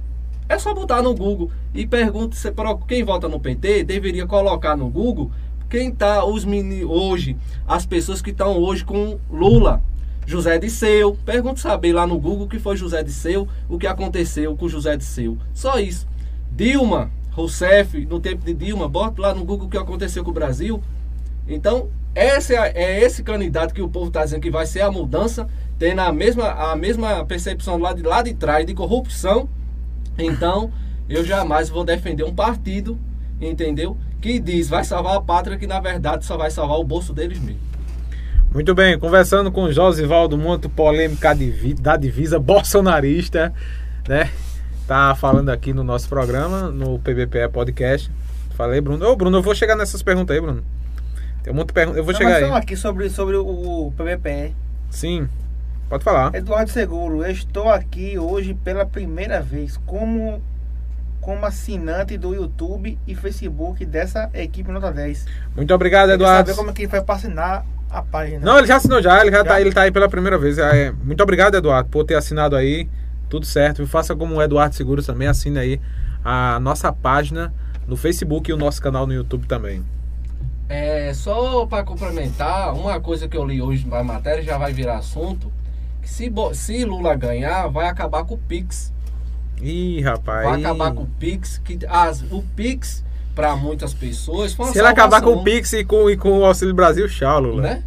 É 0.47 0.59
só 0.59 0.73
botar 0.73 1.01
no 1.01 1.15
Google 1.15 1.49
e 1.73 1.87
pergunta 1.87 2.35
se 2.35 2.53
quem 2.87 3.03
vota 3.03 3.29
no 3.29 3.39
PT 3.39 3.85
deveria 3.85 4.27
colocar 4.27 4.75
no 4.75 4.89
Google 4.89 5.31
quem 5.71 5.89
tá 5.89 6.25
os 6.25 6.43
mini 6.43 6.83
hoje, 6.83 7.37
as 7.65 7.85
pessoas 7.85 8.21
que 8.21 8.31
estão 8.31 8.57
hoje 8.57 8.83
com 8.83 9.17
Lula. 9.31 9.81
José 10.25 10.57
de 10.57 10.69
Seu. 10.69 11.15
Pergunte 11.25 11.59
saber 11.59 11.93
lá 11.93 12.05
no 12.05 12.19
Google 12.19 12.45
o 12.45 12.49
que 12.49 12.59
foi 12.59 12.75
José 12.77 13.03
de 13.03 13.11
Seu, 13.11 13.47
o 13.67 13.77
que 13.77 13.87
aconteceu 13.87 14.55
com 14.55 14.67
José 14.67 14.95
de 14.95 15.03
Seu. 15.03 15.37
Só 15.53 15.79
isso. 15.79 16.07
Dilma 16.51 17.11
Rousseff, 17.31 18.05
no 18.05 18.19
tempo 18.19 18.43
de 18.45 18.53
Dilma, 18.53 18.87
bota 18.87 19.21
lá 19.21 19.33
no 19.33 19.43
Google 19.45 19.67
o 19.67 19.69
que 19.69 19.77
aconteceu 19.77 20.23
com 20.23 20.31
o 20.31 20.33
Brasil. 20.33 20.81
Então, 21.47 21.89
esse 22.13 22.53
é, 22.53 22.71
é 22.75 23.01
esse 23.01 23.23
candidato 23.23 23.73
que 23.73 23.81
o 23.81 23.89
povo 23.89 24.07
está 24.07 24.23
dizendo 24.23 24.41
que 24.41 24.51
vai 24.51 24.65
ser 24.65 24.81
a 24.81 24.91
mudança, 24.91 25.47
tendo 25.79 25.99
a 25.99 26.11
mesma, 26.11 26.51
a 26.51 26.75
mesma 26.75 27.25
percepção 27.25 27.77
lá 27.77 27.93
de, 27.93 28.03
lá 28.03 28.21
de 28.21 28.33
trás 28.33 28.65
de 28.65 28.73
corrupção. 28.73 29.47
Então, 30.17 30.71
eu 31.09 31.23
jamais 31.23 31.69
vou 31.69 31.85
defender 31.85 32.23
um 32.25 32.35
partido, 32.35 32.99
entendeu? 33.39 33.97
Que 34.19 34.39
diz 34.39 34.67
vai 34.67 34.83
salvar 34.83 35.15
a 35.15 35.21
pátria, 35.21 35.57
que 35.57 35.65
na 35.65 35.79
verdade 35.79 36.25
só 36.25 36.37
vai 36.37 36.51
salvar 36.51 36.77
o 36.77 36.83
bolso 36.83 37.13
deles 37.13 37.39
mesmo. 37.39 37.70
Muito 38.53 38.75
bem, 38.75 38.99
conversando 38.99 39.49
com 39.49 39.71
Josivaldo 39.71 40.37
muito 40.37 40.69
polêmica 40.69 41.33
da 41.79 41.95
divisa 41.95 42.37
bolsonarista, 42.37 43.53
né? 44.05 44.29
Tá 44.85 45.15
falando 45.15 45.47
aqui 45.47 45.71
no 45.71 45.85
nosso 45.85 46.09
programa, 46.09 46.69
no 46.69 46.99
PBPE 46.99 47.47
Podcast. 47.49 48.11
Falei, 48.57 48.81
Bruno. 48.81 49.07
Ô, 49.07 49.15
Bruno, 49.15 49.37
eu 49.37 49.41
vou 49.41 49.55
chegar 49.55 49.77
nessas 49.77 50.03
perguntas 50.03 50.35
aí, 50.35 50.41
Bruno. 50.41 50.65
Tem 51.41 51.53
muita 51.53 51.73
pergunta. 51.73 51.97
Eu 51.97 52.03
vou 52.03 52.11
Não, 52.11 52.17
chegar 52.17 52.35
aí. 52.35 52.51
aqui 52.51 52.75
sobre, 52.75 53.09
sobre 53.09 53.37
o 53.37 53.93
PBPE. 53.95 54.53
Sim, 54.89 55.29
pode 55.87 56.03
falar. 56.03 56.35
Eduardo 56.35 56.69
Seguro, 56.69 57.23
eu 57.23 57.31
estou 57.31 57.69
aqui 57.69 58.19
hoje 58.19 58.53
pela 58.53 58.85
primeira 58.85 59.41
vez 59.41 59.77
como 59.85 60.41
como 61.21 61.45
assinante 61.45 62.17
do 62.17 62.33
YouTube 62.33 62.97
e 63.07 63.15
Facebook 63.15 63.85
dessa 63.85 64.29
equipe 64.33 64.69
Nota 64.71 64.91
10. 64.91 65.25
Muito 65.55 65.73
obrigado, 65.73 66.11
Eduardo. 66.11 66.49
saber 66.49 66.57
como 66.57 66.71
é 66.71 66.73
que 66.73 66.87
foi 66.87 66.99
para 66.99 67.15
assinar 67.15 67.65
a 67.91 68.01
página. 68.01 68.39
Não, 68.39 68.57
ele 68.57 68.67
já 68.67 68.77
assinou 68.77 69.01
já, 69.01 69.21
ele 69.21 69.31
já, 69.31 69.37
já? 69.37 69.43
Tá, 69.43 69.61
ele 69.61 69.71
tá 69.71 69.81
aí 69.81 69.91
pela 69.91 70.09
primeira 70.09 70.37
vez. 70.37 70.57
É, 70.57 70.91
muito 71.03 71.21
obrigado, 71.21 71.55
Eduardo, 71.55 71.89
por 71.89 72.05
ter 72.05 72.15
assinado 72.15 72.55
aí. 72.55 72.89
Tudo 73.29 73.45
certo. 73.45 73.81
E 73.81 73.85
faça 73.85 74.15
como 74.15 74.35
o 74.35 74.41
Eduardo 74.41 74.75
Seguros 74.75 75.05
também, 75.05 75.27
assine 75.27 75.59
aí 75.59 75.81
a 76.23 76.59
nossa 76.59 76.91
página 76.91 77.53
no 77.87 77.97
Facebook 77.97 78.49
e 78.49 78.53
o 78.53 78.57
nosso 78.57 78.81
canal 78.81 79.05
no 79.07 79.13
YouTube 79.13 79.47
também. 79.47 79.83
É, 80.69 81.09
É, 81.09 81.13
só 81.13 81.65
para 81.65 81.83
complementar, 81.83 82.73
uma 82.73 82.99
coisa 83.01 83.27
que 83.27 83.35
eu 83.35 83.45
li 83.45 83.61
hoje 83.61 83.85
na 83.85 84.03
matéria 84.03 84.41
já 84.41 84.57
vai 84.57 84.71
virar 84.71 84.97
assunto. 84.97 85.51
Que 86.01 86.09
se, 86.09 86.31
se 86.53 86.85
Lula 86.85 87.13
ganhar, 87.15 87.67
vai 87.67 87.87
acabar 87.87 88.23
com 88.23 88.35
o 88.35 88.37
Pix. 88.37 88.93
Ih, 89.61 90.01
rapaz. 90.01 90.47
Vai 90.47 90.59
acabar 90.59 90.91
com 90.93 91.03
o 91.03 91.07
Pix. 91.19 91.57
Que 91.59 91.77
as, 91.87 92.21
o 92.31 92.41
Pix, 92.55 93.03
para 93.41 93.55
muitas 93.55 93.91
pessoas, 93.91 94.51
Se 94.51 94.77
ele 94.77 94.87
acabar 94.87 95.19
com 95.19 95.31
o 95.31 95.43
Pix 95.43 95.73
e 95.73 95.83
com, 95.83 96.07
e 96.07 96.15
com 96.15 96.37
o 96.37 96.45
Auxílio 96.45 96.75
Brasil, 96.75 97.09
tchau, 97.09 97.39
Lula. 97.41 97.61
Né? 97.63 97.83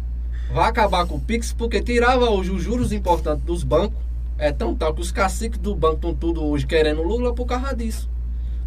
Vai 0.53 0.67
acabar 0.67 1.07
com 1.07 1.15
o 1.15 1.19
Pix 1.21 1.53
porque 1.53 1.81
tirava 1.81 2.29
hoje 2.29 2.51
os 2.51 2.61
juros 2.61 2.91
importantes 2.91 3.45
dos 3.45 3.63
bancos. 3.63 3.97
É 4.37 4.51
tão 4.51 4.75
tal 4.75 4.93
que 4.93 4.99
os 4.99 5.13
caciques 5.13 5.57
do 5.57 5.73
banco 5.73 5.95
estão 5.95 6.13
tudo 6.13 6.43
hoje 6.43 6.67
querendo 6.67 7.01
Lula 7.01 7.33
por 7.33 7.45
causa 7.45 7.73
disso. 7.73 8.09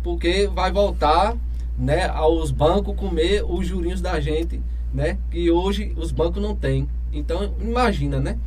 Porque 0.02 0.46
vai 0.46 0.72
voltar 0.72 1.36
né, 1.76 2.06
aos 2.06 2.50
bancos 2.50 2.96
comer 2.96 3.44
os 3.46 3.66
jurinhos 3.66 4.00
da 4.00 4.18
gente, 4.18 4.58
né? 4.94 5.18
Que 5.30 5.50
hoje 5.50 5.92
os 5.94 6.10
bancos 6.10 6.42
não 6.42 6.56
têm. 6.56 6.88
Então, 7.12 7.52
imagina, 7.60 8.18
né? 8.18 8.38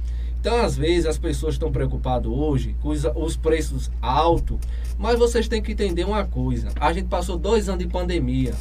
Então, 0.42 0.60
às 0.60 0.76
vezes, 0.76 1.06
as 1.06 1.20
pessoas 1.20 1.54
estão 1.54 1.72
preocupadas 1.72 2.26
hoje 2.26 2.76
com 2.82 2.90
os, 2.90 3.06
os 3.16 3.38
preços 3.38 3.92
altos, 4.02 4.58
mas 4.98 5.20
vocês 5.20 5.48
têm 5.48 5.62
que 5.62 5.74
entender 5.74 6.04
uma 6.04 6.26
coisa. 6.26 6.70
A 6.80 6.92
gente 6.92 7.08
passou 7.08 7.38
dois 7.38 7.70
anos 7.70 7.86
de 7.86 7.88
pandemia. 7.88 8.56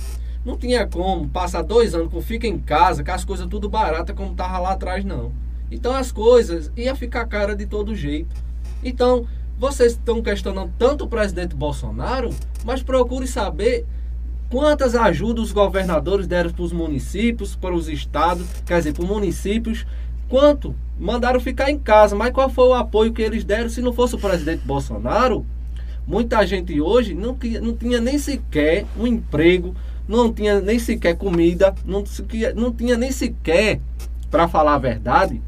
Não 0.44 0.58
tinha 0.58 0.86
como 0.86 1.26
passar 1.26 1.62
dois 1.62 1.94
anos 1.94 2.12
com 2.12 2.20
fica 2.20 2.46
em 2.46 2.58
casa, 2.58 3.02
com 3.02 3.10
as 3.10 3.24
coisas 3.24 3.46
tudo 3.46 3.66
barata 3.66 4.12
como 4.12 4.34
tava 4.34 4.58
lá 4.58 4.72
atrás, 4.72 5.06
não. 5.06 5.32
Então 5.70 5.94
as 5.94 6.12
coisas 6.12 6.70
ia 6.76 6.94
ficar 6.94 7.24
cara 7.24 7.56
de 7.56 7.64
todo 7.64 7.94
jeito. 7.94 8.36
Então, 8.84 9.26
vocês 9.58 9.92
estão 9.92 10.22
questionando 10.22 10.70
tanto 10.78 11.04
o 11.04 11.08
presidente 11.08 11.56
Bolsonaro, 11.56 12.28
mas 12.62 12.82
procure 12.82 13.26
saber 13.26 13.86
quantas 14.50 14.94
ajudas 14.94 15.44
os 15.44 15.52
governadores 15.52 16.26
deram 16.26 16.50
para 16.50 16.62
os 16.62 16.74
municípios, 16.74 17.56
para 17.56 17.74
os 17.74 17.88
estados, 17.88 18.46
quer 18.66 18.76
dizer, 18.76 18.92
para 18.92 19.02
os 19.02 19.08
municípios, 19.08 19.86
quanto 20.28 20.74
mandaram 21.00 21.40
ficar 21.40 21.70
em 21.70 21.78
casa, 21.78 22.14
mas 22.14 22.30
qual 22.30 22.50
foi 22.50 22.68
o 22.68 22.74
apoio 22.74 23.12
que 23.12 23.22
eles 23.22 23.42
deram 23.42 23.70
se 23.70 23.80
não 23.80 23.92
fosse 23.92 24.14
o 24.14 24.18
presidente 24.18 24.62
Bolsonaro? 24.64 25.46
Muita 26.06 26.46
gente 26.46 26.78
hoje 26.80 27.14
não 27.14 27.36
não 27.62 27.74
tinha 27.74 28.00
nem 28.00 28.18
sequer 28.18 28.84
um 28.98 29.06
emprego, 29.06 29.74
não 30.06 30.32
tinha 30.32 30.60
nem 30.60 30.78
sequer 30.78 31.16
comida, 31.16 31.74
não, 31.84 32.04
não 32.54 32.72
tinha 32.72 32.96
nem 32.98 33.10
sequer, 33.10 33.80
para 34.30 34.46
falar 34.46 34.74
a 34.74 34.78
verdade, 34.78 35.40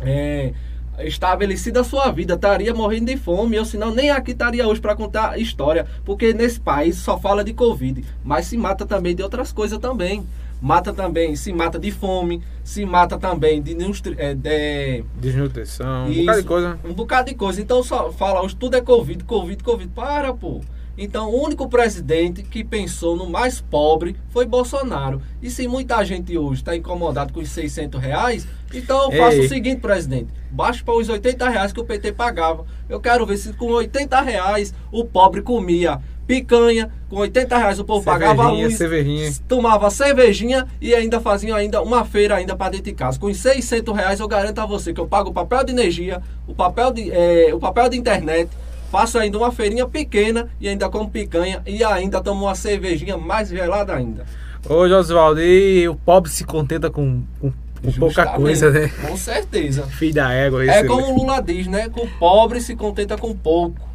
é, 0.00 0.52
estabelecida 1.00 1.80
a 1.80 1.84
sua 1.84 2.10
vida, 2.10 2.34
estaria 2.34 2.72
morrendo 2.74 3.06
de 3.06 3.16
fome, 3.16 3.58
ou 3.58 3.64
senão 3.64 3.94
nem 3.94 4.10
aqui 4.10 4.32
estaria 4.32 4.66
hoje 4.66 4.80
para 4.80 4.96
contar 4.96 5.38
história, 5.38 5.86
porque 6.04 6.32
nesse 6.32 6.58
país 6.58 6.96
só 6.96 7.18
fala 7.18 7.44
de 7.44 7.52
Covid, 7.52 8.04
mas 8.24 8.46
se 8.46 8.56
mata 8.56 8.86
também 8.86 9.14
de 9.14 9.22
outras 9.22 9.52
coisas 9.52 9.78
também. 9.78 10.26
Mata 10.60 10.92
também, 10.92 11.36
se 11.36 11.52
mata 11.52 11.78
de 11.78 11.90
fome, 11.90 12.42
se 12.64 12.84
mata 12.84 13.16
também 13.16 13.62
de, 13.62 13.76
é, 14.16 14.34
de 14.34 15.04
Desnutrição, 15.20 16.06
um 16.06 16.10
Isso. 16.10 16.20
bocado 16.20 16.42
de 16.42 16.48
coisa. 16.48 16.78
um 16.84 16.92
bocado 16.92 17.28
de 17.30 17.36
coisa. 17.36 17.60
Então 17.60 17.82
só 17.82 18.10
fala, 18.10 18.42
hoje 18.42 18.56
tudo 18.56 18.76
é 18.76 18.80
Covid, 18.80 19.22
Covid, 19.24 19.62
Covid. 19.62 19.92
Para, 19.94 20.32
pô. 20.34 20.60
Então 20.98 21.30
o 21.30 21.44
único 21.44 21.68
presidente 21.68 22.42
que 22.42 22.64
pensou 22.64 23.16
no 23.16 23.30
mais 23.30 23.60
pobre 23.60 24.16
foi 24.30 24.44
Bolsonaro. 24.44 25.22
E 25.40 25.48
se 25.48 25.68
muita 25.68 26.04
gente 26.04 26.36
hoje 26.36 26.60
está 26.60 26.74
incomodado 26.74 27.32
com 27.32 27.38
os 27.38 27.48
600 27.50 28.00
reais, 28.00 28.48
então 28.74 29.04
eu 29.04 29.16
faço 29.16 29.36
Ei. 29.36 29.46
o 29.46 29.48
seguinte, 29.48 29.80
presidente. 29.80 30.32
Baixa 30.50 30.82
para 30.84 30.94
os 30.94 31.08
80 31.08 31.48
reais 31.48 31.72
que 31.72 31.78
o 31.78 31.84
PT 31.84 32.12
pagava. 32.12 32.66
Eu 32.88 33.00
quero 33.00 33.24
ver 33.24 33.36
se 33.36 33.52
com 33.52 33.66
80 33.66 34.20
reais 34.22 34.74
o 34.90 35.04
pobre 35.04 35.40
comia 35.40 36.00
picanha, 36.28 36.90
com 37.08 37.16
80 37.16 37.56
reais 37.56 37.78
o 37.80 37.84
povo 37.84 38.04
pagava 38.04 38.42
Cervejinha, 38.42 38.66
luz, 38.66 38.76
cervejinha. 38.76 39.32
tomava 39.48 39.90
cervejinha 39.90 40.66
e 40.80 40.94
ainda 40.94 41.18
fazia 41.20 41.56
ainda 41.56 41.82
uma 41.82 42.04
feira 42.04 42.36
ainda 42.36 42.54
para 42.54 42.72
dentro 42.72 42.84
de 42.84 42.92
casa. 42.92 43.18
Com 43.18 43.26
os 43.28 43.38
600 43.38 43.96
reais 43.96 44.20
eu 44.20 44.28
garanto 44.28 44.58
a 44.60 44.66
você 44.66 44.92
que 44.92 45.00
eu 45.00 45.06
pago 45.06 45.30
o 45.30 45.32
papel 45.32 45.64
de 45.64 45.72
energia, 45.72 46.20
o 46.46 46.54
papel 46.54 46.92
de, 46.92 47.10
eh, 47.10 47.50
o 47.54 47.58
papel 47.58 47.88
de 47.88 47.96
internet, 47.96 48.50
faço 48.92 49.18
ainda 49.18 49.38
uma 49.38 49.50
feirinha 49.50 49.86
pequena 49.88 50.48
e 50.60 50.68
ainda 50.68 50.88
como 50.90 51.10
picanha 51.10 51.62
e 51.66 51.82
ainda 51.82 52.20
tomo 52.20 52.44
uma 52.44 52.54
cervejinha 52.54 53.16
mais 53.16 53.48
gelada 53.48 53.94
ainda. 53.94 54.26
Ô, 54.68 54.86
Josivaldo, 54.86 55.40
e 55.40 55.88
o 55.88 55.94
pobre 55.94 56.30
se 56.30 56.44
contenta 56.44 56.90
com, 56.90 57.22
com, 57.40 57.50
com 57.82 57.92
pouca 57.98 58.26
coisa, 58.26 58.70
né? 58.70 58.90
Com 59.06 59.16
certeza. 59.16 59.84
Filho 59.86 60.14
da 60.14 60.30
égua. 60.32 60.62
É 60.66 60.80
esse- 60.80 60.88
como 60.88 61.06
o 61.10 61.16
Lula 61.16 61.40
diz, 61.40 61.66
né? 61.68 61.88
Que 61.88 62.00
o 62.00 62.08
pobre 62.18 62.60
se 62.60 62.74
contenta 62.76 63.16
com 63.16 63.34
pouco. 63.34 63.87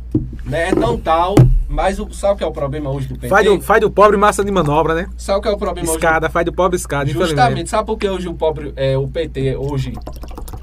Né? 0.46 0.70
É 0.70 0.76
tão 0.76 0.98
tal, 0.98 1.36
mas 1.70 2.00
o, 2.00 2.12
sabe 2.14 2.34
o 2.34 2.38
que 2.38 2.44
é 2.44 2.48
o 2.48 2.52
problema 2.52 2.90
hoje 2.90 3.08
do 3.08 3.16
PT? 3.16 3.30
Faz 3.30 3.46
do, 3.46 3.62
faz 3.62 3.82
do 3.82 3.90
pobre 3.90 4.18
massa 4.18 4.44
de 4.44 4.52
manobra, 4.52 4.94
né? 4.94 5.10
Sabe 5.18 5.40
o 5.40 5.42
que 5.42 5.48
é 5.48 5.52
o 5.52 5.58
problema 5.58 5.90
hoje 5.90 5.98
do 5.98 6.06
Escada, 6.06 6.30
faz 6.30 6.46
do 6.46 6.54
pobre 6.54 6.76
escada, 6.76 7.10
Justamente, 7.10 7.70
sabe 7.70 7.86
por 7.86 7.98
que 7.98 8.08
hoje 8.08 8.28
o 8.28 8.34
pobre, 8.34 8.74
é, 8.76 8.98
o 8.98 9.08
PT 9.08 9.56
hoje 9.56 9.94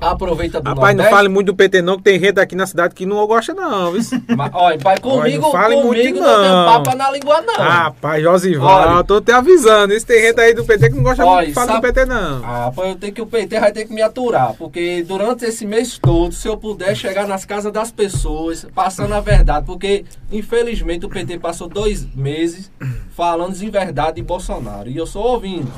aproveita 0.00 0.60
do 0.60 0.68
Rapaz, 0.68 0.96
não 0.96 1.04
Nordeste? 1.04 1.10
fale 1.10 1.28
muito 1.28 1.46
do 1.48 1.54
PT 1.54 1.82
não, 1.82 1.96
que 1.96 2.02
tem 2.02 2.18
gente 2.18 2.40
aqui 2.40 2.56
na 2.56 2.66
cidade 2.66 2.94
que 2.94 3.04
não 3.04 3.26
gosta 3.26 3.52
não, 3.52 3.92
viu? 3.92 4.02
Mas, 4.36 4.50
olha, 4.54 4.78
pai, 4.78 4.98
comigo, 4.98 5.42
não 5.42 5.52
fale 5.52 5.76
comigo 5.76 5.88
muito, 5.88 6.20
não. 6.20 6.40
tem 6.40 6.50
não. 6.50 6.66
papa 6.66 6.94
na 6.94 7.10
língua, 7.10 7.40
não. 7.42 7.54
Rapaz, 7.54 8.22
Josivaldo, 8.22 8.94
Olha. 8.94 9.04
tô 9.04 9.20
te 9.20 9.32
avisando. 9.32 9.92
Isso 9.92 10.06
tem 10.06 10.20
gente 10.20 10.40
aí 10.40 10.54
do 10.54 10.64
PT 10.64 10.90
que 10.90 10.96
não 10.96 11.02
gosta 11.02 11.24
Olha, 11.24 11.36
muito 11.36 11.48
de 11.48 11.54
falar 11.54 11.76
do 11.76 11.82
PT 11.82 12.06
não. 12.06 12.42
Ah, 12.44 12.72
pô, 12.74 12.84
eu 12.84 12.96
tenho 12.96 13.12
que 13.12 13.22
o 13.22 13.26
PT 13.26 13.60
vai 13.60 13.72
ter 13.72 13.84
que 13.84 13.92
me 13.92 14.02
aturar, 14.02 14.54
porque 14.54 15.04
durante 15.06 15.44
esse 15.44 15.66
mês 15.66 15.98
todo, 15.98 16.32
se 16.34 16.48
eu 16.48 16.56
puder 16.56 16.94
chegar 16.96 17.26
nas 17.26 17.44
casas 17.44 17.72
das 17.72 17.90
pessoas, 17.90 18.66
passando 18.74 19.14
a 19.14 19.20
verdade, 19.20 19.66
porque 19.66 20.04
infelizmente 20.32 21.04
o 21.06 21.08
PT 21.08 21.38
passou 21.38 21.68
dois 21.68 22.06
meses 22.14 22.70
falando 23.10 23.60
em 23.60 23.70
verdade 23.70 24.16
de 24.16 24.22
Bolsonaro, 24.22 24.88
e 24.88 24.96
eu 24.96 25.06
sou 25.06 25.24
ouvindo. 25.24 25.70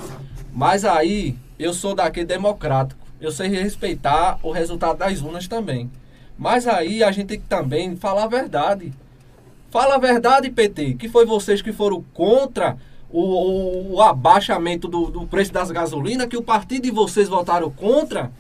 Mas 0.53 0.85
aí, 0.85 1.35
eu 1.59 1.73
sou 1.73 1.95
daquele 1.95 2.27
democrático, 2.27 3.01
eu 3.23 3.31
sei 3.33 3.49
respeitar 3.49 4.39
o 4.43 4.51
resultado 4.51 4.99
das 4.99 5.21
urnas 5.23 5.47
também. 5.49 5.91
Mas 6.39 6.67
aí 6.67 7.03
a 7.05 7.11
gente 7.13 7.29
tem 7.29 7.41
que 7.41 7.47
também 7.47 7.97
falar 7.97 8.25
a 8.25 8.29
verdade. 8.29 8.93
Fala 9.71 9.95
a 9.95 9.99
verdade, 9.99 10.51
PT, 10.51 10.95
que 10.95 11.09
foi 11.09 11.25
vocês 11.25 11.63
que 11.63 11.73
foram 11.73 12.05
contra 12.13 12.77
o, 13.11 13.21
o- 13.23 13.93
o 13.95 14.03
abaixamento 14.03 14.89
do, 14.89 15.07
do 15.11 15.27
preço 15.27 15.53
das 15.53 15.71
gasolinas, 15.71 16.27
que 16.27 16.37
o 16.37 16.43
partido 16.43 16.83
de 16.83 16.91
vocês 16.91 17.29
votaram 17.29 17.71
contra. 17.71 18.31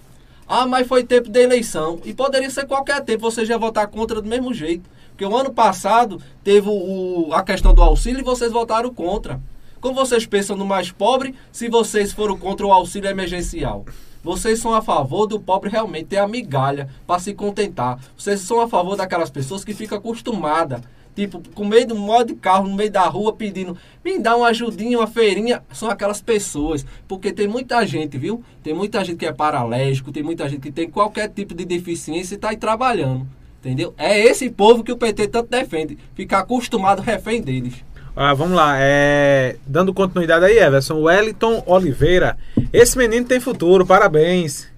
Ah, 0.46 0.66
mas 0.66 0.86
foi 0.86 1.04
tempo 1.04 1.30
de 1.30 1.40
eleição. 1.40 2.00
E 2.04 2.12
poderia 2.12 2.50
ser 2.50 2.66
qualquer 2.66 3.00
tempo, 3.02 3.22
vocês 3.22 3.48
já 3.48 3.56
votar 3.56 3.86
contra 3.86 4.20
do 4.20 4.28
mesmo 4.28 4.52
jeito. 4.52 4.88
Porque 5.10 5.24
o 5.24 5.36
ano 5.36 5.52
passado 5.52 6.20
teve 6.42 6.68
o, 6.68 7.28
a 7.32 7.42
questão 7.42 7.72
do 7.72 7.82
auxílio 7.82 8.20
e 8.20 8.24
vocês 8.24 8.50
votaram 8.52 8.92
contra. 8.92 9.40
Como 9.80 9.94
vocês 9.94 10.26
pensam 10.26 10.56
no 10.56 10.64
mais 10.66 10.90
pobre 10.90 11.34
se 11.50 11.68
vocês 11.68 12.12
foram 12.12 12.36
contra 12.36 12.66
o 12.66 12.72
auxílio 12.72 13.08
emergencial? 13.08 13.84
Vocês 14.22 14.60
são 14.60 14.72
a 14.72 14.80
favor 14.80 15.26
do 15.26 15.40
pobre 15.40 15.68
realmente 15.68 16.06
ter 16.06 16.18
a 16.18 16.28
migalha 16.28 16.88
para 17.06 17.18
se 17.18 17.34
contentar. 17.34 17.98
Vocês 18.16 18.40
são 18.40 18.60
a 18.60 18.68
favor 18.68 18.96
daquelas 18.96 19.30
pessoas 19.30 19.64
que 19.64 19.74
ficam 19.74 19.98
acostumadas. 19.98 20.80
Tipo, 21.14 21.42
com 21.54 21.64
meio 21.64 21.86
do 21.86 21.94
modo 21.94 22.28
de 22.28 22.34
carro, 22.34 22.68
no 22.68 22.74
meio 22.74 22.90
da 22.90 23.02
rua, 23.02 23.34
pedindo, 23.34 23.76
me 24.02 24.18
dá 24.18 24.34
uma 24.34 24.48
ajudinha, 24.48 24.98
uma 24.98 25.06
feirinha. 25.06 25.62
São 25.72 25.90
aquelas 25.90 26.22
pessoas. 26.22 26.86
Porque 27.06 27.32
tem 27.32 27.46
muita 27.46 27.84
gente, 27.86 28.16
viu? 28.16 28.42
Tem 28.62 28.72
muita 28.72 29.04
gente 29.04 29.18
que 29.18 29.26
é 29.26 29.32
paralítico, 29.32 30.12
tem 30.12 30.22
muita 30.22 30.48
gente 30.48 30.60
que 30.60 30.72
tem 30.72 30.88
qualquer 30.88 31.28
tipo 31.28 31.54
de 31.54 31.64
deficiência 31.64 32.34
e 32.34 32.36
está 32.36 32.50
aí 32.50 32.56
trabalhando. 32.56 33.26
Entendeu? 33.60 33.92
É 33.98 34.18
esse 34.18 34.50
povo 34.50 34.82
que 34.82 34.90
o 34.90 34.96
PT 34.96 35.28
tanto 35.28 35.50
defende. 35.50 35.98
Ficar 36.14 36.40
acostumado 36.40 37.02
refém 37.02 37.40
deles. 37.42 37.84
Ah, 38.14 38.34
vamos 38.34 38.54
lá, 38.54 38.76
é... 38.78 39.56
dando 39.66 39.94
continuidade 39.94 40.44
aí, 40.44 40.58
Everson. 40.58 41.00
Wellington 41.00 41.62
Oliveira. 41.66 42.36
Esse 42.70 42.96
menino 42.98 43.26
tem 43.26 43.40
futuro, 43.40 43.86
parabéns. 43.86 44.68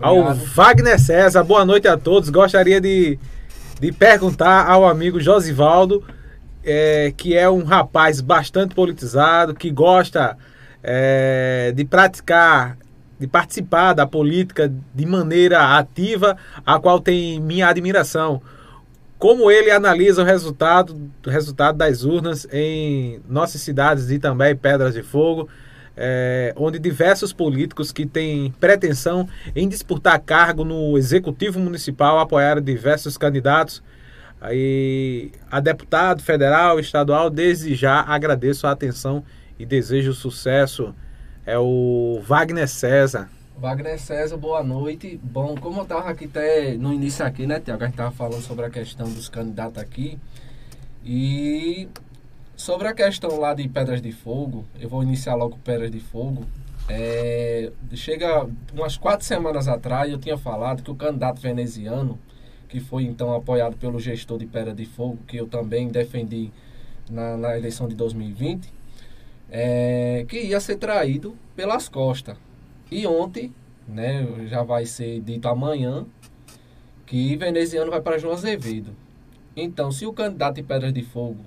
Ao 0.00 0.18
Obrigado. 0.18 0.46
Wagner 0.54 0.98
César, 0.98 1.44
boa 1.44 1.66
noite 1.66 1.86
a 1.86 1.98
todos. 1.98 2.30
Gostaria 2.30 2.80
de, 2.80 3.18
de 3.78 3.92
perguntar 3.92 4.66
ao 4.66 4.88
amigo 4.88 5.20
Josivaldo, 5.20 6.02
é, 6.64 7.12
que 7.14 7.36
é 7.36 7.48
um 7.48 7.62
rapaz 7.62 8.22
bastante 8.22 8.74
politizado, 8.74 9.54
que 9.54 9.70
gosta 9.70 10.38
é, 10.82 11.72
de 11.76 11.84
praticar, 11.84 12.78
de 13.20 13.26
participar 13.26 13.92
da 13.92 14.06
política 14.06 14.72
de 14.94 15.04
maneira 15.04 15.76
ativa, 15.76 16.38
a 16.64 16.78
qual 16.78 17.00
tem 17.00 17.38
minha 17.38 17.68
admiração. 17.68 18.40
Como 19.18 19.50
ele 19.50 19.70
analisa 19.70 20.22
o 20.22 20.24
resultado, 20.24 21.10
o 21.26 21.30
resultado 21.30 21.76
das 21.76 22.04
urnas 22.04 22.46
em 22.52 23.20
nossas 23.28 23.60
cidades 23.60 24.10
e 24.10 24.20
Pedras 24.54 24.94
de 24.94 25.02
Fogo, 25.02 25.48
é, 25.96 26.54
onde 26.56 26.78
diversos 26.78 27.32
políticos 27.32 27.90
que 27.90 28.06
têm 28.06 28.54
pretensão 28.60 29.28
em 29.56 29.68
disputar 29.68 30.20
cargo 30.20 30.64
no 30.64 30.96
Executivo 30.96 31.58
Municipal 31.58 32.20
apoiaram 32.20 32.62
diversos 32.62 33.18
candidatos. 33.18 33.82
Aí, 34.40 35.32
a 35.50 35.58
deputado 35.58 36.22
federal, 36.22 36.78
estadual, 36.78 37.28
desde 37.28 37.74
já 37.74 38.02
agradeço 38.02 38.68
a 38.68 38.70
atenção 38.70 39.24
e 39.58 39.66
desejo 39.66 40.12
sucesso. 40.12 40.94
É 41.44 41.58
o 41.58 42.22
Wagner 42.24 42.68
César. 42.68 43.28
Wagner 43.58 43.98
César, 43.98 44.36
boa 44.36 44.62
noite. 44.62 45.18
Bom, 45.20 45.56
como 45.56 45.80
eu 45.80 45.82
estava 45.82 46.08
aqui 46.08 46.26
até 46.26 46.76
no 46.76 46.92
início 46.92 47.24
aqui, 47.24 47.44
né, 47.44 47.58
Tiago? 47.58 47.82
A 47.82 47.86
gente 47.86 47.94
estava 47.94 48.12
falando 48.12 48.40
sobre 48.40 48.64
a 48.64 48.70
questão 48.70 49.10
dos 49.10 49.28
candidatos 49.28 49.82
aqui. 49.82 50.16
E 51.04 51.88
sobre 52.54 52.86
a 52.86 52.94
questão 52.94 53.36
lá 53.36 53.54
de 53.54 53.68
Pedras 53.68 54.00
de 54.00 54.12
Fogo, 54.12 54.64
eu 54.78 54.88
vou 54.88 55.02
iniciar 55.02 55.34
logo 55.34 55.58
Pedras 55.64 55.90
de 55.90 55.98
Fogo. 55.98 56.46
É, 56.88 57.72
chega 57.94 58.48
umas 58.72 58.96
quatro 58.96 59.26
semanas 59.26 59.66
atrás, 59.66 60.08
eu 60.08 60.18
tinha 60.18 60.38
falado 60.38 60.80
que 60.80 60.90
o 60.92 60.94
candidato 60.94 61.40
veneziano, 61.40 62.16
que 62.68 62.78
foi 62.78 63.02
então 63.02 63.34
apoiado 63.34 63.76
pelo 63.76 63.98
gestor 63.98 64.38
de 64.38 64.46
Pera 64.46 64.72
de 64.72 64.86
Fogo, 64.86 65.18
que 65.26 65.36
eu 65.36 65.48
também 65.48 65.88
defendi 65.88 66.52
na, 67.10 67.36
na 67.36 67.58
eleição 67.58 67.88
de 67.88 67.96
2020, 67.96 68.72
é, 69.50 70.24
que 70.28 70.38
ia 70.42 70.60
ser 70.60 70.76
traído 70.76 71.36
pelas 71.56 71.88
costas. 71.88 72.36
E 72.90 73.06
ontem, 73.06 73.52
né, 73.86 74.26
já 74.46 74.62
vai 74.62 74.86
ser 74.86 75.20
dito 75.20 75.48
amanhã, 75.48 76.06
que 77.06 77.36
veneziano 77.36 77.90
vai 77.90 78.00
para 78.00 78.18
João 78.18 78.34
Azevedo. 78.34 78.90
Então, 79.56 79.90
se 79.90 80.06
o 80.06 80.12
candidato 80.12 80.56
de 80.56 80.62
Pedras 80.62 80.92
de 80.92 81.02
Fogo 81.02 81.40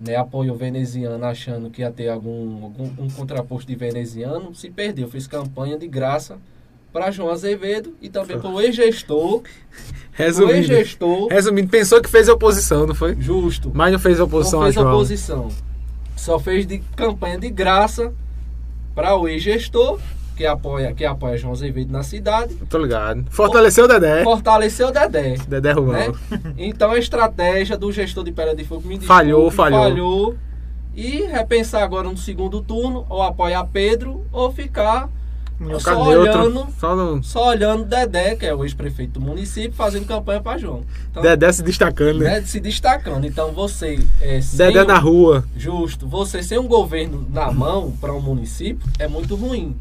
né, 0.00 0.16
apoiou 0.16 0.56
veneziano 0.56 1.24
achando 1.24 1.70
que 1.70 1.82
ia 1.82 1.90
ter 1.90 2.08
algum, 2.08 2.64
algum 2.64 2.90
um 2.98 3.08
contraposto 3.08 3.66
de 3.70 3.76
veneziano, 3.76 4.54
se 4.54 4.70
perdeu. 4.70 5.08
Fez 5.08 5.26
campanha 5.26 5.78
de 5.78 5.86
graça 5.86 6.38
para 6.92 7.10
João 7.10 7.30
Azevedo 7.30 7.94
e 8.00 8.08
também 8.08 8.38
para 8.38 8.50
o 8.50 8.60
ex-gestor. 8.60 9.42
Resumindo, 10.12 10.52
ex-gestor. 10.52 11.28
resumindo, 11.28 11.68
pensou 11.68 12.02
que 12.02 12.10
fez 12.10 12.28
oposição, 12.28 12.86
não 12.86 12.94
foi? 12.94 13.16
Justo. 13.18 13.70
Mas 13.72 13.92
não 13.92 13.98
fez 13.98 14.20
oposição 14.20 14.60
não 14.60 14.66
fez 14.66 14.76
a 14.76 14.80
João. 14.80 14.94
oposição. 14.94 15.48
Só 16.16 16.38
fez 16.38 16.66
de 16.66 16.80
campanha 16.96 17.38
de 17.38 17.48
graça 17.48 18.12
para 18.94 19.16
o 19.16 19.28
ex-gestor 19.28 19.98
que 20.40 20.46
apoia, 20.46 20.94
que 20.94 21.04
apoia 21.04 21.36
João 21.36 21.52
Azevedo 21.52 21.92
na 21.92 22.02
cidade. 22.02 22.54
Tô 22.70 22.78
ligado. 22.78 23.26
Fortaleceu 23.28 23.84
o 23.84 23.88
Dedé. 23.88 24.24
Fortaleceu 24.24 24.88
o 24.88 24.90
Dedé. 24.90 25.36
Dedé 25.46 25.72
Romão. 25.72 25.92
Né? 25.92 26.40
Então 26.56 26.92
a 26.92 26.98
estratégia 26.98 27.76
do 27.76 27.92
gestor 27.92 28.24
de 28.24 28.32
Pera 28.32 28.56
de 28.56 28.64
Fogo 28.64 28.88
me 28.88 28.96
desculpe, 28.96 29.06
Falhou, 29.06 29.50
falhou. 29.50 29.82
falhou. 29.82 30.34
E 30.96 31.26
repensar 31.26 31.82
agora 31.82 32.08
no 32.08 32.16
segundo 32.16 32.62
turno, 32.62 33.04
ou 33.10 33.22
apoiar 33.22 33.64
Pedro, 33.70 34.24
ou 34.32 34.50
ficar 34.50 35.10
só 35.78 36.02
olhando, 36.02 36.66
Só 36.78 36.96
no... 36.96 37.22
só 37.22 37.48
olhando 37.48 37.84
Dedé, 37.84 38.34
que 38.34 38.46
é 38.46 38.54
o 38.54 38.64
ex-prefeito 38.64 39.20
do 39.20 39.20
município, 39.20 39.72
fazendo 39.72 40.06
campanha 40.06 40.40
para 40.40 40.56
João. 40.56 40.84
Então, 41.10 41.22
Dedé 41.22 41.52
se 41.52 41.62
destacando, 41.62 42.20
né? 42.20 42.40
né, 42.40 42.42
se 42.46 42.58
destacando. 42.60 43.26
Então 43.26 43.52
você 43.52 44.00
é, 44.22 44.40
Dedé 44.54 44.84
na 44.84 44.98
rua. 44.98 45.44
Justo. 45.54 46.08
Você 46.08 46.42
sem 46.42 46.58
um 46.58 46.66
governo 46.66 47.26
na 47.30 47.52
mão 47.52 47.92
para 48.00 48.14
um 48.14 48.20
município 48.20 48.88
é 48.98 49.06
muito 49.06 49.36
ruim. 49.36 49.76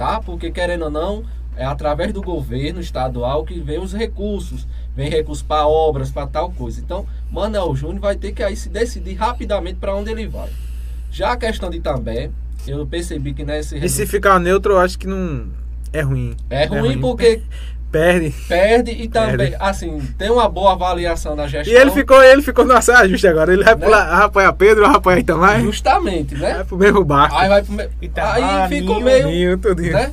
Tá? 0.00 0.18
Porque 0.18 0.50
querendo 0.50 0.86
ou 0.86 0.90
não, 0.90 1.24
é 1.54 1.62
através 1.62 2.10
do 2.10 2.22
governo 2.22 2.80
estadual 2.80 3.44
que 3.44 3.60
vem 3.60 3.78
os 3.78 3.92
recursos. 3.92 4.66
Vem 4.96 5.10
recursos 5.10 5.42
para 5.42 5.66
obras, 5.66 6.10
para 6.10 6.26
tal 6.26 6.50
coisa. 6.50 6.80
Então, 6.80 7.04
Manuel 7.30 7.76
Júnior 7.76 8.00
vai 8.00 8.16
ter 8.16 8.32
que 8.32 8.42
aí 8.42 8.56
se 8.56 8.70
decidir 8.70 9.12
rapidamente 9.12 9.76
para 9.78 9.94
onde 9.94 10.10
ele 10.10 10.26
vai. 10.26 10.48
Já 11.10 11.32
a 11.32 11.36
questão 11.36 11.68
de 11.68 11.80
També, 11.80 12.30
eu 12.66 12.86
percebi 12.86 13.34
que 13.34 13.44
nesse 13.44 13.76
E 13.76 13.86
se 13.90 14.06
ficar 14.06 14.40
neutro, 14.40 14.72
eu 14.72 14.78
acho 14.78 14.98
que 14.98 15.06
não. 15.06 15.48
É 15.92 16.00
ruim. 16.00 16.34
é 16.48 16.64
ruim 16.64 16.98
porque 16.98 17.42
Perde. 17.90 18.30
perde 18.48 18.90
e 18.92 19.08
também, 19.08 19.36
Perde. 19.50 19.56
assim, 19.58 19.98
tem 20.16 20.30
uma 20.30 20.48
boa 20.48 20.72
avaliação 20.72 21.34
na 21.34 21.46
gestão. 21.48 21.72
E 21.72 21.76
ele 21.76 21.90
ficou, 21.90 22.22
ele 22.22 22.40
ficou 22.40 22.64
no 22.64 22.72
ajuste 22.74 23.26
agora. 23.26 23.52
Ele 23.52 23.64
vai 23.64 23.74
Né? 23.74 23.84
pular, 23.84 24.52
Pedro, 24.56 24.86
vai 24.86 24.94
apoiar 24.96 25.18
Itamar. 25.18 25.60
Justamente, 25.60 26.34
né? 26.36 26.54
Vai 26.54 26.64
pro 26.64 26.76
mesmo 26.78 27.04
barco. 27.04 27.34
Aí 27.36 27.48
vai 27.48 27.62
pro 27.62 27.72
me... 27.72 27.88
Itamar, 28.00 28.62
Aí 28.62 28.68
fica 28.68 28.90
o 28.92 28.94
Ninho, 28.94 29.04
meio. 29.04 29.26
Ninho, 29.26 29.58
tudinho. 29.58 29.92
Né? 29.92 30.12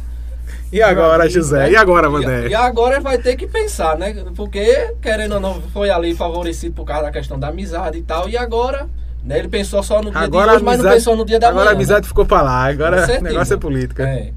E 0.71 0.81
agora, 0.81 1.23
Meu 1.23 1.29
José? 1.31 1.59
né? 1.59 1.71
E 1.71 1.75
agora, 1.75 2.07
E, 2.07 2.09
Mandé? 2.09 2.47
e 2.47 2.55
agora 2.55 2.99
vai 2.99 3.17
ter 3.19 3.35
que 3.35 3.47
pensar, 3.47 3.97
né? 3.97 4.15
Porque, 4.35 4.93
querendo 5.01 5.35
ou 5.35 5.39
não, 5.39 5.61
foi 5.73 5.89
ali 5.89 6.13
favorecido 6.15 6.73
por 6.75 6.83
causa 6.85 7.03
da 7.03 7.11
questão 7.11 7.39
da 7.39 7.47
amizade 7.49 7.99
e 7.99 8.01
tal. 8.01 8.27
E 8.27 8.35
agora, 8.37 8.87
né? 9.23 9.39
Ele 9.39 9.47
pensou 9.47 9.81
só 9.83 10.01
no 10.01 10.09
dia 10.11 10.19
Agora 10.19 10.47
de 10.51 10.55
hoje, 10.55 10.63
a 10.63 10.65
mas 10.65 10.77
não 10.77 10.85
amizade- 10.85 10.95
pensou 10.95 11.15
no 11.15 11.23
dia 11.25 11.39
da 11.39 11.47
Agora 11.49 11.65
manhã. 11.65 11.73
a 11.73 11.75
amizade 11.77 12.07
ficou 12.07 12.25
pra 12.25 12.41
lá. 12.41 12.65
Agora 12.67 13.05
o 13.19 13.23
negócio 13.23 13.53
é 13.53 13.57
política. 13.57 14.03
É. 14.03 14.31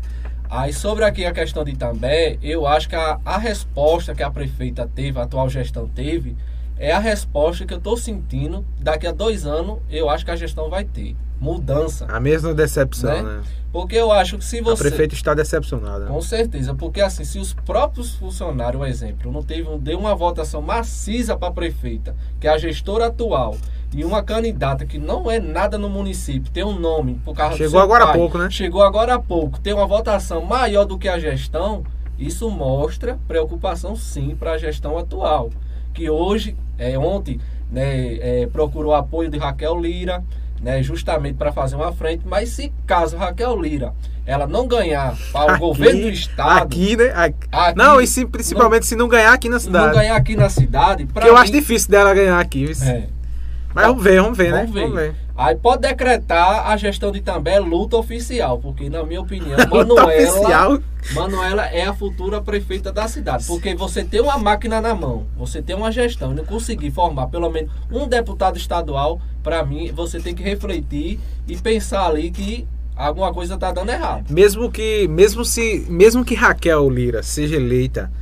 Aí 0.50 0.72
sobre 0.72 1.04
aqui 1.04 1.24
a 1.24 1.32
questão 1.32 1.62
de 1.64 1.70
Itambé, 1.70 2.36
eu 2.42 2.66
acho 2.66 2.88
que 2.88 2.96
a, 2.96 3.20
a 3.24 3.38
resposta 3.38 4.14
que 4.14 4.22
a 4.22 4.30
prefeita 4.30 4.90
teve, 4.92 5.18
a 5.18 5.22
atual 5.22 5.48
gestão 5.48 5.86
teve, 5.86 6.36
é 6.76 6.90
a 6.92 6.98
resposta 6.98 7.64
que 7.64 7.72
eu 7.72 7.80
tô 7.80 7.96
sentindo. 7.96 8.64
Daqui 8.80 9.06
a 9.06 9.12
dois 9.12 9.46
anos, 9.46 9.78
eu 9.88 10.10
acho 10.10 10.24
que 10.24 10.30
a 10.30 10.36
gestão 10.36 10.68
vai 10.68 10.84
ter. 10.84 11.14
Mudança. 11.40 12.04
A 12.08 12.18
mesma 12.18 12.52
decepção, 12.52 13.10
Né? 13.10 13.22
né? 13.22 13.42
Porque 13.72 13.94
eu 13.94 14.10
acho 14.10 14.36
que 14.36 14.44
se 14.44 14.58
A 14.58 14.62
você. 14.64 14.82
prefeita 14.88 15.14
está 15.14 15.32
decepcionada. 15.32 16.06
Com 16.06 16.20
certeza, 16.20 16.74
porque 16.74 17.00
assim, 17.00 17.22
se 17.24 17.38
os 17.38 17.54
próprios 17.54 18.16
funcionários, 18.16 18.82
um 18.82 18.84
exemplo, 18.84 19.30
não 19.30 19.44
teve, 19.44 19.78
deu 19.78 19.98
uma 20.00 20.14
votação 20.16 20.60
maciça 20.60 21.36
para 21.36 21.48
a 21.48 21.52
prefeita, 21.52 22.16
que 22.40 22.48
é 22.48 22.50
a 22.50 22.58
gestora 22.58 23.06
atual, 23.06 23.56
e 23.94 24.04
uma 24.04 24.22
candidata 24.22 24.84
que 24.86 24.98
não 24.98 25.30
é 25.30 25.40
nada 25.40 25.76
no 25.76 25.88
município, 25.90 26.50
tem 26.52 26.62
um 26.64 26.78
nome 26.78 27.20
por 27.24 27.34
causa 27.34 27.54
do 27.56 27.58
Chegou 27.58 27.80
agora 27.80 28.04
há 28.04 28.06
pai, 28.08 28.16
pouco, 28.18 28.38
né? 28.38 28.48
Chegou 28.50 28.82
agora 28.82 29.14
há 29.14 29.18
pouco, 29.18 29.58
tem 29.60 29.72
uma 29.74 29.86
votação 29.86 30.42
maior 30.44 30.84
do 30.84 30.96
que 30.98 31.08
a 31.08 31.18
gestão, 31.18 31.82
isso 32.18 32.48
mostra 32.50 33.18
preocupação 33.26 33.96
sim 33.96 34.36
para 34.38 34.52
a 34.52 34.58
gestão 34.58 34.96
atual. 34.98 35.50
Que 35.92 36.08
hoje, 36.08 36.56
é, 36.78 36.96
ontem, 36.98 37.40
né, 37.70 38.42
é, 38.42 38.48
procurou 38.52 38.94
apoio 38.94 39.28
de 39.28 39.38
Raquel 39.38 39.80
Lira, 39.80 40.22
né, 40.62 40.82
justamente 40.82 41.36
para 41.36 41.50
fazer 41.52 41.74
uma 41.74 41.90
frente, 41.92 42.22
mas 42.26 42.50
se 42.50 42.72
caso 42.86 43.16
Raquel 43.16 43.60
Lira 43.60 43.92
ela 44.26 44.46
não 44.46 44.68
ganhar 44.68 45.16
para 45.32 45.46
o 45.46 45.50
Aqui- 45.52 45.58
governo 45.60 46.02
do 46.02 46.10
estado, 46.10 46.62
Aqui, 46.62 46.96
né? 46.96 47.10
Aqui- 47.12 47.48
aqui, 47.50 47.76
Não, 47.78 48.00
e 48.00 48.06
se, 48.06 48.24
principalmente 48.26 48.86
se 48.86 48.94
não 48.94 49.08
ganhar 49.08 49.32
aqui 49.32 49.48
na 49.48 49.58
se 49.58 49.68
não 49.68 49.80
cidade. 49.80 49.98
ganhar 49.98 50.14
aqui 50.14 50.36
na 50.36 50.48
cidade, 50.48 51.08
eu 51.26 51.36
acho 51.36 51.50
difícil 51.50 51.90
dela 51.90 52.14
ganhar 52.14 52.38
aqui. 52.38 52.70
é, 52.82 53.08
Mas 53.74 53.86
vamos 53.86 54.02
ver, 54.02 54.20
vamos 54.20 54.38
ver, 54.38 54.50
Vamos 54.50 54.70
né? 54.70 54.72
ver. 54.72 54.80
Vamos 54.82 55.00
ver. 55.00 55.14
Aí 55.36 55.56
pode 55.56 55.82
decretar 55.82 56.68
a 56.70 56.76
gestão 56.76 57.10
de 57.10 57.22
També 57.22 57.58
luta 57.58 57.96
oficial, 57.96 58.58
porque 58.58 58.90
na 58.90 59.02
minha 59.04 59.20
opinião, 59.20 59.56
Manuela. 59.70 60.82
Manuela 61.14 61.66
é 61.66 61.86
a 61.86 61.94
futura 61.94 62.42
prefeita 62.42 62.92
da 62.92 63.08
cidade. 63.08 63.46
Porque 63.46 63.74
você 63.74 64.04
tem 64.04 64.20
uma 64.20 64.36
máquina 64.36 64.82
na 64.82 64.94
mão, 64.94 65.26
você 65.36 65.62
tem 65.62 65.74
uma 65.74 65.90
gestão 65.90 66.32
e 66.32 66.34
não 66.34 66.44
conseguir 66.44 66.90
formar 66.90 67.28
pelo 67.28 67.48
menos 67.48 67.70
um 67.90 68.06
deputado 68.06 68.58
estadual, 68.58 69.18
para 69.42 69.64
mim, 69.64 69.90
você 69.92 70.20
tem 70.20 70.34
que 70.34 70.42
refletir 70.42 71.18
e 71.48 71.56
pensar 71.56 72.06
ali 72.06 72.30
que 72.30 72.68
alguma 72.94 73.32
coisa 73.32 73.56
tá 73.56 73.72
dando 73.72 73.90
errado. 73.90 74.30
Mesmo 74.30 74.70
que, 74.70 75.08
mesmo 75.08 75.42
se, 75.42 75.86
mesmo 75.88 76.22
que 76.22 76.34
Raquel 76.34 76.90
Lira 76.90 77.22
seja 77.22 77.56
eleita 77.56 78.12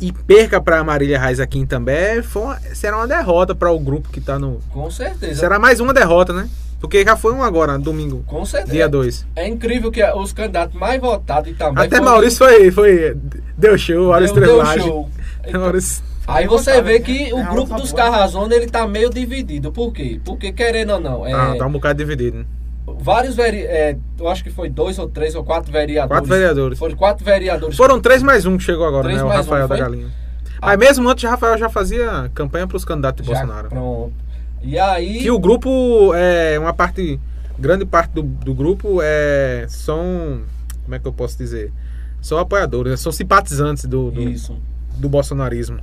e 0.00 0.12
perca 0.12 0.60
para 0.60 0.82
Marília 0.84 1.18
Reis 1.18 1.40
aqui 1.40 1.58
em 1.58 1.66
També, 1.66 2.22
foi 2.22 2.42
uma- 2.42 2.60
será 2.74 2.96
uma 2.96 3.06
derrota 3.06 3.54
para 3.54 3.70
o 3.70 3.78
grupo 3.78 4.08
que 4.10 4.20
tá 4.20 4.38
no. 4.38 4.60
Com 4.70 4.90
certeza. 4.90 5.40
Será 5.40 5.58
mais 5.58 5.80
uma 5.80 5.92
derrota, 5.94 6.32
né? 6.32 6.48
Porque 6.80 7.02
já 7.02 7.16
foi 7.16 7.32
um 7.32 7.42
agora, 7.42 7.78
domingo, 7.78 8.22
Com 8.26 8.44
certeza. 8.44 8.72
dia 8.72 8.86
2. 8.88 9.26
É 9.34 9.48
incrível 9.48 9.90
que 9.90 10.04
os 10.04 10.32
candidatos 10.34 10.78
mais 10.78 11.00
votados 11.00 11.50
e 11.50 11.54
também 11.54 11.84
Até 11.84 11.96
foram- 11.96 12.10
Maurício 12.12 12.38
foi, 12.38 12.70
foi. 12.70 13.16
Deu 13.56 13.78
show, 13.78 14.08
olha 14.08 14.26
deu, 14.26 14.34
deu 14.34 14.44
estrelagem. 14.44 14.82
show. 14.86 15.08
Então, 15.46 15.60
Maurício. 15.62 16.04
Aí 16.26 16.46
você 16.46 16.80
vê 16.82 16.94
né? 16.94 16.98
que 17.00 17.30
É 17.30 17.34
o 17.34 17.36
uma 17.38 17.50
grupo 17.50 17.74
dos. 17.74 17.92
Carrazona 17.92 18.54
ele 18.54 18.66
tá 18.66 18.86
meio 18.86 19.08
dividido. 19.10 19.70
Por 19.72 19.92
quê? 19.92 20.20
Porque 20.24 20.52
querendo 20.52 20.94
ou 20.94 21.00
não, 21.00 21.26
é, 21.26 21.32
Ah, 21.32 21.54
tá 21.58 21.66
um 21.66 21.72
bocado 21.72 21.98
dividido. 21.98 22.38
né? 22.38 22.44
Vários 22.86 23.38
é, 23.38 23.96
eu 24.18 24.28
acho 24.28 24.44
que 24.44 24.50
foi 24.50 24.68
dois 24.68 24.98
ou 24.98 25.08
três 25.08 25.34
ou 25.34 25.44
quatro 25.44 25.72
vereadores. 25.72 26.08
Quatro 26.08 26.28
vereadores. 26.28 26.78
Foram 26.78 26.96
quatro 26.96 27.24
vereadores. 27.24 27.76
Foram 27.76 28.00
três 28.00 28.22
mais 28.22 28.44
um 28.46 28.56
que 28.56 28.62
chegou 28.62 28.86
agora, 28.86 29.04
Três 29.04 29.18
né? 29.18 29.24
O 29.24 29.28
mais 29.28 29.46
um, 29.46 29.50
Rafael 29.50 29.68
da? 29.68 29.76
Galinha. 29.76 30.08
Ah. 30.60 30.66
Mas 30.66 30.78
mesmo 30.78 31.08
antes, 31.08 31.24
o 31.24 31.28
Rafael 31.28 31.58
já 31.58 31.68
fazia 31.68 32.30
campanha 32.34 32.66
para 32.66 32.76
os 32.76 32.84
candidatos 32.84 33.24
de 33.24 33.30
já, 33.30 33.38
Bolsonaro. 33.38 33.68
Pronto. 33.68 34.12
E 34.62 34.78
aí 34.78 35.20
Que 35.20 35.30
o 35.30 35.38
grupo 35.38 36.12
é 36.14 36.58
uma 36.58 36.72
parte, 36.72 37.20
grande 37.58 37.84
parte 37.84 38.12
do, 38.12 38.22
do 38.22 38.54
grupo 38.54 39.00
é 39.02 39.66
são, 39.68 40.42
como 40.84 40.94
é 40.94 40.98
que 40.98 41.06
eu 41.06 41.12
posso 41.12 41.36
dizer? 41.36 41.72
São 42.20 42.38
apoiadores, 42.38 42.90
né? 42.90 42.96
são 42.96 43.12
simpatizantes 43.12 43.84
do, 43.84 44.10
do, 44.10 44.22
isso. 44.22 44.56
do 44.96 45.08
bolsonarismo. 45.08 45.78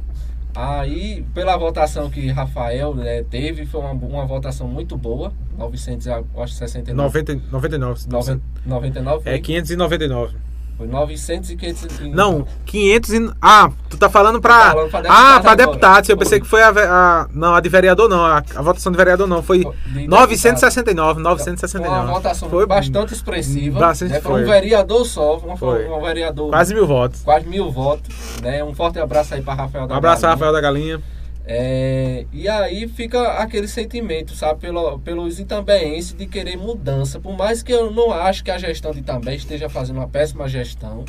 Aí, 0.54 1.26
pela 1.34 1.56
votação 1.58 2.10
que 2.10 2.28
Rafael 2.30 2.94
né, 2.94 3.24
teve, 3.24 3.66
foi 3.66 3.82
uma, 3.82 3.92
uma 3.92 4.26
votação 4.26 4.68
muito 4.68 4.98
boa. 4.98 5.34
969. 5.58 6.94
90, 6.94 7.36
99. 7.52 8.08
90, 8.10 8.42
99 8.66 9.24
foi? 9.24 9.34
É 9.34 9.40
599. 9.40 10.51
Foi 10.82 10.88
900 10.88 11.50
e 11.52 11.56
500. 11.56 12.00
e- 12.00 12.10
Não, 12.10 12.48
500 12.66 13.14
e... 13.14 13.32
Ah, 13.40 13.70
tu 13.88 13.98
tá 13.98 14.10
falando 14.10 14.42
pra... 14.42 14.72
Tô 14.72 14.72
falando 14.72 14.90
pra 14.90 15.00
ah, 15.00 15.02
deputado 15.04 15.42
pra 15.44 15.52
agora. 15.52 15.56
deputados. 15.68 16.10
Eu 16.10 16.18
pensei 16.18 16.40
que 16.40 16.48
foi 16.48 16.64
a, 16.64 16.70
a... 16.70 17.28
Não, 17.32 17.54
a 17.54 17.60
de 17.62 17.70
vereador 17.70 18.10
não. 18.10 18.26
A, 18.26 18.38
a 18.38 18.62
votação 18.64 18.92
de 18.92 18.98
vereador 18.98 19.28
não. 19.28 19.44
Foi 19.44 19.60
De 19.60 20.08
969. 20.08 21.14
Foi 21.16 21.24
969. 21.24 21.88
uma 21.88 22.14
votação 22.14 22.50
Foi 22.50 22.66
bastante 22.66 23.14
expressiva. 23.14 23.80
bastante 23.80 24.14
né? 24.14 24.22
Foi 24.22 24.42
um 24.42 24.46
vereador 24.48 25.06
só, 25.06 25.38
um, 25.38 25.56
Foi. 25.56 25.88
um 25.88 26.02
vereador 26.02 26.50
Quase 26.50 26.74
mil 26.74 26.88
votos. 26.88 27.22
quase 27.22 27.46
mil 27.48 27.72
votos. 27.72 28.10
Né? 28.42 28.64
Um 28.64 28.74
forte 28.74 28.98
abraço 29.00 29.36
aí 29.36 29.42
para 29.44 29.54
Rafael 29.54 29.86
da 29.86 29.94
Um 29.94 29.98
abraço, 30.00 30.24
Galinha. 30.24 30.34
Rafael 30.36 30.52
da 30.54 30.62
Galinha. 30.62 31.02
É, 31.46 32.26
e 32.32 32.48
aí 32.48 32.88
fica 32.88 33.34
aquele 33.34 33.68
sentimento, 33.68 34.36
sabe, 34.36 34.60
pelo, 34.60 35.00
pelos 35.00 35.40
itambeenses 35.40 36.14
de 36.14 36.26
querer 36.28 36.56
mudança. 36.56 37.20
Por 37.20 37.36
mais 37.36 37.64
que 37.64 37.72
eu 37.72 37.92
não 37.92 38.12
acho 38.12 38.44
que 38.44 38.52
a 38.52 38.58
gestão 38.58 38.92
de 38.92 39.00
Itambé 39.00 39.36
esteja 39.36 39.68
fazendo 39.68 39.98
uma 39.98 40.08
péssima 40.08 40.48
gestão, 40.48 41.04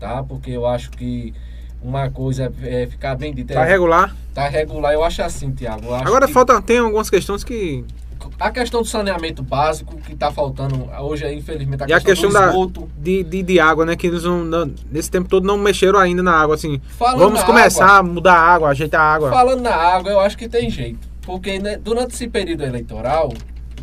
tá? 0.00 0.22
Porque 0.24 0.50
eu 0.50 0.66
acho 0.66 0.90
que 0.90 1.32
uma 1.80 2.10
coisa 2.10 2.52
é, 2.62 2.82
é 2.82 2.86
ficar 2.86 3.14
bem 3.14 3.32
dita. 3.32 3.54
Tá 3.54 3.64
regular. 3.64 4.14
Tá 4.34 4.48
regular, 4.48 4.92
eu 4.92 5.04
acho 5.04 5.22
assim, 5.22 5.52
Tiago. 5.52 5.94
Agora 5.94 6.26
que- 6.26 6.32
falta, 6.32 6.60
tem 6.60 6.78
algumas 6.78 7.08
questões 7.08 7.44
que 7.44 7.84
a 8.38 8.50
questão 8.50 8.82
do 8.82 8.88
saneamento 8.88 9.42
básico 9.42 9.96
que 9.96 10.12
está 10.12 10.30
faltando 10.30 10.88
hoje, 11.00 11.24
é, 11.24 11.32
infelizmente, 11.34 11.82
a 11.84 11.86
E 11.88 11.92
a 11.92 12.00
questão, 12.00 12.12
questão 12.14 12.30
do 12.30 12.32
da, 12.34 12.46
esgoto. 12.48 12.90
de, 12.98 13.22
de, 13.22 13.42
de 13.42 13.60
água, 13.60 13.84
né? 13.84 13.96
Que 13.96 14.06
eles 14.06 14.24
não, 14.24 14.44
não- 14.44 14.70
nesse 14.90 15.10
tempo 15.10 15.28
todo 15.28 15.46
não 15.46 15.56
mexeram 15.58 15.98
ainda 15.98 16.22
na 16.22 16.32
água, 16.32 16.54
assim. 16.54 16.80
Falando 16.98 17.18
Vamos 17.18 17.42
começar 17.42 17.84
água, 17.86 17.98
a 17.98 18.02
mudar 18.02 18.34
a 18.34 18.40
água, 18.54 18.68
ajeitar 18.70 19.00
a 19.00 19.14
água. 19.14 19.30
Falando 19.30 19.60
na 19.62 19.74
água, 19.74 20.10
eu 20.10 20.20
acho 20.20 20.36
que 20.36 20.48
tem 20.48 20.68
jeito. 20.70 21.06
Porque 21.22 21.58
né, 21.58 21.76
durante 21.76 22.14
esse 22.14 22.28
período 22.28 22.62
eleitoral, 22.64 23.32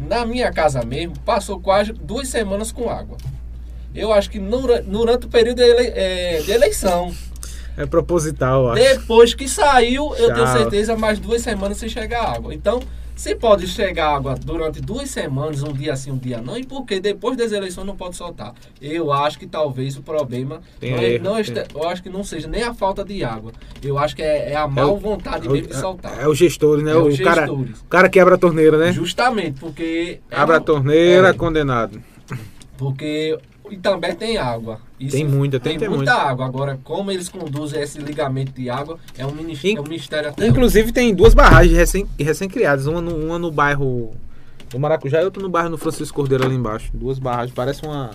na 0.08 0.26
minha 0.26 0.52
casa 0.52 0.84
mesmo, 0.84 1.18
passou 1.26 1.60
quase 1.60 1.92
duas 1.94 2.28
semanas 2.28 2.72
com 2.72 2.90
água. 2.90 3.18
Eu 3.94 4.14
acho 4.14 4.30
que 4.30 4.40
nura- 4.40 4.82
durante 4.82 5.26
o 5.26 5.30
período 5.30 5.58
de, 5.58 5.64
ele- 5.64 5.92
é, 5.96 6.42
de 6.46 6.52
eleição. 6.52 7.12
É 7.78 7.86
proposital, 7.86 8.64
eu 8.66 8.70
acho. 8.72 8.84
Depois 8.84 9.34
que 9.34 9.48
saiu, 9.48 10.14
eu 10.16 10.34
tenho 10.34 10.48
certeza, 10.48 10.96
mais 10.96 11.20
duas 11.20 11.42
semanas 11.42 11.78
sem 11.78 11.88
chegar 11.90 12.24
água. 12.36 12.54
Então, 12.54 12.82
se 13.22 13.36
pode 13.36 13.68
chegar 13.68 14.16
água 14.16 14.34
durante 14.34 14.82
duas 14.82 15.08
semanas, 15.12 15.62
um 15.62 15.72
dia 15.72 15.96
sim, 15.96 16.10
um 16.10 16.18
dia 16.18 16.42
não, 16.42 16.58
e 16.58 16.66
por 16.66 16.84
que 16.88 17.00
depois 17.00 17.38
das 17.38 17.52
eleições 17.52 17.86
não 17.86 17.96
pode 17.96 18.16
soltar? 18.16 18.56
Eu 18.82 19.14
acho 19.14 19.38
que 19.38 19.46
talvez 19.46 19.96
o 19.96 20.02
problema 20.02 20.60
Tem 20.80 20.90
não, 20.90 20.98
é- 20.98 21.10
erro, 21.12 21.24
não 21.24 21.38
este- 21.38 21.64
eu 21.72 21.88
acho 21.88 22.02
que 22.02 22.10
não 22.10 22.24
seja 22.24 22.48
nem 22.48 22.64
a 22.64 22.74
falta 22.74 23.06
de 23.06 23.24
água. 23.24 23.52
Eu 23.84 24.00
acho 24.00 24.16
que 24.16 24.24
é, 24.24 24.54
é 24.54 24.56
a 24.56 24.68
mal 24.68 24.98
vontade 24.98 25.48
mesmo 25.48 25.68
de 25.68 25.78
soltar. 25.78 26.18
É, 26.20 26.24
é 26.24 26.28
o 26.28 26.34
gestor, 26.34 26.82
né? 26.82 26.94
É 26.94 26.96
o, 26.96 27.06
os 27.10 27.20
cara, 27.20 27.42
gestores. 27.46 27.82
o 27.82 27.86
cara 27.86 28.10
quebra 28.10 28.34
a 28.34 28.38
torneira, 28.40 28.76
né? 28.80 28.92
Justamente, 28.92 29.60
porque. 29.60 30.20
é 30.32 30.36
Abre 30.36 30.56
a 30.56 30.60
torneira, 30.60 31.28
é, 31.28 31.34
condenado. 31.34 32.02
Porque 32.76 33.38
e 33.72 33.78
também 33.78 34.14
tem 34.14 34.38
água. 34.38 34.80
Isso- 35.00 35.16
Tem 35.16 35.26
muita, 35.26 35.60
tem- 35.60 35.78
tem 35.80 35.88
muita 35.90 36.12
muita. 36.14 36.30
água. 36.30 36.46
Agora, 36.46 36.80
como 36.84 37.10
eles 37.12 37.30
conduzem 37.30 37.82
esse 37.82 37.98
ligamento 38.00 38.52
de 38.52 38.70
água, 38.70 39.00
é 39.18 39.26
um 39.26 39.32
ministério, 39.32 39.76
In- 39.76 39.78
é 39.78 39.82
um 39.82 39.90
mistério 39.90 40.30
até 40.30 40.46
Inclusive 40.48 40.92
tem 40.92 41.14
duas 41.16 41.34
barragens 41.34 41.76
recém, 41.76 42.08
recém-criadas, 42.20 42.86
uma 42.86 43.02
no, 43.02 43.16
uma 43.16 43.40
no 43.40 43.52
bairro 43.52 44.12
do 44.70 44.80
Maracujá 44.80 45.22
e 45.22 45.26
outra 45.26 45.42
no 45.42 45.50
bairro 45.50 45.70
no 45.70 45.78
Francisco 45.78 46.16
Cordeiro 46.16 46.46
ali 46.46 46.56
embaixo. 46.56 46.90
Duas 46.94 47.18
barragens, 47.20 47.54
parece 47.54 47.84
uma, 47.86 48.12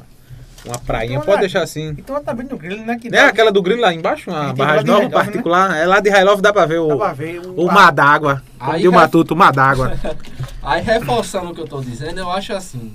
uma 0.64 0.78
prainha. 0.78 1.14
Então, 1.14 1.24
Pode 1.26 1.36
né? 1.36 1.40
deixar 1.42 1.62
assim. 1.62 1.88
Então 1.90 2.16
ela 2.16 2.24
tá 2.24 2.32
bem 2.32 2.46
no 2.46 2.56
grilo, 2.56 2.84
né? 2.84 2.98
Que 2.98 3.10
Não 3.10 3.18
é 3.18 3.22
dá- 3.22 3.28
aquela 3.28 3.50
do 3.52 3.60
Grilo 3.62 3.80
lá 3.82 3.92
embaixo? 3.92 4.30
Uma 4.30 4.52
barragem 4.54 4.86
lá 4.86 4.92
nova, 4.94 5.04
né? 5.08 5.10
particular. 5.10 5.76
É 5.76 5.86
lá 5.86 6.00
de 6.00 6.08
Railov, 6.10 6.40
dá 6.40 6.52
pra 6.52 6.64
ver 6.66 6.78
o, 6.78 6.88
Dá 6.88 6.96
pra 6.96 7.12
ver 7.12 7.40
o- 7.40 7.60
o 7.62 7.66
mar 7.66 7.90
d'água. 7.92 8.42
Aí 8.58 8.86
o 8.88 8.92
Matuto, 8.92 9.34
o 9.34 9.36
mar 9.36 9.52
d'água. 9.52 9.92
Aí, 10.62 10.82
reforçando 10.82 11.50
o 11.50 11.54
que 11.54 11.60
eu 11.60 11.66
tô 11.68 11.80
dizendo, 11.80 12.18
eu 12.18 12.28
acho 12.30 12.52
assim, 12.52 12.92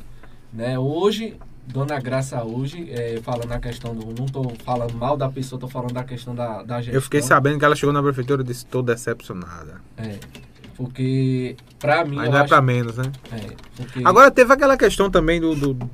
né? 0.51 0.77
Hoje, 0.77 1.35
Dona 1.71 1.99
Graça 1.99 2.43
hoje, 2.43 2.89
é, 2.91 3.19
falando 3.23 3.51
a 3.51 3.59
questão 3.59 3.95
do... 3.95 4.05
Não 4.07 4.25
tô 4.25 4.51
falando 4.63 4.93
mal 4.95 5.15
da 5.15 5.29
pessoa, 5.29 5.59
tô 5.59 5.67
falando 5.67 5.93
da 5.93 6.03
questão 6.03 6.35
da, 6.35 6.63
da 6.63 6.77
gestão. 6.77 6.93
Eu 6.95 7.01
fiquei 7.01 7.21
sabendo 7.21 7.57
que 7.59 7.65
ela 7.65 7.75
chegou 7.75 7.93
na 7.93 8.01
prefeitura 8.03 8.41
e 8.41 8.45
disse, 8.45 8.65
tô 8.65 8.81
decepcionada. 8.81 9.81
É, 9.97 10.17
porque, 10.75 11.55
pra 11.79 12.03
mim, 12.03 12.17
Mas 12.17 12.25
eu 12.25 12.31
não 12.31 12.37
é 12.39 12.41
acho... 12.41 12.49
pra 12.49 12.61
menos, 12.61 12.97
né? 12.97 13.11
é, 13.31 13.53
porque- 13.75 14.01
Agora 14.03 14.29
teve 14.31 14.51
aquela 14.53 14.75
questão 14.77 15.09
também 15.09 15.39
do, 15.39 15.55
do- 15.55 15.89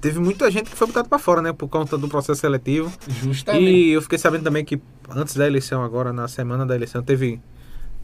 Teve 0.00 0.20
muita 0.20 0.50
gente 0.50 0.70
que 0.70 0.76
foi 0.76 0.86
botada 0.86 1.08
pra 1.08 1.18
fora, 1.18 1.42
né? 1.42 1.52
Por 1.52 1.68
conta 1.68 1.98
do 1.98 2.06
processo 2.08 2.40
seletivo. 2.40 2.92
Justamente. 3.08 3.64
E 3.64 3.90
eu 3.90 4.02
fiquei 4.02 4.18
sabendo 4.18 4.44
também 4.44 4.64
que 4.64 4.80
antes 5.10 5.34
da 5.34 5.46
eleição, 5.46 5.82
agora, 5.82 6.12
na 6.12 6.28
semana 6.28 6.64
da 6.64 6.74
eleição, 6.76 7.02
teve 7.02 7.40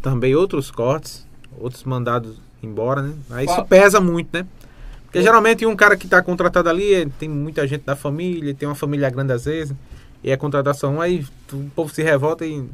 também 0.01 0.35
outros 0.35 0.70
cortes, 0.70 1.27
outros 1.61 1.85
mandados 1.85 2.41
embora, 2.62 3.03
né? 3.03 3.14
Aí 3.31 3.45
isso 3.45 3.55
Qual- 3.55 3.66
pesa 3.66 4.01
muito, 4.01 4.31
né? 4.33 4.47
Porque 5.12 5.18
Eu- 5.18 5.22
geralmente 5.24 5.66
um 5.66 5.76
cara 5.76 5.94
que 5.94 6.08
tá 6.08 6.22
contratado 6.22 6.70
ali, 6.70 6.94
eh, 6.94 7.06
tem 7.18 7.28
muita 7.28 7.66
gente 7.66 7.82
da 7.84 7.94
família, 7.94 8.54
tem 8.54 8.66
uma 8.66 8.74
família 8.74 9.10
grande 9.10 9.30
às 9.34 9.44
vezes, 9.44 9.76
e 10.24 10.30
é 10.30 10.36
contratação, 10.38 11.02
aí 11.02 11.22
o 11.52 11.58
povo 11.76 11.92
se 11.92 12.02
revolta 12.02 12.46
e 12.46 12.64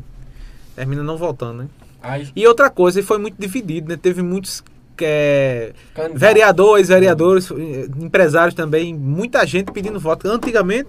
termina 0.76 1.02
não 1.02 1.16
voltando, 1.16 1.64
né? 1.64 1.68
Aí, 2.00 2.28
E 2.36 2.46
outra 2.46 2.70
coisa, 2.70 3.00
e 3.00 3.02
foi 3.02 3.18
muito 3.18 3.34
dividido, 3.36 3.88
né? 3.88 3.98
Teve 4.00 4.22
muitos 4.22 4.62
candidato- 5.94 6.16
vereadores, 6.18 6.88
vereadores, 6.88 7.50
empresários 8.00 8.54
também, 8.54 8.94
muita 8.94 9.44
gente 9.44 9.72
pedindo 9.72 9.98
voto. 9.98 10.28
Antigamente, 10.28 10.88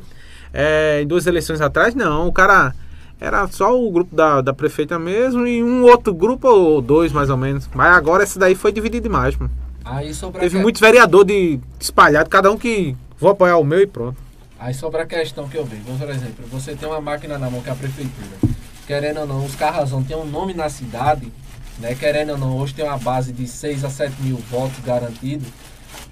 eh, 0.54 1.00
em 1.02 1.08
duas 1.08 1.26
eleições 1.26 1.62
atrás, 1.62 1.96
não, 1.96 2.28
o 2.28 2.32
cara 2.32 2.76
era 3.20 3.48
só 3.48 3.76
o 3.76 3.92
grupo 3.92 4.16
da, 4.16 4.40
da 4.42 4.54
prefeita 4.54 5.00
mesmo 5.00 5.48
e 5.48 5.64
um 5.64 5.82
outro 5.84 6.14
grupo 6.14 6.48
ou 6.48 6.80
dois 6.82 7.12
mais 7.12 7.30
ou 7.32 7.38
menos. 7.38 7.68
Mas 7.74 7.96
agora 7.96 8.24
esse 8.24 8.38
daí 8.38 8.54
foi 8.56 8.72
dividido 8.72 9.04
demais, 9.04 9.36
mano. 9.36 9.52
Aí 9.84 10.14
sobre, 10.14 10.42
Teve 10.42 10.56
a, 10.56 10.60
que- 10.60 10.64
muitos 10.64 10.82
vereadores 10.82 11.28
de, 11.28 11.60
espalhado, 11.80 12.30
cada 12.30 12.52
um 12.52 12.58
que 12.58 12.96
vou 13.18 13.32
apoiar 13.32 13.58
o 13.58 13.64
meu 13.64 13.82
e 13.82 13.88
pronto. 13.88 14.18
aí 14.60 14.74
sobre 14.74 15.02
a 15.02 15.06
questão 15.06 15.48
que 15.48 15.58
eu 15.58 15.66
vejo, 15.66 15.84
por 15.84 16.10
exemplo, 16.10 16.46
você 16.52 16.76
tem 16.76 16.88
uma 16.88 17.02
máquina 17.02 17.38
na 17.38 17.50
mão 17.50 17.62
que 17.62 17.70
é 17.70 17.72
a 17.72 17.76
prefeitura. 17.76 18.38
Querendo 18.86 19.20
ou 19.22 19.28
não, 19.28 19.46
os 19.46 19.56
Carrazão 19.56 20.04
tem 20.04 20.18
um 20.18 20.26
nome 20.26 20.54
na 20.54 20.68
cidade, 20.70 21.32
né? 21.78 21.94
Querendo 21.96 22.32
ou 22.32 22.38
não, 22.38 22.58
hoje 22.58 22.74
tem 22.74 22.84
uma 22.86 22.98
base 22.98 23.32
de 23.32 23.48
6 23.48 23.86
a 23.86 23.90
7 23.90 24.22
mil 24.22 24.38
votos 24.38 24.80
garantidos. 24.84 25.48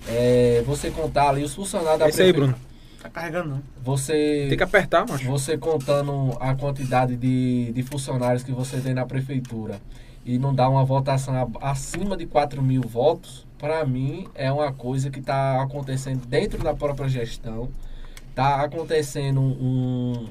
É, 0.08 0.64
você 0.66 0.90
contar 0.92 1.30
ali 1.30 1.44
os 1.44 1.54
funcionários 1.56 2.00
da 2.00 2.08
Esse 2.10 2.22
aí, 2.22 2.32
prefeitura. 2.32 2.58
Bruno. 2.58 2.68
Tá 3.02 3.10
carregando, 3.10 3.50
não. 3.50 3.62
Você, 3.84 4.46
Tem 4.50 4.58
que 4.58 4.64
apertar, 4.64 5.08
macho. 5.08 5.26
você 5.26 5.58
contando 5.58 6.36
a 6.40 6.54
quantidade 6.56 7.16
de, 7.16 7.72
de 7.74 7.84
funcionários 7.84 8.44
que 8.44 8.52
você 8.52 8.78
tem 8.80 8.94
na 8.94 9.06
prefeitura 9.06 9.80
e 10.26 10.38
não 10.38 10.54
dá 10.54 10.68
uma 10.70 10.84
votação 10.86 11.50
acima 11.62 12.16
de 12.18 12.26
4 12.26 12.62
mil 12.62 12.82
votos, 12.82 13.47
para 13.58 13.86
mim 13.86 14.28
é 14.36 14.52
uma 14.52 14.72
coisa 14.72 15.10
que 15.10 15.20
está 15.20 15.62
acontecendo 15.62 16.26
dentro 16.26 16.64
da 16.64 16.74
própria 16.74 17.10
gestão. 17.10 17.70
Está 18.30 18.62
acontecendo 18.62 19.42
um, 19.42 20.28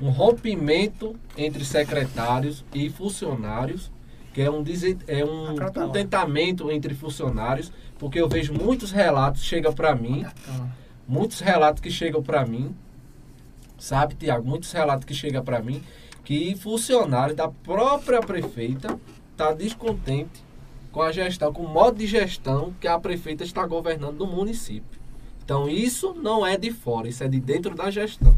um 0.00 0.08
rompimento 0.08 1.14
entre 1.36 1.64
secretários 1.64 2.64
e 2.74 2.88
funcionários, 2.88 3.90
que 4.32 4.40
é 4.40 4.50
um, 4.50 4.64
é 5.06 5.24
um 5.24 5.56
contentamento 5.72 6.70
entre 6.70 6.94
funcionários, 6.94 7.70
porque 7.98 8.20
eu 8.20 8.28
vejo 8.28 8.54
muitos 8.54 8.92
relatos, 8.92 9.42
chega 9.42 9.70
para 9.72 9.94
mim, 9.94 10.24
muitos 11.06 11.40
relatos 11.40 11.82
que 11.82 11.90
chegam 11.90 12.22
para 12.22 12.46
mim, 12.46 12.74
sabe, 13.78 14.14
Tiago? 14.14 14.46
Muitos 14.46 14.72
relatos 14.72 15.04
que 15.04 15.14
chegam 15.14 15.44
para 15.44 15.60
mim 15.60 15.82
que 16.24 16.54
funcionário 16.56 17.34
da 17.34 17.48
própria 17.48 18.20
prefeita 18.20 18.98
está 19.32 19.52
descontente 19.52 20.49
com 20.92 21.02
a 21.02 21.12
gestão, 21.12 21.52
com 21.52 21.62
o 21.62 21.68
modo 21.68 21.98
de 21.98 22.06
gestão 22.06 22.72
que 22.80 22.88
a 22.88 22.98
prefeita 22.98 23.44
está 23.44 23.66
governando 23.66 24.18
no 24.18 24.26
município. 24.26 25.00
Então 25.44 25.68
isso 25.68 26.14
não 26.14 26.46
é 26.46 26.56
de 26.56 26.70
fora, 26.70 27.08
isso 27.08 27.24
é 27.24 27.28
de 27.28 27.40
dentro 27.40 27.74
da 27.74 27.90
gestão. 27.90 28.34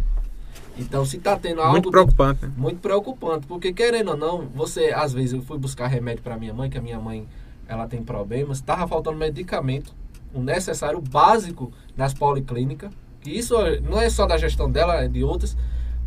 Então 0.78 1.04
se 1.04 1.16
está 1.18 1.36
tendo 1.36 1.60
algo 1.60 1.72
Muito 1.72 1.90
preocupante, 1.90 2.46
né? 2.46 2.52
muito 2.56 2.80
preocupante, 2.80 3.46
porque 3.46 3.72
querendo 3.72 4.12
ou 4.12 4.16
não, 4.16 4.46
você 4.48 4.92
às 4.94 5.12
vezes 5.12 5.32
eu 5.32 5.42
fui 5.42 5.58
buscar 5.58 5.86
remédio 5.86 6.22
para 6.22 6.36
minha 6.36 6.54
mãe, 6.54 6.70
que 6.70 6.78
a 6.78 6.82
minha 6.82 6.98
mãe 6.98 7.26
ela 7.68 7.86
tem 7.86 8.02
problemas, 8.02 8.58
estava 8.58 8.86
faltando 8.86 9.18
medicamento, 9.18 9.94
o 10.34 10.40
necessário 10.40 11.00
básico 11.00 11.72
nas 11.96 12.14
policlínicas. 12.14 12.90
que 13.20 13.30
Isso 13.30 13.54
não 13.82 14.00
é 14.00 14.08
só 14.08 14.26
da 14.26 14.36
gestão 14.38 14.70
dela, 14.70 15.02
é 15.02 15.08
de 15.08 15.22
outras, 15.22 15.56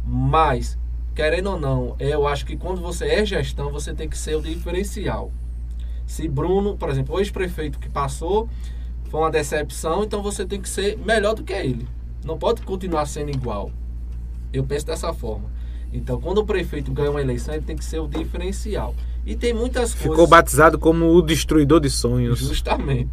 mas 0.03 0.77
querendo 1.15 1.51
ou 1.51 1.59
não, 1.59 1.95
eu 1.99 2.27
acho 2.27 2.45
que 2.45 2.57
quando 2.57 2.81
você 2.81 3.05
é 3.05 3.25
gestão, 3.25 3.71
você 3.71 3.93
tem 3.93 4.09
que 4.09 4.17
ser 4.17 4.35
o 4.35 4.41
diferencial. 4.41 5.31
Se 6.05 6.27
Bruno, 6.27 6.75
por 6.77 6.89
exemplo, 6.89 7.15
o 7.15 7.19
ex-prefeito 7.19 7.79
que 7.79 7.89
passou 7.89 8.47
foi 9.09 9.19
uma 9.19 9.31
decepção, 9.31 10.03
então 10.03 10.21
você 10.21 10.45
tem 10.45 10.61
que 10.61 10.69
ser 10.69 10.97
melhor 10.97 11.33
do 11.35 11.43
que 11.43 11.53
ele. 11.53 11.87
Não 12.23 12.37
pode 12.37 12.61
continuar 12.61 13.05
sendo 13.05 13.29
igual. 13.31 13.71
Eu 14.53 14.63
penso 14.63 14.85
dessa 14.85 15.13
forma. 15.13 15.49
Então, 15.91 16.19
quando 16.19 16.39
o 16.39 16.45
prefeito 16.45 16.91
ganha 16.91 17.09
uma 17.11 17.21
eleição, 17.21 17.53
ele 17.53 17.63
tem 17.63 17.75
que 17.75 17.85
ser 17.85 17.99
o 17.99 18.07
diferencial. 18.07 18.93
E 19.25 19.35
tem 19.35 19.53
muitas 19.53 19.93
Ficou 19.93 20.09
coisas. 20.15 20.29
batizado 20.29 20.77
como 20.77 21.05
o 21.13 21.21
destruidor 21.21 21.79
de 21.79 21.89
sonhos. 21.89 22.39
Justamente. 22.39 23.09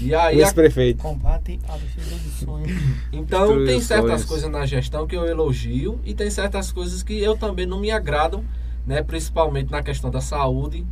E 0.00 0.12
aí, 0.14 0.40
a- 0.40 0.44
Esse 0.44 0.54
prefeito. 0.54 1.00
Combate 1.02 1.58
a 1.68 1.76
decisão 1.76 2.18
de 2.18 2.30
sonho. 2.44 2.66
então 3.12 3.40
Destruiu 3.46 3.66
tem 3.66 3.80
certas 3.80 4.10
sonhos. 4.10 4.24
coisas 4.24 4.50
na 4.50 4.66
gestão 4.66 5.06
que 5.06 5.16
eu 5.16 5.24
elogio 5.26 6.00
e 6.04 6.12
tem 6.14 6.28
certas 6.30 6.72
coisas 6.72 7.02
que 7.02 7.18
eu 7.18 7.36
também 7.36 7.66
não 7.66 7.78
me 7.80 7.90
agradam, 7.90 8.44
né? 8.86 9.02
Principalmente 9.02 9.70
na 9.70 9.82
questão 9.82 10.10
da 10.10 10.20
saúde. 10.20 10.84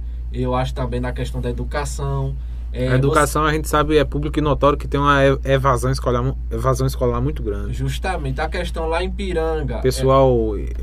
Eu 0.43 0.55
acho 0.55 0.75
também 0.75 1.01
na 1.01 1.13
questão 1.13 1.41
da 1.41 1.51
educação. 1.51 2.35
É, 2.73 2.89
A 2.89 2.97
educação 2.97 3.45
a 3.45 3.53
gente 3.53 3.69
sabe 3.69 3.97
é 3.97 4.05
público 4.05 4.39
e 4.39 4.43
notório 4.43 4.77
que 4.77 4.87
tem 4.87 5.01
uma 5.01 5.25
e- 5.25 5.39
evasão 5.45 5.91
escolar, 5.91 6.35
evasão 6.51 6.87
escolar 6.87 7.21
muito 7.23 7.43
você- 7.43 7.49
grande. 7.51 7.73
justamente 7.73 8.41
a 8.41 8.49
questão 8.49 8.87
lá 8.87 9.03
em 9.03 9.11
Piranga. 9.11 9.79
Pessoal 9.79 10.31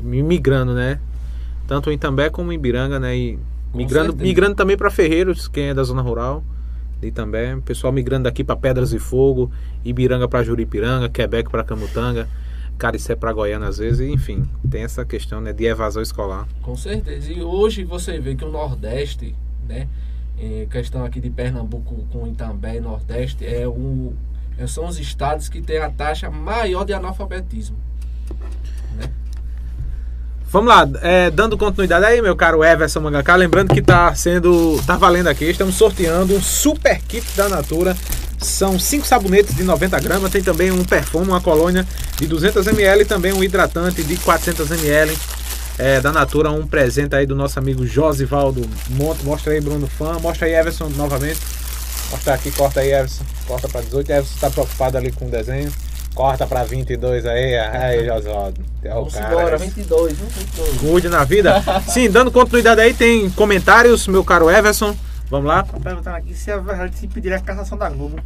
migrando, 0.02 0.74
né? 0.74 0.98
Tanto 1.68 1.90
em 1.90 1.94
Itambé 1.94 2.30
como 2.30 2.50
em 2.52 2.56
Ibiranga, 2.56 2.98
né? 2.98 3.16
E 3.16 3.38
migrando, 3.72 4.14
migrando 4.16 4.54
também 4.56 4.76
para 4.76 4.90
Ferreiros, 4.90 5.46
quem 5.48 5.68
é 5.68 5.74
da 5.74 5.82
zona 5.84 6.02
rural 6.02 6.42
de 7.00 7.08
Itambé. 7.08 7.56
Pessoal 7.64 7.92
migrando 7.92 8.24
daqui 8.24 8.42
para 8.42 8.56
Pedras 8.56 8.92
e 8.92 8.98
Fogo, 8.98 9.50
Ibiranga 9.84 10.26
para 10.28 10.42
Juripiranga, 10.42 11.08
Quebec 11.08 11.48
para 11.48 11.62
Camutanga, 11.62 12.28
Caricé 12.76 13.14
para 13.14 13.32
Goiânia 13.32 13.68
às 13.68 13.78
vezes, 13.78 14.00
enfim, 14.08 14.44
tem 14.68 14.82
essa 14.82 15.04
questão 15.04 15.40
né, 15.40 15.52
de 15.52 15.64
evasão 15.64 16.02
escolar. 16.02 16.46
Com 16.60 16.74
certeza. 16.76 17.32
E 17.32 17.40
hoje 17.40 17.84
você 17.84 18.18
vê 18.18 18.34
que 18.34 18.44
o 18.44 18.50
Nordeste, 18.50 19.34
né? 19.68 19.88
Em 20.38 20.66
questão 20.66 21.04
aqui 21.04 21.20
de 21.20 21.30
Pernambuco 21.30 22.04
com 22.10 22.26
Itambé 22.26 22.76
e 22.76 22.80
Nordeste, 22.80 23.44
é 23.46 23.66
o, 23.68 24.12
é- 24.58 24.66
são 24.66 24.86
os 24.86 24.98
estados 24.98 25.48
que 25.48 25.60
têm 25.60 25.78
a 25.78 25.90
taxa 25.90 26.30
maior 26.30 26.84
de 26.84 26.92
analfabetismo. 26.92 27.76
Vamos 30.50 30.68
lá, 30.68 30.88
é, 31.02 31.30
dando 31.32 31.58
continuidade 31.58 32.04
aí, 32.04 32.22
meu 32.22 32.36
caro 32.36 32.62
Everson 32.62 33.00
Mangaká, 33.00 33.34
lembrando 33.34 33.74
que 33.74 33.82
tá 33.82 34.14
sendo, 34.14 34.80
tá 34.86 34.96
valendo 34.96 35.26
aqui, 35.26 35.46
estamos 35.46 35.74
sorteando 35.74 36.32
um 36.32 36.40
super 36.40 37.00
kit 37.08 37.26
da 37.36 37.48
Natura 37.48 37.96
São 38.38 38.78
cinco 38.78 39.04
sabonetes 39.04 39.56
de 39.56 39.64
90 39.64 39.98
gramas, 39.98 40.30
tem 40.30 40.42
também 40.44 40.70
um 40.70 40.84
perfume, 40.84 41.26
uma 41.26 41.40
colônia 41.40 41.84
de 42.16 42.26
200 42.28 42.68
ml 42.68 43.02
e 43.02 43.04
também 43.04 43.32
um 43.32 43.42
hidratante 43.42 44.04
de 44.04 44.16
400 44.18 44.70
ml 44.70 45.16
é, 45.78 46.00
da 46.00 46.12
Natura, 46.12 46.50
um 46.50 46.66
presente 46.66 47.14
aí 47.14 47.26
do 47.26 47.34
nosso 47.34 47.58
amigo 47.58 47.86
Josivaldo. 47.86 48.62
Mostra 49.24 49.52
aí, 49.52 49.60
Bruno 49.60 49.86
Fã, 49.86 50.18
mostra 50.18 50.46
aí, 50.46 50.54
Everson, 50.54 50.88
novamente. 50.90 51.40
Mostra 52.10 52.34
aqui, 52.34 52.50
corta 52.50 52.80
aí, 52.80 52.92
Everson, 52.92 53.24
corta 53.46 53.68
para 53.68 53.80
18. 53.80 54.10
Everson 54.10 54.34
está 54.34 54.50
preocupado 54.50 54.96
ali 54.96 55.10
com 55.10 55.26
o 55.26 55.30
desenho. 55.30 55.72
Corta 56.14 56.46
pra 56.46 56.62
22 56.62 57.26
aí, 57.26 57.58
aí, 57.58 58.06
Josvaldo. 58.06 58.60
É 58.84 58.88
Vamos 58.90 59.16
embora, 59.16 59.58
22, 59.58 60.16
22. 60.16 60.78
Cuide 60.78 61.08
na 61.08 61.24
vida. 61.24 61.60
Sim, 61.88 62.08
dando 62.08 62.30
continuidade 62.30 62.80
aí, 62.80 62.94
tem 62.94 63.28
comentários, 63.30 64.06
meu 64.06 64.22
caro 64.22 64.48
Everson. 64.48 64.96
Vamos 65.28 65.48
lá? 65.48 65.64
Tá 65.64 65.80
perguntando 65.80 66.16
aqui 66.16 66.32
se 66.34 66.52
é 66.52 66.58
verdade 66.58 66.96
se 66.96 67.08
pedir 67.08 67.32
a 67.32 67.40
cassação 67.40 67.76
da 67.76 67.88
Globo. 67.88 68.20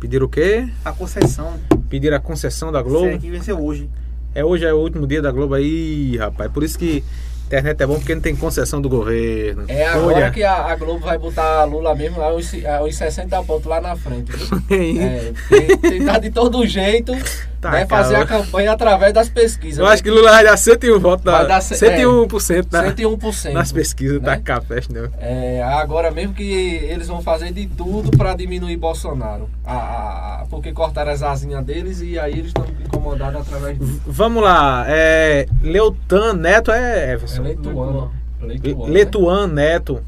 Pedir 0.00 0.22
o 0.22 0.28
quê? 0.28 0.66
A 0.84 0.92
concessão. 0.92 1.58
Pedir 1.90 2.14
a 2.14 2.20
concessão 2.20 2.72
da 2.72 2.80
Globo. 2.80 3.08
Isso 3.08 3.16
aqui 3.16 3.30
venceu 3.30 3.62
hoje. 3.62 3.90
É 4.34 4.44
hoje 4.44 4.64
é 4.64 4.72
o 4.72 4.78
último 4.78 5.06
dia 5.06 5.22
da 5.22 5.30
Globo 5.30 5.54
aí, 5.54 6.16
rapaz. 6.16 6.50
Por 6.50 6.62
isso 6.62 6.78
que 6.78 7.02
internet 7.48 7.82
é 7.82 7.86
bom 7.86 7.94
porque 7.94 8.14
não 8.14 8.20
tem 8.20 8.36
concessão 8.36 8.80
do 8.80 8.88
governo. 8.88 9.64
É 9.68 9.86
agora 9.86 10.16
Olha. 10.16 10.30
que 10.30 10.42
a, 10.44 10.66
a, 10.66 10.76
Globo 10.76 11.00
vai 11.00 11.16
botar 11.18 11.60
a 11.60 11.64
Lula 11.64 11.94
mesmo 11.94 12.18
lá 12.18 12.32
os, 12.32 12.52
os 12.86 12.96
60 12.96 13.42
pontos 13.42 13.66
lá 13.66 13.80
na 13.80 13.96
frente. 13.96 14.30
é, 14.70 15.32
tem, 15.48 15.78
tem 15.78 16.04
tá 16.04 16.18
de 16.18 16.30
todo 16.30 16.64
jeito. 16.66 17.12
Tá, 17.60 17.70
vai 17.70 17.86
fazer 17.86 18.14
a 18.14 18.24
campanha 18.24 18.72
através 18.72 19.12
das 19.12 19.28
pesquisas. 19.28 19.78
Eu 19.78 19.86
né? 19.86 19.92
acho 19.92 20.02
que 20.02 20.10
Lula 20.10 20.30
vai 20.30 20.44
dar 20.44 20.56
101 20.56 21.00
votos. 21.00 21.24
Vai 21.24 21.46
dar 21.46 21.58
101%, 21.58 22.66
é, 22.72 22.76
na, 22.76 22.94
101% 22.94 23.52
nas 23.52 23.72
pesquisas, 23.72 24.20
né? 24.20 24.24
tá 24.24 24.36
café, 24.36 24.80
não. 24.88 25.10
É, 25.18 25.60
agora 25.62 26.10
mesmo 26.12 26.34
que 26.34 26.44
eles 26.44 27.08
vão 27.08 27.20
fazer 27.20 27.52
de 27.52 27.66
tudo 27.66 28.16
para 28.16 28.34
diminuir 28.34 28.76
Bolsonaro. 28.76 29.50
A, 29.66 30.46
porque 30.48 30.72
cortaram 30.72 31.10
as 31.10 31.22
asinhas 31.22 31.64
deles 31.64 32.00
e 32.00 32.16
aí 32.16 32.32
eles 32.32 32.46
estão 32.46 32.64
incomodados 32.84 33.40
através 33.40 33.76
disso. 33.76 34.02
Vamos 34.06 34.42
lá. 34.42 34.84
É, 34.86 35.46
Leutan 35.60 36.34
Neto 36.34 36.70
é. 36.70 37.12
Everson. 37.12 37.42
É 37.42 37.48
Leituano. 37.48 38.12
Leituano, 38.40 38.92
Letuan 38.92 39.46
né? 39.48 39.54
Neto. 39.72 40.00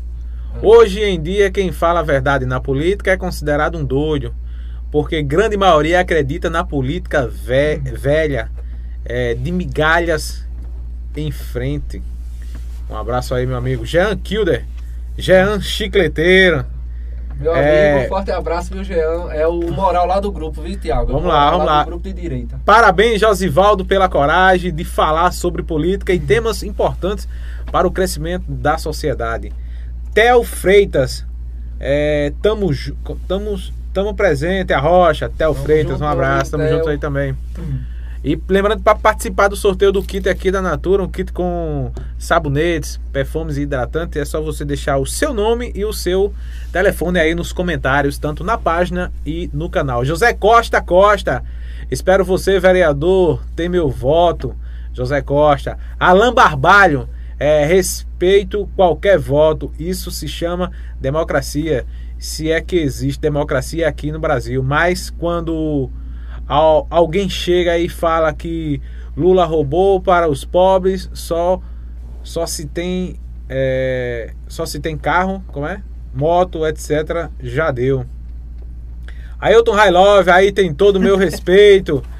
É. 0.54 0.66
Hoje 0.66 1.02
em 1.02 1.20
dia, 1.20 1.50
quem 1.50 1.72
fala 1.72 1.98
a 1.98 2.04
verdade 2.04 2.46
na 2.46 2.60
política 2.60 3.10
é 3.10 3.16
considerado 3.16 3.76
um 3.76 3.84
doido 3.84 4.32
porque 4.90 5.22
grande 5.22 5.56
maioria 5.56 6.00
acredita 6.00 6.50
na 6.50 6.64
política 6.64 7.26
ve 7.26 7.76
velha, 7.78 8.50
é, 9.04 9.34
de 9.34 9.52
migalhas 9.52 10.46
em 11.16 11.30
frente. 11.30 12.02
Um 12.88 12.96
abraço 12.96 13.34
aí, 13.34 13.46
meu 13.46 13.56
amigo 13.56 13.86
Jean 13.86 14.16
Kilder, 14.16 14.64
Jean 15.16 15.60
Chicleteiro. 15.60 16.64
Meu 17.38 17.54
é... 17.54 17.92
amigo, 17.92 18.06
um 18.06 18.08
forte 18.08 18.30
abraço, 18.30 18.74
meu 18.74 18.84
Jean. 18.84 19.32
É 19.32 19.46
o 19.46 19.72
moral 19.72 20.06
lá 20.06 20.20
do 20.20 20.30
grupo, 20.30 20.60
viu, 20.60 20.78
Tiago? 20.78 21.12
Vamos 21.12 21.28
lá, 21.28 21.50
vamos 21.50 21.66
lá. 21.66 21.76
lá. 21.76 21.84
grupo 21.84 22.02
de 22.02 22.12
direita. 22.12 22.60
Parabéns, 22.66 23.20
Josivaldo, 23.20 23.84
pela 23.84 24.08
coragem 24.08 24.74
de 24.74 24.84
falar 24.84 25.32
sobre 25.32 25.62
política 25.62 26.12
e 26.12 26.20
temas 26.20 26.62
importantes 26.62 27.26
para 27.72 27.86
o 27.86 27.90
crescimento 27.90 28.44
da 28.46 28.76
sociedade. 28.76 29.52
Theo 30.12 30.42
Freitas, 30.42 31.24
é, 31.78 32.32
tamo, 32.42 32.68
tamo, 33.26 33.56
Tamo 33.92 34.14
presente, 34.14 34.72
a 34.72 34.78
Rocha, 34.78 35.28
Theo 35.28 35.52
Freitas, 35.52 36.00
um 36.00 36.06
abraço, 36.06 36.52
tamo 36.52 36.68
junto 36.68 36.88
aí 36.88 36.98
também. 36.98 37.36
Hum. 37.58 37.80
E 38.22 38.38
lembrando 38.48 38.82
para 38.82 38.94
participar 38.94 39.48
do 39.48 39.56
sorteio 39.56 39.90
do 39.90 40.02
kit 40.02 40.28
aqui 40.28 40.50
da 40.50 40.60
Natura, 40.60 41.02
um 41.02 41.08
kit 41.08 41.32
com 41.32 41.90
sabonetes, 42.18 43.00
perfumes 43.10 43.56
e 43.56 43.62
hidratantes, 43.62 44.20
é 44.20 44.24
só 44.26 44.42
você 44.42 44.62
deixar 44.62 44.98
o 44.98 45.06
seu 45.06 45.32
nome 45.32 45.72
e 45.74 45.86
o 45.86 45.92
seu 45.92 46.32
telefone 46.70 47.18
aí 47.18 47.34
nos 47.34 47.50
comentários, 47.50 48.18
tanto 48.18 48.44
na 48.44 48.58
página 48.58 49.10
e 49.24 49.48
no 49.54 49.70
canal. 49.70 50.04
José 50.04 50.34
Costa 50.34 50.82
Costa, 50.82 51.42
espero 51.90 52.22
você, 52.22 52.60
vereador, 52.60 53.42
ter 53.56 53.70
meu 53.70 53.88
voto. 53.88 54.54
José 54.92 55.22
Costa. 55.22 55.78
Alain 55.98 56.34
Barbalho, 56.34 57.08
é, 57.40 57.64
respeito 57.64 58.68
qualquer 58.76 59.18
voto, 59.18 59.72
isso 59.78 60.10
se 60.10 60.28
chama 60.28 60.70
democracia 61.00 61.86
se 62.18 62.52
é 62.52 62.60
que 62.60 62.76
existe 62.76 63.18
democracia 63.18 63.88
aqui 63.88 64.12
no 64.12 64.20
Brasil. 64.20 64.62
Mas 64.62 65.08
quando 65.08 65.88
alguém 66.46 67.30
chega 67.30 67.78
e 67.78 67.88
fala 67.88 68.34
que 68.34 68.82
Lula 69.16 69.46
roubou 69.46 70.00
para 70.02 70.28
os 70.28 70.44
pobres, 70.44 71.08
só 71.14 71.62
só 72.22 72.44
se 72.44 72.66
tem 72.66 73.18
é, 73.48 74.34
só 74.46 74.66
se 74.66 74.78
tem 74.78 74.98
carro, 74.98 75.42
como 75.48 75.66
é? 75.66 75.82
Moto, 76.14 76.66
etc. 76.66 77.30
Já 77.40 77.70
deu. 77.70 78.04
Ailton 79.40 79.72
High 79.72 79.90
Love, 79.90 80.30
aí 80.30 80.52
tem 80.52 80.74
todo 80.74 80.96
o 80.96 81.00
meu 81.00 81.16
respeito 81.16 82.02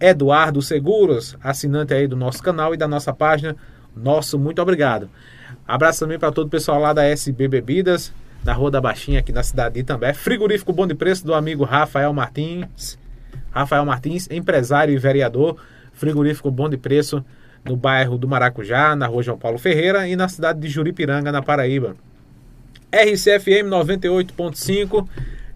Eduardo 0.00 0.62
Seguros, 0.62 1.36
assinante 1.42 1.92
aí 1.94 2.06
do 2.06 2.16
nosso 2.16 2.42
canal 2.42 2.74
e 2.74 2.76
da 2.76 2.88
nossa 2.88 3.12
página. 3.12 3.56
Nosso 3.96 4.38
muito 4.38 4.62
obrigado. 4.62 5.10
Abraço 5.66 6.00
também 6.00 6.18
para 6.18 6.32
todo 6.32 6.46
o 6.46 6.50
pessoal 6.50 6.80
lá 6.80 6.92
da 6.92 7.04
SB 7.04 7.48
Bebidas, 7.48 8.12
na 8.44 8.52
Rua 8.52 8.70
da 8.70 8.80
Baixinha, 8.80 9.18
aqui 9.20 9.32
na 9.32 9.42
cidade 9.42 9.74
de 9.74 9.80
Itambé. 9.80 10.14
Frigorífico 10.14 10.72
Bom 10.72 10.86
de 10.86 10.94
Preço 10.94 11.26
do 11.26 11.34
amigo 11.34 11.64
Rafael 11.64 12.12
Martins. 12.12 12.96
Rafael 13.58 13.84
Martins, 13.84 14.28
empresário 14.30 14.94
e 14.94 14.98
vereador, 14.98 15.56
frigorífico 15.92 16.50
Bom 16.50 16.68
de 16.68 16.76
Preço, 16.76 17.24
no 17.64 17.76
bairro 17.76 18.16
do 18.16 18.28
Maracujá, 18.28 18.94
na 18.94 19.06
rua 19.06 19.22
João 19.22 19.38
Paulo 19.38 19.58
Ferreira 19.58 20.06
e 20.08 20.14
na 20.14 20.28
cidade 20.28 20.60
de 20.60 20.68
Juripiranga, 20.68 21.32
na 21.32 21.42
Paraíba. 21.42 21.96
RCFM 22.92 23.68
98.5, 23.68 25.06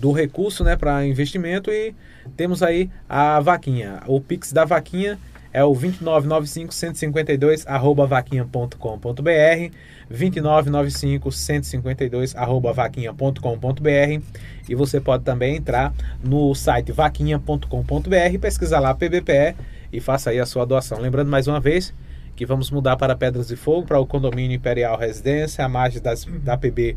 do 0.00 0.12
recurso, 0.12 0.62
né, 0.62 0.76
para 0.76 1.04
investimento 1.04 1.72
e 1.72 1.92
temos 2.36 2.62
aí 2.62 2.88
a 3.08 3.40
vaquinha. 3.40 4.00
O 4.06 4.20
Pix 4.20 4.52
da 4.52 4.64
vaquinha 4.64 5.18
é 5.52 5.64
o 5.64 5.74
2995 5.74 6.72
152 6.72 7.66
arroba 7.66 8.06
vaquinha.com.br 8.06 9.74
2995 10.08 11.32
152 11.32 12.36
arroba 12.36 12.72
vaquinha.com.br 12.72 14.22
e 14.68 14.74
você 14.74 15.00
pode 15.00 15.24
também 15.24 15.56
entrar 15.56 15.92
no 16.22 16.54
site 16.54 16.92
vaquinha.com.br 16.92 18.38
pesquisar 18.40 18.80
lá 18.80 18.94
PBPE 18.94 19.54
e 19.92 20.00
faça 20.00 20.30
aí 20.30 20.40
a 20.40 20.46
sua 20.46 20.64
doação. 20.64 20.98
Lembrando 20.98 21.30
mais 21.30 21.46
uma 21.46 21.60
vez 21.60 21.94
que 22.34 22.44
vamos 22.44 22.70
mudar 22.70 22.96
para 22.96 23.14
Pedras 23.14 23.48
de 23.48 23.56
Fogo, 23.56 23.86
para 23.86 23.98
o 23.98 24.06
condomínio 24.06 24.56
Imperial 24.56 24.98
Residência, 24.98 25.64
a 25.64 25.68
margem 25.68 26.02
das, 26.02 26.24
da 26.24 26.56
PB 26.56 26.96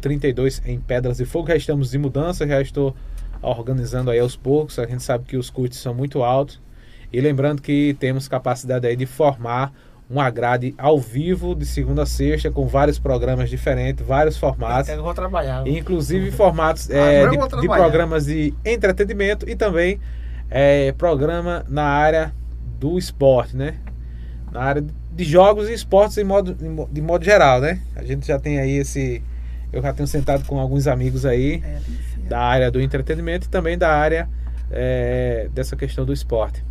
032 0.00 0.62
em 0.64 0.78
Pedras 0.78 1.16
de 1.16 1.24
Fogo. 1.24 1.48
Já 1.48 1.56
estamos 1.56 1.90
de 1.90 1.98
mudança, 1.98 2.46
já 2.46 2.60
estou 2.60 2.94
organizando 3.42 4.10
aí 4.10 4.18
aos 4.18 4.36
poucos. 4.36 4.78
A 4.78 4.86
gente 4.86 5.02
sabe 5.02 5.24
que 5.24 5.36
os 5.36 5.50
custos 5.50 5.78
são 5.78 5.92
muito 5.92 6.22
altos. 6.22 6.60
E 7.12 7.20
lembrando 7.20 7.62
que 7.62 7.96
temos 7.98 8.28
capacidade 8.28 8.86
aí 8.86 8.96
de 8.96 9.06
formar 9.06 9.72
uma 10.08 10.28
grade 10.30 10.74
ao 10.76 10.98
vivo 10.98 11.54
de 11.54 11.64
segunda 11.64 12.02
a 12.02 12.06
sexta 12.06 12.50
com 12.50 12.66
vários 12.66 12.98
programas 12.98 13.48
diferentes, 13.48 14.04
vários 14.04 14.36
formatos. 14.36 14.90
Eu 14.90 15.02
vou 15.02 15.14
trabalhar. 15.14 15.66
Inclusive 15.66 16.30
formatos 16.32 16.90
é, 16.90 17.26
de, 17.26 17.36
de, 17.36 17.66
programas 17.68 18.26
de 18.26 18.52
entretenimento 18.64 19.48
e 19.48 19.56
também 19.56 19.98
é, 20.50 20.92
programa 20.92 21.64
na 21.68 21.84
área 21.84 22.34
do 22.78 22.98
esporte, 22.98 23.56
né? 23.56 23.76
Na 24.52 24.60
área 24.60 24.84
de 25.10 25.24
jogos 25.24 25.68
e 25.68 25.72
esportes 25.72 26.18
em 26.18 26.24
modo, 26.24 26.54
de 26.90 27.00
modo 27.00 27.24
geral, 27.24 27.60
né? 27.60 27.80
A 27.96 28.04
gente 28.04 28.26
já 28.26 28.38
tem 28.38 28.58
aí 28.58 28.76
esse. 28.76 29.22
Eu 29.72 29.82
já 29.82 29.92
tenho 29.92 30.06
sentado 30.06 30.44
com 30.44 30.60
alguns 30.60 30.86
amigos 30.86 31.26
aí 31.26 31.62
é, 31.64 32.28
da 32.28 32.40
área 32.40 32.70
do 32.70 32.80
entretenimento 32.80 33.46
e 33.46 33.50
também 33.50 33.76
da 33.76 33.90
área 33.90 34.28
é, 34.70 35.48
dessa 35.52 35.74
questão 35.74 36.04
do 36.04 36.12
esporte. 36.12 36.64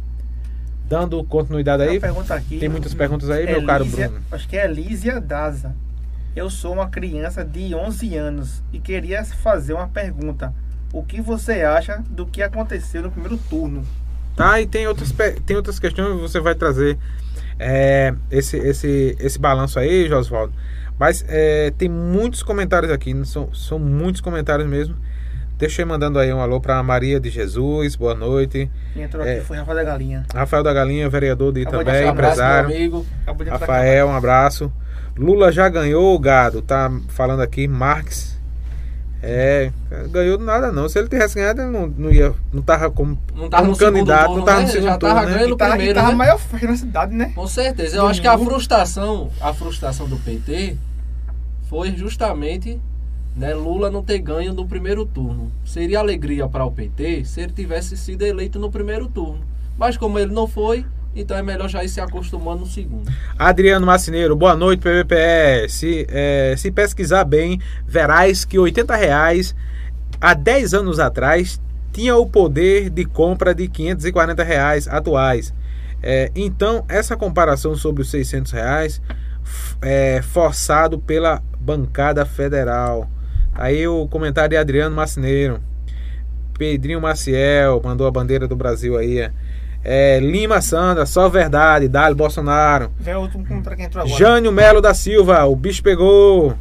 Dando 0.88 1.23
continuidade 1.23 1.84
aí. 1.84 1.99
Aqui, 2.29 2.59
tem 2.59 2.69
muitas 2.69 2.93
perguntas 2.93 3.29
aí, 3.29 3.45
meu 3.45 3.65
caro 3.65 3.86
Bruno. 3.86 4.19
Acho 4.31 4.47
que 4.47 4.57
é 4.57 4.67
Lísia 4.67 5.19
Daza. 5.19 5.75
Eu 6.36 6.49
sou 6.49 6.73
uma 6.73 6.89
criança 6.89 7.45
de 7.45 7.75
11 7.75 8.15
anos 8.15 8.63
e 8.71 8.79
queria 8.79 9.23
fazer 9.23 9.73
uma 9.73 9.88
pergunta 9.88 10.53
o 10.91 11.03
que 11.03 11.21
você 11.21 11.61
acha 11.61 12.03
do 12.09 12.25
que 12.25 12.41
aconteceu 12.41 13.01
no 13.01 13.11
primeiro 13.11 13.38
turno. 13.49 13.84
Tá, 14.36 14.59
e 14.59 14.65
tem 14.65 14.88
outras, 14.88 15.13
tem 15.45 15.55
outras 15.55 15.79
questões 15.79 16.15
que 16.15 16.21
você 16.21 16.39
vai 16.39 16.55
trazer 16.55 16.97
é, 17.59 18.13
esse, 18.31 18.57
esse, 18.57 19.15
esse 19.19 19.39
balanço 19.39 19.79
aí, 19.79 20.07
Josvaldo. 20.07 20.53
Mas 20.99 21.23
é, 21.27 21.71
tem 21.77 21.89
muitos 21.89 22.43
comentários 22.43 22.91
aqui, 22.91 23.13
são, 23.25 23.53
são 23.53 23.77
muitos 23.77 24.21
comentários 24.21 24.67
mesmo. 24.67 24.95
Deixa 25.58 25.82
eu 25.82 25.86
ir 25.86 25.88
mandando 25.88 26.20
aí 26.20 26.34
um 26.34 26.41
alô 26.41 26.60
para 26.60 26.82
Maria 26.84 27.20
de 27.20 27.30
Jesus, 27.30 27.95
boa 27.95 28.16
noite. 28.16 28.70
Quem 28.93 29.04
entrou 29.04 29.26
é, 29.26 29.38
aqui 29.38 29.45
foi 29.45 29.58
Rafael 29.58 29.78
da 29.78 29.84
Galinha. 29.84 30.26
Rafael 30.34 30.64
da 30.64 30.74
Galinha, 30.74 31.10
vereador 31.10 31.54
de 31.54 31.62
Itambé, 31.62 32.08
empresário. 32.08 32.70
Amigo. 32.70 33.06
Rafael, 33.49 34.08
um 34.08 34.16
abraço. 34.16 34.72
Lula 35.18 35.51
já 35.51 35.70
ganhou 35.70 36.16
o 36.16 36.20
gado, 36.20 36.62
tá 36.62 36.91
falando 37.10 37.41
aqui, 37.41 37.68
Marx 37.68 38.34
é, 39.26 39.72
ganhou 40.12 40.38
nada 40.38 40.70
não. 40.70 40.89
Se 40.89 40.99
ele 40.99 41.08
tivesse 41.08 41.36
ganhado, 41.36 41.62
ele 41.62 41.72
não, 41.72 41.88
não 41.88 42.12
ia. 42.12 42.34
Não 42.51 42.62
tava 42.62 42.91
como, 42.91 43.18
não 43.34 43.49
tava 43.49 43.64
como 43.64 43.78
candidato, 43.78 44.26
turno, 44.26 44.39
não 44.39 44.45
tava 44.45 44.60
né? 44.60 44.66
no 44.66 44.72
segundo 44.72 44.89
Já 44.89 44.97
tava 44.97 45.22
turno, 45.22 45.34
ganhando 45.34 45.58
né? 45.58 45.70
primeiro. 45.70 45.91
E 45.91 45.93
tava 45.93 46.10
né? 46.10 46.16
maior 46.16 46.39
na 46.62 46.76
cidade, 46.76 47.16
né? 47.16 47.32
Com 47.34 47.47
certeza. 47.47 47.95
Eu 47.95 48.06
acho 48.06 48.22
que 48.22 48.28
a 48.28 48.38
frustração, 48.38 49.32
a 49.39 49.54
frustração 49.54 50.10
do 50.10 50.18
PT 50.18 50.76
foi 51.70 51.95
justamente 51.95 52.82
né, 53.36 53.53
Lula 53.53 53.89
não 53.89 54.03
ter 54.03 54.19
ganho 54.19 54.53
no 54.53 54.67
primeiro 54.67 55.05
turno. 55.05 55.51
Seria 55.65 55.99
alegria 55.99 56.47
para 56.47 56.65
o 56.65 56.71
PT 56.71 57.25
se 57.25 57.41
ele 57.41 57.51
tivesse 57.51 57.97
sido 57.97 58.23
eleito 58.23 58.59
no 58.59 58.69
primeiro 58.69 59.07
turno. 59.07 59.41
Mas 59.77 59.97
como 59.97 60.19
ele 60.19 60.31
não 60.31 60.47
foi, 60.47 60.86
então 61.15 61.36
é 61.36 61.41
melhor 61.41 61.67
já 61.67 61.84
ir 61.84 61.89
se 61.89 61.99
acostumando 61.99 62.61
no 62.61 62.67
segundo. 62.67 63.11
Adriano 63.38 63.86
Macineiro, 63.86 64.36
boa 64.36 64.55
noite, 64.55 64.81
PVPE. 64.81 65.69
Se, 65.69 66.05
é, 66.09 66.55
se 66.57 66.71
pesquisar 66.71 67.23
bem, 67.23 67.59
verás 67.88 68.45
que 68.45 68.59
80 68.59 68.95
reais 68.95 69.55
há 70.21 70.34
10 70.34 70.73
anos 70.73 70.99
atrás 70.99 71.59
tinha 71.91 72.15
o 72.15 72.27
poder 72.27 72.89
de 72.89 73.05
compra 73.05 73.53
de 73.53 73.67
540 73.67 74.43
reais 74.43 74.88
atuais. 74.88 75.53
É, 76.01 76.31
então, 76.36 76.84
essa 76.89 77.15
comparação 77.15 77.75
sobre 77.75 78.01
os 78.01 78.09
600 78.09 78.51
reais 78.51 79.01
é 79.81 80.21
forçado 80.21 80.99
pela 80.99 81.41
bancada 81.59 82.25
federal. 82.25 83.09
Aí 83.54 83.88
o 83.88 84.08
comentário 84.08 84.51
de 84.51 84.58
Adriano 84.58 84.95
Macineiro. 84.95 85.60
Pedrinho 86.58 87.01
Maciel 87.01 87.82
mandou 87.84 88.08
a 88.08 88.12
bandeira 88.12 88.47
do 88.47 88.56
Brasil 88.56 88.97
aí. 88.97 89.30
É, 89.84 90.20
Lima 90.20 90.62
Sandra, 90.62 91.06
só 91.06 91.28
verdade, 91.28 91.89
Dali 91.89 92.16
Bolsonaro. 92.16 92.91
Vê 92.97 93.14
outro 93.16 93.43
quem 93.43 93.58
entrou 93.58 94.06
agora. 94.06 94.18
Jânio 94.18 94.51
Melo 94.51 94.80
da 94.80 94.93
Silva, 94.93 95.43
o 95.45 95.56
bicho 95.56 95.84
pegou. 95.84 96.56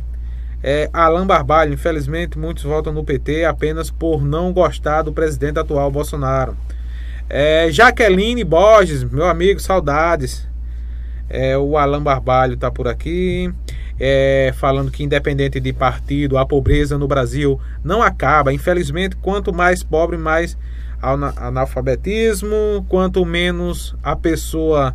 É, 0.65 0.89
Alain 0.93 1.27
Barbalho, 1.27 1.73
infelizmente 1.73 2.39
muitos 2.39 2.63
votam 2.63 2.93
no 2.93 3.03
PT 3.03 3.45
apenas 3.45 3.91
por 3.91 4.25
não 4.25 4.53
gostar 4.53 5.03
do 5.03 5.13
presidente 5.13 5.59
atual 5.59 5.91
Bolsonaro. 5.91 6.57
É, 7.29 7.69
Jaqueline 7.71 8.45
Borges, 8.45 9.03
meu 9.03 9.27
amigo, 9.27 9.59
saudades. 9.59 10.49
É, 11.29 11.57
o 11.57 11.77
Alain 11.77 12.03
Barbalho 12.03 12.55
está 12.55 12.71
por 12.71 12.87
aqui. 12.87 13.53
É, 14.01 14.53
falando 14.57 14.91
que 14.91 15.05
independente 15.05 15.61
de 15.61 15.73
partido, 15.73 16.39
a 16.39 16.47
pobreza 16.47 16.99
no 16.99 17.07
Brasil 17.07 17.61
não 17.85 18.03
acaba. 18.03 18.53
Infelizmente, 18.53 19.17
quanto 19.17 19.53
mais 19.53 19.83
pobre, 19.83 20.17
mais 20.17 20.57
analfabetismo, 21.01 22.87
quanto 22.89 23.25
menos 23.25 23.95
a 24.03 24.15
pessoa 24.15 24.95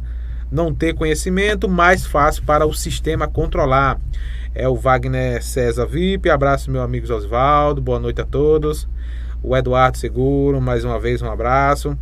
não 0.52 0.74
ter 0.74 0.93
conhecimento, 0.93 1.68
mais 1.68 2.06
fácil 2.06 2.43
para 2.43 2.66
o 2.66 2.74
sistema 2.74 3.28
controlar. 3.28 4.00
É 4.55 4.67
o 4.67 4.76
Wagner 4.76 5.43
César 5.43 5.86
VIP, 5.86 6.30
abraço 6.30 6.71
meu 6.71 6.82
amigo 6.82 7.12
Osvaldo, 7.13 7.82
boa 7.82 8.00
noite 8.00 8.21
a 8.21 8.26
todos. 8.26 8.88
O 9.43 9.55
Eduardo 9.55 9.97
Seguro, 9.97 10.59
mais 10.59 10.84
uma 10.84 11.00
vez 11.00 11.21
um 11.21 11.30
abraço. 11.30 11.97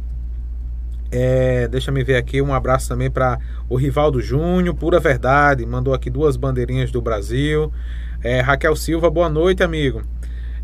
É, 1.18 1.66
deixa 1.70 1.94
me 1.94 2.04
ver 2.04 2.18
aqui, 2.18 2.42
um 2.42 2.54
abraço 2.54 2.90
também 2.90 3.10
para 3.10 3.40
o 3.70 3.78
Rivaldo 3.78 4.20
Júnior, 4.20 4.76
pura 4.76 5.00
verdade, 5.00 5.66
mandou 5.66 5.94
aqui 5.94 6.10
duas 6.10 6.36
bandeirinhas 6.36 6.92
do 6.92 7.02
Brasil. 7.02 7.72
É, 8.22 8.42
Raquel 8.42 8.76
Silva, 8.76 9.10
boa 9.10 9.30
noite, 9.30 9.64
amigo. 9.64 10.04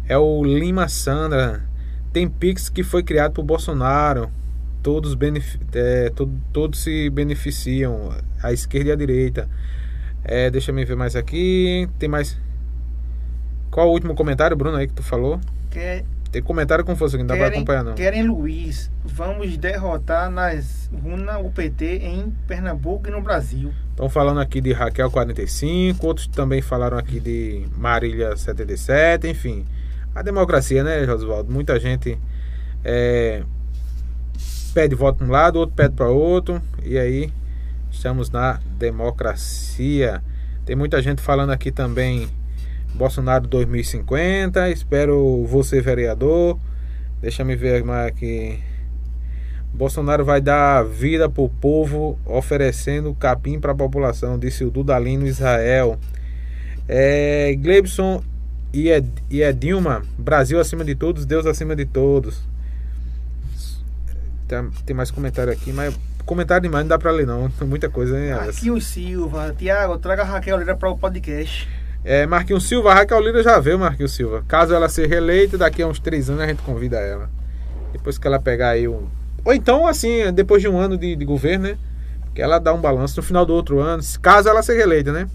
É 0.10 0.18
o 0.18 0.44
Lima 0.44 0.90
Sandra, 0.90 1.64
tem 2.12 2.28
Pix 2.28 2.68
que 2.68 2.84
foi 2.84 3.02
criado 3.02 3.32
por 3.32 3.44
Bolsonaro. 3.44 4.30
Todos, 4.84 5.18
é, 5.74 6.10
to 6.10 6.30
todos 6.52 6.84
se 6.84 7.10
beneficiam, 7.10 8.14
a 8.44 8.52
esquerda 8.52 8.90
e 8.90 8.92
a 8.92 8.96
direita. 8.98 9.50
É, 10.22 10.50
deixa 10.50 10.72
eu 10.72 10.76
ver 10.76 10.98
mais 10.98 11.16
aqui. 11.16 11.88
Tem 11.98 12.10
mais. 12.10 12.38
Qual 13.70 13.88
o 13.88 13.94
último 13.94 14.14
comentário, 14.16 14.58
Bruno, 14.58 14.76
aí 14.76 14.88
que 14.88 14.94
tu 14.94 15.04
falou? 15.04 15.40
Que... 15.70 16.04
Tem 16.32 16.42
comentário 16.42 16.86
com 16.86 16.96
força 16.96 17.18
que 17.18 17.24
não 17.24 17.28
dá 17.28 17.36
pra 17.36 17.48
acompanhar, 17.48 17.84
não. 17.84 17.94
Querem 17.94 18.24
Luiz, 18.24 18.90
vamos 19.04 19.58
derrotar 19.58 20.30
nas 20.30 20.90
Runa 21.04 21.38
o 21.40 21.52
PT 21.52 21.98
em 21.98 22.32
Pernambuco 22.48 23.08
e 23.08 23.12
no 23.12 23.22
Brasil. 23.22 23.74
Estão 23.90 24.10
falando 24.10 24.40
aqui 24.40 24.62
de 24.62 24.72
Raquel 24.72 25.12
45, 25.12 26.08
outros 26.08 26.28
também 26.28 26.62
falaram 26.62 26.98
aqui 26.98 27.20
de 27.20 27.66
Marília 27.78 28.36
77, 28.38 29.28
enfim 29.28 29.66
a 30.14 30.22
democracia, 30.22 30.84
né, 30.84 31.06
Josvaldo? 31.06 31.52
Muita 31.52 31.80
gente 31.80 32.18
é, 32.84 33.44
pede 34.74 34.96
voto 34.96 35.20
para 35.20 35.28
um 35.28 35.32
lado, 35.32 35.60
outro 35.60 35.76
pede 35.76 35.96
para 35.96 36.10
outro, 36.10 36.62
e 36.84 36.98
aí 36.98 37.32
estamos 37.90 38.30
na 38.30 38.60
democracia. 38.78 40.22
Tem 40.66 40.76
muita 40.76 41.02
gente 41.02 41.22
falando 41.22 41.52
aqui 41.52 41.72
também 41.72 42.30
Bolsonaro 42.94 43.48
2050. 43.48 44.70
Espero 44.70 45.46
você, 45.46 45.82
vereador. 45.82 46.60
Deixa 47.22 47.44
me 47.44 47.56
ver 47.56 47.84
mais 47.84 48.08
aqui. 48.08 48.60
Bolsonaro 49.74 50.26
vai 50.26 50.42
dar 50.42 50.84
vida 50.84 51.30
para 51.30 51.42
o 51.42 51.50
povo, 51.50 52.20
oferecendo 52.26 53.14
capim 53.16 53.60
para 53.60 53.72
a 53.72 53.76
população, 53.76 54.38
disse 54.38 54.66
o 54.66 54.72
Dudalino 54.72 55.26
Israel. 55.26 55.98
É, 56.88 57.56
Glebson 57.56 58.22
e 58.74 58.90
é, 58.90 59.02
e 59.30 59.42
é 59.42 59.56
Brasil 60.18 60.60
acima 60.60 60.84
de 60.84 60.94
todos, 60.94 61.26
Deus 61.26 61.46
acima 61.46 61.76
de 61.76 61.86
todos. 61.86 62.42
Tem, 64.86 64.94
mais 64.94 65.10
comentário 65.10 65.54
aqui, 65.54 65.72
mas 65.72 65.98
comentário 66.26 66.64
demais 66.64 66.84
não 66.84 66.90
dá 66.90 67.00
pra 67.00 67.12
ler 67.12 67.26
não. 67.26 67.50
Muita 67.62 67.90
coisa, 67.90 68.20
hein? 68.20 68.34
Alex? 68.34 68.56
Marquinhos 68.56 68.86
Silva, 68.86 69.56
Tiago, 69.58 69.98
traga 69.98 70.24
a 70.24 70.26
Raquel 70.26 70.78
para 70.78 70.90
o 70.90 70.98
podcast. 70.98 71.70
É, 72.04 72.26
Marquinhos 72.26 72.68
Silva, 72.68 72.92
a 72.92 72.96
Raquel 72.96 73.20
Lira 73.22 73.44
já 73.44 73.60
veio, 73.60 73.78
Marquinhos 73.78 74.14
Silva. 74.14 74.44
Caso 74.48 74.74
ela 74.74 74.90
seja 74.90 75.08
reeleita, 75.08 75.58
daqui 75.58 75.82
a 75.82 75.88
uns 75.88 76.00
três 76.00 76.30
anos 76.30 76.42
a 76.42 76.48
gente 76.48 76.62
convida 76.64 76.98
ela. 76.98 77.30
Depois 77.94 78.18
que 78.18 78.26
ela 78.26 78.40
pegar 78.40 78.70
aí 78.70 78.88
um. 78.88 79.06
Ou 79.46 79.54
então, 79.54 79.86
assim, 79.86 80.32
depois 80.34 80.62
de 80.62 80.68
um 80.68 80.80
ano 80.80 80.98
de, 80.98 81.16
de 81.16 81.26
governo, 81.26 81.68
né? 81.70 81.78
Que 82.34 82.42
ela 82.42 82.58
dá 82.60 82.74
um 82.74 82.80
balanço 82.82 83.18
no 83.18 83.24
final 83.24 83.46
do 83.46 83.54
outro 83.54 83.80
ano, 83.80 84.02
caso 84.22 84.48
ela 84.50 84.64
seja 84.64 84.80
reeleita, 84.80 85.12
né? 85.12 85.28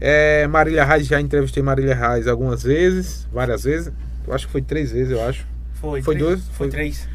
É, 0.00 0.46
Marília 0.46 0.84
Reis, 0.84 1.06
já 1.06 1.20
entrevistei 1.20 1.62
Marília 1.62 1.94
Reis 1.94 2.28
algumas 2.28 2.62
vezes, 2.62 3.26
várias 3.32 3.64
vezes. 3.64 3.92
Eu 4.26 4.34
acho 4.34 4.46
que 4.46 4.52
foi 4.52 4.62
três 4.62 4.92
vezes, 4.92 5.10
eu 5.10 5.26
acho. 5.26 5.44
Foi, 5.74 6.02
Foi 6.02 6.14
três- 6.14 6.28
dois? 6.28 6.40
Foi, 6.48 6.54
Foi- 6.56 6.68
três. 6.68 7.08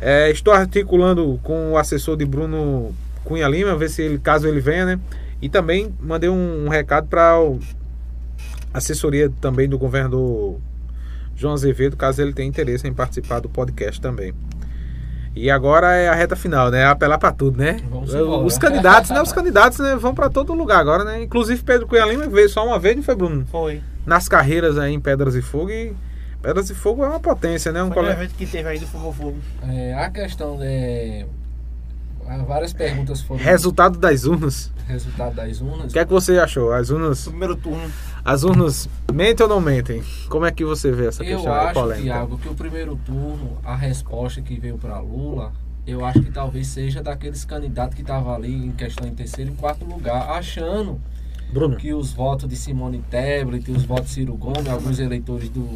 É, 0.00 0.30
estou 0.30 0.52
articulando 0.52 1.40
com 1.42 1.72
o 1.72 1.78
assessor 1.78 2.16
de 2.16 2.24
Bruno 2.24 2.94
Cunha 3.24 3.48
Lima, 3.48 3.74
ver 3.76 3.88
se 3.88 4.02
ele, 4.02 4.18
caso 4.18 4.46
ele 4.46 4.60
venha, 4.60 4.84
né? 4.86 5.00
E 5.42 5.48
também 5.48 5.92
mandei 6.00 6.28
um, 6.28 6.66
um 6.66 6.68
recado 6.68 7.08
para 7.08 7.32
a 7.32 7.36
assessoria 8.72 9.30
também 9.40 9.68
do 9.68 9.78
governador 9.78 10.58
João 11.36 11.54
Azevedo, 11.54 11.96
caso 11.96 12.20
ele 12.20 12.32
tenha 12.32 12.48
interesse 12.48 12.86
em 12.86 12.92
participar 12.92 13.40
do 13.40 13.48
podcast 13.48 14.00
também. 14.00 14.34
E 15.36 15.50
agora 15.50 15.94
é 15.94 16.08
a 16.08 16.14
reta 16.14 16.34
final, 16.34 16.68
né? 16.68 16.84
Apelar 16.84 17.16
para 17.16 17.30
tudo, 17.30 17.58
né? 17.58 17.76
Vamos 17.88 18.12
embora. 18.12 18.44
Os 18.44 18.58
candidatos, 18.58 19.10
né? 19.10 19.22
Os 19.22 19.32
candidatos 19.32 19.78
né? 19.78 19.94
vão 19.94 20.12
para 20.12 20.28
todo 20.28 20.52
lugar 20.52 20.80
agora, 20.80 21.04
né? 21.04 21.22
Inclusive 21.22 21.62
Pedro 21.62 21.86
Cunha 21.86 22.04
Lima 22.06 22.26
veio 22.26 22.48
só 22.48 22.66
uma 22.66 22.78
vez, 22.78 22.96
não 22.96 23.04
foi, 23.04 23.14
Bruno? 23.14 23.46
Foi. 23.46 23.80
Nas 24.04 24.26
carreiras 24.26 24.76
aí 24.78 24.92
em 24.92 24.98
Pedras 24.98 25.36
e 25.36 25.42
Fogo 25.42 25.70
e 25.70 25.94
Pedras 26.42 26.70
e 26.70 26.74
Fogo 26.74 27.04
é 27.04 27.08
uma 27.08 27.20
potência, 27.20 27.70
né? 27.70 27.82
Um 27.82 27.92
Foi 27.92 28.08
evento 28.08 28.34
que 28.34 28.46
teve 28.46 28.68
aí 28.68 28.78
do 28.78 28.86
Fogo 28.86 29.12
Fogo. 29.12 29.38
É, 29.68 29.94
a 29.94 30.10
questão 30.10 30.58
há 32.26 32.36
Várias 32.38 32.72
perguntas 32.72 33.20
foram 33.20 33.42
Resultado 33.42 33.98
das 33.98 34.24
urnas. 34.24 34.72
resultado 34.86 35.34
das 35.34 35.60
urnas. 35.60 35.90
O 35.90 35.92
que 35.92 35.98
é 35.98 36.04
que 36.04 36.10
você 36.10 36.38
achou? 36.38 36.72
As 36.72 36.90
urnas, 36.90 37.26
primeiro 37.26 37.54
turno. 37.56 37.90
As 38.24 38.42
urnas 38.42 38.88
mentem 39.12 39.44
ou 39.44 39.48
não 39.48 39.60
mentem? 39.60 40.02
Como 40.28 40.44
é 40.44 40.50
que 40.50 40.64
você 40.64 40.90
vê 40.90 41.06
essa 41.06 41.22
Eu 41.24 41.36
questão 41.36 41.52
aí, 41.52 41.66
acho, 41.66 41.74
polêmica? 41.74 42.02
Tiago, 42.02 42.38
que 42.38 42.48
o 42.48 42.54
primeiro 42.54 42.96
turno, 43.04 43.58
a 43.64 43.74
resposta 43.74 44.40
que 44.40 44.58
veio 44.58 44.78
para 44.78 44.98
Lula, 45.00 45.52
eu 45.86 46.04
acho 46.04 46.20
que 46.20 46.30
talvez 46.30 46.66
seja 46.66 47.02
daqueles 47.02 47.44
candidatos 47.44 47.94
que 47.94 48.02
estavam 48.02 48.34
ali 48.34 48.54
em 48.54 48.72
questão 48.72 49.08
em 49.08 49.14
terceiro 49.14 49.52
e 49.52 49.54
quarto 49.54 49.84
lugar, 49.84 50.30
achando 50.30 51.00
Bruno, 51.50 51.76
que 51.76 51.94
os 51.94 52.12
votos 52.12 52.48
de 52.48 52.56
Simone 52.56 53.02
Tebet, 53.10 53.70
os 53.70 53.84
votos 53.84 54.08
de 54.08 54.14
Ciro 54.14 54.34
Gomes, 54.36 54.68
alguns 54.68 54.98
eleitores 54.98 55.48
do, 55.48 55.66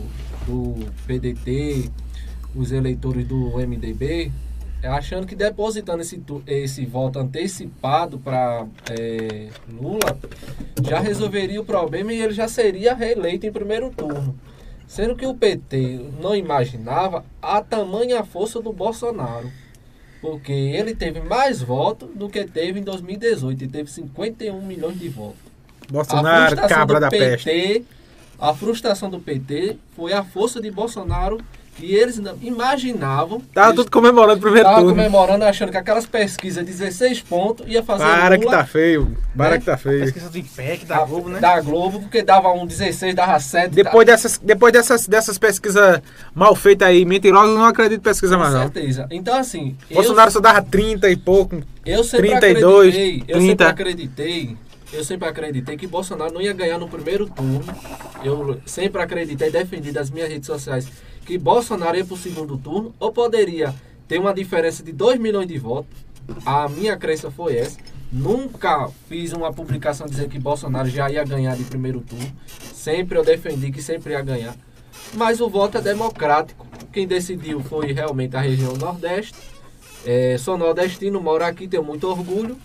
do 0.46 0.86
PDT, 1.06 1.90
os 2.54 2.72
eleitores 2.72 3.26
do 3.26 3.56
MDB, 3.56 4.26
é, 4.26 4.30
achando 4.88 5.26
que 5.26 5.34
depositando 5.34 6.02
esse, 6.02 6.22
esse 6.46 6.84
voto 6.84 7.18
antecipado 7.18 8.18
para 8.18 8.66
Lula 9.68 10.18
já 10.82 10.98
resolveria 10.98 11.60
o 11.60 11.64
problema 11.64 12.12
e 12.12 12.20
ele 12.20 12.32
já 12.32 12.48
seria 12.48 12.94
reeleito 12.94 13.46
em 13.46 13.52
primeiro 13.52 13.90
turno. 13.90 14.38
Sendo 14.86 15.16
que 15.16 15.26
o 15.26 15.34
PT 15.34 16.10
não 16.20 16.34
imaginava 16.34 17.24
a 17.40 17.62
tamanha 17.62 18.22
força 18.24 18.60
do 18.60 18.72
Bolsonaro. 18.72 19.50
Porque 20.20 20.52
ele 20.52 20.94
teve 20.94 21.20
mais 21.20 21.62
votos 21.62 22.10
do 22.14 22.28
que 22.28 22.44
teve 22.44 22.78
em 22.78 22.82
2018. 22.82 23.64
Ele 23.64 23.72
teve 23.72 23.90
51 23.90 24.60
milhões 24.60 24.98
de 24.98 25.08
votos. 25.08 25.40
Bolsonaro, 25.90 26.56
cabra 26.68 27.00
da 27.00 27.08
peste. 27.08 27.84
A 28.38 28.52
frustração 28.52 29.08
do 29.08 29.18
PT 29.18 29.78
foi 29.96 30.12
a 30.12 30.22
força 30.22 30.60
de 30.60 30.70
Bolsonaro 30.70 31.38
que 31.76 31.94
eles 31.94 32.18
não 32.18 32.36
imaginavam. 32.42 33.40
Tava 33.52 33.68
eles 33.68 33.76
tudo 33.76 33.90
comemorando 33.90 34.38
o 34.38 34.40
primeiro 34.40 34.68
estavam 34.68 34.88
turno. 34.88 34.96
comemorando, 34.96 35.44
achando 35.44 35.70
que 35.70 35.76
aquelas 35.76 36.06
pesquisas 36.06 36.64
16 36.64 37.22
pontos 37.22 37.66
ia 37.66 37.82
fazer 37.82 38.04
Para 38.04 38.38
que 38.38 38.44
Lula 38.44 38.58
tá 38.58 38.64
feio. 38.66 39.16
Para 39.36 39.50
né? 39.50 39.58
que 39.58 39.64
tá 39.64 39.76
feio. 39.76 40.00
Pesquisa 40.00 40.28
do 40.28 40.38
IPEC, 40.38 40.84
da 40.84 41.04
Globo, 41.04 41.28
né? 41.30 41.40
Da 41.40 41.60
Globo, 41.60 42.00
porque 42.00 42.22
dava 42.22 42.52
um 42.52 42.66
16, 42.66 43.14
dava 43.14 43.38
7. 43.38 43.74
Depois 43.74 44.06
dessas, 44.06 44.38
depois 44.38 44.72
dessas, 44.72 45.06
dessas 45.06 45.38
pesquisas 45.38 46.00
mal 46.34 46.54
feitas 46.54 46.88
aí, 46.88 47.04
mentirosas, 47.04 47.50
eu 47.50 47.58
não 47.58 47.64
acredito 47.64 48.00
em 48.00 48.02
pesquisa 48.02 48.34
com 48.34 48.42
mais 48.42 48.54
não. 48.54 48.62
certeza. 48.62 49.06
Então, 49.10 49.34
assim, 49.36 49.76
Bolsonaro 49.90 50.30
só 50.30 50.40
dava 50.40 50.62
30 50.62 51.08
e 51.10 51.16
pouco. 51.16 51.56
eu, 51.86 51.96
eu 51.98 52.04
sempre 52.04 52.28
32, 52.38 52.88
acreditei, 52.88 53.24
eu 53.26 53.38
30. 53.38 53.46
sempre 53.48 53.66
acreditei, 53.66 54.56
eu 54.92 55.04
sempre 55.04 55.28
acreditei 55.28 55.76
que 55.76 55.86
Bolsonaro 55.86 56.32
não 56.32 56.40
ia 56.40 56.52
ganhar 56.52 56.78
no 56.78 56.88
primeiro 56.88 57.28
turno. 57.28 57.64
Eu 58.22 58.60
sempre 58.66 59.00
acreditei, 59.00 59.50
defendi 59.50 59.90
das 59.90 60.10
minhas 60.10 60.28
redes 60.28 60.46
sociais, 60.46 60.86
que 61.24 61.38
Bolsonaro 61.38 61.96
ia 61.96 62.04
pro 62.04 62.16
segundo 62.16 62.58
turno, 62.58 62.94
ou 63.00 63.10
poderia 63.10 63.74
ter 64.06 64.18
uma 64.18 64.34
diferença 64.34 64.82
de 64.82 64.92
2 64.92 65.18
milhões 65.18 65.46
de 65.46 65.58
votos. 65.58 65.96
A 66.44 66.68
minha 66.68 66.96
crença 66.96 67.30
foi 67.30 67.56
essa. 67.56 67.78
Nunca 68.12 68.90
fiz 69.08 69.32
uma 69.32 69.52
publicação 69.52 70.06
dizendo 70.06 70.28
que 70.28 70.38
Bolsonaro 70.38 70.88
já 70.88 71.10
ia 71.10 71.24
ganhar 71.24 71.56
de 71.56 71.64
primeiro 71.64 72.00
turno. 72.00 72.30
Sempre 72.74 73.16
eu 73.16 73.24
defendi 73.24 73.72
que 73.72 73.80
sempre 73.80 74.12
ia 74.12 74.20
ganhar. 74.20 74.54
Mas 75.14 75.40
o 75.40 75.48
voto 75.48 75.78
é 75.78 75.80
democrático. 75.80 76.66
Quem 76.92 77.06
decidiu 77.06 77.60
foi 77.60 77.92
realmente 77.92 78.36
a 78.36 78.40
região 78.40 78.74
Nordeste. 78.74 79.34
É, 80.04 80.36
sou 80.36 80.58
nordestino, 80.58 81.20
moro 81.20 81.44
aqui, 81.44 81.68
tenho 81.68 81.84
muito 81.84 82.08
orgulho. 82.08 82.58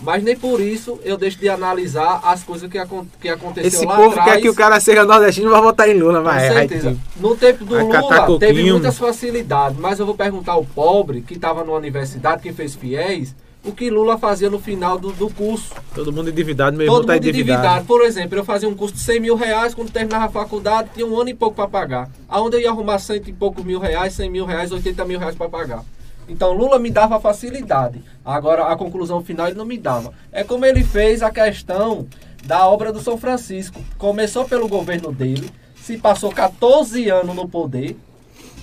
Mas 0.00 0.22
nem 0.22 0.36
por 0.36 0.60
isso 0.60 0.98
eu 1.04 1.16
deixo 1.16 1.38
de 1.38 1.48
analisar 1.48 2.20
as 2.22 2.42
coisas 2.44 2.70
que, 2.70 2.78
acon 2.78 3.04
que 3.20 3.28
aconteceu 3.28 3.66
Esse 3.68 3.84
lá 3.84 3.96
povo 3.96 4.10
atrás. 4.10 4.32
quer 4.32 4.40
que 4.40 4.48
o 4.48 4.54
cara 4.54 4.78
seja 4.78 5.04
nordestino 5.04 5.48
e 5.48 5.50
vai 5.50 5.60
votar 5.60 5.88
em 5.88 5.94
Lula, 5.98 6.18
Com 6.18 6.24
vai. 6.24 6.48
certeza. 6.48 6.96
No 7.16 7.34
tempo 7.36 7.64
do 7.64 7.76
Lula, 7.76 8.38
teve 8.38 8.70
muitas 8.70 8.96
facilidades, 8.96 9.78
mas 9.78 9.98
eu 9.98 10.06
vou 10.06 10.14
perguntar 10.14 10.52
ao 10.52 10.64
pobre 10.64 11.20
que 11.22 11.34
estava 11.34 11.64
na 11.64 11.72
universidade, 11.72 12.42
que 12.42 12.52
fez 12.52 12.76
fiéis, 12.76 13.34
o 13.64 13.72
que 13.72 13.90
Lula 13.90 14.16
fazia 14.16 14.48
no 14.48 14.60
final 14.60 14.98
do, 14.98 15.10
do 15.12 15.28
curso. 15.30 15.74
Todo 15.92 16.12
mundo 16.12 16.30
endividado, 16.30 16.76
meu 16.76 16.86
Todo 16.86 16.94
irmão 17.02 17.06
tá 17.06 17.12
mundo 17.14 17.26
endividado. 17.28 17.58
endividado. 17.60 17.86
Por 17.86 18.02
exemplo, 18.02 18.38
eu 18.38 18.44
fazia 18.44 18.68
um 18.68 18.74
custo 18.74 18.96
de 18.96 19.02
100 19.02 19.20
mil 19.20 19.34
reais, 19.34 19.74
quando 19.74 19.90
terminava 19.90 20.26
a 20.26 20.28
faculdade, 20.28 20.90
tinha 20.94 21.04
um 21.04 21.18
ano 21.20 21.30
e 21.30 21.34
pouco 21.34 21.56
para 21.56 21.66
pagar. 21.68 22.08
Aonde 22.28 22.56
eu 22.56 22.60
ia 22.60 22.70
arrumar 22.70 23.00
cento 23.00 23.28
e 23.28 23.32
poucos 23.32 23.64
mil 23.64 23.80
reais, 23.80 24.12
100 24.14 24.30
mil 24.30 24.46
reais, 24.46 24.70
80 24.70 25.04
mil 25.04 25.18
reais 25.18 25.34
para 25.34 25.48
pagar? 25.48 25.82
Então 26.28 26.52
Lula 26.52 26.78
me 26.78 26.90
dava 26.90 27.18
facilidade. 27.18 28.02
Agora 28.24 28.66
a 28.66 28.76
conclusão 28.76 29.24
final 29.24 29.46
ele 29.46 29.56
não 29.56 29.64
me 29.64 29.78
dava. 29.78 30.12
É 30.30 30.44
como 30.44 30.66
ele 30.66 30.84
fez 30.84 31.22
a 31.22 31.30
questão 31.30 32.06
da 32.44 32.68
obra 32.68 32.92
do 32.92 33.00
São 33.00 33.16
Francisco. 33.16 33.80
Começou 33.96 34.44
pelo 34.44 34.68
governo 34.68 35.12
dele, 35.12 35.50
se 35.76 35.96
passou 35.96 36.30
14 36.30 37.08
anos 37.08 37.34
no 37.34 37.48
poder, 37.48 37.96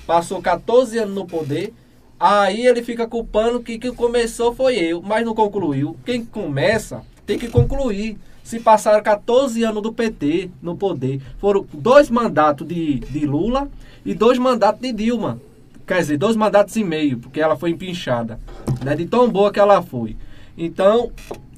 passou 0.05 0.41
14 0.41 0.99
anos 0.99 1.15
no 1.15 1.25
poder, 1.25 1.73
aí 2.19 2.65
ele 2.65 2.83
fica 2.83 3.07
culpando 3.07 3.61
que 3.61 3.79
quem 3.79 3.93
começou 3.93 4.53
foi 4.53 4.75
eu, 4.75 5.01
mas 5.01 5.25
não 5.25 5.33
concluiu. 5.33 5.97
Quem 6.05 6.23
começa 6.23 7.01
tem 7.25 7.37
que 7.37 7.49
concluir. 7.49 8.17
Se 8.43 8.59
passaram 8.59 9.01
14 9.01 9.63
anos 9.63 9.81
do 9.81 9.91
PT 9.91 10.51
no 10.61 10.77
poder, 10.77 11.19
foram 11.39 11.65
dois 11.73 12.11
mandatos 12.11 12.67
de, 12.67 12.99
de 12.99 13.25
Lula 13.25 13.67
e 14.05 14.13
dois 14.13 14.37
mandatos 14.37 14.81
de 14.81 14.93
Dilma. 14.93 15.41
Quer 15.85 15.99
dizer, 15.99 16.17
dois 16.17 16.35
mandatos 16.35 16.75
e 16.75 16.83
meio, 16.83 17.17
porque 17.19 17.39
ela 17.39 17.55
foi 17.55 17.69
empinchada. 17.71 18.39
Né? 18.83 18.95
De 18.95 19.05
tão 19.05 19.29
boa 19.29 19.51
que 19.51 19.59
ela 19.59 19.81
foi. 19.81 20.17
Então, 20.57 21.11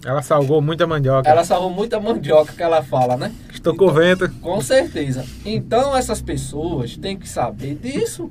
Ela 0.05 0.21
salgou 0.21 0.61
muita 0.61 0.85
mandioca. 0.87 1.29
ela 1.29 1.43
salvou 1.43 1.69
muita 1.69 1.99
mandioca 1.99 2.51
que 2.53 2.63
ela 2.63 2.81
fala, 2.83 3.15
né? 3.15 3.31
Estocou 3.53 3.91
vento. 3.93 4.29
Com 4.41 4.59
certeza. 4.61 5.25
Então 5.45 5.95
essas 5.95 6.21
pessoas 6.21 6.97
têm 6.97 7.17
que 7.17 7.27
saber 7.29 7.75
disso. 7.75 8.29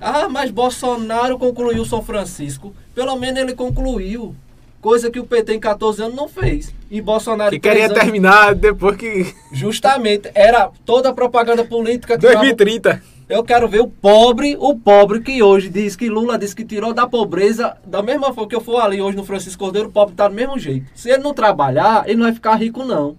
Ah, 0.00 0.28
mas 0.28 0.50
Bolsonaro 0.50 1.38
concluiu 1.38 1.84
São 1.84 2.02
Francisco. 2.02 2.74
Pelo 2.94 3.16
menos 3.16 3.40
ele 3.40 3.54
concluiu. 3.54 4.34
Coisa 4.80 5.10
que 5.10 5.18
o 5.18 5.24
PT 5.24 5.54
em 5.54 5.60
14 5.60 6.02
anos 6.02 6.14
não 6.14 6.28
fez. 6.28 6.74
E 6.90 7.00
Bolsonaro 7.00 7.50
Que 7.52 7.58
queria 7.58 7.86
anos, 7.86 7.98
terminar 7.98 8.54
depois 8.54 8.96
que. 8.96 9.34
Justamente, 9.50 10.30
era 10.34 10.70
toda 10.84 11.08
a 11.08 11.12
propaganda 11.14 11.64
política. 11.64 12.18
tirava- 12.18 12.40
2030. 12.40 13.02
Eu 13.26 13.42
quero 13.42 13.66
ver 13.66 13.80
o 13.80 13.88
pobre, 13.88 14.54
o 14.60 14.78
pobre 14.78 15.18
que 15.20 15.42
hoje 15.42 15.70
diz 15.70 15.96
que 15.96 16.10
Lula 16.10 16.38
disse 16.38 16.54
que 16.54 16.62
tirou 16.62 16.92
da 16.92 17.06
pobreza, 17.06 17.74
da 17.82 18.02
mesma 18.02 18.34
forma 18.34 18.50
que 18.50 18.54
eu 18.54 18.60
for 18.60 18.78
ali 18.80 19.00
hoje 19.00 19.16
no 19.16 19.24
Francisco 19.24 19.64
Cordeiro, 19.64 19.88
o 19.88 19.92
pobre 19.92 20.14
tá 20.14 20.28
do 20.28 20.34
mesmo 20.34 20.58
jeito. 20.58 20.90
Se 20.94 21.08
ele 21.08 21.22
não 21.22 21.32
trabalhar, 21.32 22.06
ele 22.06 22.16
não 22.16 22.24
vai 22.24 22.34
ficar 22.34 22.54
rico 22.56 22.84
não. 22.84 23.16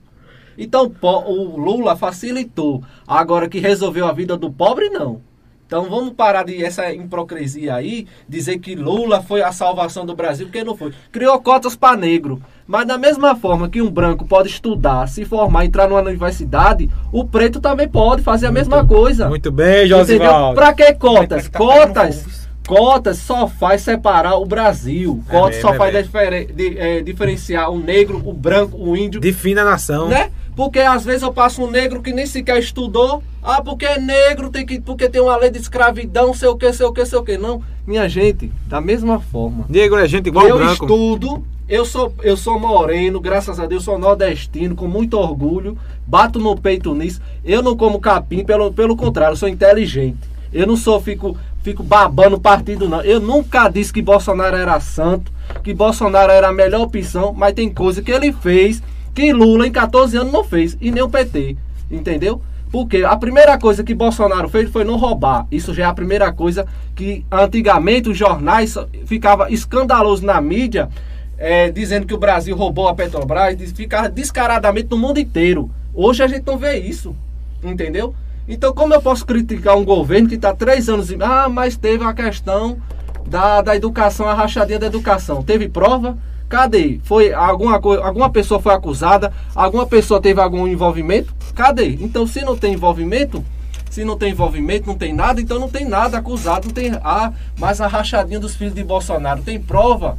Então 0.56 0.94
o 1.02 1.58
Lula 1.60 1.96
facilitou. 1.96 2.84
Agora 3.08 3.50
que 3.50 3.58
resolveu 3.58 4.06
a 4.06 4.14
vida 4.14 4.38
do 4.38 4.52
pobre, 4.52 4.90
não. 4.90 5.22
Então 5.68 5.90
vamos 5.90 6.14
parar 6.14 6.44
de 6.46 6.64
essa 6.64 6.92
hipocrisia 6.94 7.74
aí, 7.76 8.06
dizer 8.30 8.60
que 8.60 8.76
Lula 8.76 9.22
foi 9.24 9.42
a 9.42 9.52
salvação 9.52 10.06
do 10.06 10.16
Brasil, 10.16 10.46
porque 10.46 10.64
não 10.64 10.78
foi. 10.78 10.94
Criou 11.12 11.40
cotas 11.42 11.76
para 11.76 11.98
negro. 11.98 12.40
Mas 12.68 12.88
da 12.88 12.98
mesma 12.98 13.36
forma 13.36 13.68
que 13.68 13.82
um 13.82 13.90
branco 13.90 14.26
pode 14.26 14.50
estudar, 14.50 15.08
se 15.08 15.26
formar, 15.26 15.66
entrar 15.66 15.88
numa 15.88 16.02
universidade, 16.02 16.90
o 17.12 17.26
preto 17.26 17.60
também 17.60 17.88
pode 17.88 18.22
fazer 18.22 18.48
a 18.48 18.52
mesma 18.52 18.86
coisa. 18.86 19.28
Muito 19.28 19.52
bem? 19.52 19.88
Josivaldo. 19.88 20.56
Pra 20.56 20.74
que 20.74 20.94
cotas? 20.94 21.50
Tá 21.50 21.58
Cotas, 21.60 22.48
cotas 22.68 23.18
só 23.18 23.48
faz 23.48 23.82
separar 23.82 24.36
o 24.36 24.46
Brasil. 24.46 25.24
Cotas 25.30 25.56
mesmo, 25.58 25.62
só 25.70 25.74
é 25.74 25.78
faz 25.78 25.94
mesmo. 25.94 26.08
difere- 26.12 26.46
di- 26.46 26.78
eh, 26.78 27.02
diferenciar 27.02 27.72
o 27.72 27.80
negro, 27.80 28.22
o 28.26 28.34
branco, 28.34 28.78
o 28.78 28.96
índio. 28.98 29.20
Defina 29.22 29.62
a 29.62 29.66
nação. 29.66 30.08
Né? 30.10 30.30
Porque 30.56 30.80
às 30.80 31.04
vezes 31.04 31.22
eu 31.22 31.34
passo 31.34 31.64
um 31.64 31.70
negro 31.70 32.02
que 32.02 32.14
nem 32.14 32.26
sequer 32.26 32.58
estudou. 32.60 33.22
Ah, 33.44 33.62
porque 33.62 33.86
é 33.86 34.00
negro, 34.00 34.50
tem 34.50 34.66
que, 34.66 34.80
porque 34.80 35.10
tem 35.10 35.22
uma 35.22 35.36
lei 35.36 35.52
de 35.52 35.60
escravidão, 35.60 36.34
sei 36.34 36.48
o 36.48 36.56
que, 36.56 36.72
sei 36.72 36.86
o 36.86 36.94
que, 36.94 37.06
sei 37.06 37.20
o 37.20 37.24
que. 37.24 37.38
Não, 37.38 37.62
minha 37.86 38.08
gente, 38.08 38.52
da 38.66 38.80
mesma 38.80 39.20
forma. 39.20 39.66
Negro 39.70 39.98
é 39.98 40.08
gente 40.08 40.28
igual 40.28 40.48
eu 40.48 40.58
branco. 40.58 40.72
estudo, 40.86 41.44
eu 41.68 41.84
sou, 41.84 42.14
eu 42.24 42.38
sou 42.38 42.60
moreno, 42.60 43.20
graças 43.20 43.60
a 43.60 43.66
Deus, 43.66 43.84
sou 43.84 44.00
nordestino, 44.00 44.76
com 44.76 44.88
muito 44.88 45.18
orgulho, 45.18 45.78
bato 46.08 46.40
no 46.40 46.56
peito 46.56 46.96
nisso. 46.96 47.22
Eu 47.44 47.62
não 47.62 47.76
como 47.76 48.00
capim, 48.00 48.44
pelo, 48.44 48.72
pelo 48.72 48.96
contrário, 48.96 49.34
eu 49.34 49.38
sou 49.38 49.50
inteligente. 49.50 50.18
Eu 50.54 50.66
não 50.66 50.78
sou, 50.78 51.02
fico, 51.02 51.38
fico 51.62 51.84
babando 51.84 52.40
partido, 52.40 52.88
não. 52.88 53.02
Eu 53.02 53.20
nunca 53.20 53.68
disse 53.68 53.92
que 53.92 54.02
Bolsonaro 54.02 54.56
era 54.56 54.80
santo, 54.80 55.32
que 55.64 55.74
Bolsonaro 55.74 56.32
era 56.32 56.48
a 56.48 56.54
melhor 56.54 56.82
opção, 56.82 57.34
mas 57.34 57.54
tem 57.54 57.70
coisa 57.70 58.02
que 58.02 58.12
ele 58.12 58.32
fez 58.32 58.82
que 59.16 59.32
Lula 59.32 59.66
em 59.66 59.72
14 59.72 60.18
anos 60.18 60.34
não 60.34 60.44
fez, 60.44 60.78
e 60.82 60.92
nem 60.92 61.02
o 61.02 61.10
PT. 61.10 61.56
Entendeu? 61.90 62.42
Porque 62.72 63.06
a 63.06 63.16
primeira 63.16 63.58
coisa 63.58 63.84
que 63.84 63.96
Bolsonaro 63.96 64.50
fez 64.50 64.70
foi 64.70 64.84
não 64.84 64.98
roubar. 64.98 65.48
Isso 65.50 65.74
já 65.74 65.84
é 65.84 65.86
a 65.86 65.94
primeira 65.94 66.34
coisa 66.34 66.68
que 66.94 67.26
antigamente 67.32 68.10
os 68.10 68.18
jornais 68.18 68.76
ficava 69.06 69.50
escandaloso 69.50 70.26
na 70.26 70.42
mídia, 70.42 70.90
é, 71.38 71.72
dizendo 71.72 72.06
que 72.06 72.14
o 72.14 72.18
Brasil 72.18 72.56
roubou 72.56 72.90
a 72.90 72.94
Petrobras, 72.94 73.72
ficava 73.72 74.10
descaradamente 74.10 74.90
no 74.92 74.98
mundo 74.98 75.20
inteiro. 75.20 75.72
Hoje 75.94 76.22
a 76.22 76.28
gente 76.28 76.46
não 76.46 76.58
vê 76.58 76.78
isso, 76.78 77.16
entendeu? 77.64 78.14
Então 78.48 78.74
como 78.74 78.94
eu 78.94 79.02
posso 79.02 79.26
criticar 79.26 79.78
um 79.78 79.86
governo 79.86 80.28
que 80.28 80.36
está 80.36 80.54
três 80.54 80.90
anos 80.90 81.10
e 81.10 81.18
ah, 81.22 81.48
mas 81.48 81.78
teve 81.78 82.04
a 82.04 82.14
questão 82.14 82.78
da, 83.26 83.62
da 83.62 83.76
educação, 83.76 84.28
a 84.28 84.34
rachadinha 84.34 84.80
da 84.80 84.88
educação, 84.88 85.42
teve 85.42 85.70
prova? 85.70 86.18
Cadê? 86.48 87.00
Foi 87.04 87.34
alguma 87.34 87.80
coisa, 87.80 88.04
alguma 88.04 88.30
pessoa 88.30 88.62
foi 88.62 88.74
acusada, 88.74 89.34
alguma 89.54 89.86
pessoa 89.86 90.22
teve 90.22 90.40
algum 90.40 90.68
envolvimento? 90.68 91.34
Cadê? 91.56 91.98
Então, 92.00 92.28
se 92.28 92.42
não 92.42 92.56
tem 92.56 92.74
envolvimento, 92.74 93.44
se 93.90 94.04
não 94.04 94.18
tem 94.18 94.32
envolvimento, 94.32 94.88
não 94.88 94.98
tem 94.98 95.14
nada, 95.14 95.42
então 95.42 95.60
não 95.60 95.70
tem 95.70 95.86
nada 95.86 96.18
acusado, 96.18 96.68
não 96.68 96.74
tem 96.74 96.92
ah, 97.04 97.34
mas 97.58 97.82
a 97.82 97.88
rachadinha 97.88 98.40
dos 98.40 98.56
filhos 98.56 98.76
de 98.76 98.84
Bolsonaro 98.84 99.42
tem 99.42 99.60
prova. 99.60 100.18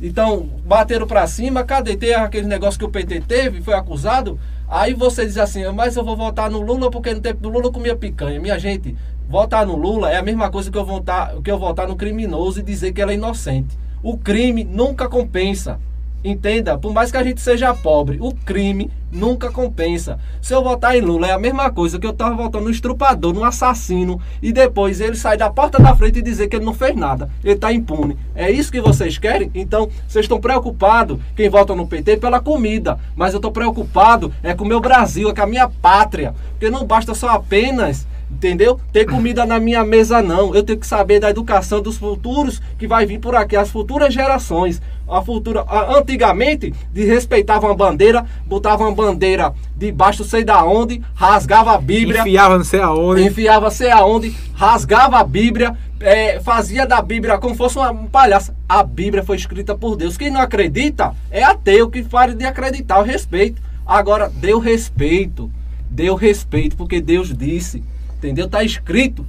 Então, 0.00 0.46
bateram 0.64 1.06
para 1.06 1.26
cima, 1.26 1.64
cadê? 1.64 1.96
Tem 1.96 2.14
aquele 2.14 2.46
negócio 2.46 2.78
que 2.78 2.84
o 2.84 2.90
PT 2.90 3.22
teve, 3.22 3.62
foi 3.62 3.74
acusado. 3.74 4.38
Aí 4.68 4.92
você 4.94 5.24
diz 5.24 5.38
assim, 5.38 5.64
mas 5.72 5.96
eu 5.96 6.04
vou 6.04 6.16
votar 6.16 6.50
no 6.50 6.60
Lula 6.60 6.90
porque 6.90 7.14
no 7.14 7.20
tempo 7.20 7.40
do 7.40 7.48
Lula 7.48 7.66
eu 7.66 7.72
comia 7.72 7.96
picanha. 7.96 8.38
Minha 8.38 8.58
gente, 8.58 8.94
votar 9.28 9.66
no 9.66 9.76
Lula 9.76 10.10
é 10.10 10.16
a 10.16 10.22
mesma 10.22 10.50
coisa 10.50 10.70
que 10.70 10.76
eu 10.76 10.84
votar, 10.84 11.34
que 11.42 11.50
eu 11.50 11.58
votar 11.58 11.88
no 11.88 11.96
criminoso 11.96 12.60
e 12.60 12.62
dizer 12.62 12.92
que 12.92 13.00
ele 13.00 13.12
é 13.12 13.14
inocente. 13.14 13.76
O 14.08 14.16
crime 14.16 14.62
nunca 14.62 15.08
compensa. 15.08 15.80
Entenda, 16.22 16.78
por 16.78 16.92
mais 16.94 17.10
que 17.10 17.16
a 17.16 17.24
gente 17.24 17.40
seja 17.40 17.74
pobre, 17.74 18.18
o 18.20 18.32
crime 18.32 18.88
nunca 19.10 19.50
compensa. 19.50 20.20
Se 20.40 20.54
eu 20.54 20.62
votar 20.62 20.96
em 20.96 21.00
Lula 21.00 21.26
é 21.26 21.32
a 21.32 21.38
mesma 21.40 21.72
coisa 21.72 21.98
que 21.98 22.06
eu 22.06 22.12
tava 22.12 22.36
votando 22.36 22.66
no 22.66 22.70
estrupador, 22.70 23.32
no 23.32 23.42
assassino, 23.42 24.20
e 24.40 24.52
depois 24.52 25.00
ele 25.00 25.16
sai 25.16 25.36
da 25.36 25.50
porta 25.50 25.80
da 25.80 25.96
frente 25.96 26.20
e 26.20 26.22
dizer 26.22 26.46
que 26.46 26.54
ele 26.54 26.64
não 26.64 26.72
fez 26.72 26.94
nada, 26.94 27.28
ele 27.42 27.54
está 27.54 27.72
impune. 27.72 28.16
É 28.32 28.48
isso 28.48 28.70
que 28.70 28.80
vocês 28.80 29.18
querem? 29.18 29.50
Então, 29.52 29.90
vocês 30.06 30.24
estão 30.24 30.40
preocupados, 30.40 31.18
quem 31.34 31.48
vota 31.48 31.74
no 31.74 31.88
PT, 31.88 32.18
pela 32.18 32.38
comida, 32.38 33.00
mas 33.16 33.32
eu 33.32 33.38
estou 33.38 33.50
preocupado 33.50 34.32
é 34.40 34.54
com 34.54 34.62
o 34.62 34.68
meu 34.68 34.78
Brasil, 34.78 35.30
é 35.30 35.34
com 35.34 35.42
a 35.42 35.46
minha 35.48 35.68
pátria, 35.68 36.32
porque 36.50 36.70
não 36.70 36.86
basta 36.86 37.12
só 37.12 37.30
apenas 37.30 38.06
Entendeu? 38.30 38.80
Ter 38.92 39.06
comida 39.06 39.46
na 39.46 39.60
minha 39.60 39.84
mesa 39.84 40.20
não. 40.20 40.54
Eu 40.54 40.62
tenho 40.62 40.78
que 40.78 40.86
saber 40.86 41.20
da 41.20 41.30
educação 41.30 41.80
dos 41.80 41.96
futuros 41.96 42.60
que 42.76 42.86
vai 42.86 43.06
vir 43.06 43.20
por 43.20 43.34
aqui, 43.34 43.56
as 43.56 43.70
futuras 43.70 44.12
gerações. 44.12 44.82
A 45.08 45.22
futura, 45.22 45.64
antigamente, 45.96 46.74
respeitavam 46.92 47.70
a 47.70 47.74
bandeira, 47.74 48.26
botavam 48.44 48.88
a 48.88 48.90
bandeira 48.90 49.54
debaixo 49.76 50.24
sei 50.24 50.42
da 50.42 50.64
onde, 50.64 51.00
rasgava 51.14 51.72
a 51.72 51.78
Bíblia, 51.78 52.22
enfiava 52.22 52.58
não 52.58 52.64
sei 52.64 52.80
aonde, 52.80 53.22
enfiava 53.22 53.70
sei 53.70 53.90
aonde, 53.92 54.36
rasgava 54.52 55.18
a 55.18 55.24
Bíblia, 55.24 55.76
é, 56.00 56.40
fazia 56.40 56.84
da 56.84 57.00
Bíblia 57.00 57.38
como 57.38 57.54
fosse 57.54 57.78
uma 57.78 57.94
palhaça. 58.08 58.56
A 58.68 58.82
Bíblia 58.82 59.22
foi 59.22 59.36
escrita 59.36 59.76
por 59.76 59.94
Deus. 59.94 60.16
Quem 60.16 60.30
não 60.30 60.40
acredita 60.40 61.14
é 61.30 61.44
ateu 61.44 61.88
que 61.88 62.02
faz 62.02 62.34
de 62.34 62.44
acreditar 62.44 62.98
o 62.98 63.04
respeito. 63.04 63.62
Agora, 63.86 64.28
deu 64.28 64.58
respeito, 64.58 65.48
deu 65.88 66.16
respeito, 66.16 66.76
porque 66.76 67.00
Deus 67.00 67.32
disse 67.32 67.84
Entendeu? 68.18 68.48
Tá 68.48 68.62
escrito. 68.64 69.26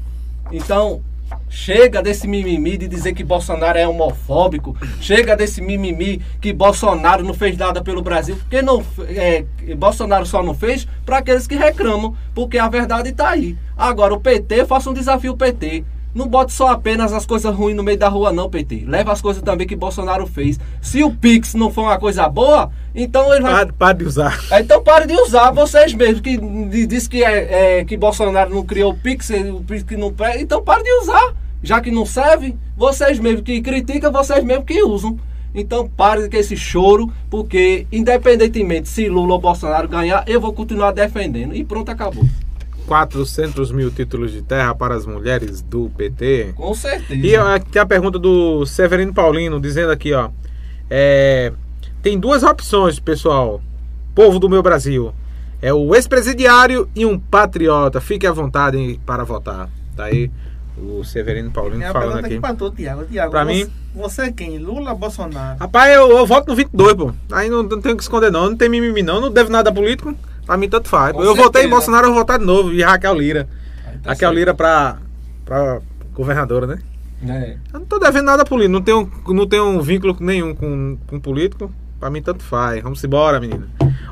Então, 0.52 1.02
chega 1.50 2.02
desse 2.02 2.28
mimimi 2.28 2.78
de 2.78 2.88
dizer 2.88 3.14
que 3.14 3.24
Bolsonaro 3.24 3.78
é 3.78 3.88
homofóbico. 3.88 4.76
Chega 5.02 5.36
desse 5.36 5.62
mimimi 5.62 6.22
que 6.40 6.54
Bolsonaro 6.54 7.24
não 7.24 7.34
fez 7.34 7.58
nada 7.58 7.82
pelo 7.82 8.02
Brasil. 8.02 8.36
Porque 8.38 8.62
não, 8.62 8.84
é, 9.10 9.44
Bolsonaro 9.76 10.26
só 10.26 10.42
não 10.42 10.54
fez 10.54 10.88
para 11.06 11.18
aqueles 11.18 11.48
que 11.48 11.56
reclamam. 11.56 12.16
Porque 12.34 12.58
a 12.58 12.70
verdade 12.70 13.10
está 13.10 13.30
aí. 13.30 13.58
Agora, 13.76 14.14
o 14.14 14.20
PT, 14.20 14.66
faça 14.66 14.90
um 14.90 14.94
desafio 14.94 15.36
PT. 15.36 15.84
Não 16.18 16.28
bote 16.28 16.52
só 16.52 16.70
apenas 16.70 17.14
as 17.14 17.28
coisas 17.28 17.54
ruins 17.54 17.76
no 17.76 17.84
meio 17.84 18.00
da 18.00 18.10
rua, 18.10 18.34
não, 18.34 18.50
PT. 18.50 18.86
Leva 18.88 19.12
as 19.12 19.22
coisas 19.22 19.44
também 19.44 19.68
que 19.68 19.76
Bolsonaro 19.76 20.26
fez. 20.26 20.60
Se 20.82 21.04
o 21.04 21.14
Pix 21.14 21.54
não 21.54 21.72
for 21.72 21.84
uma 21.84 22.00
coisa 22.00 22.28
boa, 22.28 22.72
então 22.96 23.32
ele 23.32 23.44
vai. 23.44 23.54
Pare, 23.54 23.72
pare 23.74 23.98
de 24.00 24.06
usar. 24.06 24.40
É, 24.50 24.60
então 24.62 24.82
pare 24.82 25.06
de 25.06 25.14
usar 25.14 25.52
vocês 25.52 25.94
mesmos, 25.94 26.22
que 26.22 26.36
diz 26.88 27.08
que, 27.08 27.24
é, 27.24 27.82
é, 27.82 27.86
que 27.86 27.96
Bolsonaro 27.96 28.50
não 28.50 28.64
criou 28.64 28.94
o 28.94 28.98
Pix, 28.98 29.30
o 29.30 29.64
Pix 29.64 29.84
que 29.84 29.96
não. 29.96 30.12
Então 30.40 30.64
pare 30.64 30.82
de 30.82 30.92
usar. 31.04 31.36
Já 31.62 31.80
que 31.80 31.92
não 31.92 32.04
serve, 32.04 32.56
vocês 32.76 33.20
mesmos 33.20 33.44
que 33.44 33.62
criticam, 33.62 34.12
vocês 34.12 34.44
mesmos 34.44 34.66
que 34.66 34.82
usam. 34.82 35.20
Então 35.54 35.88
pare 35.88 36.28
com 36.28 36.38
esse 36.38 36.58
choro, 36.58 37.14
porque 37.30 37.86
independentemente 37.92 38.90
se 38.90 39.08
Lula 39.08 39.34
ou 39.34 39.40
Bolsonaro 39.40 39.88
ganhar, 39.88 40.24
eu 40.26 40.42
vou 40.42 40.52
continuar 40.52 40.94
defendendo. 40.94 41.56
E 41.56 41.64
pronto, 41.64 41.92
acabou. 41.92 42.26
400 42.88 43.72
mil 43.72 43.92
títulos 43.92 44.32
de 44.32 44.42
terra 44.42 44.74
para 44.74 44.96
as 44.96 45.06
mulheres 45.06 45.62
do 45.62 45.92
PT. 45.96 46.54
Com 46.56 46.74
certeza. 46.74 47.16
E 47.16 47.36
aqui 47.36 47.78
a 47.78 47.86
pergunta 47.86 48.18
do 48.18 48.66
Severino 48.66 49.14
Paulino, 49.14 49.60
dizendo 49.60 49.92
aqui, 49.92 50.14
ó. 50.14 50.30
É, 50.90 51.52
tem 52.02 52.18
duas 52.18 52.44
opções, 52.44 53.00
pessoal. 53.00 53.62
Povo 54.16 54.40
do 54.40 54.50
meu 54.50 54.64
Brasil. 54.64 55.14
É 55.62 55.74
o 55.74 55.94
ex-presidiário 55.94 56.90
e 56.96 57.06
um 57.06 57.20
patriota. 57.20 58.00
Fique 58.00 58.26
à 58.26 58.32
vontade 58.32 59.00
para 59.06 59.24
votar. 59.24 59.70
Tá 59.96 60.06
aí 60.06 60.32
o 60.78 61.04
Severino 61.04 61.50
Paulino 61.52 61.84
é 61.84 61.92
falando 61.92 62.24
aqui. 62.24 62.40
Para 62.40 62.56
tu, 62.56 62.70
Tiago. 62.70 63.06
Tiago, 63.06 63.32
pra 63.32 63.44
você, 63.44 63.52
mim. 63.52 63.72
Você 63.96 64.22
é 64.24 64.32
quem? 64.32 64.60
Lula 64.60 64.94
Bolsonaro? 64.94 65.60
Rapaz, 65.60 65.96
eu, 65.96 66.18
eu 66.18 66.26
voto 66.26 66.50
no 66.50 66.56
22, 66.56 66.94
pô. 66.94 67.12
Aí 67.32 67.50
não, 67.50 67.64
não 67.64 67.82
tenho 67.82 67.98
que 67.98 68.04
esconder, 68.04 68.32
não. 68.32 68.52
Não 68.52 68.56
tem 68.56 68.70
mimimi, 68.70 69.02
não. 69.02 69.20
Não 69.20 69.32
deve 69.32 69.50
nada 69.50 69.72
político. 69.72 70.16
Pra 70.48 70.56
mim, 70.56 70.70
tanto 70.70 70.88
faz. 70.88 71.12
Com 71.12 71.20
eu 71.20 71.26
certeza. 71.26 71.44
votei 71.44 71.66
em 71.66 71.70
Bolsonaro, 71.70 72.08
eu 72.08 72.12
vou 72.12 72.22
votar 72.22 72.40
de 72.40 72.46
novo. 72.46 72.72
E 72.72 72.82
Raquel 72.82 73.14
Lira. 73.14 73.50
Tá 74.02 74.12
Raquel 74.12 74.30
certo. 74.30 74.34
Lira 74.34 74.54
pra, 74.54 74.98
pra 75.44 75.80
governadora, 76.14 76.66
né? 76.66 76.80
É. 77.28 77.58
Eu 77.74 77.82
não 77.82 77.86
tô 77.86 78.00
devendo 78.00 78.26
nada 78.26 78.46
político. 78.46 78.72
Não 78.72 78.82
tenho, 78.82 79.12
não 79.28 79.48
tenho 79.48 79.82
vínculo 79.82 80.16
nenhum 80.22 80.56
com, 80.56 80.98
com 81.06 81.20
político. 81.20 81.70
Pra 82.00 82.10
mim, 82.10 82.22
tanto 82.22 82.44
faz. 82.44 82.82
Vamos 82.82 83.04
embora, 83.04 83.42
menina. 83.42 83.68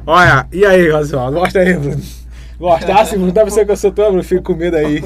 Olha, 0.06 0.46
e 0.52 0.66
aí, 0.66 0.92
Roswaldo? 0.92 1.40
Mostra 1.40 1.62
aí, 1.62 1.74
Bruno. 1.74 2.02
Gostasse, 2.60 3.16
Bruno? 3.16 3.32
Deve 3.32 3.52
ser 3.52 3.66
que 3.66 3.72
eu 3.72 3.78
sou 3.78 3.92
teu, 3.94 4.08
Bruno. 4.08 4.24
Fico 4.24 4.44
com 4.44 4.56
medo 4.56 4.76
aí. 4.76 5.02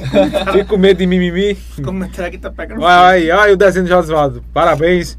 Fico 0.52 0.70
com 0.70 0.78
medo 0.78 0.98
de 0.98 1.06
mimimi. 1.06 1.56
Como 1.84 2.04
é 2.04 2.08
que 2.08 2.38
tá 2.40 2.50
pegando 2.50 2.82
Olha 2.82 3.08
aí, 3.08 3.30
olha 3.30 3.44
aí 3.44 3.54
o 3.54 3.58
desenho 3.58 3.86
de 3.86 3.94
Oswaldo. 3.94 4.44
Parabéns. 4.52 5.16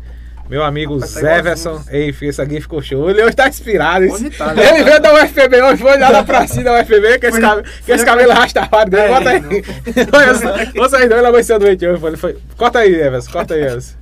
Meu 0.51 0.65
amigo 0.65 0.99
tá 0.99 1.07
Zeverson. 1.07 1.81
Ei, 1.89 2.13
esse 2.23 2.43
aqui 2.43 2.61
ficou 2.61 2.83
show. 2.83 3.09
Ele 3.09 3.23
hoje 3.23 3.37
tá 3.37 3.49
inspirado. 3.49 4.07
Hoje 4.07 4.31
tá, 4.31 4.53
né? 4.53 4.69
Ele 4.69 4.83
veio 4.83 5.01
da 5.01 5.15
UFPB 5.15 5.63
hoje, 5.63 5.81
foi 5.81 5.97
lá 5.97 6.25
pra 6.25 6.45
cima 6.49 6.65
da 6.65 6.81
UFPB, 6.81 7.21
com 7.21 7.27
esse, 7.29 7.41
cabelo, 7.41 7.69
com 7.87 7.93
esse 7.93 8.05
cabelo 8.05 8.33
rastafado 8.33 8.91
dele. 8.91 9.03
É, 9.05 9.09
Bota 9.09 9.31
aí. 9.31 9.41
Vocês 10.75 11.09
dois, 11.09 11.19
ele 11.19 11.27
amanheceu 11.27 11.57
doente 11.57 11.87
hoje. 11.87 12.17
Foi. 12.17 12.37
Corta 12.57 12.81
aí, 12.81 12.93
Everson. 12.93 13.31
Corta 13.31 13.55
aí, 13.55 13.63
Everson. 13.63 13.95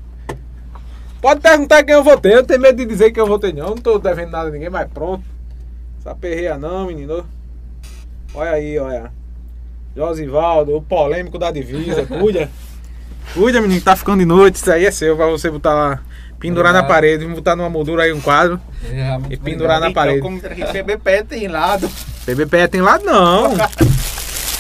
Pode 1.21 1.41
perguntar 1.43 1.85
quem 1.85 1.95
eu 1.95 2.03
votei. 2.03 2.33
Eu 2.33 2.37
não 2.39 2.45
tenho 2.45 2.61
medo 2.61 2.77
de 2.79 2.87
dizer 2.87 3.11
que 3.11 3.21
eu 3.21 3.27
votei, 3.27 3.53
não. 3.53 3.65
Eu 3.65 3.75
não 3.75 3.77
tô 3.77 3.99
devendo 3.99 4.31
nada 4.31 4.49
a 4.49 4.51
ninguém, 4.51 4.71
mas 4.71 4.89
pronto. 4.91 5.23
Essa 6.01 6.15
perreia 6.15 6.57
não, 6.57 6.87
menino. 6.87 7.27
Olha 8.33 8.53
aí, 8.53 8.79
olha. 8.79 9.13
Josivaldo, 9.95 10.77
o 10.77 10.81
polêmico 10.81 11.39
da 11.39 11.51
divisa. 11.51 12.07
Cuida. 12.07 12.49
Cuida, 13.35 13.61
menino, 13.61 13.83
tá 13.83 13.95
ficando 13.95 14.21
de 14.21 14.25
noite. 14.25 14.55
Isso 14.55 14.73
aí 14.73 14.87
é 14.87 14.91
seu 14.91 15.15
pra 15.15 15.27
você 15.27 15.51
botar 15.51 15.75
lá. 15.75 16.01
Pendurar 16.39 16.73
na 16.73 16.83
parede, 16.83 17.27
botar 17.27 17.57
numa 17.57 17.69
moldura 17.69 18.05
aí 18.05 18.13
um 18.13 18.21
quadro 18.21 18.61
é, 18.85 19.19
e 19.31 19.37
pendurar 19.37 19.81
na 19.81 19.91
parede. 19.91 20.19
Então, 20.19 20.39
como 20.39 20.73
PBP 20.73 21.25
tem 21.25 21.49
lado. 21.49 21.91
PBP 22.25 22.69
tem 22.69 22.81
lado 22.81 23.05
não. 23.05 23.57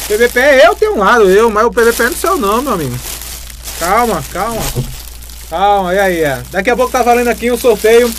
PBP 0.08 0.40
eu 0.64 0.74
tenho 0.74 0.96
um 0.96 0.98
lado, 0.98 1.30
eu, 1.30 1.50
mas 1.50 1.64
o 1.66 1.70
PBP 1.70 2.02
não 2.02 2.10
é 2.10 2.14
seu 2.14 2.36
não, 2.36 2.62
meu 2.62 2.72
amigo. 2.72 2.98
Calma, 3.78 4.24
calma. 4.32 4.60
Calma, 5.48 5.94
e 5.94 5.98
aí, 5.98 6.24
é. 6.24 6.42
Daqui 6.50 6.68
a 6.68 6.76
pouco 6.76 6.90
tá 6.90 7.02
valendo 7.02 7.28
aqui 7.28 7.50
um 7.50 7.56
sorteio. 7.56 8.12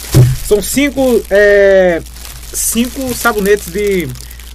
São 0.48 0.62
cinco, 0.62 1.22
é, 1.30 2.02
cinco 2.54 3.14
sabonetes 3.14 3.72
de 3.72 4.08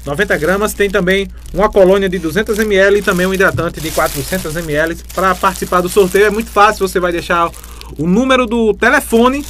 90 0.05 0.37
gramas. 0.39 0.73
Tem 0.73 0.91
também 0.91 1.29
uma 1.53 1.69
colônia 1.69 2.09
de 2.09 2.19
200 2.19 2.59
ml 2.59 2.99
e 2.99 3.03
também 3.03 3.27
um 3.27 3.35
hidratante 3.35 3.81
de 3.81 3.91
400 3.91 4.57
ml. 4.57 4.97
Para 5.15 5.35
participar 5.35 5.83
do 5.83 5.89
sorteio 5.89 6.27
é 6.27 6.31
muito 6.31 6.51
fácil. 6.51 6.89
Você 6.89 6.99
vai 6.99 7.13
deixar 7.13 7.51
o 7.99 8.07
número 8.07 8.47
do 8.47 8.73
telefone 8.75 9.45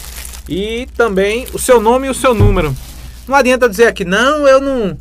e 0.49 0.87
também 0.97 1.47
o 1.53 1.59
seu 1.59 1.81
nome 1.81 2.07
e 2.07 2.11
o 2.11 2.15
seu 2.15 2.35
número. 2.35 2.75
Não 3.27 3.35
adianta 3.35 3.69
dizer 3.69 3.87
aqui, 3.87 4.05
não, 4.05 4.47
eu 4.47 4.61
não, 4.61 4.97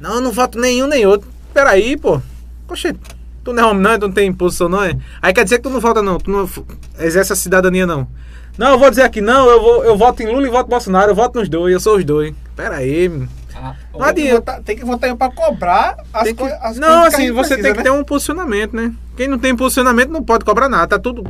Não, 0.00 0.14
eu 0.16 0.20
não 0.20 0.32
voto 0.32 0.58
nenhum 0.58 0.86
nem 0.86 1.06
outro. 1.06 1.28
Peraí, 1.52 1.96
pô. 1.96 2.20
Poxa, 2.66 2.94
tu 3.42 3.52
não 3.52 3.62
é 3.62 3.66
homem, 3.66 3.82
não, 3.82 3.98
tu 3.98 4.06
não 4.08 4.12
tem 4.14 4.32
posição, 4.32 4.68
não 4.68 4.82
é? 4.82 4.96
Aí 5.22 5.32
quer 5.32 5.42
dizer 5.44 5.56
que 5.58 5.62
tu 5.64 5.70
não 5.70 5.80
vota, 5.80 6.00
não. 6.02 6.18
Tu 6.18 6.30
não 6.30 6.48
exerce 6.98 7.32
a 7.32 7.36
cidadania, 7.36 7.86
não. 7.86 8.06
Não, 8.56 8.70
eu 8.72 8.78
vou 8.78 8.90
dizer 8.90 9.02
aqui, 9.02 9.20
não, 9.20 9.48
eu, 9.48 9.60
vou, 9.60 9.84
eu 9.84 9.96
voto 9.96 10.22
em 10.22 10.26
Lula 10.26 10.46
e 10.46 10.50
voto 10.50 10.66
em 10.66 10.70
Bolsonaro, 10.70 11.10
eu 11.12 11.14
voto 11.14 11.38
nos 11.38 11.48
dois, 11.48 11.72
eu 11.72 11.80
sou 11.80 11.96
os 11.96 12.04
dois. 12.04 12.34
Peraí, 12.56 13.08
meu. 13.08 13.28
Ah, 13.54 13.74
Não 13.92 13.98
Tem 14.00 14.14
que 14.14 14.20
adianta. 14.22 14.34
votar- 14.36 14.62
Tem 14.62 14.76
que 14.76 14.84
votar 14.84 15.16
pra 15.16 15.30
cobrar 15.30 15.96
as 16.12 16.22
Tem 16.24 16.34
que- 16.34 16.40
coisas. 16.40 16.58
as 16.62 16.78
Não, 16.78 17.02
que 17.02 17.06
assim, 17.08 17.32
você 17.32 17.54
tem 17.54 17.62
precisa, 17.62 17.70
que 17.72 17.76
né? 17.78 17.82
ter 17.84 17.90
um 17.90 18.04
posicionamento, 18.04 18.74
né? 18.76 18.92
Quem 19.16 19.26
não 19.26 19.38
tem 19.38 19.54
posicionamento 19.56 20.10
não 20.10 20.22
pode 20.22 20.44
cobrar 20.44 20.68
nada, 20.68 20.86
tá 20.86 20.98
tudo, 20.98 21.22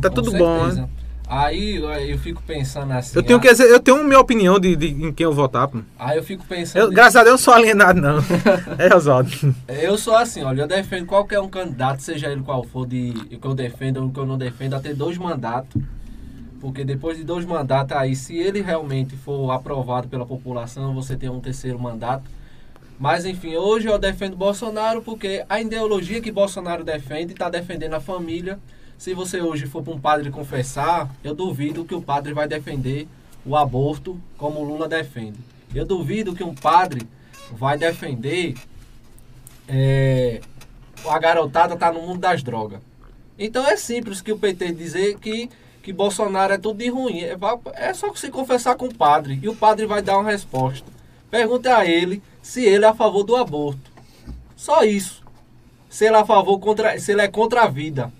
tá 0.00 0.08
com 0.08 0.14
tudo 0.14 0.32
bom, 0.32 0.66
né? 0.66 0.88
Aí 1.26 1.76
eu- 1.76 2.18
fico 2.18 2.42
pensando 2.42 2.92
assim. 2.92 3.16
Eu 3.16 3.22
tenho 3.22 3.38
ah, 3.38 3.42
que 3.42 3.48
eu 3.48 3.80
tenho 3.80 4.04
minha 4.04 4.20
opinião 4.20 4.60
de, 4.60 4.76
de 4.76 4.88
em 4.88 5.12
quem 5.12 5.24
eu 5.24 5.32
votar, 5.32 5.68
pô. 5.68 5.80
Aí 5.98 6.18
eu 6.18 6.22
fico 6.22 6.44
pensando. 6.44 6.82
Eu, 6.82 6.90
graças 6.90 7.16
a 7.16 7.24
Deus 7.24 7.40
eu 7.40 7.44
sou 7.44 7.54
alienado, 7.54 8.00
não. 8.00 8.18
é, 8.78 8.94
Oswaldo. 8.94 9.30
Eu 9.66 9.96
sou 9.96 10.16
assim, 10.16 10.42
olha, 10.42 10.62
eu 10.62 10.66
defendo 10.66 11.06
qualquer 11.06 11.40
um 11.40 11.48
candidato, 11.48 12.00
seja 12.00 12.30
ele 12.30 12.42
qual 12.42 12.62
for, 12.64 12.86
de 12.86 13.12
que 13.12 13.46
eu 13.46 13.54
defendo 13.54 14.02
ou 14.02 14.10
que 14.10 14.18
eu 14.18 14.26
não 14.26 14.36
defendo, 14.36 14.74
a 14.74 14.80
ter 14.80 14.94
dois 14.94 15.16
mandatos. 15.16 15.82
Porque 16.60 16.84
depois 16.84 17.18
de 17.18 17.24
dois 17.24 17.44
mandatos 17.44 17.96
aí, 17.96 18.16
se 18.16 18.36
ele 18.36 18.62
realmente 18.62 19.16
for 19.16 19.50
aprovado 19.50 20.08
pela 20.08 20.24
população, 20.24 20.94
você 20.94 21.16
tem 21.16 21.28
um 21.28 21.40
terceiro 21.40 21.78
mandato. 21.78 22.30
Mas 22.98 23.24
enfim, 23.24 23.56
hoje 23.56 23.86
eu 23.86 23.98
defendo 23.98 24.36
Bolsonaro 24.36 25.02
porque 25.02 25.44
a 25.48 25.60
ideologia 25.60 26.20
que 26.20 26.30
Bolsonaro 26.30 26.84
defende 26.84 27.32
está 27.32 27.50
defendendo 27.50 27.94
a 27.94 28.00
família. 28.00 28.58
Se 28.98 29.12
você 29.14 29.40
hoje 29.40 29.66
for 29.66 29.82
para 29.82 29.92
um 29.92 30.00
padre 30.00 30.30
confessar, 30.30 31.14
eu 31.22 31.34
duvido 31.34 31.84
que 31.84 31.94
o 31.94 32.02
padre 32.02 32.32
vai 32.32 32.48
defender 32.48 33.08
o 33.44 33.56
aborto 33.56 34.20
como 34.38 34.60
o 34.60 34.64
Lula 34.64 34.88
defende. 34.88 35.38
Eu 35.74 35.84
duvido 35.84 36.34
que 36.34 36.44
um 36.44 36.54
padre 36.54 37.06
vai 37.52 37.76
defender 37.76 38.54
é, 39.68 40.40
a 41.06 41.18
garotada 41.18 41.76
tá 41.76 41.92
no 41.92 42.02
mundo 42.02 42.20
das 42.20 42.42
drogas. 42.42 42.80
Então 43.38 43.66
é 43.66 43.76
simples 43.76 44.20
que 44.20 44.32
o 44.32 44.38
PT 44.38 44.72
dizer 44.72 45.18
que, 45.18 45.50
que 45.82 45.92
Bolsonaro 45.92 46.54
é 46.54 46.58
tudo 46.58 46.78
de 46.78 46.88
ruim. 46.88 47.20
É, 47.20 47.36
é 47.74 47.92
só 47.92 48.14
se 48.14 48.30
confessar 48.30 48.76
com 48.76 48.86
o 48.86 48.94
padre 48.94 49.38
e 49.42 49.48
o 49.48 49.56
padre 49.56 49.86
vai 49.86 50.00
dar 50.00 50.18
uma 50.18 50.30
resposta. 50.30 50.86
Pergunte 51.30 51.68
a 51.68 51.84
ele 51.84 52.22
se 52.40 52.64
ele 52.64 52.84
é 52.84 52.88
a 52.88 52.94
favor 52.94 53.24
do 53.24 53.36
aborto. 53.36 53.90
Só 54.56 54.84
isso. 54.84 55.22
Se 55.88 56.06
ele 56.06 56.16
é 56.16 56.20
a 56.20 56.24
favor 56.24 56.58
contra, 56.58 56.98
se 56.98 57.12
ele 57.12 57.22
é 57.22 57.28
contra 57.28 57.62
a 57.62 57.68
vida. 57.68 58.12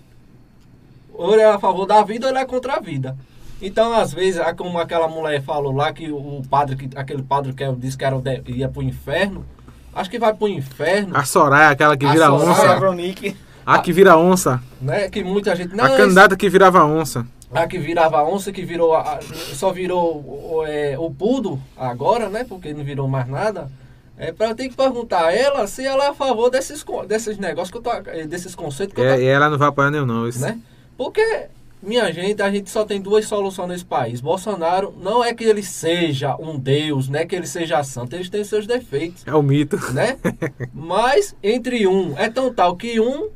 Ou 1.17 1.33
ele 1.33 1.41
é 1.41 1.49
a 1.51 1.59
favor 1.59 1.85
da 1.85 2.03
vida 2.03 2.27
ou 2.27 2.31
ele 2.31 2.39
é 2.39 2.45
contra 2.45 2.73
a 2.75 2.79
vida. 2.79 3.15
Então, 3.61 3.93
às 3.93 4.13
vezes, 4.13 4.39
é 4.39 4.53
como 4.53 4.77
aquela 4.77 5.07
mulher 5.07 5.41
falou 5.41 5.71
lá 5.73 5.91
que 5.93 6.11
o 6.11 6.41
padre, 6.49 6.75
que, 6.75 6.89
aquele 6.97 7.23
padre 7.23 7.53
que 7.53 7.65
disse 7.73 7.97
que 7.97 8.03
era, 8.03 8.15
o 8.15 8.21
de- 8.21 8.41
ia 8.47 8.67
pro 8.67 8.83
inferno, 8.83 9.45
acho 9.93 10.09
que 10.09 10.19
vai 10.19 10.33
pro 10.33 10.47
inferno. 10.47 11.15
A 11.15 11.23
Soraya, 11.23 11.69
aquela 11.69 11.95
que 11.95 12.05
A 12.05 12.11
vira 12.11 12.25
Soraya. 12.27 12.49
Onça. 12.51 12.73
Veronique. 12.79 13.37
A 13.65 13.79
que 13.79 13.91
vira 13.93 14.17
onça. 14.17 14.61
né? 14.81 15.09
Que 15.09 15.23
muita 15.23 15.55
gente. 15.55 15.73
Não, 15.75 15.85
A 15.85 15.97
candidata 15.97 16.35
que 16.35 16.49
virava 16.49 16.83
onça. 16.83 17.25
a 17.53 17.65
que 17.65 17.79
virava 17.79 18.23
onça, 18.23 18.51
que 18.51 18.63
virou. 18.65 18.93
a- 18.93 19.15
a- 19.15 19.19
só 19.21 19.71
virou 19.71 20.17
o, 20.17 20.63
é, 20.67 20.95
o 20.99 21.09
pudo 21.09 21.59
agora, 21.77 22.29
né? 22.29 22.43
Porque 22.47 22.73
não 22.73 22.83
virou 22.83 23.07
mais 23.07 23.27
nada. 23.27 23.71
É 24.17 24.31
pra 24.31 24.49
eu 24.49 24.55
ter 24.55 24.69
que 24.69 24.75
perguntar 24.75 25.25
a 25.27 25.33
ela 25.33 25.65
se 25.65 25.83
ela 25.85 26.05
é 26.05 26.07
a 26.09 26.13
favor 26.13 26.49
desses, 26.49 26.85
desses 27.07 27.37
negócios 27.37 27.71
que 27.71 27.77
eu 27.77 27.81
tô. 27.81 27.91
desses 28.27 28.53
conceitos 28.53 28.93
que 28.93 29.01
eu 29.01 29.05
tô. 29.05 29.11
É, 29.11 29.21
e 29.21 29.25
ela 29.25 29.49
não 29.49 29.57
vai 29.57 29.69
apoiar 29.69 29.89
nenhum, 29.91 30.05
não. 30.05 30.27
Isso. 30.27 30.39
né? 30.41 30.59
Porque, 30.97 31.47
minha 31.81 32.11
gente, 32.11 32.41
a 32.41 32.49
gente 32.49 32.69
só 32.69 32.85
tem 32.85 33.01
duas 33.01 33.25
soluções 33.25 33.67
nesse 33.69 33.85
país. 33.85 34.21
Bolsonaro 34.21 34.93
não 35.01 35.23
é 35.23 35.33
que 35.33 35.43
ele 35.43 35.61
seja 35.63 36.35
um 36.37 36.57
deus, 36.57 37.09
não 37.09 37.19
é 37.19 37.25
que 37.25 37.35
ele 37.35 37.47
seja 37.47 37.83
santo, 37.83 38.15
eles 38.15 38.29
têm 38.29 38.43
seus 38.43 38.65
defeitos 38.65 39.23
É 39.25 39.33
o 39.33 39.41
mito. 39.43 39.77
né? 39.93 40.17
Mas 40.73 41.35
entre 41.43 41.87
um 41.87 42.17
é 42.17 42.29
tão 42.29 42.53
tal 42.53 42.75
que 42.75 42.99
um 42.99 43.29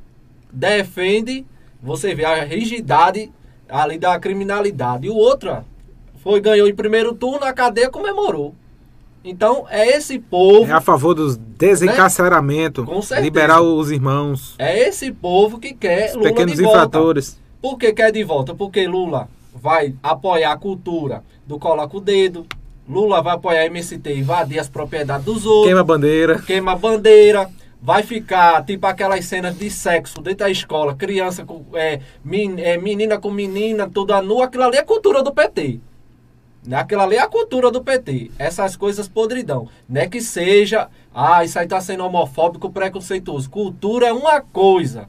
defende, 0.52 1.46
você 1.82 2.16
vê 2.16 2.26
a 2.26 2.44
rigidade 2.44 3.32
ali 3.68 3.98
da 3.98 4.20
criminalidade, 4.20 5.06
e 5.06 5.10
o 5.10 5.16
outro 5.16 5.64
foi 6.24 6.42
ganhou 6.42 6.68
em 6.68 6.74
primeiro 6.76 7.14
turno, 7.14 7.46
a 7.46 7.54
cadeia 7.54 7.90
comemorou. 7.90 8.56
Então 9.24 9.66
é 9.70 9.98
esse 9.98 10.18
povo, 10.18 10.72
É 10.72 10.74
a 10.74 10.82
favor 10.82 11.14
do 11.14 11.36
desencarceramento. 11.38 12.86
Certeza. 12.86 13.20
Liberar 13.20 13.62
os 13.62 13.92
irmãos. 13.92 14.56
é 14.58 14.88
esse 14.88 15.12
povo 15.12 15.60
que 15.60 15.74
quer 15.74 16.12
Os 16.12 16.16
Lula 16.16 16.30
pequenos 16.30 16.56
de 16.56 16.64
volta. 16.64 17.00
Por 17.62 17.78
que 17.78 17.92
quer 17.94 18.12
de 18.12 18.24
volta? 18.24 18.54
Porque 18.56 18.88
Lula 18.88 19.28
vai 19.54 19.94
apoiar 20.02 20.54
a 20.54 20.58
cultura 20.58 21.24
do 21.46 21.60
coloca 21.60 21.98
o 21.98 22.00
dedo. 22.02 22.46
Lula 22.88 23.22
vai 23.22 23.36
apoiar 23.36 23.62
a 23.62 23.66
MST, 23.68 24.14
invadir 24.16 24.60
as 24.60 24.70
propriedades 24.70 25.26
dos 25.26 25.46
outros. 25.46 25.66
Queima 25.68 25.82
a 25.82 25.84
bandeira. 25.84 26.40
queima 26.42 26.72
a 26.72 26.76
bandeira, 26.76 27.50
vai 27.82 28.02
ficar 28.02 28.64
tipo 28.66 28.88
aquelas 28.88 29.26
cenas 29.26 29.58
de 29.58 29.70
sexo 29.70 30.22
dentro 30.22 30.40
da 30.40 30.50
escola, 30.50 30.96
criança 30.96 31.46
com 31.46 31.64
é, 31.74 32.00
men- 32.24 32.60
é, 32.62 32.78
menina 32.78 33.20
com 33.20 33.30
menina, 33.30 33.88
tudo 33.90 34.20
nu, 34.22 34.42
aquilo 34.42 34.64
ali 34.64 34.78
é 34.78 34.84
cultura 34.84 35.22
do 35.22 35.32
PT. 35.34 35.80
Né? 36.66 36.78
Aquilo 36.78 37.02
ali 37.02 37.16
é 37.16 37.20
a 37.22 37.28
cultura 37.28 37.70
do 37.72 37.82
PT. 37.84 38.32
Essas 38.40 38.76
coisas 38.76 39.08
podridão. 39.08 39.68
Não 39.88 40.02
é 40.02 40.08
que 40.08 40.20
seja, 40.20 40.90
ah, 41.14 41.44
isso 41.44 41.58
aí 41.60 41.68
tá 41.68 41.80
sendo 41.80 42.04
homofóbico, 42.06 42.70
preconceituoso. 42.72 43.50
Cultura 43.50 44.08
é 44.08 44.14
uma 44.14 44.42
coisa. 44.42 45.08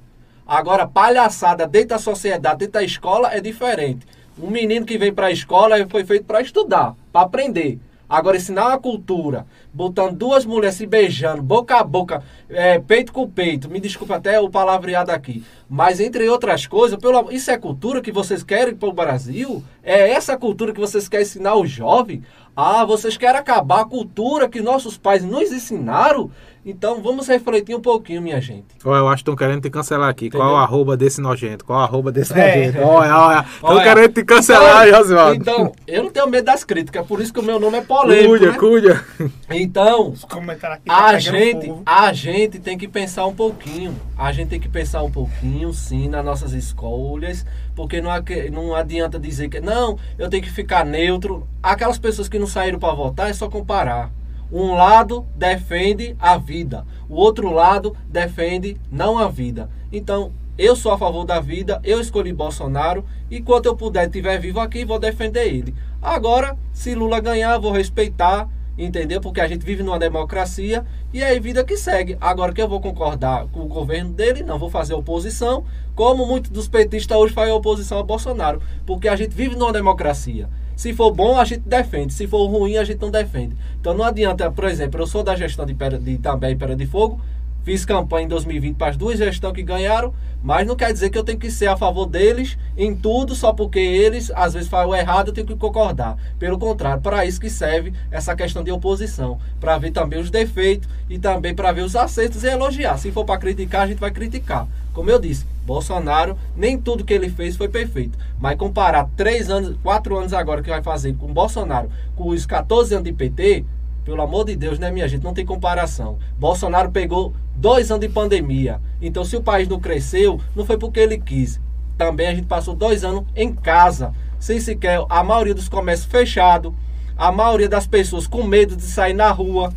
Agora, 0.51 0.85
palhaçada 0.85 1.65
dentro 1.65 1.91
da 1.91 1.99
sociedade, 2.01 2.59
dentro 2.59 2.73
da 2.73 2.83
escola, 2.83 3.33
é 3.33 3.41
diferente. 3.41 4.05
Um 4.37 4.51
menino 4.51 4.85
que 4.85 4.99
vem 4.99 5.15
para 5.15 5.29
a 5.29 5.31
escola 5.31 5.77
foi 5.89 6.05
feito 6.05 6.25
para 6.25 6.41
estudar, 6.41 6.97
para 7.13 7.21
aprender. 7.21 7.79
Agora, 8.09 8.37
ensinar 8.37 8.67
uma 8.67 8.79
cultura, 8.81 9.47
botando 9.73 10.17
duas 10.17 10.45
mulheres 10.45 10.75
se 10.75 10.85
beijando, 10.85 11.41
boca 11.41 11.77
a 11.77 11.85
boca, 11.85 12.25
é, 12.49 12.81
peito 12.81 13.13
com 13.13 13.31
peito, 13.31 13.71
me 13.71 13.79
desculpa 13.79 14.17
até 14.17 14.41
o 14.41 14.51
palavreado 14.51 15.13
aqui, 15.13 15.45
mas 15.69 16.01
entre 16.01 16.29
outras 16.29 16.67
coisas, 16.67 16.99
pelo, 16.99 17.31
isso 17.31 17.53
é 17.53 17.57
cultura 17.57 18.01
que 18.01 18.11
vocês 18.11 18.43
querem 18.43 18.75
para 18.75 18.89
o 18.89 18.93
Brasil? 18.93 19.63
É 19.85 20.11
essa 20.11 20.37
cultura 20.37 20.73
que 20.73 20.81
vocês 20.81 21.09
querem 21.09 21.25
ensinar 21.25 21.51
ao 21.51 21.65
jovem? 21.65 22.25
Ah, 22.57 22.85
vocês 22.85 23.17
querem 23.17 23.39
acabar 23.39 23.83
a 23.83 23.85
cultura 23.85 24.49
que 24.49 24.61
nossos 24.61 24.99
pais 24.99 25.23
nos 25.23 25.53
ensinaram? 25.53 26.33
Então 26.65 27.03
vamos 27.03 27.27
refletir 27.27 27.75
um 27.75 27.81
pouquinho, 27.81 28.21
minha 28.21 28.39
gente. 28.41 28.67
Ó, 28.85 28.95
eu 28.95 29.09
acho 29.09 29.17
que 29.17 29.31
estão 29.31 29.35
querendo 29.37 29.63
te 29.63 29.71
cancelar 29.71 30.11
aqui. 30.11 30.29
Qual 30.31 30.43
é 30.43 30.45
o 30.45 30.49
Entendeu? 30.51 30.63
arroba 30.63 30.97
desse 30.97 31.19
nojento? 31.21 31.65
Qual 31.65 31.79
é 31.79 31.83
o 31.83 31.85
arroba 31.87 32.13
desse 32.13 32.33
É. 32.39 32.67
nojento? 32.67 32.87
Olha, 32.87 33.17
olha. 33.19 33.41
Estão 33.41 33.71
Olha, 33.71 33.83
querendo 33.83 34.13
te 34.13 34.25
cancelar, 34.25 34.87
então, 34.87 34.99
Josivaldo. 34.99 35.35
Então, 35.37 35.73
eu 35.87 36.03
não 36.03 36.11
tenho 36.11 36.27
medo 36.29 36.45
das 36.45 36.63
críticas, 36.63 37.07
por 37.07 37.19
isso 37.21 37.33
que 37.33 37.41
o 37.41 37.43
meu 37.43 37.59
nome 37.59 37.79
é 37.79 37.81
polêmico. 37.83 38.29
Cuida, 38.29 38.53
né? 38.53 38.59
cuida. 38.59 39.05
Então, 39.51 40.11
Os 40.11 40.25
comentários 40.25 40.79
aqui 40.79 40.87
tá 40.87 40.97
a 40.97 41.13
pegando 41.15 41.21
gente, 41.23 41.73
a 41.87 42.13
gente 42.13 42.59
tem 42.59 42.77
que 42.77 42.87
pensar 42.87 43.27
um 43.27 43.35
pouquinho. 43.35 43.97
A 44.19 44.31
gente 44.31 44.49
tem 44.49 44.61
que 44.61 44.69
pensar 44.69 45.03
um 45.03 45.11
pouquinho, 45.11 45.73
sim, 45.73 46.09
nas 46.11 46.23
nossas 46.23 46.53
escolhas, 46.53 47.47
porque 47.75 48.03
não, 48.03 48.11
não 48.53 48.75
adianta 48.75 49.19
dizer 49.19 49.49
que 49.49 49.61
não, 49.61 49.99
eu 50.19 50.29
tenho 50.29 50.43
que 50.43 50.51
ficar 50.51 50.85
neutro. 50.85 51.47
Aquelas 51.63 51.99
pessoas 51.99 52.29
que 52.29 52.39
não 52.39 52.47
saíram 52.47 52.79
para 52.79 52.93
votar 52.95 53.31
é 53.31 53.33
só 53.33 53.49
comparar. 53.49 54.11
Um 54.53 54.75
lado 54.75 55.27
defende 55.37 56.17
a 56.19 56.37
vida, 56.37 56.85
o 57.09 57.15
outro 57.15 57.51
lado 57.53 57.97
defende 58.09 58.77
não 58.91 59.17
a 59.17 59.29
vida. 59.29 59.71
Então, 59.93 60.33
eu 60.59 60.77
sou 60.77 60.93
a 60.93 60.99
favor 60.99 61.25
da 61.25 61.41
vida, 61.41 61.81
eu 61.83 62.01
escolhi 62.01 62.33
Bolsonaro 62.33 63.05
e 63.31 63.39
enquanto 63.39 63.67
eu 63.67 63.77
puder 63.77 64.07
estiver 64.07 64.39
vivo 64.39 64.61
aqui, 64.61 64.85
vou 64.85 64.99
defender 64.99 65.47
ele. 65.47 65.75
Agora, 66.03 66.57
se 66.73 66.95
Lula 66.95 67.21
ganhar, 67.21 67.57
vou 67.59 67.73
respeitar, 67.73 68.49
entendeu? 68.77 69.21
Porque 69.21 69.41
a 69.41 69.49
gente 69.49 69.65
vive 69.65 69.83
numa 69.83 69.99
democracia 69.99 70.85
e 71.15 71.23
é 71.23 71.35
a 71.35 71.41
vida 71.41 71.65
que 71.65 71.77
segue. 71.77 72.19
Agora 72.21 72.53
que 72.53 72.61
eu 72.61 72.69
vou 72.69 72.81
concordar 72.81 73.47
com 73.49 73.61
o 73.61 73.69
governo 73.69 74.13
dele, 74.13 74.43
não 74.43 74.59
vou 74.59 74.69
fazer 74.69 74.95
oposição, 74.95 75.65
como 75.95 76.27
muitos 76.27 76.51
dos 76.51 76.69
petistas 76.69 77.17
hoje 77.17 77.33
fazem 77.33 77.55
oposição 77.55 77.99
a 77.99 78.03
Bolsonaro, 78.03 78.61
porque 78.85 79.09
a 79.09 79.17
gente 79.17 79.35
vive 79.35 79.57
numa 79.57 79.73
democracia. 79.73 80.49
Se 80.81 80.95
for 80.95 81.13
bom, 81.13 81.39
a 81.39 81.45
gente 81.45 81.69
defende. 81.69 82.11
Se 82.11 82.27
for 82.27 82.47
ruim, 82.47 82.79
a 82.79 82.85
gente 82.85 83.03
não 83.03 83.11
defende. 83.11 83.55
Então 83.79 83.93
não 83.93 84.03
adianta, 84.03 84.51
por 84.51 84.65
exemplo, 84.65 84.99
eu 84.99 85.07
sou 85.07 85.23
da 85.23 85.37
gestão 85.37 85.67
de, 85.67 85.75
Pera, 85.75 85.99
de 85.99 86.13
Itambé 86.13 86.53
e 86.53 86.57
Pera 86.57 86.75
de 86.75 86.87
Fogo, 86.87 87.21
fiz 87.63 87.85
campanha 87.85 88.25
em 88.25 88.29
2020 88.29 88.77
para 88.77 88.89
as 88.89 88.97
duas 88.97 89.19
gestões 89.19 89.55
que 89.55 89.63
ganharam, 89.63 90.13
mas 90.43 90.67
não 90.67 90.75
quer 90.75 90.93
dizer 90.93 91.11
que 91.11 91.19
eu 91.19 91.25
tenho 91.25 91.39
que 91.39 91.51
ser 91.51 91.67
a 91.67 91.77
favor 91.77 92.07
deles 92.07 92.57
em 92.77 92.95
tudo, 92.95 93.35
só 93.35 93.53
porque 93.53 93.79
eles 93.79 94.31
às 94.35 94.55
vezes 94.55 94.69
fazem 94.69 94.91
o 94.91 94.95
errado, 94.95 95.29
eu 95.29 95.35
tenho 95.35 95.47
que 95.47 95.55
concordar. 95.55 96.17
Pelo 96.39 96.59
contrário, 96.59 97.03
para 97.03 97.27
isso 97.27 97.41
que 97.41 97.51
serve 97.51 97.93
essa 98.11 98.35
questão 98.35 98.65
de 98.65 98.71
oposição, 98.71 99.39
para 99.61 99.77
ver 99.79 99.91
também 99.91 100.19
os 100.19 100.31
defeitos 100.31 100.89
e 101.09 101.19
também 101.19 101.55
para 101.55 101.73
ver 101.73 101.83
os 101.83 101.95
acertos 101.95 102.43
e 102.43 102.49
elogiar. 102.49 102.97
Se 102.97 103.13
for 103.13 103.25
para 103.25 103.39
criticar, 103.39 103.83
a 103.83 103.87
gente 103.87 103.99
vai 103.99 104.11
criticar. 104.11 104.67
Como 104.93 105.11
eu 105.11 105.19
disse, 105.19 105.47
Bolsonaro, 105.65 106.37
nem 106.57 106.77
tudo 106.79 107.05
que 107.05 107.15
ele 107.15 107.29
fez 107.29 107.57
foi 107.57 107.69
perfeito. 107.69 108.19
Mas 108.41 108.57
comparar 108.57 109.09
três 109.17 109.51
anos, 109.51 109.77
quatro 109.83 110.19
anos 110.19 110.33
agora 110.33 110.63
que 110.63 110.71
vai 110.71 110.83
fazer 110.83 111.15
com 111.15 111.33
Bolsonaro, 111.33 111.91
com 112.17 112.29
os 112.31 112.45
14 112.45 112.95
anos 112.95 113.05
de 113.05 113.13
PT, 113.13 113.65
pelo 114.11 114.23
amor 114.23 114.45
de 114.45 114.57
Deus, 114.57 114.77
né, 114.77 114.91
minha 114.91 115.07
gente? 115.07 115.23
Não 115.23 115.33
tem 115.33 115.47
comparação. 115.47 116.19
Bolsonaro 116.37 116.91
pegou 116.91 117.33
dois 117.55 117.93
anos 117.93 118.05
de 118.05 118.13
pandemia. 118.13 118.81
Então, 119.01 119.25
se 119.25 119.37
o 119.37 119.41
país 119.41 119.69
não 119.69 119.79
cresceu, 119.79 120.41
não 120.57 120.67
foi 120.67 120.77
porque 120.77 120.99
ele 120.99 121.17
quis. 121.17 121.61
Também 121.97 122.27
a 122.27 122.35
gente 122.35 122.49
passou 122.49 122.75
dois 122.75 123.05
anos 123.05 123.23
em 123.37 123.53
casa, 123.53 124.13
sem 124.41 124.59
sequer 124.59 125.01
a 125.09 125.23
maioria 125.23 125.55
dos 125.55 125.69
comércios 125.69 126.11
fechado, 126.11 126.75
a 127.17 127.31
maioria 127.31 127.69
das 127.69 127.87
pessoas 127.87 128.27
com 128.27 128.43
medo 128.43 128.75
de 128.75 128.83
sair 128.83 129.15
na 129.15 129.31
rua. 129.31 129.73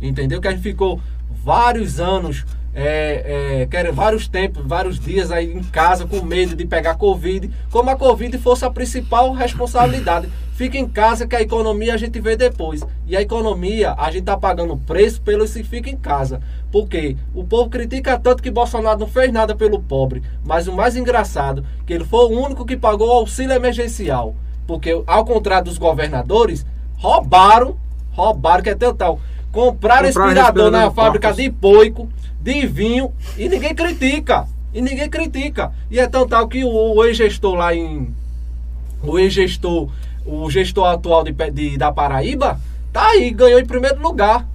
Entendeu? 0.00 0.40
Que 0.40 0.48
a 0.48 0.52
gente 0.52 0.62
ficou 0.62 0.98
vários 1.28 2.00
anos, 2.00 2.46
é, 2.74 3.66
é, 3.70 3.92
vários 3.92 4.26
tempos, 4.26 4.64
vários 4.66 4.98
dias 4.98 5.30
aí 5.30 5.52
em 5.52 5.62
casa 5.62 6.06
com 6.06 6.22
medo 6.22 6.56
de 6.56 6.64
pegar 6.64 6.94
Covid, 6.94 7.50
como 7.70 7.90
a 7.90 7.96
Covid 7.96 8.38
fosse 8.38 8.64
a 8.64 8.70
principal 8.70 9.34
responsabilidade. 9.34 10.26
Fica 10.54 10.78
em 10.78 10.88
casa 10.88 11.26
que 11.26 11.34
a 11.34 11.42
economia 11.42 11.94
a 11.94 11.96
gente 11.96 12.20
vê 12.20 12.36
depois. 12.36 12.80
E 13.08 13.16
a 13.16 13.20
economia, 13.20 13.92
a 13.98 14.08
gente 14.12 14.22
tá 14.22 14.36
pagando 14.36 14.76
preço 14.76 15.20
pelo 15.20 15.48
se 15.48 15.64
fica 15.64 15.90
em 15.90 15.96
casa. 15.96 16.40
Porque 16.70 17.16
o 17.34 17.42
povo 17.42 17.68
critica 17.68 18.16
tanto 18.16 18.40
que 18.40 18.52
Bolsonaro 18.52 19.00
não 19.00 19.08
fez 19.08 19.32
nada 19.32 19.56
pelo 19.56 19.80
pobre. 19.80 20.22
Mas 20.44 20.68
o 20.68 20.72
mais 20.72 20.94
engraçado, 20.94 21.66
que 21.84 21.92
ele 21.92 22.04
foi 22.04 22.26
o 22.26 22.40
único 22.40 22.64
que 22.64 22.76
pagou 22.76 23.08
o 23.08 23.12
auxílio 23.12 23.52
emergencial. 23.52 24.36
Porque, 24.64 24.90
ao 25.08 25.24
contrário 25.24 25.64
dos 25.64 25.76
governadores, 25.76 26.64
roubaram, 26.98 27.76
roubaram, 28.12 28.62
que 28.62 28.70
é 28.70 28.76
total. 28.76 29.18
Compraram 29.50 30.06
respirador 30.06 30.70
na 30.70 30.88
fábrica 30.88 31.32
de 31.32 31.50
poico, 31.50 32.08
de 32.40 32.64
vinho, 32.64 33.12
e 33.36 33.48
ninguém 33.48 33.74
critica. 33.74 34.46
E 34.72 34.80
ninguém 34.80 35.10
critica. 35.10 35.72
E 35.90 35.98
é 35.98 36.06
tão 36.06 36.28
tal 36.28 36.46
que 36.46 36.62
o, 36.62 36.70
o 36.70 37.04
ex-gestor 37.04 37.56
lá 37.56 37.74
em. 37.74 38.14
O 39.02 39.18
ex-gestor, 39.18 39.90
o 40.24 40.50
gestor 40.50 40.86
atual 40.86 41.22
de, 41.22 41.32
de, 41.32 41.76
da 41.76 41.92
Paraíba, 41.92 42.58
tá 42.92 43.08
aí, 43.08 43.30
ganhou 43.30 43.60
em 43.60 43.66
primeiro 43.66 44.00
lugar. 44.00 44.46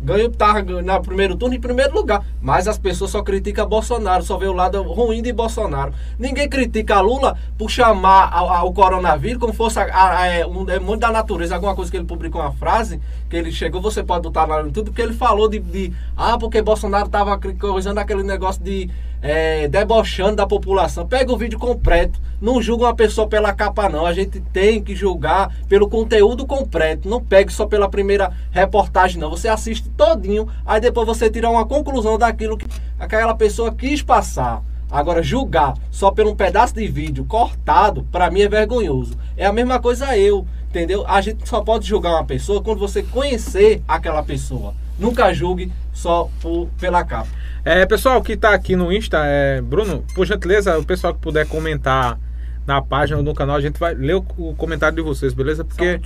Ganhou, 0.00 0.30
tá 0.30 0.62
no 0.62 1.02
primeiro 1.02 1.36
turno 1.36 1.56
em 1.56 1.60
primeiro 1.60 1.92
lugar. 1.92 2.24
Mas 2.40 2.68
as 2.68 2.78
pessoas 2.78 3.10
só 3.10 3.20
criticam 3.20 3.68
Bolsonaro, 3.68 4.22
só 4.22 4.36
vê 4.36 4.46
o 4.46 4.52
lado 4.52 4.80
ruim 4.82 5.20
de 5.20 5.32
Bolsonaro. 5.32 5.92
Ninguém 6.16 6.48
critica 6.48 7.00
Lula 7.00 7.36
por 7.58 7.68
chamar 7.68 8.30
o 8.64 8.72
coronavírus 8.72 9.40
como 9.40 9.52
fosse 9.52 9.80
a, 9.80 9.82
a, 9.92 10.18
a, 10.20 10.26
é, 10.26 10.46
um, 10.46 10.70
é 10.70 10.78
muito 10.78 11.00
da 11.00 11.10
natureza. 11.10 11.56
Alguma 11.56 11.74
coisa 11.74 11.90
que 11.90 11.96
ele 11.96 12.06
publicou 12.06 12.40
uma 12.40 12.52
frase, 12.52 13.00
que 13.28 13.36
ele 13.36 13.50
chegou, 13.50 13.80
você 13.80 14.04
pode 14.04 14.22
botar 14.22 14.46
lá 14.46 14.60
no 14.60 14.68
YouTube, 14.68 14.86
porque 14.86 15.02
ele 15.02 15.14
falou 15.14 15.48
de, 15.48 15.58
de 15.58 15.92
ah, 16.16 16.38
porque 16.38 16.62
Bolsonaro 16.62 17.08
tava 17.08 17.36
coisando 17.58 17.98
aquele 17.98 18.22
negócio 18.22 18.62
de 18.62 18.88
é, 19.20 19.68
debochando 19.68 20.36
da 20.36 20.46
população. 20.46 21.06
Pega 21.06 21.32
o 21.32 21.36
vídeo 21.36 21.58
completo. 21.58 22.20
Não 22.40 22.62
julga 22.62 22.84
uma 22.84 22.94
pessoa 22.94 23.26
pela 23.26 23.52
capa, 23.52 23.88
não. 23.88 24.06
A 24.06 24.12
gente 24.12 24.40
tem 24.40 24.82
que 24.82 24.94
julgar 24.94 25.54
pelo 25.68 25.88
conteúdo 25.88 26.46
completo. 26.46 27.08
Não 27.08 27.20
pegue 27.22 27.52
só 27.52 27.66
pela 27.66 27.88
primeira 27.88 28.32
reportagem, 28.50 29.20
não. 29.20 29.30
Você 29.30 29.48
assiste 29.48 29.88
todinho, 29.90 30.48
aí 30.64 30.80
depois 30.80 31.06
você 31.06 31.28
tira 31.30 31.50
uma 31.50 31.66
conclusão 31.66 32.16
daquilo 32.16 32.56
que 32.56 32.66
aquela 32.98 33.34
pessoa 33.34 33.74
quis 33.74 34.02
passar. 34.02 34.62
Agora, 34.90 35.22
julgar 35.22 35.74
só 35.90 36.10
por 36.10 36.26
um 36.26 36.34
pedaço 36.34 36.74
de 36.74 36.86
vídeo 36.86 37.24
cortado, 37.24 38.04
para 38.10 38.30
mim 38.30 38.40
é 38.40 38.48
vergonhoso. 38.48 39.18
É 39.36 39.44
a 39.44 39.52
mesma 39.52 39.78
coisa 39.78 40.16
eu, 40.16 40.46
entendeu? 40.70 41.04
A 41.06 41.20
gente 41.20 41.46
só 41.46 41.60
pode 41.60 41.86
julgar 41.86 42.12
uma 42.12 42.24
pessoa 42.24 42.62
quando 42.62 42.78
você 42.78 43.02
conhecer 43.02 43.82
aquela 43.86 44.22
pessoa. 44.22 44.74
Nunca 44.98 45.32
julgue 45.32 45.70
só 45.92 46.28
por, 46.40 46.68
pela 46.80 47.04
capa. 47.04 47.28
É, 47.64 47.84
pessoal 47.86 48.22
que 48.22 48.32
está 48.32 48.54
aqui 48.54 48.74
no 48.74 48.92
Insta, 48.92 49.18
é, 49.24 49.60
Bruno, 49.60 50.04
por 50.14 50.26
gentileza, 50.26 50.78
o 50.78 50.84
pessoal 50.84 51.14
que 51.14 51.20
puder 51.20 51.46
comentar 51.46 52.18
na 52.66 52.82
página 52.82 53.18
ou 53.18 53.24
no 53.24 53.34
canal, 53.34 53.56
a 53.56 53.60
gente 53.60 53.78
vai 53.78 53.94
ler 53.94 54.16
o, 54.16 54.24
o 54.36 54.54
comentário 54.54 54.96
de 54.96 55.02
vocês, 55.02 55.32
beleza? 55.32 55.64
Porque 55.64 56.00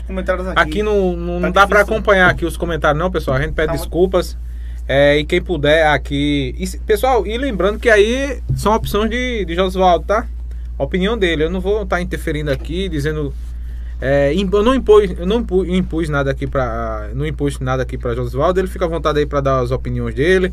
aqui. 0.52 0.70
aqui. 0.70 0.82
não, 0.82 1.16
não, 1.16 1.34
tá 1.34 1.40
não 1.40 1.52
dá 1.52 1.66
para 1.66 1.80
acompanhar 1.80 2.30
aqui 2.30 2.44
os 2.44 2.56
comentários, 2.56 2.98
não, 2.98 3.10
pessoal. 3.10 3.36
A 3.36 3.40
gente 3.40 3.52
pede 3.52 3.68
tá 3.68 3.72
desculpas. 3.72 4.36
É, 4.86 5.18
e 5.18 5.24
quem 5.24 5.40
puder 5.40 5.86
aqui. 5.86 6.54
E, 6.58 6.78
pessoal, 6.78 7.26
e 7.26 7.36
lembrando 7.38 7.78
que 7.78 7.88
aí 7.88 8.40
são 8.56 8.74
opções 8.74 9.10
de, 9.10 9.44
de 9.44 9.54
Josvaldo, 9.54 10.04
tá? 10.04 10.26
A 10.78 10.84
opinião 10.84 11.16
dele. 11.16 11.44
Eu 11.44 11.50
não 11.50 11.60
vou 11.60 11.82
estar 11.82 11.96
tá 11.96 12.02
interferindo 12.02 12.50
aqui, 12.50 12.88
dizendo. 12.88 13.32
É, 14.04 14.34
eu 14.34 14.62
não 14.64 14.74
impus, 14.74 15.10
eu 15.16 15.24
não 15.24 15.46
impus 15.64 16.08
nada 16.08 16.32
aqui 16.32 16.44
para 16.44 17.10
não 17.14 17.24
impus 17.24 17.60
nada 17.60 17.84
aqui 17.84 17.96
para 17.96 18.16
Josvaldo. 18.16 18.58
Ele 18.58 18.66
fica 18.66 18.84
à 18.84 18.88
vontade 18.88 19.20
aí 19.20 19.26
para 19.26 19.40
dar 19.40 19.60
as 19.60 19.70
opiniões 19.70 20.12
dele 20.12 20.52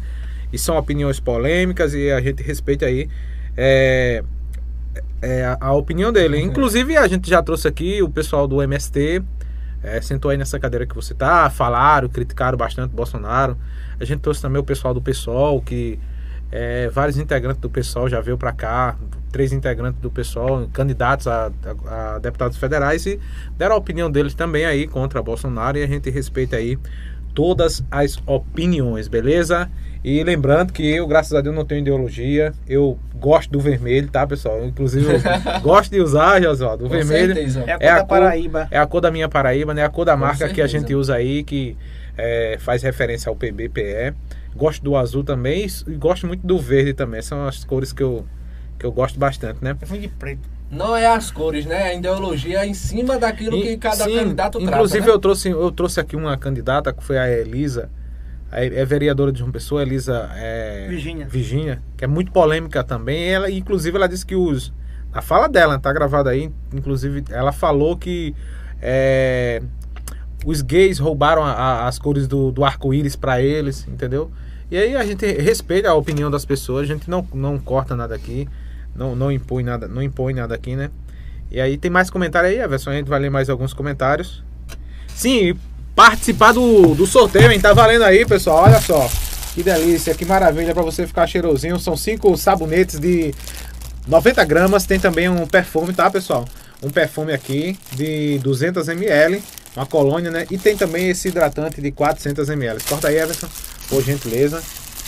e 0.53 0.57
são 0.59 0.77
opiniões 0.77 1.19
polêmicas 1.19 1.95
e 1.95 2.11
a 2.11 2.21
gente 2.21 2.43
respeita 2.43 2.85
aí 2.85 3.09
é, 3.57 4.23
é 5.19 5.45
a, 5.45 5.57
a, 5.61 5.73
opinião 5.73 6.13
dele. 6.13 6.37
Uhum. 6.37 6.43
Inclusive, 6.43 6.95
a 6.95 7.07
gente 7.07 7.27
já 7.27 7.41
trouxe 7.41 7.67
aqui 7.67 8.03
o 8.03 8.09
pessoal 8.09 8.47
do 8.47 8.61
MST, 8.61 9.23
é, 9.81 9.99
sentou 9.99 10.29
aí 10.29 10.37
nessa 10.37 10.59
cadeira 10.59 10.85
que 10.85 10.93
você 10.93 11.15
tá, 11.15 11.49
falaram, 11.49 12.07
criticaram 12.07 12.55
bastante 12.55 12.93
Bolsonaro. 12.93 13.57
A 13.99 14.05
gente 14.05 14.19
trouxe 14.19 14.43
também 14.43 14.61
o 14.61 14.63
pessoal 14.63 14.93
do 14.93 15.01
PSOL, 15.01 15.59
que 15.59 15.97
é, 16.51 16.89
vários 16.89 17.17
integrantes 17.17 17.61
do 17.61 17.69
PSOL 17.69 18.09
já 18.09 18.19
veio 18.21 18.37
para 18.37 18.51
cá, 18.51 18.97
três 19.31 19.53
integrantes 19.53 20.01
do 20.01 20.09
PSOL, 20.09 20.67
candidatos 20.73 21.27
a, 21.27 21.51
a, 21.85 22.15
a, 22.15 22.19
deputados 22.19 22.57
federais, 22.57 23.05
e 23.05 23.19
deram 23.57 23.75
a 23.75 23.77
opinião 23.77 24.09
deles 24.09 24.33
também 24.33 24.65
aí 24.65 24.87
contra 24.87 25.21
Bolsonaro, 25.21 25.77
e 25.77 25.83
a 25.83 25.87
gente 25.87 26.09
respeita 26.09 26.55
aí 26.55 26.77
todas 27.33 27.83
as 27.91 28.17
opiniões, 28.25 29.07
beleza? 29.07 29.69
E 30.03 30.23
lembrando 30.23 30.71
que 30.71 30.83
eu, 30.83 31.05
graças 31.05 31.33
a 31.33 31.41
Deus, 31.41 31.53
não 31.53 31.65
tenho 31.65 31.81
ideologia. 31.81 32.53
Eu 32.67 32.97
gosto 33.15 33.51
do 33.51 33.59
vermelho, 33.59 34.09
tá, 34.09 34.25
pessoal? 34.25 34.63
Inclusive, 34.65 35.05
eu 35.05 35.19
gosto 35.61 35.91
de 35.91 35.99
usar, 35.99 36.41
Josualdo. 36.41 36.85
O 36.85 36.87
Com 36.87 36.95
vermelho 36.95 37.35
certeza. 37.35 37.63
é 37.67 37.73
a 37.73 37.77
cor 37.77 37.83
é 37.83 37.89
a 37.89 37.95
da 37.95 37.99
cor, 37.99 38.07
Paraíba. 38.07 38.67
É 38.71 38.79
a 38.79 38.87
cor 38.87 39.01
da 39.01 39.11
minha 39.11 39.27
Paraíba, 39.27 39.73
né? 39.73 39.83
A 39.83 39.89
cor 39.89 40.05
da 40.05 40.13
Com 40.13 40.19
marca 40.19 40.37
certeza. 40.37 40.55
que 40.55 40.61
a 40.61 40.67
gente 40.67 40.95
usa 40.95 41.15
aí, 41.15 41.43
que 41.43 41.75
é, 42.17 42.57
faz 42.59 42.81
referência 42.81 43.29
ao 43.29 43.35
PBPE. 43.35 44.13
Gosto 44.55 44.83
do 44.83 44.95
azul 44.95 45.23
também 45.23 45.67
e 45.87 45.95
gosto 45.95 46.27
muito 46.27 46.45
do 46.45 46.57
verde 46.59 46.93
também. 46.93 47.21
São 47.21 47.47
as 47.47 47.63
cores 47.63 47.93
que 47.93 48.03
eu, 48.03 48.25
que 48.77 48.85
eu 48.85 48.91
gosto 48.91 49.19
bastante, 49.19 49.63
né? 49.63 49.75
Eu 49.79 49.87
fui 49.87 49.99
de 49.99 50.07
preto. 50.07 50.49
Não 50.71 50.95
é 50.95 51.07
as 51.07 51.31
cores, 51.31 51.65
né? 51.65 51.83
A 51.83 51.93
ideologia 51.95 52.59
é 52.59 52.67
em 52.67 52.73
cima 52.73 53.17
daquilo 53.17 53.57
e, 53.57 53.61
que 53.61 53.77
cada 53.77 54.03
sim, 54.05 54.15
candidato 54.15 54.59
trata. 54.59 54.71
Inclusive, 54.71 55.07
né? 55.07 55.11
eu, 55.11 55.19
trouxe, 55.19 55.49
eu 55.49 55.71
trouxe 55.71 55.99
aqui 55.99 56.15
uma 56.15 56.37
candidata 56.37 56.93
que 56.93 57.03
foi 57.03 57.17
a 57.17 57.29
Elisa 57.29 57.89
é 58.51 58.83
vereadora 58.83 59.31
de 59.31 59.43
uma 59.43 59.51
pessoa, 59.51 59.83
Elisa 59.83 60.29
é, 60.33 60.87
Virginia. 60.89 61.27
Virginia, 61.27 61.81
que 61.95 62.03
é 62.03 62.07
muito 62.07 62.31
polêmica 62.31 62.83
também. 62.83 63.29
Ela, 63.29 63.49
inclusive, 63.51 63.95
ela 63.95 64.07
disse 64.07 64.25
que 64.25 64.35
os. 64.35 64.73
A 65.13 65.21
fala 65.21 65.47
dela, 65.47 65.77
tá 65.79 65.91
gravada 65.93 66.31
aí. 66.31 66.51
Inclusive, 66.73 67.23
ela 67.29 67.51
falou 67.51 67.95
que 67.95 68.35
é, 68.81 69.61
os 70.45 70.61
gays 70.61 70.99
roubaram 70.99 71.43
a, 71.43 71.51
a, 71.51 71.87
as 71.87 71.99
cores 71.99 72.27
do, 72.27 72.51
do 72.51 72.63
arco-íris 72.63 73.15
para 73.15 73.41
eles, 73.41 73.87
entendeu? 73.87 74.31
E 74.71 74.77
aí 74.77 74.95
a 74.95 75.03
gente 75.03 75.25
respeita 75.25 75.89
a 75.89 75.93
opinião 75.95 76.29
das 76.29 76.45
pessoas, 76.45 76.83
a 76.83 76.93
gente 76.93 77.09
não, 77.09 77.27
não 77.33 77.57
corta 77.57 77.95
nada 77.95 78.15
aqui, 78.15 78.47
não, 78.95 79.15
não 79.15 79.31
impõe 79.31 79.63
nada, 79.63 79.87
não 79.87 80.01
impõe 80.01 80.33
nada 80.33 80.53
aqui, 80.53 80.75
né? 80.75 80.89
E 81.51 81.59
aí 81.59 81.77
tem 81.77 81.89
mais 81.89 82.09
comentário 82.09 82.49
aí, 82.49 82.61
a 82.61 82.67
versão 82.67 82.93
a 82.93 82.95
gente 82.95 83.07
vai 83.07 83.19
ler 83.19 83.31
mais 83.31 83.49
alguns 83.49 83.73
comentários. 83.73 84.43
Sim, 85.07 85.55
participar 85.95 86.53
do, 86.53 86.93
do 86.93 87.05
sorteio, 87.05 87.51
hein? 87.51 87.59
Tá 87.59 87.73
valendo 87.73 88.03
aí, 88.03 88.25
pessoal. 88.25 88.63
Olha 88.63 88.79
só. 88.79 89.09
Que 89.53 89.63
delícia, 89.63 90.13
que 90.13 90.23
maravilha 90.23 90.73
para 90.73 90.83
você 90.83 91.05
ficar 91.07 91.27
cheirosinho. 91.27 91.79
São 91.79 91.97
cinco 91.97 92.37
sabonetes 92.37 92.99
de 92.99 93.33
90 94.07 94.45
gramas. 94.45 94.85
Tem 94.85 94.99
também 94.99 95.27
um 95.27 95.45
perfume, 95.47 95.91
tá, 95.91 96.09
pessoal? 96.09 96.45
Um 96.81 96.89
perfume 96.89 97.33
aqui 97.33 97.77
de 97.93 98.39
200 98.39 98.87
ml. 98.87 99.43
Uma 99.75 99.85
colônia, 99.85 100.31
né? 100.31 100.47
E 100.49 100.57
tem 100.57 100.75
também 100.75 101.09
esse 101.09 101.27
hidratante 101.27 101.81
de 101.81 101.91
400 101.91 102.49
ml. 102.49 102.81
Corta 102.83 103.07
aí, 103.07 103.17
Everson, 103.17 103.47
por 103.87 104.03
gentileza. 104.03 104.61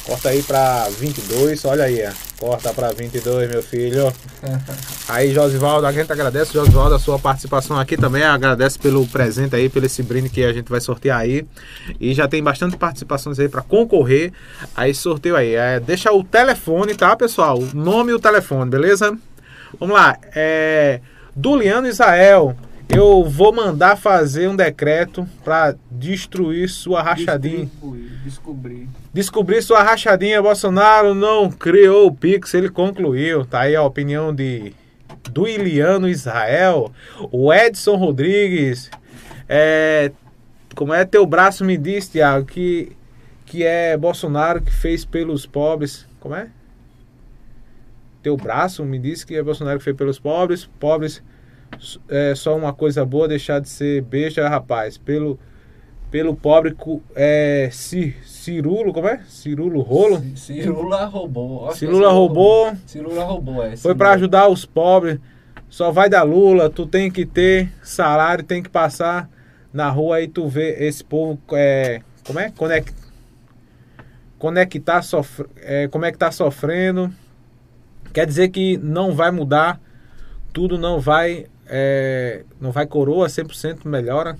Corta 0.05 0.29
aí 0.29 0.41
pra 0.41 0.87
22, 0.89 1.63
olha 1.65 1.83
aí, 1.83 2.03
ó. 2.07 2.11
Corta 2.39 2.73
pra 2.73 2.91
22, 2.91 3.49
meu 3.49 3.61
filho. 3.61 4.11
Aí, 5.07 5.31
Josivaldo, 5.31 5.85
a 5.85 5.91
gente 5.91 6.11
agradece, 6.11 6.53
Josivaldo, 6.53 6.95
a 6.95 6.99
sua 6.99 7.19
participação 7.19 7.77
aqui 7.77 7.95
também. 7.95 8.23
Agradece 8.23 8.79
pelo 8.79 9.05
presente 9.05 9.55
aí, 9.55 9.69
pelo 9.69 9.85
esse 9.85 10.01
brinde 10.01 10.29
que 10.29 10.43
a 10.43 10.53
gente 10.53 10.69
vai 10.69 10.79
sortear 10.79 11.19
aí. 11.19 11.45
E 11.99 12.13
já 12.13 12.27
tem 12.27 12.41
bastante 12.41 12.77
participações 12.77 13.37
aí 13.39 13.49
para 13.49 13.61
concorrer 13.61 14.31
a 14.75 14.87
esse 14.87 15.01
sorteio 15.01 15.35
aí. 15.35 15.53
É, 15.53 15.79
deixa 15.79 16.11
o 16.11 16.23
telefone, 16.23 16.95
tá, 16.95 17.15
pessoal? 17.15 17.59
O 17.59 17.75
nome 17.75 18.11
e 18.11 18.15
o 18.15 18.19
telefone, 18.19 18.71
beleza? 18.71 19.15
Vamos 19.79 19.95
lá. 19.95 20.17
É. 20.33 21.01
Duliano 21.35 21.87
Israel. 21.87 22.55
Eu 22.93 23.23
vou 23.23 23.53
mandar 23.53 23.95
fazer 23.95 24.49
um 24.49 24.55
decreto 24.55 25.27
para 25.43 25.75
destruir 25.89 26.69
sua 26.69 27.01
rachadinha. 27.01 27.69
Descobrir. 28.23 28.89
Descobrir 29.13 29.61
sua 29.61 29.81
rachadinha. 29.81 30.41
Bolsonaro 30.41 31.15
não 31.15 31.49
criou 31.49 32.07
o 32.07 32.13
Pix, 32.13 32.53
ele 32.53 32.69
concluiu. 32.69 33.45
Tá 33.45 33.61
aí 33.61 33.75
a 33.75 33.83
opinião 33.83 34.35
de 34.35 34.73
do 35.29 35.47
Iliano 35.47 36.09
Israel, 36.09 36.91
o 37.31 37.53
Edson 37.53 37.95
Rodrigues. 37.95 38.89
É, 39.47 40.11
como 40.75 40.93
é 40.93 41.05
teu 41.05 41.25
braço 41.25 41.63
me 41.63 41.77
diz, 41.77 42.09
Tiago, 42.09 42.45
que 42.45 42.91
que 43.45 43.65
é 43.65 43.97
Bolsonaro 43.97 44.61
que 44.61 44.71
fez 44.71 45.03
pelos 45.03 45.45
pobres. 45.45 46.07
Como 46.19 46.35
é? 46.35 46.47
Teu 48.23 48.37
braço 48.37 48.83
me 48.85 48.99
disse 48.99 49.25
que 49.25 49.35
é 49.35 49.43
Bolsonaro 49.43 49.77
que 49.77 49.83
fez 49.83 49.95
pelos 49.95 50.19
pobres, 50.19 50.69
pobres 50.79 51.21
é 52.09 52.35
só 52.35 52.55
uma 52.55 52.73
coisa 52.73 53.05
boa 53.05 53.27
deixar 53.27 53.59
de 53.59 53.69
ser 53.69 54.01
besta, 54.01 54.47
rapaz. 54.47 54.97
Pelo, 54.97 55.39
pelo 56.09 56.35
pobre 56.35 56.75
é, 57.15 57.69
Cirulo, 57.71 58.93
como 58.93 59.07
é? 59.07 59.21
Cirulo 59.27 59.81
Rolo? 59.81 60.21
Cirula 60.35 61.05
roubou. 61.05 61.71
Cirula 61.73 62.11
roubou. 62.11 62.73
Cirula 62.85 63.23
roubou, 63.23 63.63
é. 63.63 63.75
Foi 63.77 63.95
para 63.95 64.11
ajudar 64.11 64.47
os 64.47 64.65
pobres. 64.65 65.19
Só 65.69 65.89
vai 65.89 66.09
dar 66.09 66.23
Lula, 66.23 66.69
tu 66.69 66.85
tem 66.85 67.09
que 67.09 67.25
ter 67.25 67.71
salário, 67.81 68.43
tem 68.43 68.61
que 68.61 68.69
passar 68.69 69.29
na 69.73 69.89
rua 69.89 70.17
aí 70.17 70.27
tu 70.27 70.47
vê 70.47 70.85
esse 70.85 71.03
povo 71.03 71.39
é, 71.53 72.01
como 72.25 72.39
é? 72.39 72.51
Conect, 74.37 74.77
é 74.77 74.81
tá, 74.81 75.01
sofre, 75.01 75.45
é, 75.57 75.87
como 75.87 76.05
é 76.05 76.11
que 76.11 76.17
tá 76.17 76.31
sofrendo? 76.31 77.11
Quer 78.13 78.25
dizer 78.25 78.49
que 78.49 78.77
não 78.77 79.15
vai 79.15 79.31
mudar, 79.31 79.79
tudo 80.51 80.77
não 80.77 80.99
vai, 80.99 81.45
é, 81.73 82.43
não 82.59 82.69
vai 82.71 82.85
coroa 82.85 83.27
100% 83.27 83.85
melhora? 83.85 84.37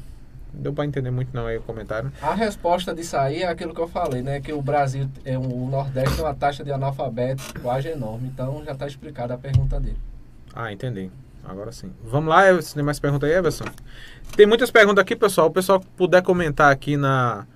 Deu 0.54 0.74
para 0.74 0.86
entender 0.86 1.12
muito 1.12 1.30
não 1.34 1.46
aí 1.48 1.58
o 1.58 1.62
comentário. 1.62 2.12
A 2.22 2.34
resposta 2.34 2.94
disso 2.94 3.16
aí 3.16 3.42
é 3.42 3.48
aquilo 3.48 3.74
que 3.74 3.80
eu 3.80 3.88
falei, 3.88 4.22
né? 4.22 4.42
Que 4.42 4.52
o 4.52 4.62
Brasil, 4.62 5.10
é 5.24 5.38
o 5.38 5.70
Nordeste 5.70 6.18
tem 6.18 6.26
uma 6.26 6.36
taxa 6.36 6.62
de 6.62 6.74
analfabeto 6.74 7.42
quase 7.62 7.88
enorme. 7.88 8.28
Então 8.28 8.62
já 8.66 8.74
está 8.74 8.86
explicada 8.86 9.34
a 9.34 9.38
pergunta 9.38 9.80
dele. 9.80 9.98
Ah, 10.54 10.74
entendi. 10.74 11.10
Agora 11.46 11.72
sim. 11.72 11.92
Vamos 12.04 12.30
lá, 12.30 12.50
Everson. 12.50 12.76
Tem 12.76 12.84
mais 12.84 13.00
perguntas 13.00 13.30
aí, 13.30 13.36
Everson? 13.38 13.64
Tem 14.36 14.46
muitas 14.46 14.70
perguntas 14.70 15.02
aqui, 15.02 15.16
pessoal. 15.16 15.48
O 15.48 15.52
pessoal 15.52 15.80
puder 15.96 16.22
comentar 16.22 16.70
aqui 16.70 16.98
na, 16.98 17.48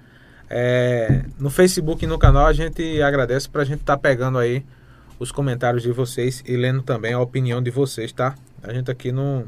é, 0.50 1.26
no 1.38 1.50
Facebook 1.50 2.06
e 2.06 2.08
no 2.08 2.18
canal, 2.18 2.48
a 2.48 2.54
gente 2.54 3.02
agradece 3.02 3.50
para 3.50 3.64
a 3.64 3.66
gente 3.66 3.82
estar 3.82 3.98
tá 3.98 4.02
pegando 4.02 4.38
aí 4.38 4.66
os 5.20 5.32
comentários 5.32 5.84
de 5.84 5.92
vocês 5.92 6.44
e 6.46 6.56
lendo 6.56 6.82
também 6.82 7.14
a 7.14 7.20
opinião 7.20 7.62
de 7.62 7.72
vocês, 7.72 8.12
tá? 8.12 8.36
A 8.64 8.74
gente 8.74 8.90
aqui 8.90 9.12
não. 9.12 9.46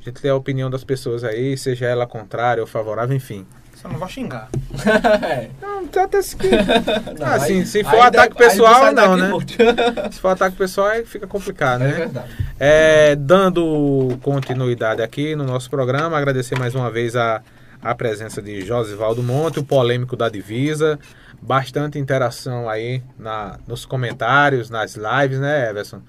A 0.00 0.04
gente 0.04 0.22
lê 0.22 0.30
a 0.30 0.34
opinião 0.34 0.70
das 0.70 0.82
pessoas 0.82 1.22
aí, 1.24 1.56
seja 1.58 1.86
ela 1.86 2.06
contrária 2.06 2.62
ou 2.62 2.66
favorável, 2.66 3.14
enfim. 3.14 3.46
Só 3.80 3.88
não 3.88 3.98
vai 3.98 4.08
xingar. 4.10 4.48
Não, 5.60 6.02
até 6.04 6.20
se 6.20 6.36
que. 6.36 6.48
Não, 7.18 7.26
assim, 7.26 7.60
aí, 7.60 7.66
se 7.66 7.82
for 7.82 8.00
ataque 8.00 8.36
pessoal, 8.36 8.92
não, 8.92 9.16
né? 9.16 9.30
se 10.12 10.20
for 10.20 10.28
ataque 10.28 10.54
pessoal, 10.54 10.88
aí 10.88 11.04
fica 11.06 11.26
complicado, 11.26 11.82
é 11.82 11.86
né? 11.86 11.90
É 11.90 11.96
verdade. 11.96 12.28
É, 12.58 13.16
dando 13.16 14.18
continuidade 14.22 15.02
aqui 15.02 15.34
no 15.34 15.44
nosso 15.44 15.70
programa, 15.70 16.16
agradecer 16.16 16.58
mais 16.58 16.74
uma 16.74 16.90
vez 16.90 17.16
a, 17.16 17.42
a 17.82 17.94
presença 17.94 18.42
de 18.42 18.60
Josivaldo 18.60 19.22
Monte, 19.22 19.60
o 19.60 19.64
polêmico 19.64 20.14
da 20.14 20.28
divisa. 20.28 20.98
Bastante 21.40 21.98
interação 21.98 22.68
aí 22.68 23.02
na, 23.18 23.58
nos 23.66 23.86
comentários, 23.86 24.68
nas 24.68 24.94
lives, 24.94 25.40
né, 25.40 25.70
Everson? 25.70 26.02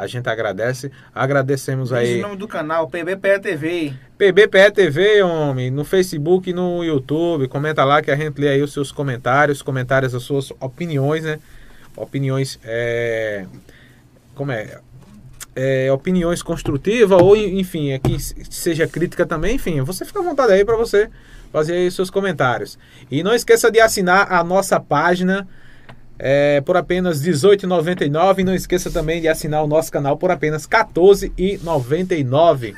A 0.00 0.06
gente 0.06 0.28
agradece. 0.28 0.90
Agradecemos 1.14 1.92
aí. 1.92 2.18
o 2.18 2.22
nome 2.22 2.36
do 2.36 2.48
canal, 2.48 2.88
PBPE 2.88 3.38
TV. 3.40 3.92
PBPE 4.16 4.70
TV, 4.72 5.22
homem. 5.22 5.70
No 5.70 5.84
Facebook 5.84 6.48
e 6.48 6.52
no 6.54 6.82
YouTube. 6.82 7.48
Comenta 7.48 7.84
lá 7.84 8.00
que 8.00 8.10
a 8.10 8.16
gente 8.16 8.40
lê 8.40 8.48
aí 8.48 8.62
os 8.62 8.72
seus 8.72 8.90
comentários. 8.90 9.60
Comentários, 9.60 10.14
as 10.14 10.22
suas 10.22 10.50
opiniões, 10.58 11.24
né? 11.24 11.38
Opiniões. 11.96 12.58
É... 12.64 13.44
Como 14.34 14.50
é? 14.52 14.80
é, 15.54 15.92
opiniões 15.92 16.42
construtivas 16.42 17.20
ou 17.20 17.36
enfim, 17.36 17.92
aqui 17.92 18.16
seja 18.18 18.86
crítica 18.86 19.26
também, 19.26 19.56
enfim, 19.56 19.82
você 19.82 20.04
fica 20.04 20.20
à 20.20 20.22
vontade 20.22 20.52
aí 20.52 20.64
para 20.64 20.76
você 20.76 21.10
fazer 21.52 21.74
aí 21.74 21.90
seus 21.90 22.08
comentários. 22.08 22.78
E 23.10 23.22
não 23.22 23.34
esqueça 23.34 23.70
de 23.70 23.80
assinar 23.80 24.32
a 24.32 24.42
nossa 24.44 24.78
página 24.78 25.46
é, 26.22 26.60
por 26.60 26.76
apenas 26.76 27.24
R$18,99 27.24 28.40
e 28.40 28.44
não 28.44 28.54
esqueça 28.54 28.90
também 28.90 29.22
de 29.22 29.28
assinar 29.28 29.64
o 29.64 29.66
nosso 29.66 29.90
canal 29.90 30.18
por 30.18 30.30
apenas 30.30 30.68
R$14,99. 30.70 32.74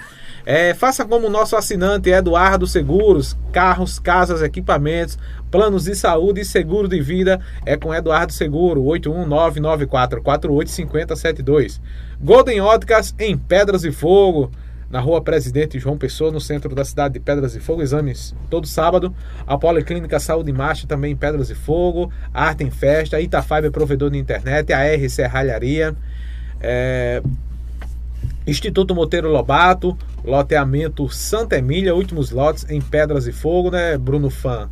É, 0.46 0.72
faça 0.74 1.04
como 1.04 1.26
o 1.26 1.30
nosso 1.30 1.56
assinante 1.56 2.08
Eduardo 2.08 2.68
Seguros, 2.68 3.36
carros, 3.52 3.98
casas, 3.98 4.42
equipamentos, 4.42 5.18
planos 5.50 5.84
de 5.84 5.94
saúde 5.94 6.40
e 6.40 6.44
seguro 6.44 6.88
de 6.88 7.00
vida 7.00 7.40
é 7.66 7.76
com 7.76 7.94
Eduardo 7.94 8.32
Seguro, 8.32 8.82
81994485072. 8.82 11.80
Golden 12.20 12.60
Óticas 12.60 13.14
em 13.18 13.36
Pedras 13.36 13.84
e 13.84 13.92
Fogo, 13.92 14.50
na 14.92 15.00
rua 15.00 15.22
Presidente 15.22 15.78
João 15.78 15.96
Pessoa, 15.96 16.30
no 16.30 16.38
centro 16.38 16.74
da 16.74 16.84
cidade 16.84 17.14
de 17.14 17.20
Pedras 17.20 17.56
e 17.56 17.60
Fogo. 17.60 17.80
Exames 17.80 18.34
todo 18.50 18.66
sábado. 18.66 19.12
A 19.46 19.56
Policlínica 19.56 20.20
Saúde 20.20 20.52
Marcha 20.52 20.86
também 20.86 21.12
em 21.12 21.16
Pedras 21.16 21.48
e 21.48 21.54
Fogo. 21.54 22.12
Arte 22.32 22.62
em 22.62 22.70
Festa. 22.70 23.18
Itafiber 23.18 23.72
provedor 23.72 24.10
de 24.10 24.18
internet. 24.18 24.70
A 24.70 24.84
R 24.84 25.08
Serralharia. 25.08 25.96
É, 26.60 27.22
Instituto 28.46 28.94
Monteiro 28.94 29.30
Lobato, 29.30 29.96
loteamento 30.22 31.08
Santa 31.08 31.56
Emília, 31.56 31.94
últimos 31.94 32.30
lotes 32.30 32.66
em 32.68 32.80
Pedras 32.80 33.26
e 33.26 33.32
Fogo, 33.32 33.70
né, 33.70 33.96
Bruno 33.96 34.28
Fã? 34.28 34.68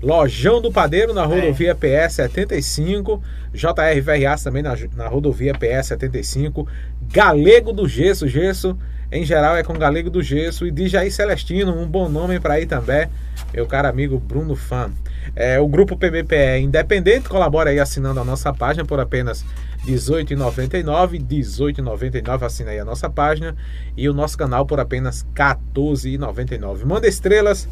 Lojão 0.00 0.62
do 0.62 0.72
Padeiro 0.72 1.12
na 1.12 1.24
rodovia 1.24 1.76
é. 1.78 2.06
PS 2.06 2.14
75, 2.14 3.20
JR 3.52 4.42
também 4.42 4.62
na, 4.62 4.74
na 4.96 5.08
rodovia 5.08 5.52
PS 5.52 5.88
75, 5.88 6.66
Galego 7.12 7.72
do 7.72 7.88
Gesso, 7.88 8.28
Gesso 8.28 8.78
em 9.10 9.24
geral 9.24 9.56
é 9.56 9.62
com 9.62 9.72
Galego 9.72 10.10
do 10.10 10.22
Gesso 10.22 10.66
e 10.66 10.70
de 10.70 10.86
Jair 10.86 11.12
Celestino, 11.12 11.74
um 11.74 11.86
bom 11.86 12.08
nome 12.08 12.38
para 12.38 12.60
ir 12.60 12.66
também, 12.66 13.08
meu 13.52 13.66
caro 13.66 13.88
amigo 13.88 14.18
Bruno 14.18 14.54
Fã. 14.54 14.90
É, 15.34 15.58
o 15.58 15.66
grupo 15.66 15.96
PBPE 15.96 16.60
independente 16.60 17.28
colabora 17.28 17.70
aí 17.70 17.78
assinando 17.78 18.20
a 18.20 18.24
nossa 18.24 18.52
página 18.52 18.84
por 18.84 19.00
apenas 19.00 19.44
18,99, 19.86 21.24
18,99 21.26 22.42
assina 22.42 22.70
aí 22.70 22.78
a 22.78 22.84
nossa 22.84 23.08
página 23.08 23.56
e 23.96 24.08
o 24.08 24.12
nosso 24.12 24.36
canal 24.36 24.66
por 24.66 24.80
apenas 24.80 25.26
14,99. 25.34 26.84
Manda 26.84 27.08
estrelas 27.08 27.68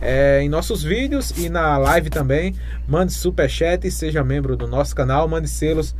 é, 0.00 0.40
em 0.42 0.48
nossos 0.48 0.82
vídeos 0.82 1.30
e 1.36 1.48
na 1.48 1.76
live 1.78 2.10
também. 2.10 2.54
Mande 2.86 3.12
superchat, 3.12 3.90
seja 3.90 4.22
membro 4.22 4.56
do 4.56 4.68
nosso 4.68 4.94
canal, 4.94 5.26
mande 5.26 5.48
selos 5.48 5.94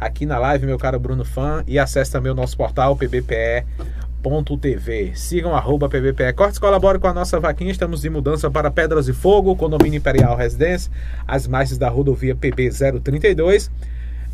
aqui 0.00 0.24
na 0.24 0.38
live, 0.38 0.66
meu 0.66 0.78
caro 0.78 0.98
Bruno 1.00 1.24
Fã, 1.24 1.64
e 1.66 1.78
acesse 1.78 2.12
também 2.12 2.30
o 2.30 2.34
nosso 2.34 2.56
portal 2.56 2.96
pbpe.tv. 4.22 5.12
Sigam 5.14 5.54
arroba 5.54 5.88
pbpe. 5.88 6.32
Cortes 6.32 6.58
colabore 6.58 6.98
com 6.98 7.06
a 7.06 7.14
nossa 7.14 7.38
vaquinha. 7.38 7.70
Estamos 7.70 8.02
de 8.02 8.10
mudança 8.10 8.50
para 8.50 8.70
Pedras 8.70 9.08
e 9.08 9.12
Fogo, 9.12 9.54
condomínio 9.56 9.96
Imperial 9.96 10.36
Residência, 10.36 10.90
as 11.26 11.46
margens 11.46 11.78
da 11.78 11.88
rodovia 11.88 12.34
PB 12.34 12.70
032. 13.02 13.70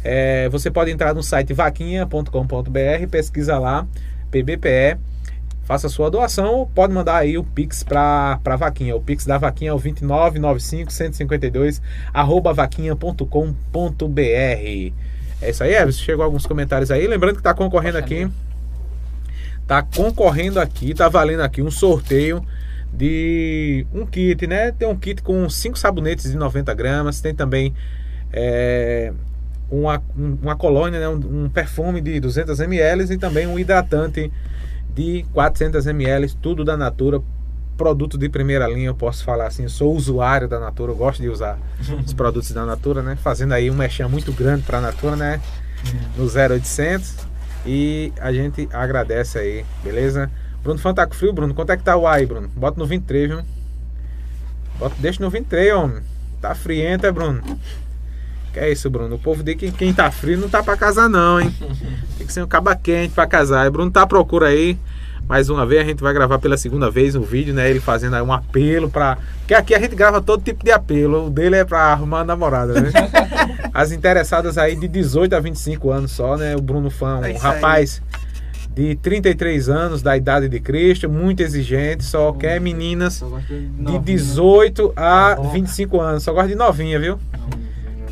É, 0.03 0.49
você 0.49 0.71
pode 0.71 0.91
entrar 0.91 1.15
no 1.15 1.23
site 1.23 1.53
vaquinha.com.br, 1.53 3.09
pesquisa 3.11 3.59
lá, 3.59 3.87
PBPE, 4.31 4.99
faça 5.65 5.89
sua 5.89 6.11
doação, 6.11 6.69
pode 6.75 6.93
mandar 6.93 7.17
aí 7.17 7.39
o 7.39 7.45
Pix 7.45 7.83
para 7.83 8.39
a 8.45 8.57
Vaquinha. 8.57 8.95
O 8.95 9.01
Pix 9.01 9.25
da 9.25 9.39
Vaquinha 9.39 9.71
é 9.71 9.73
o 9.73 9.79
2995 9.79 10.93
152 10.93 11.81
arroba 12.13 12.53
vaquinha.com.br. 12.53 14.93
É 15.41 15.51
isso 15.51 15.65
aí, 15.65 15.75
Everson. 15.75 16.03
Chegou 16.03 16.25
alguns 16.25 16.47
comentários 16.47 16.91
aí. 16.91 17.07
Lembrando 17.07 17.35
que 17.35 17.41
está 17.41 17.55
concorrendo 17.55 17.99
aqui. 17.99 18.29
Tá 19.67 19.83
concorrendo 19.83 20.61
aqui, 20.61 20.93
tá 20.93 21.09
valendo 21.09 21.41
aqui 21.41 21.63
um 21.63 21.71
sorteio 21.71 22.45
de 22.93 23.87
um 23.93 24.07
kit, 24.07 24.47
né? 24.47 24.73
Tem 24.73 24.87
um 24.87 24.97
kit 24.97 25.23
com 25.23 25.49
5 25.49 25.79
sabonetes 25.79 26.31
de 26.31 26.37
90 26.37 26.73
gramas. 26.75 27.21
Tem 27.21 27.35
também 27.35 27.75
é, 28.33 29.13
uma, 29.71 30.03
uma 30.17 30.57
colônia, 30.57 31.01
né, 31.01 31.09
um, 31.09 31.45
um 31.45 31.49
perfume 31.49 32.01
de 32.01 32.21
200 32.21 32.61
ml 32.61 33.13
e 33.13 33.19
também 33.19 33.47
um 33.47 33.59
hidratante 33.59 34.31
de 34.95 35.25
400 35.33 35.87
ml, 35.87 36.35
tudo 36.41 36.65
da 36.65 36.77
Natura, 36.77 37.21
produto 37.77 38.17
de 38.17 38.29
primeira 38.29 38.69
linha, 38.69 38.89
eu 38.89 38.95
posso 38.95 39.25
falar 39.25 39.49
assim, 39.49 39.67
sou 39.67 39.95
usuário 39.95 40.47
da 40.47 40.61
Natura, 40.61 40.93
eu 40.93 40.97
gosto 40.97 41.21
de 41.21 41.29
usar 41.29 41.59
os 42.05 42.13
produtos 42.13 42.53
da 42.53 42.65
Natura, 42.65 43.03
né? 43.03 43.17
Fazendo 43.17 43.53
aí 43.53 43.71
um 43.71 43.75
mexão 43.75 44.09
muito 44.09 44.33
grande 44.33 44.63
para 44.63 44.79
a 44.79 44.81
Natura, 44.81 45.17
né? 45.17 45.41
No 46.17 46.25
0800 46.25 47.34
e 47.67 48.13
a 48.21 48.33
gente 48.33 48.69
agradece 48.73 49.39
aí, 49.39 49.65
beleza? 49.83 50.31
Bruno 50.63 50.79
Fantaco 50.79 51.15
Frio, 51.15 51.33
Bruno, 51.33 51.55
quanto 51.55 51.73
é 51.73 51.77
que 51.77 51.83
tá 51.83 51.97
o 51.97 52.07
aí, 52.07 52.25
Bruno? 52.25 52.49
Bota 52.49 52.79
no 52.79 52.87
23, 52.87 53.29
viu? 53.29 53.43
Bota, 54.79 54.95
deixa 54.99 55.23
no 55.23 55.31
23, 55.31 55.75
homem. 55.75 56.03
Tá 56.41 56.55
friento, 56.55 57.07
é, 57.07 57.13
Bruno? 57.13 57.43
Que 58.53 58.61
é 58.61 58.71
isso, 58.71 58.89
Bruno? 58.89 59.17
O 59.17 59.19
povo 59.19 59.43
diz 59.43 59.57
que 59.57 59.73
quem 59.73 59.93
tá 59.93 60.11
frio 60.11 60.39
não 60.39 60.49
tá 60.49 60.63
pra 60.63 60.77
casar, 60.77 61.09
não, 61.09 61.41
hein? 61.41 61.55
Tem 62.17 62.27
que 62.27 62.33
ser 62.33 62.43
um 62.43 62.47
caba 62.47 62.77
quente 62.77 63.13
pra 63.13 63.27
casar. 63.27 63.67
E 63.67 63.71
Bruno 63.71 63.91
tá 63.91 64.03
à 64.03 64.07
procura 64.07 64.47
aí. 64.47 64.79
Mais 65.29 65.49
uma 65.49 65.65
vez, 65.65 65.83
a 65.83 65.85
gente 65.85 66.03
vai 66.03 66.13
gravar 66.13 66.39
pela 66.39 66.57
segunda 66.57 66.91
vez 66.91 67.15
um 67.15 67.23
vídeo, 67.23 67.55
né? 67.55 67.69
Ele 67.71 67.81
fazendo 67.81 68.15
aí 68.15 68.23
um 68.23 68.33
apelo 68.33 68.91
pra. 68.91 69.17
Porque 69.39 69.55
aqui 69.55 69.75
a 69.75 69.81
gente 69.81 69.95
grava 69.95 70.21
todo 70.21 70.43
tipo 70.43 70.65
de 70.65 70.71
apelo. 70.71 71.27
O 71.27 71.31
dele 71.31 71.57
é 71.57 71.65
pra 71.65 71.81
arrumar 71.81 72.21
a 72.21 72.25
namorada, 72.25 72.81
né? 72.81 72.91
As 73.73 73.91
interessadas 73.91 74.59
aí 74.59 74.77
de 74.77 74.87
18 74.87 75.35
a 75.35 75.41
25 75.41 75.91
anos 75.91 76.13
só, 76.13 76.37
né? 76.37 76.55
O 76.55 76.61
Bruno 76.61 76.91
Fã, 76.91 77.19
um 77.19 77.25
é 77.25 77.33
rapaz. 77.33 78.03
Aí 78.07 78.25
de 78.75 78.97
33 78.97 79.69
anos, 79.69 80.03
da 80.03 80.17
idade 80.17 80.49
de 80.49 80.59
Cristo, 80.59 81.09
muito 81.09 81.41
exigente, 81.41 82.03
só 82.03 82.33
quer 82.33 82.61
meninas 82.61 83.23
de 83.79 83.99
18 84.01 84.93
a 84.97 85.37
25 85.53 86.01
anos. 86.01 86.25
Só 86.25 86.33
gosta 86.33 86.49
de 86.49 86.57
novinha, 86.57 86.99
viu? 86.99 87.19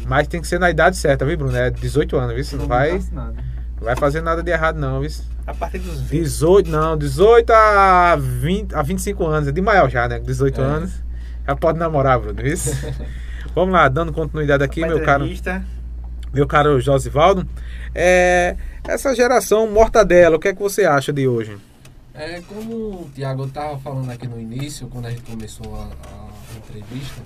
Mas 0.06 0.28
tem 0.28 0.40
que 0.40 0.46
ser 0.46 0.60
na 0.60 0.70
idade 0.70 0.96
certa, 0.96 1.24
viu, 1.24 1.36
Bruno? 1.36 1.56
É 1.56 1.68
18 1.68 2.16
anos, 2.16 2.34
viu? 2.34 2.44
Você 2.44 2.54
não, 2.54 2.62
não 2.62 2.68
vai. 2.68 2.92
Não 2.92 3.32
vai 3.80 3.96
fazer 3.96 4.22
nada 4.22 4.40
de 4.40 4.50
errado, 4.52 4.78
não, 4.78 5.00
viu? 5.00 5.10
A 5.46 5.54
partir 5.54 5.78
dos 5.78 6.00
20. 6.00 6.22
18, 6.22 6.70
não, 6.70 6.96
18 6.96 7.50
a, 7.50 8.16
20, 8.16 8.74
a 8.74 8.82
25 8.82 9.26
anos. 9.26 9.48
É 9.48 9.52
de 9.52 9.60
maior 9.60 9.90
já, 9.90 10.06
né? 10.08 10.18
18 10.18 10.60
é. 10.60 10.64
anos. 10.64 10.92
Já 11.46 11.56
pode 11.56 11.78
namorar, 11.78 12.18
Bruno, 12.20 12.40
viu? 12.40 12.56
Vamos 13.54 13.74
lá, 13.74 13.88
dando 13.88 14.12
continuidade 14.12 14.62
aqui, 14.62 14.80
meu 14.80 15.02
caro. 15.02 15.28
Meu 16.32 16.46
caro 16.46 16.80
Josivaldo. 16.80 17.46
É, 17.94 18.56
essa 18.84 19.14
geração 19.14 19.70
mortadela, 19.70 20.36
o 20.36 20.38
que 20.38 20.48
é 20.48 20.54
que 20.54 20.62
você 20.62 20.84
acha 20.84 21.12
de 21.12 21.28
hoje? 21.28 21.58
É, 22.14 22.40
como 22.42 22.74
o 22.74 23.10
Tiago 23.14 23.44
estava 23.44 23.78
falando 23.78 24.10
aqui 24.10 24.26
no 24.26 24.40
início, 24.40 24.86
quando 24.88 25.06
a 25.06 25.10
gente 25.10 25.22
começou 25.22 25.74
a, 25.74 25.84
a 25.84 26.56
entrevista, 26.56 27.20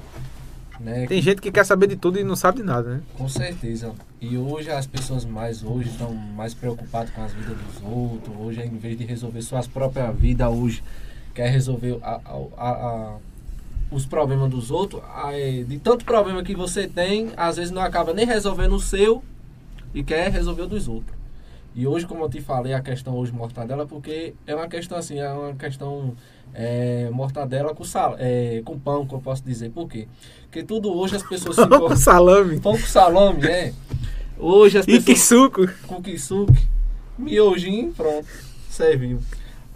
Né? 0.80 1.06
Tem 1.06 1.22
gente 1.22 1.40
que 1.40 1.50
quer 1.50 1.64
saber 1.64 1.86
de 1.86 1.96
tudo 1.96 2.18
e 2.18 2.24
não 2.24 2.36
sabe 2.36 2.58
de 2.58 2.64
nada, 2.64 2.96
né? 2.96 3.00
Com 3.16 3.28
certeza. 3.28 3.92
E 4.20 4.36
hoje 4.36 4.70
as 4.70 4.86
pessoas 4.86 5.24
mais 5.24 5.62
hoje 5.62 5.88
estão 5.88 6.14
mais 6.14 6.54
preocupadas 6.54 7.10
com 7.10 7.22
as 7.22 7.32
vidas 7.32 7.56
dos 7.56 7.82
outros. 7.82 8.34
Hoje, 8.38 8.62
em 8.62 8.76
vez 8.76 8.98
de 8.98 9.04
resolver 9.04 9.40
suas 9.42 9.66
próprias 9.66 10.14
vidas, 10.16 10.48
hoje 10.48 10.82
quer 11.34 11.48
resolver 11.48 11.98
a, 12.02 12.20
a, 12.56 12.68
a, 12.68 13.16
os 13.90 14.06
problemas 14.06 14.50
dos 14.50 14.70
outros. 14.70 15.02
de 15.66 15.78
tanto 15.78 16.04
problema 16.04 16.42
que 16.42 16.54
você 16.54 16.86
tem, 16.86 17.30
às 17.36 17.56
vezes 17.56 17.70
não 17.70 17.82
acaba 17.82 18.12
nem 18.12 18.26
resolvendo 18.26 18.74
o 18.74 18.80
seu 18.80 19.22
e 19.94 20.02
quer 20.02 20.30
resolver 20.30 20.62
o 20.62 20.66
dos 20.66 20.88
outros. 20.88 21.16
E 21.76 21.86
hoje, 21.86 22.06
como 22.06 22.24
eu 22.24 22.28
te 22.30 22.40
falei, 22.40 22.72
a 22.72 22.80
questão 22.80 23.14
hoje 23.14 23.32
mortadela, 23.32 23.86
porque 23.86 24.32
é 24.46 24.54
uma 24.54 24.66
questão 24.66 24.96
assim, 24.96 25.18
é 25.18 25.30
uma 25.30 25.54
questão 25.54 26.14
é, 26.54 27.10
mortadela 27.12 27.74
com, 27.74 27.84
sal, 27.84 28.16
é, 28.18 28.62
com 28.64 28.78
pão, 28.78 29.06
que 29.06 29.14
eu 29.14 29.20
posso 29.20 29.44
dizer. 29.44 29.70
Por 29.70 29.86
quê? 29.86 30.08
Porque 30.44 30.62
tudo 30.62 30.90
hoje 30.90 31.16
as 31.16 31.22
pessoas 31.22 31.54
se 31.54 31.66
com 31.68 31.94
salame. 31.94 32.58
Pão 32.60 32.72
com 32.72 32.86
salame, 32.86 33.46
é. 33.46 33.74
Hoje 34.38 34.78
as 34.78 34.86
pessoas. 34.86 35.04
E 35.04 35.06
que 35.06 35.18
suco? 35.18 35.66
Com 35.86 36.02
que 36.02 36.18
suco. 36.18 36.50
Miojinho, 37.18 37.92
pronto. 37.92 38.26
Serviu. 38.70 39.20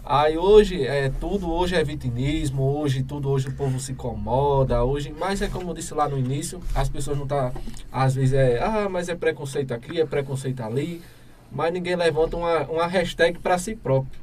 Aí 0.03 0.35
hoje 0.39 0.83
é 0.83 1.11
tudo, 1.19 1.51
hoje 1.51 1.75
é 1.75 1.83
vitimismo, 1.83 2.63
hoje 2.63 3.03
tudo, 3.03 3.29
hoje 3.29 3.49
o 3.49 3.53
povo 3.53 3.79
se 3.79 3.91
incomoda, 3.91 4.83
hoje, 4.83 5.13
mas 5.17 5.43
é 5.43 5.47
como 5.47 5.69
eu 5.69 5.73
disse 5.75 5.93
lá 5.93 6.09
no 6.09 6.17
início, 6.17 6.59
as 6.73 6.89
pessoas 6.89 7.19
não 7.19 7.27
tá, 7.27 7.53
às 7.91 8.15
vezes 8.15 8.33
é, 8.33 8.59
ah, 8.59 8.89
mas 8.89 9.07
é 9.09 9.15
preconceito 9.15 9.71
aqui, 9.71 10.01
é 10.01 10.05
preconceito 10.05 10.61
ali, 10.61 11.03
mas 11.51 11.73
ninguém 11.73 11.95
levanta 11.95 12.37
uma, 12.37 12.61
uma 12.63 12.87
hashtag 12.87 13.37
para 13.39 13.57
si 13.57 13.75
próprio 13.75 14.21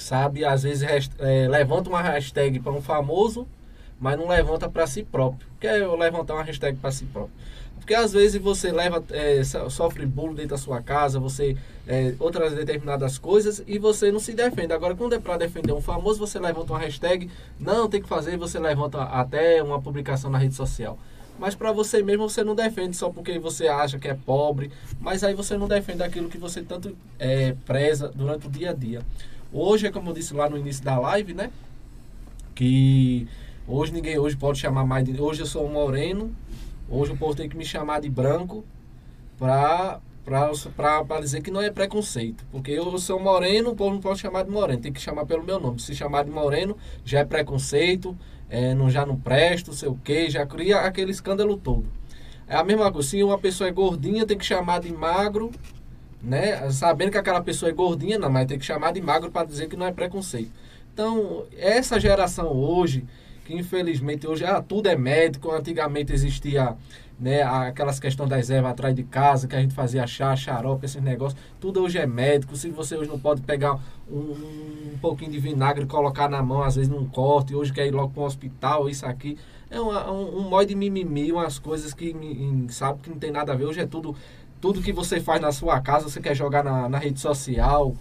sabe? 0.00 0.44
Às 0.44 0.62
vezes 0.62 1.10
é, 1.18 1.48
levanta 1.48 1.90
uma 1.90 2.00
hashtag 2.00 2.60
para 2.60 2.72
um 2.72 2.80
famoso, 2.80 3.46
mas 4.00 4.18
não 4.18 4.28
levanta 4.28 4.68
para 4.68 4.86
si 4.86 5.02
próprio. 5.02 5.46
Quer 5.60 5.86
levantar 5.88 6.34
uma 6.34 6.42
hashtag 6.42 6.76
para 6.78 6.92
si 6.92 7.04
próprio? 7.06 7.34
Porque 7.76 7.94
às 7.94 8.12
vezes 8.12 8.40
você 8.40 8.70
leva, 8.70 9.02
é, 9.10 9.42
sofre 9.70 10.04
bullying 10.04 10.34
dentro 10.34 10.50
da 10.50 10.58
sua 10.58 10.82
casa, 10.82 11.18
você 11.18 11.56
é, 11.86 12.14
outras 12.18 12.54
determinadas 12.54 13.16
coisas 13.16 13.62
e 13.66 13.78
você 13.78 14.12
não 14.12 14.20
se 14.20 14.34
defende. 14.34 14.72
Agora, 14.72 14.94
quando 14.94 15.14
é 15.14 15.18
para 15.18 15.38
defender 15.38 15.72
um 15.72 15.80
famoso, 15.80 16.18
você 16.18 16.38
levanta 16.38 16.72
uma 16.72 16.78
hashtag, 16.78 17.30
não 17.58 17.88
tem 17.88 18.02
que 18.02 18.08
fazer, 18.08 18.36
você 18.36 18.58
levanta 18.58 19.02
até 19.02 19.62
uma 19.62 19.80
publicação 19.80 20.30
na 20.30 20.38
rede 20.38 20.54
social. 20.54 20.98
Mas 21.38 21.54
para 21.54 21.70
você 21.72 22.02
mesmo 22.02 22.28
você 22.28 22.42
não 22.42 22.54
defende 22.54 22.96
só 22.96 23.10
porque 23.10 23.38
você 23.38 23.68
acha 23.68 23.98
que 23.98 24.08
é 24.08 24.14
pobre, 24.14 24.70
mas 25.00 25.22
aí 25.22 25.34
você 25.34 25.56
não 25.56 25.68
defende 25.68 26.02
aquilo 26.02 26.28
que 26.28 26.38
você 26.38 26.62
tanto 26.62 26.96
é, 27.18 27.54
preza 27.64 28.08
durante 28.08 28.46
o 28.46 28.50
dia 28.50 28.70
a 28.70 28.74
dia. 28.74 29.02
Hoje 29.52 29.86
é 29.86 29.90
como 29.90 30.10
eu 30.10 30.14
disse 30.14 30.34
lá 30.34 30.50
no 30.50 30.58
início 30.58 30.84
da 30.84 30.98
live, 30.98 31.32
né? 31.32 31.50
Que 32.54 33.26
hoje 33.66 33.92
ninguém 33.92 34.18
hoje 34.18 34.36
pode 34.36 34.58
chamar 34.58 34.84
mais 34.84 35.04
de. 35.04 35.20
Hoje 35.20 35.40
eu 35.40 35.46
sou 35.46 35.66
um 35.66 35.72
moreno. 35.72 36.34
Hoje 36.90 37.12
o 37.12 37.16
povo 37.16 37.34
tem 37.34 37.48
que 37.48 37.56
me 37.56 37.64
chamar 37.64 38.00
de 38.00 38.10
branco 38.10 38.64
pra, 39.38 40.00
pra 40.24 41.20
dizer 41.20 41.42
que 41.42 41.50
não 41.50 41.62
é 41.62 41.70
preconceito. 41.70 42.44
Porque 42.50 42.72
eu 42.72 42.98
sou 42.98 43.20
moreno, 43.20 43.70
o 43.70 43.76
povo 43.76 43.92
não 43.92 44.00
pode 44.00 44.20
chamar 44.20 44.42
de 44.42 44.50
moreno, 44.50 44.80
tem 44.80 44.92
que 44.92 45.00
chamar 45.00 45.24
pelo 45.24 45.44
meu 45.44 45.60
nome. 45.60 45.80
Se 45.80 45.94
chamar 45.94 46.24
de 46.24 46.30
moreno, 46.30 46.76
já 47.04 47.20
é 47.20 47.24
preconceito, 47.24 48.16
é, 48.50 48.74
não, 48.74 48.90
já 48.90 49.04
não 49.04 49.16
presta, 49.16 49.72
sei 49.72 49.88
o 49.88 49.94
que, 49.94 50.30
já 50.30 50.46
cria 50.46 50.80
aquele 50.80 51.10
escândalo 51.10 51.56
todo. 51.56 51.86
É 52.46 52.56
a 52.56 52.64
mesma 52.64 52.90
coisa, 52.90 53.08
se 53.08 53.22
uma 53.22 53.38
pessoa 53.38 53.68
é 53.68 53.72
gordinha, 53.72 54.26
tem 54.26 54.38
que 54.38 54.44
chamar 54.44 54.80
de 54.80 54.92
magro, 54.92 55.50
né? 56.22 56.70
Sabendo 56.70 57.10
que 57.10 57.18
aquela 57.18 57.42
pessoa 57.42 57.70
é 57.70 57.74
gordinha, 57.74 58.18
não, 58.18 58.30
mas 58.30 58.46
tem 58.46 58.58
que 58.58 58.64
chamar 58.64 58.92
de 58.92 59.00
magro 59.00 59.30
para 59.30 59.46
dizer 59.46 59.68
que 59.68 59.76
não 59.76 59.86
é 59.86 59.92
preconceito. 59.92 60.50
Então, 60.92 61.44
essa 61.56 62.00
geração 62.00 62.48
hoje, 62.48 63.04
que 63.44 63.54
infelizmente 63.54 64.26
hoje 64.26 64.44
ah, 64.44 64.62
tudo 64.62 64.88
é 64.88 64.96
médico, 64.96 65.50
antigamente 65.50 66.12
existia 66.12 66.74
né, 67.18 67.42
aquelas 67.42 67.98
questões 67.98 68.30
das 68.30 68.48
ervas 68.48 68.72
atrás 68.72 68.94
de 68.94 69.02
casa, 69.02 69.48
que 69.48 69.56
a 69.56 69.60
gente 69.60 69.74
fazia 69.74 70.06
chá, 70.06 70.36
xarope, 70.36 70.84
esses 70.84 71.02
negócios, 71.02 71.40
tudo 71.60 71.82
hoje 71.82 71.98
é 71.98 72.06
médico. 72.06 72.56
Se 72.56 72.70
você 72.70 72.96
hoje 72.96 73.10
não 73.10 73.18
pode 73.18 73.42
pegar 73.42 73.78
um, 74.08 74.18
um 74.94 74.98
pouquinho 75.00 75.32
de 75.32 75.38
vinagre 75.38 75.84
e 75.84 75.86
colocar 75.86 76.28
na 76.28 76.42
mão, 76.42 76.62
às 76.62 76.76
vezes 76.76 76.90
num 76.90 77.06
corte, 77.06 77.54
hoje 77.54 77.72
quer 77.72 77.86
ir 77.86 77.90
logo 77.90 78.10
para 78.10 78.22
um 78.22 78.26
hospital, 78.26 78.88
isso 78.88 79.04
aqui. 79.04 79.36
É 79.70 79.80
uma, 79.80 80.10
um, 80.10 80.54
um 80.54 80.64
de 80.64 80.74
mimimi, 80.74 81.32
umas 81.32 81.58
coisas 81.58 81.92
que 81.92 82.14
sabe 82.70 83.00
que 83.02 83.10
não 83.10 83.18
tem 83.18 83.30
nada 83.30 83.52
a 83.52 83.56
ver. 83.56 83.64
Hoje 83.64 83.80
é 83.80 83.86
tudo 83.86 84.14
tudo 84.60 84.82
que 84.82 84.92
você 84.92 85.20
faz 85.20 85.40
na 85.40 85.52
sua 85.52 85.80
casa, 85.80 86.08
você 86.08 86.20
quer 86.20 86.34
jogar 86.34 86.64
na, 86.64 86.88
na 86.88 86.98
rede 86.98 87.20
social, 87.20 87.94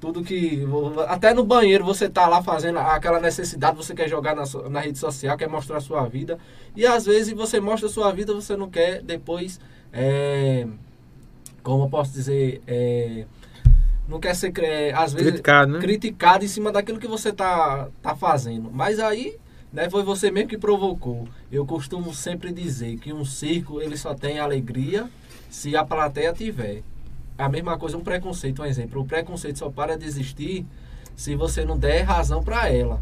tudo 0.00 0.24
que. 0.24 0.66
Até 1.06 1.34
no 1.34 1.44
banheiro 1.44 1.84
você 1.84 2.08
tá 2.08 2.26
lá 2.26 2.42
fazendo 2.42 2.78
aquela 2.78 3.20
necessidade, 3.20 3.76
você 3.76 3.94
quer 3.94 4.08
jogar 4.08 4.34
na, 4.34 4.44
na 4.70 4.80
rede 4.80 4.98
social, 4.98 5.36
quer 5.36 5.48
mostrar 5.48 5.76
a 5.76 5.80
sua 5.80 6.06
vida. 6.08 6.38
E 6.74 6.86
às 6.86 7.04
vezes 7.04 7.34
você 7.34 7.60
mostra 7.60 7.86
a 7.86 7.92
sua 7.92 8.10
vida, 8.10 8.32
você 8.32 8.56
não 8.56 8.70
quer 8.70 9.02
depois. 9.02 9.60
É, 9.92 10.66
como 11.62 11.84
eu 11.84 11.90
posso 11.90 12.12
dizer? 12.12 12.62
É, 12.66 13.26
não 14.08 14.18
quer 14.18 14.34
ser, 14.34 14.52
é, 14.58 14.92
às 14.92 15.12
vezes, 15.12 15.28
criticado, 15.28 15.72
né? 15.72 15.78
criticado 15.78 16.44
em 16.44 16.48
cima 16.48 16.72
daquilo 16.72 16.98
que 16.98 17.06
você 17.06 17.30
tá, 17.30 17.88
tá 18.02 18.16
fazendo. 18.16 18.70
Mas 18.72 18.98
aí, 18.98 19.36
né, 19.70 19.90
foi 19.90 20.02
você 20.02 20.30
mesmo 20.30 20.48
que 20.48 20.58
provocou. 20.58 21.28
Eu 21.52 21.66
costumo 21.66 22.14
sempre 22.14 22.52
dizer 22.52 22.98
que 22.98 23.12
um 23.12 23.24
circo 23.24 23.80
ele 23.80 23.96
só 23.96 24.14
tem 24.14 24.38
alegria 24.38 25.08
se 25.50 25.76
a 25.76 25.84
plateia 25.84 26.32
tiver. 26.32 26.82
A 27.40 27.48
mesma 27.48 27.78
coisa, 27.78 27.96
um 27.96 28.02
preconceito, 28.02 28.60
um 28.60 28.66
exemplo. 28.66 29.00
O 29.00 29.06
preconceito 29.06 29.58
só 29.58 29.70
para 29.70 29.96
de 29.96 30.04
existir 30.04 30.66
se 31.16 31.34
você 31.34 31.64
não 31.64 31.78
der 31.78 32.02
razão 32.02 32.42
para 32.42 32.68
ela, 32.68 33.00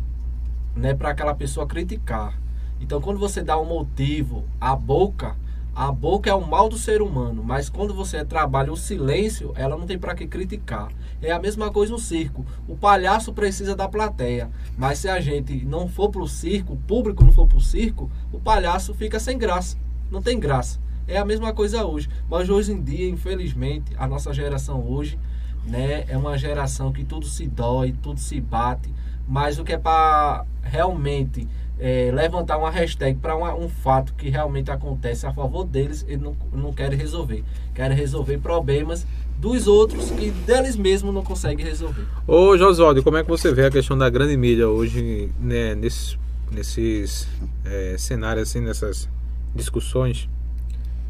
né? 0.77 0.95
Para 0.95 1.11
aquela 1.11 1.35
pessoa 1.35 1.67
criticar. 1.67 2.39
Então, 2.81 3.01
quando 3.01 3.19
você 3.19 3.43
dá 3.43 3.59
um 3.59 3.65
motivo 3.65 4.45
à 4.61 4.77
boca, 4.77 5.35
a 5.75 5.91
boca 5.91 6.31
é 6.31 6.35
o 6.35 6.47
mal 6.47 6.69
do 6.69 6.79
ser 6.79 7.03
humano, 7.03 7.43
mas 7.43 7.69
quando 7.69 7.93
você 7.93 8.25
trabalha 8.25 8.73
o 8.73 8.77
silêncio, 8.77 9.53
ela 9.57 9.77
não 9.77 9.87
tem 9.87 9.99
para 9.99 10.15
que 10.15 10.29
criticar. 10.29 10.93
É 11.21 11.33
a 11.33 11.41
mesma 11.41 11.73
coisa 11.73 11.93
no 11.93 11.99
circo. 11.99 12.47
O 12.69 12.77
palhaço 12.77 13.33
precisa 13.33 13.75
da 13.75 13.89
plateia, 13.89 14.49
mas 14.77 15.01
se 15.01 15.09
a 15.09 15.21
gente 15.21 15.65
não 15.65 15.89
for 15.89 16.11
para 16.11 16.23
o 16.23 16.29
circo, 16.29 16.75
o 16.75 16.77
público 16.77 17.25
não 17.25 17.33
for 17.33 17.49
para 17.49 17.59
o 17.59 17.61
circo, 17.61 18.09
o 18.33 18.39
palhaço 18.39 18.95
fica 18.95 19.19
sem 19.19 19.37
graça. 19.37 19.77
Não 20.13 20.23
tem 20.23 20.39
graça. 20.39 20.79
É 21.09 21.17
a 21.17 21.25
mesma 21.25 21.55
coisa 21.55 21.85
hoje. 21.85 22.09
Mas 22.31 22.49
hoje 22.51 22.73
em 22.73 22.83
dia, 22.83 23.09
infelizmente, 23.09 23.93
a 23.97 24.07
nossa 24.07 24.33
geração 24.33 24.87
hoje, 24.87 25.19
né, 25.67 26.05
é 26.07 26.17
uma 26.17 26.37
geração 26.37 26.93
que 26.93 27.03
tudo 27.03 27.27
se 27.27 27.47
dói, 27.47 27.95
tudo 28.03 28.21
se 28.21 28.39
bate. 28.41 28.93
Mas 29.27 29.59
o 29.59 29.65
que 29.65 29.73
é 29.73 29.79
para 29.79 30.45
realmente 30.63 31.49
é, 31.79 32.11
levantar 32.13 32.59
uma 32.59 32.71
hashtag 32.71 33.19
para 33.19 33.37
um 33.57 33.69
fato 33.69 34.15
que 34.15 34.29
realmente 34.29 34.71
acontece 34.71 35.27
a 35.27 35.33
favor 35.33 35.65
deles, 35.65 36.05
eles 36.07 36.21
não, 36.21 36.37
não 36.53 36.73
querem 36.73 36.99
resolver. 36.99 37.43
Querem 37.75 37.97
resolver 37.97 38.39
problemas 38.39 39.07
dos 39.39 39.67
outros 39.67 40.11
que 40.11 40.31
deles 40.31 40.77
mesmos 40.77 41.15
não 41.15 41.23
conseguem 41.23 41.65
resolver. 41.65 42.05
Ô 42.27 42.57
Josualdo, 42.59 43.03
como 43.03 43.17
é 43.17 43.23
que 43.23 43.29
você 43.29 43.53
vê 43.53 43.67
a 43.67 43.71
questão 43.71 43.97
da 43.97 44.11
grande 44.11 44.37
mídia 44.37 44.69
hoje, 44.69 45.31
né, 45.41 45.75
nesses, 45.75 46.19
nesses 46.51 47.29
é, 47.65 47.97
cenários, 47.97 48.51
assim, 48.51 48.61
nessas 48.61 49.09
discussões? 49.55 50.29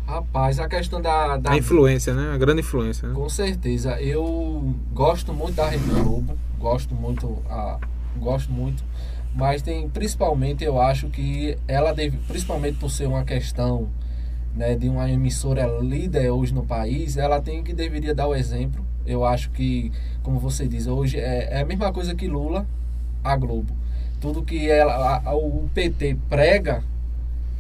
Rapaz, 0.09 0.59
a 0.59 0.66
questão 0.66 1.02
da, 1.02 1.36
da. 1.36 1.51
A 1.51 1.59
influência, 1.59 2.14
né? 2.14 2.32
A 2.32 2.39
grande 2.39 2.60
influência. 2.60 3.06
Né? 3.06 3.14
Com 3.14 3.28
certeza. 3.28 4.01
Eu 4.01 4.74
gosto 4.94 5.35
muito 5.35 5.56
da 5.56 5.68
Rede 5.68 5.85
Globo. 5.85 6.35
Gosto 6.59 6.94
muito. 6.94 7.43
A, 7.47 7.78
gosto 8.16 8.51
muito. 8.51 8.82
Mas 9.35 9.60
tem 9.60 9.86
principalmente, 9.90 10.64
eu 10.64 10.80
acho 10.80 11.09
que 11.09 11.59
ela 11.68 11.93
deve. 11.93 12.16
Principalmente 12.26 12.78
por 12.78 12.90
ser 12.90 13.06
uma 13.06 13.22
questão 13.22 13.90
né, 14.55 14.74
de 14.74 14.89
uma 14.89 15.10
emissora 15.10 15.66
líder 15.78 16.30
hoje 16.30 16.55
no 16.55 16.64
país, 16.64 17.18
ela 17.18 17.39
tem 17.43 17.62
que 17.62 17.74
deveria 17.74 18.14
dar 18.14 18.28
o 18.28 18.35
exemplo. 18.35 18.82
Eu 19.05 19.26
acho 19.26 19.51
que, 19.51 19.93
como 20.22 20.39
você 20.39 20.66
diz, 20.66 20.86
hoje 20.86 21.18
é, 21.18 21.59
é 21.59 21.60
a 21.60 21.66
mesma 21.66 21.93
coisa 21.93 22.14
que 22.14 22.26
Lula, 22.26 22.66
a 23.22 23.36
Globo. 23.36 23.76
Tudo 24.22 24.43
que 24.43 24.70
ela, 24.70 25.20
a, 25.22 25.36
o 25.36 25.68
PT 25.74 26.16
prega, 26.30 26.82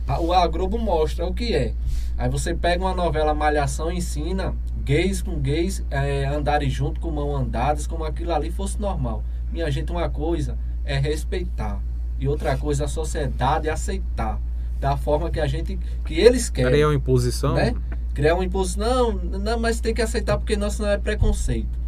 a, 0.08 0.42
a 0.42 0.46
Globo 0.46 0.78
mostra 0.78 1.26
o 1.26 1.34
que 1.34 1.54
é. 1.54 1.74
Aí 2.16 2.28
você 2.28 2.54
pega 2.54 2.84
uma 2.84 2.94
novela 2.94 3.34
Malhação 3.34 3.92
e 3.92 3.98
ensina 3.98 4.54
gays 4.84 5.22
com 5.22 5.38
gays 5.38 5.84
é, 5.90 6.24
andarem 6.24 6.70
junto 6.70 7.00
com 7.00 7.10
mão 7.10 7.36
andadas, 7.36 7.86
como 7.86 8.04
aquilo 8.04 8.32
ali 8.32 8.50
fosse 8.50 8.80
normal. 8.80 9.22
Minha 9.52 9.70
gente, 9.70 9.92
uma 9.92 10.08
coisa 10.08 10.58
é 10.84 10.98
respeitar 10.98 11.80
e 12.18 12.26
outra 12.26 12.56
coisa 12.56 12.86
a 12.86 12.88
sociedade 12.88 13.68
é 13.68 13.70
aceitar 13.70 14.40
da 14.80 14.96
forma 14.96 15.30
que 15.30 15.40
a 15.40 15.46
gente 15.46 15.78
que 16.04 16.14
eles 16.14 16.50
querem. 16.50 16.72
Criar 16.72 16.88
uma 16.88 16.94
imposição, 16.94 17.54
né? 17.54 17.74
Criar 18.14 18.34
uma 18.34 18.44
imposição, 18.44 19.12
não, 19.12 19.38
não, 19.38 19.58
mas 19.58 19.80
tem 19.80 19.94
que 19.94 20.02
aceitar 20.02 20.38
porque 20.38 20.56
nosso 20.56 20.82
não 20.82 20.88
é 20.88 20.98
preconceito. 20.98 21.78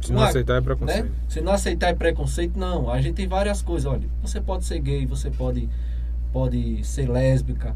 Se 0.00 0.12
não 0.12 0.22
aceitar 0.22 0.56
é 0.56 0.60
preconceito. 0.60 1.04
Né? 1.04 1.10
Se 1.28 1.40
não 1.40 1.52
aceitar 1.52 1.88
é 1.88 1.94
preconceito, 1.94 2.58
não. 2.58 2.90
A 2.90 3.00
gente 3.00 3.14
tem 3.14 3.26
várias 3.26 3.62
coisas. 3.62 3.90
Olha, 3.90 4.08
você 4.22 4.40
pode 4.40 4.64
ser 4.64 4.78
gay, 4.78 5.06
você 5.06 5.30
pode, 5.30 5.68
pode 6.32 6.84
ser 6.84 7.08
lésbica, 7.08 7.74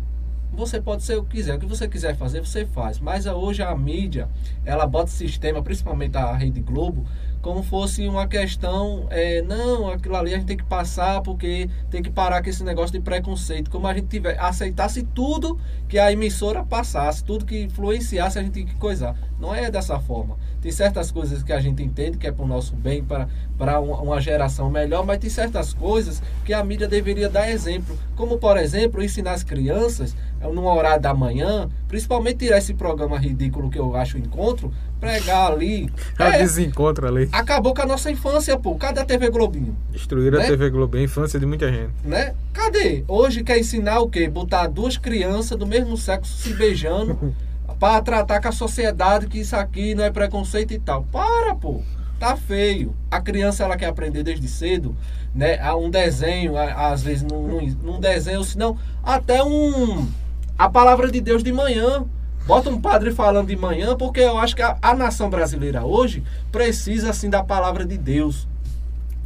você 0.52 0.80
pode 0.80 1.02
ser 1.02 1.16
o 1.16 1.24
que 1.24 1.36
quiser, 1.36 1.54
o 1.54 1.58
que 1.58 1.66
você 1.66 1.88
quiser 1.88 2.16
fazer, 2.16 2.40
você 2.40 2.66
faz. 2.66 2.98
Mas 2.98 3.26
hoje 3.26 3.62
a 3.62 3.74
mídia, 3.76 4.28
ela 4.64 4.86
bota 4.86 5.08
sistema, 5.08 5.62
principalmente 5.62 6.16
a 6.16 6.34
Rede 6.34 6.60
Globo, 6.60 7.06
como 7.42 7.62
fosse 7.62 8.06
uma 8.06 8.26
questão, 8.26 9.06
é, 9.10 9.40
não, 9.42 9.88
aquilo 9.88 10.14
ali 10.16 10.34
a 10.34 10.36
gente 10.36 10.46
tem 10.46 10.56
que 10.56 10.64
passar 10.64 11.22
porque 11.22 11.70
tem 11.90 12.02
que 12.02 12.10
parar 12.10 12.42
com 12.42 12.50
esse 12.50 12.62
negócio 12.62 12.92
de 12.92 13.00
preconceito. 13.00 13.70
Como 13.70 13.86
a 13.86 13.94
gente 13.94 14.08
tiver, 14.08 14.38
aceitasse 14.38 15.02
tudo 15.02 15.58
que 15.88 15.98
a 15.98 16.12
emissora 16.12 16.62
passasse, 16.62 17.24
tudo 17.24 17.46
que 17.46 17.62
influenciasse, 17.62 18.38
a 18.38 18.42
gente 18.42 18.52
tem 18.52 18.66
que 18.66 18.74
coisar. 18.74 19.16
Não 19.38 19.54
é 19.54 19.70
dessa 19.70 19.98
forma. 19.98 20.36
Tem 20.60 20.70
certas 20.70 21.10
coisas 21.10 21.42
que 21.42 21.52
a 21.52 21.60
gente 21.60 21.82
entende 21.82 22.18
que 22.18 22.26
é 22.26 22.32
para 22.32 22.44
o 22.44 22.48
nosso 22.48 22.76
bem, 22.76 23.02
para, 23.02 23.80
uma 23.80 24.20
geração 24.20 24.68
melhor, 24.68 25.06
mas 25.06 25.18
tem 25.18 25.30
certas 25.30 25.72
coisas 25.72 26.22
que 26.44 26.52
a 26.52 26.62
mídia 26.62 26.86
deveria 26.86 27.30
dar 27.30 27.50
exemplo. 27.50 27.98
Como, 28.14 28.36
por 28.36 28.58
exemplo, 28.58 29.02
ensinar 29.02 29.32
as 29.32 29.42
crianças, 29.42 30.14
no 30.40 30.66
horário 30.66 31.02
da 31.02 31.14
manhã, 31.14 31.68
principalmente 31.88 32.38
tirar 32.38 32.58
esse 32.58 32.74
programa 32.74 33.18
ridículo 33.18 33.70
que 33.70 33.78
eu 33.78 33.96
acho 33.96 34.18
encontro, 34.18 34.72
pregar 35.00 35.52
ali. 35.52 35.90
É, 36.18 36.24
é 36.24 36.38
desencontro 36.38 37.08
ali. 37.08 37.28
Acabou 37.32 37.74
com 37.74 37.82
a 37.82 37.86
nossa 37.86 38.10
infância, 38.10 38.58
pô. 38.58 38.76
Cadê 38.76 39.00
a 39.00 39.04
TV 39.04 39.30
Globinho? 39.30 39.76
Destruíram 39.90 40.38
né? 40.38 40.44
a 40.44 40.48
TV 40.48 40.70
Globinho, 40.70 41.02
a 41.02 41.04
infância 41.06 41.40
de 41.40 41.46
muita 41.46 41.72
gente. 41.72 41.92
Né? 42.04 42.34
Cadê? 42.52 43.04
Hoje 43.08 43.42
quer 43.42 43.58
ensinar 43.58 44.00
o 44.00 44.08
quê? 44.08 44.28
Botar 44.28 44.66
duas 44.66 44.96
crianças 44.96 45.58
do 45.58 45.66
mesmo 45.66 45.96
sexo 45.96 46.36
se 46.36 46.52
beijando 46.54 47.34
para 47.80 48.02
tratar 48.02 48.40
com 48.40 48.48
a 48.48 48.52
sociedade 48.52 49.26
que 49.26 49.40
isso 49.40 49.56
aqui 49.56 49.94
não 49.94 50.04
é 50.04 50.10
preconceito 50.10 50.72
e 50.72 50.78
tal. 50.78 51.04
Para, 51.10 51.54
pô. 51.54 51.82
Tá 52.18 52.36
feio. 52.36 52.94
A 53.10 53.18
criança 53.18 53.64
ela 53.64 53.78
quer 53.78 53.86
aprender 53.86 54.22
desde 54.22 54.46
cedo, 54.46 54.94
né? 55.34 55.58
Um 55.72 55.88
desenho, 55.88 56.54
às 56.54 57.02
vezes 57.02 57.22
num, 57.22 57.66
num 57.82 57.98
desenho, 57.98 58.44
senão 58.44 58.76
até 59.02 59.42
um 59.42 60.06
a 60.58 60.68
palavra 60.68 61.10
de 61.10 61.22
Deus 61.22 61.42
de 61.42 61.50
manhã. 61.50 62.04
Bota 62.50 62.68
um 62.68 62.80
padre 62.80 63.12
falando 63.12 63.46
de 63.46 63.54
manhã, 63.54 63.96
porque 63.96 64.18
eu 64.18 64.36
acho 64.36 64.56
que 64.56 64.62
a, 64.62 64.76
a 64.82 64.92
nação 64.92 65.30
brasileira 65.30 65.84
hoje 65.84 66.24
precisa 66.50 67.10
assim 67.10 67.30
da 67.30 67.44
palavra 67.44 67.84
de 67.84 67.96
Deus. 67.96 68.48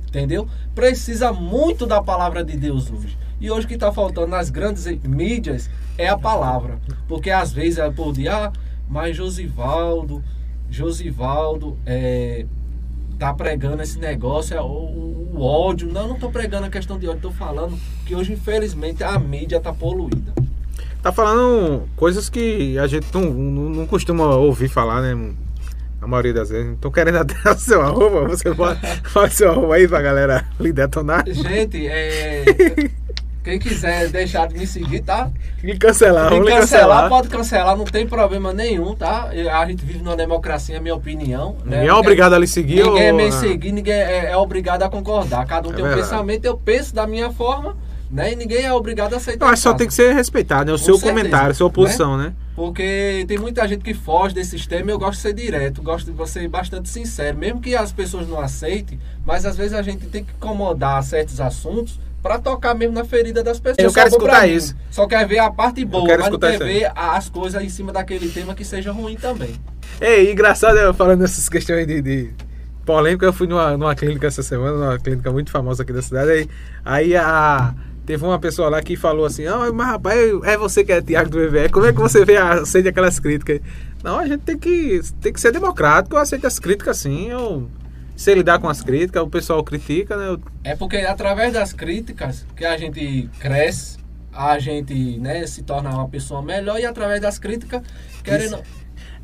Entendeu? 0.06 0.46
Precisa 0.74 1.32
muito 1.32 1.86
da 1.86 2.02
palavra 2.02 2.44
de 2.44 2.54
Deus 2.54 2.90
hoje. 2.90 3.16
E 3.40 3.50
hoje 3.50 3.64
o 3.64 3.68
que 3.68 3.76
está 3.76 3.90
faltando 3.90 4.26
nas 4.26 4.50
grandes 4.50 4.84
mídias 5.02 5.70
é 5.96 6.06
a 6.06 6.18
palavra. 6.18 6.78
Porque 7.08 7.30
às 7.30 7.50
vezes 7.50 7.78
é 7.78 7.90
por 7.90 8.12
dia, 8.12 8.48
ah, 8.48 8.52
mas 8.86 9.16
Josivaldo, 9.16 10.22
Josivaldo 10.68 11.78
é, 11.86 12.44
tá 13.18 13.32
pregando 13.32 13.82
esse 13.82 13.98
negócio, 13.98 14.54
é 14.54 14.60
o, 14.60 14.66
o, 14.66 15.40
ódio. 15.40 15.90
Não, 15.90 16.08
não 16.08 16.18
tô 16.18 16.28
pregando 16.28 16.66
a 16.66 16.70
questão 16.70 16.98
de 16.98 17.08
ódio, 17.08 17.22
tô 17.22 17.30
falando 17.30 17.74
que 18.04 18.14
hoje, 18.14 18.34
infelizmente, 18.34 19.02
a 19.02 19.18
mídia 19.18 19.58
tá 19.60 19.72
poluída. 19.72 20.34
Tá 21.04 21.12
falando 21.12 21.86
coisas 21.96 22.30
que 22.30 22.78
a 22.78 22.86
gente 22.86 23.06
não, 23.12 23.24
não, 23.24 23.68
não 23.68 23.86
costuma 23.86 24.36
ouvir 24.36 24.68
falar, 24.68 25.02
né? 25.02 25.34
A 26.00 26.06
maioria 26.06 26.32
das 26.32 26.48
vezes. 26.48 26.78
Tô 26.80 26.90
querendo 26.90 27.18
até 27.18 27.34
o 27.52 27.58
seu 27.58 27.82
arroba. 27.82 28.26
Você 28.26 28.54
pode 28.54 28.80
falar 29.04 29.30
seu 29.30 29.50
arroba 29.50 29.74
aí 29.74 29.86
pra 29.86 30.00
galera 30.00 30.46
lhe 30.58 30.72
detonar. 30.72 31.22
Gente, 31.26 31.86
é. 31.86 32.42
Quem 33.44 33.58
quiser 33.58 34.08
deixar 34.08 34.48
de 34.48 34.58
me 34.58 34.66
seguir, 34.66 35.00
tá? 35.00 35.30
E 35.62 35.76
cancelar, 35.76 36.30
vamos 36.30 36.48
cancelar, 36.48 36.60
cancelar, 36.60 37.08
pode 37.10 37.28
cancelar, 37.28 37.76
não 37.76 37.84
tem 37.84 38.06
problema 38.06 38.54
nenhum, 38.54 38.94
tá? 38.94 39.28
A 39.52 39.66
gente 39.66 39.84
vive 39.84 39.98
numa 39.98 40.16
democracia, 40.16 40.78
é 40.78 40.80
minha 40.80 40.94
opinião. 40.94 41.54
Né? 41.66 41.76
Ninguém 41.76 41.88
é 41.88 41.92
obrigado 41.92 42.32
a 42.32 42.38
lhe 42.38 42.46
seguir. 42.46 42.82
Ninguém 42.82 43.12
ou... 43.12 43.20
é 43.20 43.24
me 43.24 43.30
seguir, 43.30 43.72
ninguém 43.72 43.92
é, 43.92 44.30
é, 44.30 44.36
obrigado 44.38 44.82
a 44.84 44.88
concordar. 44.88 45.44
Cada 45.44 45.68
um 45.68 45.72
é 45.72 45.74
tem 45.74 45.84
verdade. 45.84 46.00
um 46.00 46.10
pensamento, 46.10 46.46
eu 46.46 46.56
penso 46.56 46.94
da 46.94 47.06
minha 47.06 47.30
forma, 47.30 47.76
né? 48.14 48.32
E 48.32 48.36
ninguém 48.36 48.62
é 48.62 48.72
obrigado 48.72 49.12
a 49.12 49.16
aceitar. 49.16 49.44
Mas 49.44 49.58
só 49.58 49.74
tem 49.74 49.88
que 49.88 49.92
ser 49.92 50.14
respeitado, 50.14 50.66
né? 50.66 50.72
O 50.72 50.78
Com 50.78 50.84
seu 50.84 50.94
certeza, 50.94 51.12
comentário, 51.12 51.50
a 51.50 51.54
sua 51.54 51.68
posição, 51.68 52.16
né? 52.16 52.26
né? 52.26 52.32
Porque 52.54 53.24
tem 53.26 53.36
muita 53.36 53.66
gente 53.66 53.82
que 53.82 53.92
foge 53.92 54.32
desse 54.32 54.50
sistema 54.50 54.88
eu 54.88 54.98
gosto 54.98 55.16
de 55.16 55.22
ser 55.22 55.32
direto, 55.32 55.82
gosto 55.82 56.12
de 56.12 56.30
ser 56.30 56.46
bastante 56.46 56.88
sincero. 56.88 57.36
Mesmo 57.36 57.60
que 57.60 57.74
as 57.74 57.90
pessoas 57.90 58.28
não 58.28 58.38
aceitem, 58.38 59.00
mas 59.26 59.44
às 59.44 59.56
vezes 59.56 59.72
a 59.72 59.82
gente 59.82 60.06
tem 60.06 60.22
que 60.22 60.32
incomodar 60.32 61.02
certos 61.02 61.40
assuntos 61.40 61.98
para 62.22 62.38
tocar 62.38 62.72
mesmo 62.74 62.94
na 62.94 63.04
ferida 63.04 63.42
das 63.42 63.58
pessoas. 63.58 63.84
Eu 63.84 63.92
quero 63.92 64.08
escutar 64.08 64.46
isso. 64.46 64.76
Só 64.92 65.08
quer 65.08 65.26
ver 65.26 65.40
a 65.40 65.50
parte 65.50 65.84
boa, 65.84 66.06
mas 66.16 66.30
não 66.30 66.38
quer 66.38 66.58
ver 66.58 66.92
as 66.94 67.28
coisas 67.28 67.60
em 67.60 67.68
cima 67.68 67.92
daquele 67.92 68.28
tema 68.28 68.54
que 68.54 68.64
seja 68.64 68.92
ruim 68.92 69.16
também. 69.16 69.56
É 70.00 70.30
engraçado 70.30 70.78
eu 70.78 70.94
falando 70.94 71.20
dessas 71.20 71.48
questões 71.48 71.84
de, 71.84 72.00
de 72.00 72.30
polêmica, 72.86 73.26
eu 73.26 73.32
fui 73.32 73.48
numa, 73.48 73.76
numa 73.76 73.94
clínica 73.96 74.28
essa 74.28 74.42
semana, 74.42 74.76
numa 74.76 74.98
clínica 75.00 75.32
muito 75.32 75.50
famosa 75.50 75.82
aqui 75.82 75.92
da 75.92 76.00
cidade, 76.00 76.30
aí, 76.30 76.48
aí 76.84 77.16
a 77.16 77.74
Teve 78.06 78.22
uma 78.24 78.38
pessoa 78.38 78.68
lá 78.68 78.82
que 78.82 78.96
falou 78.96 79.24
assim: 79.24 79.46
oh, 79.48 79.72
mas 79.72 79.86
rapaz, 79.86 80.18
é 80.44 80.56
você 80.56 80.84
que 80.84 80.92
é 80.92 81.00
Tiago 81.00 81.30
do 81.30 81.40
EVE, 81.40 81.70
como 81.70 81.86
é 81.86 81.92
que 81.92 81.98
você 81.98 82.24
vê, 82.24 82.36
aceita 82.36 82.90
aquelas 82.90 83.18
críticas? 83.18 83.60
Não, 84.02 84.18
a 84.18 84.26
gente 84.26 84.42
tem 84.42 84.58
que, 84.58 85.00
tem 85.20 85.32
que 85.32 85.40
ser 85.40 85.52
democrático, 85.52 86.16
eu 86.16 86.20
aceito 86.20 86.46
as 86.46 86.58
críticas 86.58 86.98
sim, 86.98 87.30
eu 87.30 87.70
sei 88.14 88.34
lidar 88.34 88.58
com 88.58 88.68
as 88.68 88.82
críticas, 88.82 89.22
o 89.22 89.28
pessoal 89.28 89.64
critica, 89.64 90.16
né? 90.16 90.38
É 90.62 90.76
porque 90.76 90.98
através 90.98 91.52
das 91.54 91.72
críticas 91.72 92.46
que 92.54 92.64
a 92.64 92.76
gente 92.76 93.30
cresce, 93.40 93.98
a 94.32 94.58
gente 94.58 95.18
né, 95.18 95.46
se 95.46 95.62
torna 95.62 95.90
uma 95.90 96.08
pessoa 96.08 96.42
melhor 96.42 96.78
e 96.78 96.84
através 96.84 97.20
das 97.20 97.38
críticas, 97.38 97.82
querendo. 98.22 98.62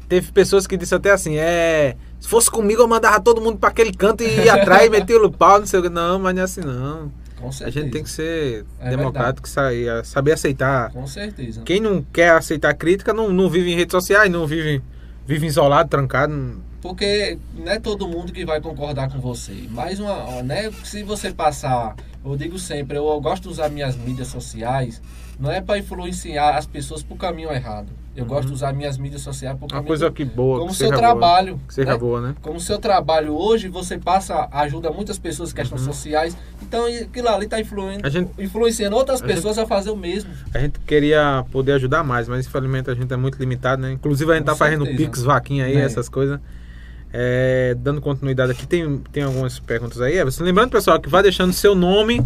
Teve 0.08 0.32
pessoas 0.32 0.66
que 0.66 0.76
disseram 0.76 0.98
até 0.98 1.10
assim, 1.10 1.36
é. 1.36 1.96
Se 2.18 2.28
fosse 2.28 2.50
comigo, 2.50 2.82
eu 2.82 2.88
mandava 2.88 3.20
todo 3.20 3.40
mundo 3.40 3.58
para 3.58 3.68
aquele 3.68 3.92
canto 3.92 4.24
e 4.24 4.44
ia 4.44 4.54
atrás 4.54 4.86
e 4.86 4.90
metia 4.90 5.22
o 5.22 5.30
pau, 5.30 5.60
não 5.60 5.66
sei 5.66 5.80
o 5.80 5.82
que. 5.82 5.88
Não, 5.88 6.18
mas 6.18 6.34
não 6.34 6.42
é 6.42 6.44
assim 6.44 6.60
não. 6.60 7.12
Com 7.40 7.50
certeza. 7.50 7.78
A 7.78 7.82
gente 7.82 7.92
tem 7.92 8.02
que 8.02 8.10
ser 8.10 8.64
é 8.78 8.90
democrático, 8.90 9.48
saber, 9.48 10.04
saber 10.04 10.32
aceitar. 10.32 10.90
Com 10.92 11.06
certeza. 11.06 11.62
Quem 11.62 11.80
não 11.80 12.02
quer 12.02 12.30
aceitar 12.30 12.74
crítica 12.74 13.12
não, 13.12 13.32
não 13.32 13.48
vive 13.48 13.70
em 13.70 13.76
redes 13.76 13.92
sociais, 13.92 14.30
não 14.30 14.46
vive, 14.46 14.82
vive 15.26 15.46
isolado, 15.46 15.88
trancado. 15.88 16.62
Porque 16.82 17.38
não 17.54 17.70
é 17.70 17.78
todo 17.78 18.08
mundo 18.08 18.32
que 18.32 18.44
vai 18.44 18.60
concordar 18.60 19.10
com 19.10 19.20
você. 19.20 19.52
Mais 19.70 20.00
uma, 20.00 20.42
né? 20.42 20.70
Se 20.84 21.02
você 21.02 21.32
passar, 21.32 21.94
eu 22.24 22.36
digo 22.36 22.58
sempre, 22.58 22.96
eu 22.96 23.20
gosto 23.20 23.44
de 23.44 23.48
usar 23.50 23.68
minhas 23.68 23.96
mídias 23.96 24.28
sociais, 24.28 25.00
não 25.38 25.50
é 25.50 25.60
para 25.60 25.78
influenciar 25.78 26.56
as 26.56 26.66
pessoas 26.66 27.02
para 27.02 27.14
o 27.14 27.18
caminho 27.18 27.50
errado. 27.50 27.88
Eu 28.20 28.26
uhum. 28.26 28.34
gosto 28.34 28.48
de 28.48 28.54
usar 28.54 28.72
minhas 28.74 28.98
mídias 28.98 29.22
sociais 29.22 29.56
caminho 29.58 29.80
Uma 29.80 29.82
coisa 29.82 30.10
que 30.10 30.24
boa, 30.24 30.58
como 30.58 30.70
que 30.70 30.76
seu 30.76 30.90
trabalho, 30.90 31.54
boa, 31.54 31.66
que 31.66 31.74
seja 31.74 31.92
né? 31.92 31.98
boa, 31.98 32.20
né? 32.20 32.34
Como 32.42 32.60
seu 32.60 32.78
trabalho 32.78 33.34
hoje, 33.34 33.68
você 33.68 33.96
passa, 33.96 34.46
ajuda 34.52 34.90
muitas 34.90 35.18
pessoas 35.18 35.52
em 35.52 35.54
questões 35.54 35.86
uhum. 35.86 35.92
sociais. 35.92 36.36
Então 36.62 36.84
aquilo 36.84 37.28
ali 37.28 37.46
está 37.46 37.58
influenciando, 37.58 38.30
influenciando 38.38 38.94
outras 38.96 39.22
pessoas 39.22 39.56
a, 39.56 39.62
gente, 39.62 39.72
a, 39.72 39.74
fazer 39.74 39.90
o 39.90 39.96
mesmo. 39.96 40.30
A 40.52 40.58
gente 40.58 40.78
queria 40.80 41.44
poder 41.50 41.72
ajudar 41.72 42.04
mais, 42.04 42.28
mas 42.28 42.46
infelizmente 42.46 42.90
a 42.90 42.94
gente 42.94 43.12
é 43.12 43.16
muito 43.16 43.38
limitado, 43.38 43.80
né? 43.80 43.92
Inclusive 43.92 44.30
a 44.30 44.34
gente 44.34 44.42
está 44.42 44.54
fazendo 44.54 44.84
Pix, 44.84 45.22
vaquinha 45.22 45.64
aí, 45.64 45.76
é. 45.76 45.80
essas 45.80 46.08
coisas. 46.08 46.38
É, 47.12 47.74
dando 47.78 48.00
continuidade 48.00 48.52
aqui, 48.52 48.66
tem, 48.66 48.98
tem 49.10 49.22
algumas 49.22 49.58
perguntas 49.58 50.00
aí. 50.00 50.22
Lembrando, 50.40 50.70
pessoal, 50.70 51.00
que 51.00 51.08
vai 51.08 51.22
deixando 51.22 51.52
seu 51.52 51.74
nome 51.74 52.22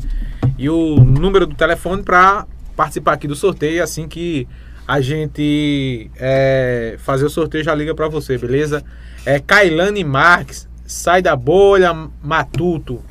e 0.59 0.69
o 0.69 0.97
número 0.97 1.47
do 1.47 1.55
telefone 1.55 2.03
para 2.03 2.47
participar 2.77 3.12
aqui 3.12 3.29
do 3.29 3.37
sorteio. 3.37 3.83
Assim 3.83 4.09
que 4.09 4.47
a 4.86 5.01
gente 5.01 6.11
é, 6.16 6.97
fazer 6.98 7.24
o 7.24 7.31
sorteio, 7.31 7.65
já 7.65 7.74
liga 7.74 7.94
para 7.94 8.09
você, 8.09 8.36
beleza? 8.36 8.85
É 9.24 9.39
Kailane 9.39 10.05
Marques, 10.05 10.69
sai 10.86 11.23
da 11.23 11.35
bolha, 11.35 11.93
matuto. 12.23 13.02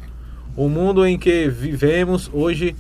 O 0.56 0.70
mundo 0.70 1.06
em 1.06 1.18
que 1.18 1.48
vivemos 1.48 2.30
hoje 2.32 2.76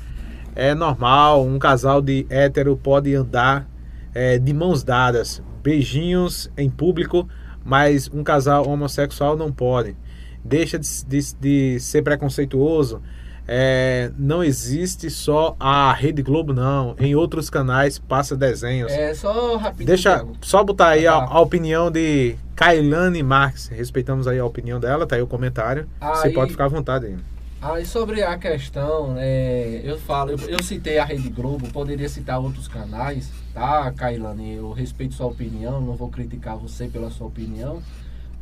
é 0.55 0.75
normal. 0.75 1.45
Um 1.45 1.57
casal 1.57 2.01
de 2.01 2.25
hétero 2.29 2.77
pode 2.77 3.13
andar 3.15 3.67
é, 4.13 4.37
de 4.37 4.53
mãos 4.53 4.83
dadas, 4.83 5.41
beijinhos 5.63 6.51
em 6.55 6.69
público 6.69 7.27
mas 7.63 8.09
um 8.13 8.23
casal 8.23 8.67
homossexual 8.67 9.37
não 9.37 9.51
pode. 9.51 9.95
Deixa 10.43 10.77
de, 10.77 10.87
de, 11.05 11.35
de 11.39 11.79
ser 11.79 12.01
preconceituoso. 12.01 13.01
É, 13.47 14.09
não 14.17 14.43
existe 14.43 15.09
só 15.09 15.55
a 15.59 15.93
Rede 15.93 16.21
Globo, 16.21 16.53
não. 16.53 16.95
Em 16.97 17.13
outros 17.15 17.49
canais 17.49 17.99
passa 17.99 18.35
desenhos. 18.35 18.91
É, 18.91 19.13
só 19.13 19.57
rapidinho. 19.57 19.87
Deixa 19.87 20.25
só 20.41 20.63
botar 20.63 20.89
aí 20.89 21.05
a, 21.05 21.13
a, 21.13 21.41
opinião 21.41 21.91
de 21.91 22.35
Kailane 22.55 23.21
Marques. 23.21 23.67
Respeitamos 23.67 24.27
aí 24.27 24.39
a 24.39 24.45
opinião 24.45 24.79
dela, 24.79 25.05
tá 25.05 25.15
aí 25.15 25.21
o 25.21 25.27
comentário. 25.27 25.87
Aí, 25.99 26.15
Você 26.15 26.29
pode 26.29 26.51
ficar 26.51 26.65
à 26.65 26.69
vontade 26.69 27.07
aí. 27.07 27.17
Aí 27.61 27.85
sobre 27.85 28.21
a 28.21 28.37
questão, 28.37 29.15
é, 29.17 29.79
eu 29.85 29.97
falo, 29.97 30.31
eu, 30.31 30.37
eu, 30.49 30.61
citei 30.61 30.97
a 30.97 31.05
Rede 31.05 31.29
Globo, 31.29 31.65
poderia 31.71 32.09
citar 32.09 32.37
outros 32.37 32.67
canais, 32.67 33.31
tá, 33.53 33.89
Kailane? 33.93 34.55
Eu 34.55 34.73
respeito 34.73 35.13
sua 35.13 35.27
opinião, 35.27 35.79
não 35.79 35.95
vou 35.95 36.09
criticar 36.09 36.57
você 36.57 36.89
pela 36.89 37.09
sua 37.09 37.27
opinião, 37.27 37.81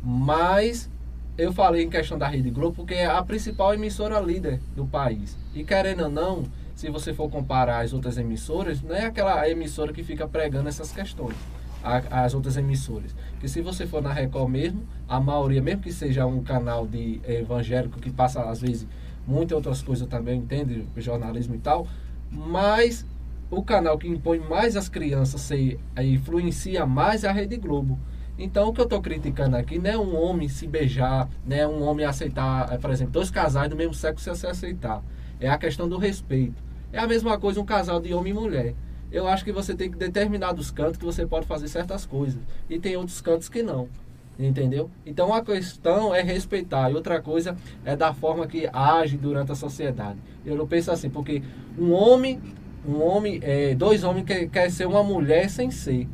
mas 0.02 0.90
eu 1.36 1.52
falei 1.52 1.84
em 1.84 1.90
questão 1.90 2.18
da 2.18 2.28
Rede 2.28 2.50
Globo 2.50 2.76
porque 2.76 2.94
é 2.94 3.06
a 3.06 3.22
principal 3.22 3.74
emissora 3.74 4.20
líder 4.20 4.60
do 4.76 4.86
país. 4.86 5.36
E 5.54 5.64
querendo 5.64 6.04
ou 6.04 6.10
não, 6.10 6.44
se 6.74 6.90
você 6.90 7.14
for 7.14 7.30
comparar 7.30 7.80
as 7.80 7.92
outras 7.92 8.18
emissoras, 8.18 8.82
não 8.82 8.94
é 8.94 9.06
aquela 9.06 9.48
emissora 9.48 9.92
que 9.92 10.02
fica 10.02 10.26
pregando 10.26 10.68
essas 10.68 10.92
questões, 10.92 11.36
as 11.82 12.34
outras 12.34 12.56
emissoras. 12.56 13.14
Que 13.40 13.48
se 13.48 13.60
você 13.60 13.86
for 13.86 14.02
na 14.02 14.12
Record 14.12 14.50
mesmo, 14.50 14.82
a 15.08 15.20
maioria, 15.20 15.62
mesmo 15.62 15.82
que 15.82 15.92
seja 15.92 16.26
um 16.26 16.42
canal 16.42 16.86
de 16.86 17.20
evangélico 17.26 18.00
que 18.00 18.10
passa 18.10 18.42
às 18.42 18.60
vezes 18.60 18.86
muitas 19.26 19.56
outras 19.56 19.82
coisas 19.82 20.08
também, 20.08 20.38
entende? 20.38 20.86
Jornalismo 20.96 21.54
e 21.54 21.58
tal. 21.58 21.86
Mas 22.30 23.06
o 23.50 23.62
canal 23.62 23.98
que 23.98 24.08
impõe 24.08 24.38
mais 24.38 24.76
as 24.76 24.88
crianças, 24.88 25.42
se, 25.42 25.78
influencia 25.98 26.86
mais 26.86 27.22
é 27.22 27.28
a 27.28 27.32
Rede 27.32 27.56
Globo. 27.56 27.98
Então 28.38 28.68
o 28.68 28.72
que 28.72 28.80
eu 28.80 28.84
estou 28.84 29.00
criticando 29.00 29.56
aqui 29.56 29.78
não 29.78 29.90
é 29.90 29.98
um 29.98 30.16
homem 30.16 30.48
se 30.48 30.66
beijar, 30.66 31.28
não 31.46 31.56
é 31.56 31.66
um 31.66 31.82
homem 31.82 32.06
aceitar, 32.06 32.72
eh, 32.72 32.78
por 32.78 32.90
exemplo, 32.90 33.12
dois 33.12 33.30
casais 33.30 33.68
do 33.68 33.76
mesmo 33.76 33.94
sexo 33.94 34.34
se 34.34 34.46
aceitar. 34.46 35.02
É 35.38 35.48
a 35.48 35.58
questão 35.58 35.88
do 35.88 35.98
respeito. 35.98 36.62
É 36.92 36.98
a 36.98 37.06
mesma 37.06 37.38
coisa 37.38 37.60
um 37.60 37.64
casal 37.64 38.00
de 38.00 38.12
homem 38.14 38.32
e 38.32 38.34
mulher. 38.34 38.74
Eu 39.10 39.28
acho 39.28 39.44
que 39.44 39.52
você 39.52 39.74
tem 39.74 39.90
que 39.90 39.96
determinados 39.96 40.70
cantos 40.70 40.96
que 40.96 41.04
você 41.04 41.26
pode 41.26 41.46
fazer 41.46 41.68
certas 41.68 42.06
coisas. 42.06 42.40
E 42.68 42.78
tem 42.78 42.96
outros 42.96 43.20
cantos 43.20 43.48
que 43.48 43.62
não. 43.62 43.88
Entendeu? 44.38 44.90
Então 45.04 45.32
a 45.32 45.42
questão 45.42 46.14
é 46.14 46.22
respeitar. 46.22 46.90
E 46.90 46.94
outra 46.94 47.20
coisa 47.20 47.56
é 47.84 47.94
da 47.94 48.14
forma 48.14 48.46
que 48.46 48.68
age 48.72 49.18
durante 49.18 49.52
a 49.52 49.54
sociedade. 49.54 50.18
Eu 50.44 50.56
não 50.56 50.66
penso 50.66 50.90
assim, 50.90 51.10
porque 51.10 51.42
um 51.78 51.92
homem, 51.92 52.40
um 52.86 53.02
homem, 53.02 53.38
é, 53.42 53.74
dois 53.74 54.02
homens 54.02 54.24
quer, 54.24 54.48
quer 54.48 54.70
ser 54.70 54.86
uma 54.86 55.02
mulher 55.02 55.50
sem 55.50 55.70
ser. 55.70 56.08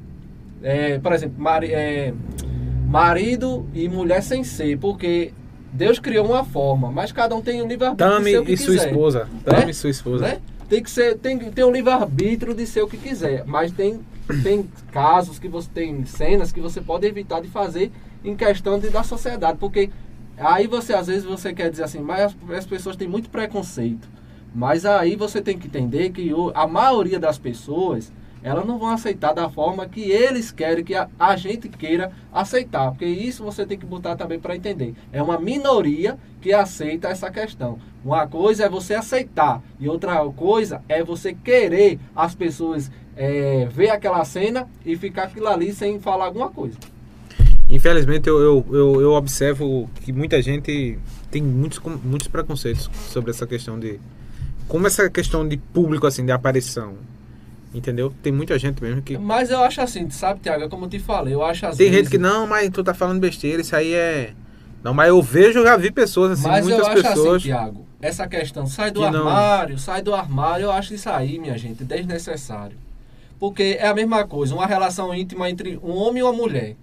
É, 0.63 0.99
por 0.99 1.13
exemplo, 1.13 1.37
mari, 1.41 1.73
é, 1.73 2.13
marido 2.87 3.67
e 3.75 3.89
mulher 3.89 4.23
sem 4.23 4.43
ser, 4.45 4.79
porque 4.79 5.33
Deus 5.73 5.99
criou 5.99 6.27
uma 6.27 6.45
forma, 6.45 6.91
mas 6.91 7.13
cada 7.13 7.35
um 7.35 7.43
tem 7.43 7.63
um 7.63 7.67
livre-arbítrio 7.69 8.19
de 8.19 8.31
ser 8.31 8.39
o 8.41 8.45
que 8.45 8.53
e 8.53 8.57
sua 8.57 8.75
quiser. 8.75 8.89
esposa. 8.89 9.29
Tame 9.45 9.65
Né? 9.65 9.71
e 9.71 9.75
sua 9.75 9.91
esposa. 9.91 10.25
Né? 10.27 10.39
Tem 10.69 10.83
que 10.83 10.91
ser, 10.91 11.17
tem 11.19 11.39
ter 11.39 11.65
um 11.65 11.71
livre-arbítrio 11.73 12.55
de 12.55 12.67
ser 12.67 12.83
o 12.83 12.89
que 12.89 12.97
quiser, 12.97 13.45
mas 13.47 13.73
tem, 13.73 14.01
tem 14.43 14.69
casos 14.93 15.39
que 15.39 15.49
você 15.49 15.69
tem 15.73 16.05
cenas 16.05 16.53
que 16.53 16.61
você 16.61 16.81
pode 16.81 17.07
evitar 17.07 17.41
de 17.41 17.49
fazer 17.49 17.91
em 18.25 18.35
questão 18.37 18.79
de, 18.79 18.91
da 18.91 19.03
sociedade, 19.03 19.57
porque 19.59 19.91
aí 20.37 20.67
você 20.67 20.93
às 20.95 21.07
vezes 21.07 21.25
você 21.25 21.53
quer 21.53 21.71
dizer 21.71 21.85
assim, 21.85 22.01
mas 22.01 22.21
as, 22.23 22.37
as 22.59 22.67
pessoas 22.67 22.97
têm 22.97 23.09
muito 23.09 23.31
preconceito. 23.31 24.09
Mas 24.55 24.85
aí 24.87 25.15
você 25.15 25.41
tem 25.43 25.59
que 25.59 25.67
entender 25.69 26.11
que 26.11 26.33
o- 26.33 26.51
a 26.55 26.67
maioria 26.67 27.19
das 27.19 27.39
pessoas 27.39 28.11
elas 28.43 28.67
não 28.67 28.79
vão 28.79 28.89
aceitar 28.89 29.33
da 29.33 29.49
forma 29.49 29.87
que 29.87 30.11
eles 30.11 30.51
querem 30.51 30.85
que 30.85 30.95
a, 30.95 31.09
a 31.19 31.37
gente 31.37 31.69
queira 31.69 32.13
aceitar, 32.33 32.91
porque 32.91 33.07
isso 33.07 33.43
você 33.43 33.67
tem 33.67 33.79
que 33.79 33.87
botar 33.87 34.17
também 34.17 34.39
para 34.39 34.57
entender. 34.57 34.95
É 35.13 35.23
uma 35.23 35.39
minoria 35.39 36.19
que 36.41 36.53
aceita 36.53 37.09
essa 37.09 37.31
questão. 37.31 37.79
Uma 38.05 38.27
coisa 38.27 38.65
é 38.65 38.69
você 38.69 38.95
aceitar 38.95 39.63
e 39.79 39.89
outra 39.89 40.25
coisa 40.31 40.83
é 40.89 41.03
você 41.03 41.35
querer 41.35 41.99
as 42.15 42.35
pessoas 42.35 42.91
é, 43.17 43.67
ver 43.71 43.91
aquela 43.91 44.25
cena 44.25 44.69
e 44.87 44.97
ficar 44.97 45.25
aquilo 45.25 45.49
ali 45.49 45.73
sem 45.73 45.99
falar 45.99 46.27
alguma 46.27 46.49
coisa. 46.51 46.79
Infelizmente, 47.69 48.29
eu, 48.29 48.41
eu, 48.41 48.67
eu, 48.71 49.01
eu 49.03 49.13
observo 49.13 49.91
que 50.03 50.11
muita 50.11 50.41
gente 50.41 50.99
tem 51.31 51.43
muitos, 51.43 51.79
muitos 52.03 52.29
preconceitos 52.29 52.89
sobre 53.11 53.31
essa 53.31 53.47
questão 53.47 53.79
de. 53.79 54.01
Como 54.67 54.87
essa 54.87 55.11
questão 55.11 55.47
de 55.47 55.57
público, 55.57 56.07
assim, 56.07 56.25
de 56.25 56.33
aparição. 56.33 56.95
Entendeu? 57.75 58.13
Tem 58.23 58.33
muita 58.33 58.59
gente 58.59 58.83
mesmo 58.83 59.03
que. 59.03 59.19
Mas 59.19 59.51
eu 59.51 59.61
acho 59.63 59.81
assim, 59.83 60.09
sabe, 60.11 60.41
Tiago, 60.41 60.65
é 60.65 60.69
como 60.69 60.87
eu 60.87 60.89
te 60.89 60.99
falei, 60.99 61.35
eu 61.35 61.43
acho 61.45 61.67
às 61.67 61.77
Tem 61.77 61.93
gente 61.93 62.09
que 62.09 62.17
não, 62.19 62.47
mas 62.47 62.71
tu 62.71 62.83
tá 62.83 62.95
falando 62.95 63.21
besteira, 63.21 63.61
isso 63.61 63.77
aí 63.77 63.93
é. 63.93 64.33
Não, 64.83 64.95
mas 64.95 65.09
eu 65.09 65.21
vejo, 65.21 65.59
eu 65.59 65.65
já 65.65 65.77
vi 65.77 65.91
pessoas 65.91 66.33
assim, 66.33 66.49
Mas 66.49 66.67
eu 66.67 66.71
muitas 66.77 66.87
acho 66.89 67.03
pessoas. 67.03 67.37
assim, 67.37 67.49
Tiago, 67.49 67.87
essa 68.01 68.27
questão, 68.27 68.67
sai 68.67 68.91
do 68.91 69.01
que 69.01 69.11
não- 69.11 69.29
armário, 69.29 69.79
sai 69.79 70.01
do 70.01 70.15
armário, 70.15 70.65
eu 70.65 70.73
acho 70.73 70.95
isso 70.95 71.11
aí, 71.11 71.39
minha 71.39 71.59
gente, 71.59 71.85
desnecessário. 71.85 72.77
Porque 73.39 73.77
é 73.79 73.87
a 73.87 73.95
mesma 73.95 74.27
coisa, 74.27 74.55
uma 74.55 74.67
relação 74.67 75.15
íntima 75.15 75.51
entre 75.51 75.79
um 75.83 75.91
homem 75.95 76.21
e 76.21 76.23
uma 76.23 76.33
mulher. 76.33 76.75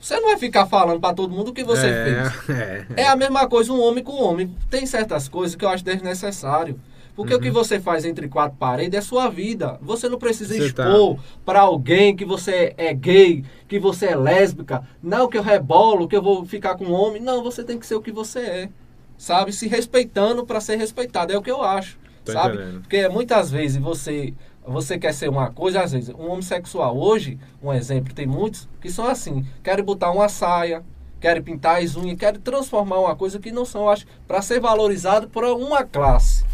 Você 0.00 0.14
não 0.20 0.28
vai 0.28 0.38
ficar 0.38 0.66
falando 0.66 1.00
pra 1.00 1.12
todo 1.12 1.34
mundo 1.34 1.48
o 1.48 1.52
que 1.52 1.64
você 1.64 1.86
é, 1.88 2.04
fez. 2.04 2.48
É, 2.96 3.02
É 3.02 3.08
a 3.08 3.16
mesma 3.16 3.48
coisa 3.48 3.72
um 3.72 3.80
homem 3.82 4.04
com 4.04 4.12
um 4.12 4.22
homem. 4.22 4.54
Tem 4.70 4.86
certas 4.86 5.28
coisas 5.28 5.56
que 5.56 5.64
eu 5.64 5.68
acho 5.68 5.82
desnecessário. 5.84 6.78
Porque 7.18 7.32
Uhum. 7.34 7.40
o 7.40 7.42
que 7.42 7.50
você 7.50 7.80
faz 7.80 8.04
entre 8.04 8.28
quatro 8.28 8.56
paredes 8.56 8.96
é 8.96 9.02
sua 9.02 9.28
vida. 9.28 9.76
Você 9.82 10.08
não 10.08 10.18
precisa 10.20 10.54
Você 10.54 10.72
tá- 10.72 10.84
expor 10.88 11.18
pra 11.44 11.62
alguém 11.62 12.14
que 12.14 12.24
você 12.24 12.72
é 12.76 12.94
gay, 12.94 13.44
que 13.66 13.76
você 13.76 14.06
é 14.06 14.14
lésbica. 14.16 14.84
Não 15.02 15.26
que 15.26 15.36
eu 15.36 15.42
rebolo, 15.42 16.06
que 16.06 16.14
eu 16.14 16.22
vou 16.22 16.46
ficar 16.46 16.76
com 16.76 16.84
um 16.84 16.92
homem. 16.92 17.20
Não, 17.20 17.42
você 17.42 17.64
tem 17.64 17.76
que 17.76 17.84
ser 17.84 17.96
o 17.96 18.00
que 18.00 18.12
você 18.12 18.38
é. 18.38 18.68
Sabe? 19.16 19.52
Se 19.52 19.66
respeitando 19.66 20.46
pra 20.46 20.60
ser 20.60 20.76
respeitado. 20.76 21.32
É 21.32 21.36
o 21.36 21.42
que 21.42 21.50
eu 21.50 21.60
acho. 21.60 21.98
Tô 22.24 22.30
sabe? 22.30 22.54
entendendo. 22.54 22.82
Porque 22.82 23.08
muitas 23.08 23.50
vezes 23.50 23.78
você 23.82 24.32
você 24.64 24.96
quer 24.96 25.12
ser 25.12 25.28
uma 25.28 25.50
coisa, 25.50 25.80
às 25.82 25.90
vezes, 25.92 26.10
um 26.10 26.30
homossexual 26.30 26.96
hoje, 26.96 27.36
um 27.60 27.72
exemplo, 27.72 28.14
tem 28.14 28.26
muitos 28.28 28.68
que 28.80 28.90
são 28.90 29.06
assim, 29.08 29.44
querem 29.64 29.82
botar 29.84 30.10
uma 30.12 30.28
saia, 30.28 30.84
querem 31.18 31.42
pintar 31.42 31.82
as 31.82 31.96
unhas, 31.96 32.16
querem 32.18 32.38
transformar 32.38 33.00
uma 33.00 33.16
coisa 33.16 33.40
que 33.40 33.50
não 33.50 33.64
são, 33.64 33.88
acho, 33.88 34.04
para 34.26 34.40
ser 34.42 34.60
valorizado 34.60 35.26
por 35.28 35.42
uma 35.44 35.82
classe. 35.84 36.44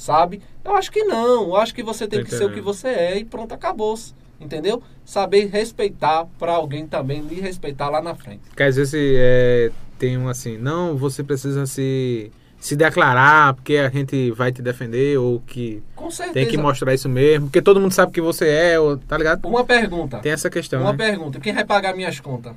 Sabe? 0.00 0.40
Eu 0.64 0.74
acho 0.74 0.90
que 0.90 1.04
não. 1.04 1.48
Eu 1.48 1.56
acho 1.56 1.74
que 1.74 1.82
você 1.82 2.08
tem 2.08 2.24
que 2.24 2.34
ser 2.34 2.46
o 2.46 2.52
que 2.54 2.60
você 2.62 2.88
é 2.88 3.18
e 3.18 3.24
pronto, 3.24 3.52
acabou-se. 3.52 4.14
Entendeu? 4.40 4.82
Saber 5.04 5.50
respeitar 5.50 6.26
para 6.38 6.52
alguém 6.52 6.86
também 6.86 7.20
lhe 7.20 7.38
respeitar 7.38 7.90
lá 7.90 8.00
na 8.00 8.14
frente. 8.14 8.40
Que 8.56 8.62
às 8.62 8.76
vezes 8.76 8.94
é, 8.96 9.70
tem 9.98 10.16
um 10.16 10.26
assim, 10.26 10.56
não, 10.56 10.96
você 10.96 11.22
precisa 11.22 11.66
se, 11.66 12.32
se 12.58 12.74
declarar 12.74 13.52
porque 13.52 13.76
a 13.76 13.90
gente 13.90 14.30
vai 14.30 14.50
te 14.50 14.62
defender, 14.62 15.18
ou 15.18 15.40
que 15.40 15.82
Com 15.94 16.10
certeza. 16.10 16.32
tem 16.32 16.48
que 16.48 16.56
mostrar 16.56 16.94
isso 16.94 17.06
mesmo, 17.06 17.48
porque 17.48 17.60
todo 17.60 17.78
mundo 17.78 17.92
sabe 17.92 18.10
que 18.10 18.22
você 18.22 18.48
é, 18.48 18.80
ou, 18.80 18.96
tá 18.96 19.18
ligado? 19.18 19.46
Uma 19.46 19.64
pergunta. 19.64 20.20
Tem 20.20 20.32
essa 20.32 20.48
questão, 20.48 20.80
Uma 20.80 20.92
né? 20.92 20.96
pergunta. 20.96 21.38
Quem 21.38 21.52
vai 21.52 21.64
pagar 21.66 21.94
minhas 21.94 22.18
contas? 22.18 22.54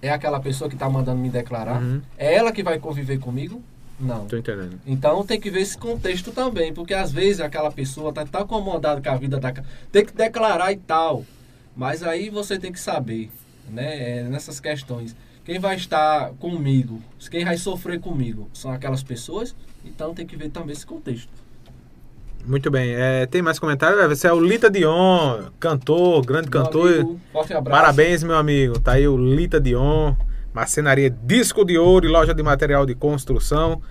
É 0.00 0.10
aquela 0.10 0.38
pessoa 0.38 0.68
que 0.68 0.76
está 0.76 0.88
mandando 0.88 1.18
me 1.18 1.28
declarar? 1.28 1.82
Uhum. 1.82 2.00
É 2.16 2.36
ela 2.36 2.52
que 2.52 2.62
vai 2.62 2.78
conviver 2.78 3.18
comigo? 3.18 3.60
Não. 3.98 4.26
Tô 4.26 4.36
entendendo. 4.36 4.80
Então 4.86 5.24
tem 5.24 5.40
que 5.40 5.50
ver 5.50 5.60
esse 5.60 5.78
contexto 5.78 6.32
também, 6.32 6.72
porque 6.72 6.94
às 6.94 7.12
vezes 7.12 7.40
aquela 7.40 7.70
pessoa 7.70 8.12
tá 8.12 8.24
tão 8.26 8.42
acomodada 8.42 9.00
com 9.00 9.08
a 9.08 9.16
vida 9.16 9.38
da 9.38 9.52
tem 9.92 10.04
que 10.04 10.12
declarar 10.12 10.72
e 10.72 10.76
tal. 10.76 11.24
Mas 11.76 12.02
aí 12.02 12.30
você 12.30 12.58
tem 12.58 12.72
que 12.72 12.80
saber, 12.80 13.30
né, 13.68 14.20
é, 14.20 14.22
nessas 14.24 14.60
questões, 14.60 15.14
quem 15.44 15.58
vai 15.58 15.76
estar 15.76 16.30
comigo, 16.40 17.00
quem 17.30 17.44
vai 17.44 17.56
sofrer 17.56 18.00
comigo, 18.00 18.48
são 18.52 18.70
aquelas 18.70 19.02
pessoas, 19.02 19.54
então 19.84 20.14
tem 20.14 20.26
que 20.26 20.36
ver 20.36 20.50
também 20.50 20.72
esse 20.72 20.86
contexto. 20.86 21.28
Muito 22.46 22.70
bem. 22.70 22.94
É, 22.94 23.26
tem 23.26 23.40
mais 23.40 23.58
comentário? 23.58 24.06
Você 24.08 24.26
é 24.26 24.32
o 24.32 24.38
Lita 24.40 24.70
Dion, 24.70 25.44
cantor, 25.58 26.24
grande 26.24 26.50
Meu 26.50 26.62
cantor. 26.62 26.92
amigo, 26.92 27.20
forte 27.32 27.54
abraço. 27.54 27.80
Parabéns, 27.80 28.22
meu 28.22 28.36
amigo. 28.36 28.78
Tá 28.78 28.92
aí 28.92 29.08
o 29.08 29.16
Lita 29.16 29.58
Dion, 29.58 30.14
marcenaria 30.54 31.10
Disco 31.10 31.64
de 31.64 31.76
Ouro 31.76 32.06
e 32.06 32.08
loja 32.08 32.32
de 32.32 32.42
material 32.42 32.86
de 32.86 32.94
construção. 32.94 33.82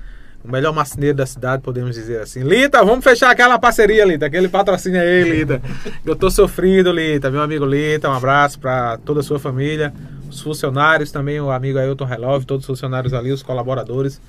O 0.44 0.52
melhor 0.52 0.73
marceneiro 0.73 1.15
da 1.15 1.26
cidade, 1.26 1.61
podemos 1.61 1.95
dizer 1.95 2.19
assim. 2.19 2.41
Lita, 2.41 2.84
vamos 2.84 3.03
fechar 3.03 3.30
aquela 3.30 3.60
parceria, 3.60 4.03
Lita. 4.03 4.26
Aquele 4.26 4.49
patrocínio 4.49 4.99
aí, 4.99 5.23
Lita. 5.23 5.61
Eu 6.06 6.15
tô 6.15 6.30
sofrido, 6.31 6.91
Lita. 6.91 7.30
Meu 7.30 7.41
amigo 7.41 7.65
Lita, 7.65 8.10
um 8.10 8.14
abraço 8.14 8.60
para 8.60 8.98
toda 8.98 9.19
a 9.19 9.23
sua 9.23 9.40
família. 9.40 9.94
Os 10.30 10.41
funcionários 10.41 11.11
também, 11.11 11.40
o 11.40 11.52
amigo 11.52 11.77
Ailton 11.77 12.06
Relove, 12.06 12.45
todos 12.45 12.64
os 12.64 12.68
funcionários 12.68 13.14
ali, 13.14 13.31
os 13.31 13.44
colaboradores. 13.44 14.19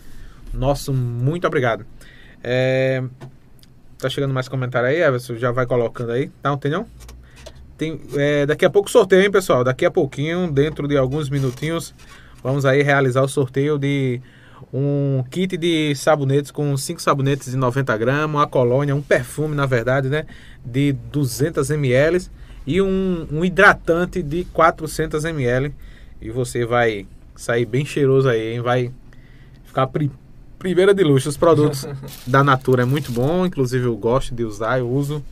Nosso 0.53 0.93
muito 0.93 1.47
obrigado. 1.47 1.85
É, 2.45 3.03
Tá 4.05 4.11
chegando 4.11 4.35
mais 4.35 4.49
comentário 4.49 4.87
aí, 4.87 5.01
Everson? 5.01 5.37
Já 5.37 5.51
vai 5.51 5.65
colocando 5.65 6.13
aí. 6.13 6.29
Tá, 6.43 6.51
não 6.51 6.59
tem 6.59 6.71
não? 6.71 6.87
Tem, 7.79 7.99
é, 8.17 8.45
daqui 8.45 8.65
a 8.67 8.69
pouco 8.69 8.91
sorteio, 8.91 9.23
hein, 9.23 9.31
pessoal? 9.31 9.65
Daqui 9.65 9.87
a 9.87 9.91
pouquinho, 9.91 10.53
dentro 10.53 10.87
de 10.87 10.95
alguns 10.95 11.31
minutinhos, 11.31 11.95
vamos 12.45 12.67
aí 12.67 12.83
realizar 12.83 13.23
o 13.23 13.29
sorteio 13.29 13.79
de 13.79 14.21
um 14.73 15.25
kit 15.31 15.57
de 15.57 15.95
sabonetes 15.95 16.51
com 16.51 16.77
5 16.77 17.01
sabonetes 17.01 17.51
de 17.51 17.57
90 17.57 17.97
gramas, 17.97 18.37
uma 18.37 18.47
colônia, 18.47 18.95
um 18.95 19.01
perfume, 19.01 19.55
na 19.55 19.65
verdade, 19.65 20.11
né? 20.11 20.27
De 20.63 20.93
200 20.93 21.71
ml 21.71 22.29
e 22.67 22.83
um, 22.83 23.27
um 23.33 23.45
hidratante 23.45 24.23
de 24.23 24.45
400 24.45 25.25
ml. 25.25 25.75
E 26.21 26.31
você 26.31 26.67
vai 26.67 27.07
sair 27.35 27.65
bem 27.65 27.85
cheiroso 27.85 28.29
aí, 28.29 28.55
hein? 28.55 28.61
Vai 28.61 28.93
ficar 29.65 29.87
pri 29.87 30.11
primeira 30.59 30.95
de 30.95 31.03
luxo. 31.03 31.31
Os 31.31 31.37
produtos 31.37 31.87
da 32.27 32.45
Natura 32.45 32.83
é 32.83 32.87
muito 32.87 33.11
bom, 33.11 33.47
inclusive 33.47 33.87
eu 33.87 33.97
gosto 33.97 34.35
de 34.35 34.45
usar, 34.45 34.79
eu 34.79 34.91
uso 34.91 35.25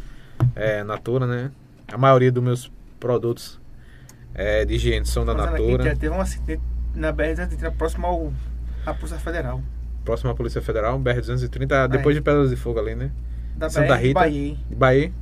é, 0.56 0.82
Natura, 0.82 1.26
né? 1.26 1.50
A 1.92 1.98
maioria 1.98 2.32
dos 2.32 2.42
meus 2.42 2.72
produtos 2.98 3.60
é, 4.34 4.64
de 4.64 4.74
higiene 4.74 5.04
são 5.04 5.26
da 5.26 5.32
aqui, 5.32 5.62
Natura. 5.62 5.84
já 5.84 5.96
teve 5.96 6.14
um 6.14 6.20
acidente 6.20 6.71
na 6.94 7.12
BR-130 7.12 7.72
próximo 7.76 8.06
ao, 8.06 8.32
à 8.86 8.92
Polícia 8.94 9.18
Federal. 9.18 9.62
Próximo 10.04 10.30
à 10.30 10.34
Polícia 10.34 10.60
Federal, 10.60 10.98
BR-230, 10.98 11.88
depois 11.88 12.14
de 12.14 12.20
Pedras 12.20 12.50
de 12.50 12.56
Fogo 12.56 12.80
ali, 12.80 12.94
né? 12.94 13.10
Da 13.56 13.70
Santa 13.70 13.94
BR 13.96 14.02
Rita. 14.02 14.20
Bahia. 14.20 14.56
De 14.68 14.74
Bahia. 14.74 15.12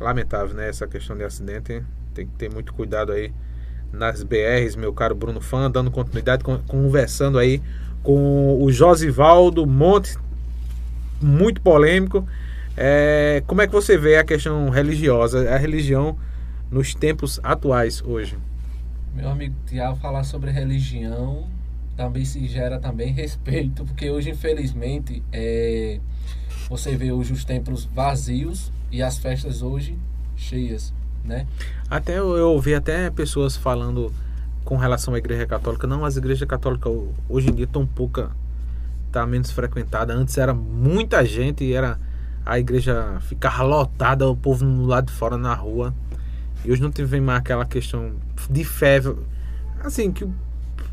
Lamentável, 0.00 0.54
né? 0.54 0.68
Essa 0.68 0.86
questão 0.86 1.16
de 1.16 1.24
acidente. 1.24 1.82
Tem 2.14 2.26
que 2.26 2.32
ter 2.36 2.50
muito 2.52 2.72
cuidado 2.72 3.12
aí 3.12 3.32
nas 3.92 4.22
BRs, 4.22 4.74
meu 4.76 4.92
caro 4.92 5.14
Bruno 5.14 5.40
Fã, 5.40 5.70
dando 5.70 5.90
continuidade, 5.90 6.42
con- 6.42 6.60
conversando 6.66 7.38
aí 7.38 7.62
com 8.02 8.62
o 8.62 8.70
Josivaldo 8.72 9.66
Monte, 9.66 10.16
muito 11.20 11.60
polêmico. 11.60 12.26
É, 12.76 13.42
como 13.46 13.62
é 13.62 13.66
que 13.66 13.72
você 13.72 13.96
vê 13.96 14.16
a 14.16 14.24
questão 14.24 14.68
religiosa, 14.70 15.50
a 15.50 15.56
religião 15.56 16.18
nos 16.70 16.94
tempos 16.94 17.40
atuais 17.42 18.02
hoje? 18.04 18.36
Meu 19.16 19.30
amigo 19.30 19.54
Tiago, 19.66 19.96
falar 19.96 20.24
sobre 20.24 20.50
religião 20.50 21.48
também 21.96 22.26
se 22.26 22.46
gera 22.46 22.78
também 22.78 23.14
respeito, 23.14 23.82
porque 23.86 24.10
hoje, 24.10 24.28
infelizmente, 24.28 25.22
é, 25.32 25.98
você 26.68 26.94
vê 26.94 27.10
hoje 27.10 27.32
os 27.32 27.42
templos 27.42 27.86
vazios 27.86 28.70
e 28.92 29.02
as 29.02 29.16
festas 29.16 29.62
hoje 29.62 29.96
cheias, 30.36 30.92
né? 31.24 31.46
Até 31.88 32.18
eu, 32.18 32.36
eu 32.36 32.50
ouvi 32.50 32.74
até 32.74 33.08
pessoas 33.08 33.56
falando 33.56 34.12
com 34.66 34.76
relação 34.76 35.14
à 35.14 35.18
igreja 35.18 35.46
católica. 35.46 35.86
Não, 35.86 36.04
as 36.04 36.18
igrejas 36.18 36.46
católicas 36.46 36.92
hoje 37.26 37.48
em 37.48 37.54
dia 37.54 37.64
estão 37.64 37.86
pouca. 37.86 38.32
tá 39.10 39.26
menos 39.26 39.50
frequentada. 39.50 40.12
Antes 40.12 40.36
era 40.36 40.52
muita 40.52 41.24
gente 41.24 41.64
e 41.64 41.72
era. 41.72 41.98
A 42.44 42.58
igreja 42.58 43.18
ficava 43.22 43.62
lotada, 43.62 44.28
o 44.28 44.36
povo 44.36 44.64
no 44.64 44.84
lado 44.84 45.06
de 45.06 45.12
fora 45.12 45.38
na 45.38 45.54
rua. 45.54 45.94
E 46.64 46.72
hoje 46.72 46.82
não 46.82 46.90
tem 46.90 47.06
mais 47.20 47.38
aquela 47.40 47.64
questão 47.64 48.14
de 48.50 48.64
fé. 48.64 49.00
Assim, 49.80 50.10
que 50.10 50.26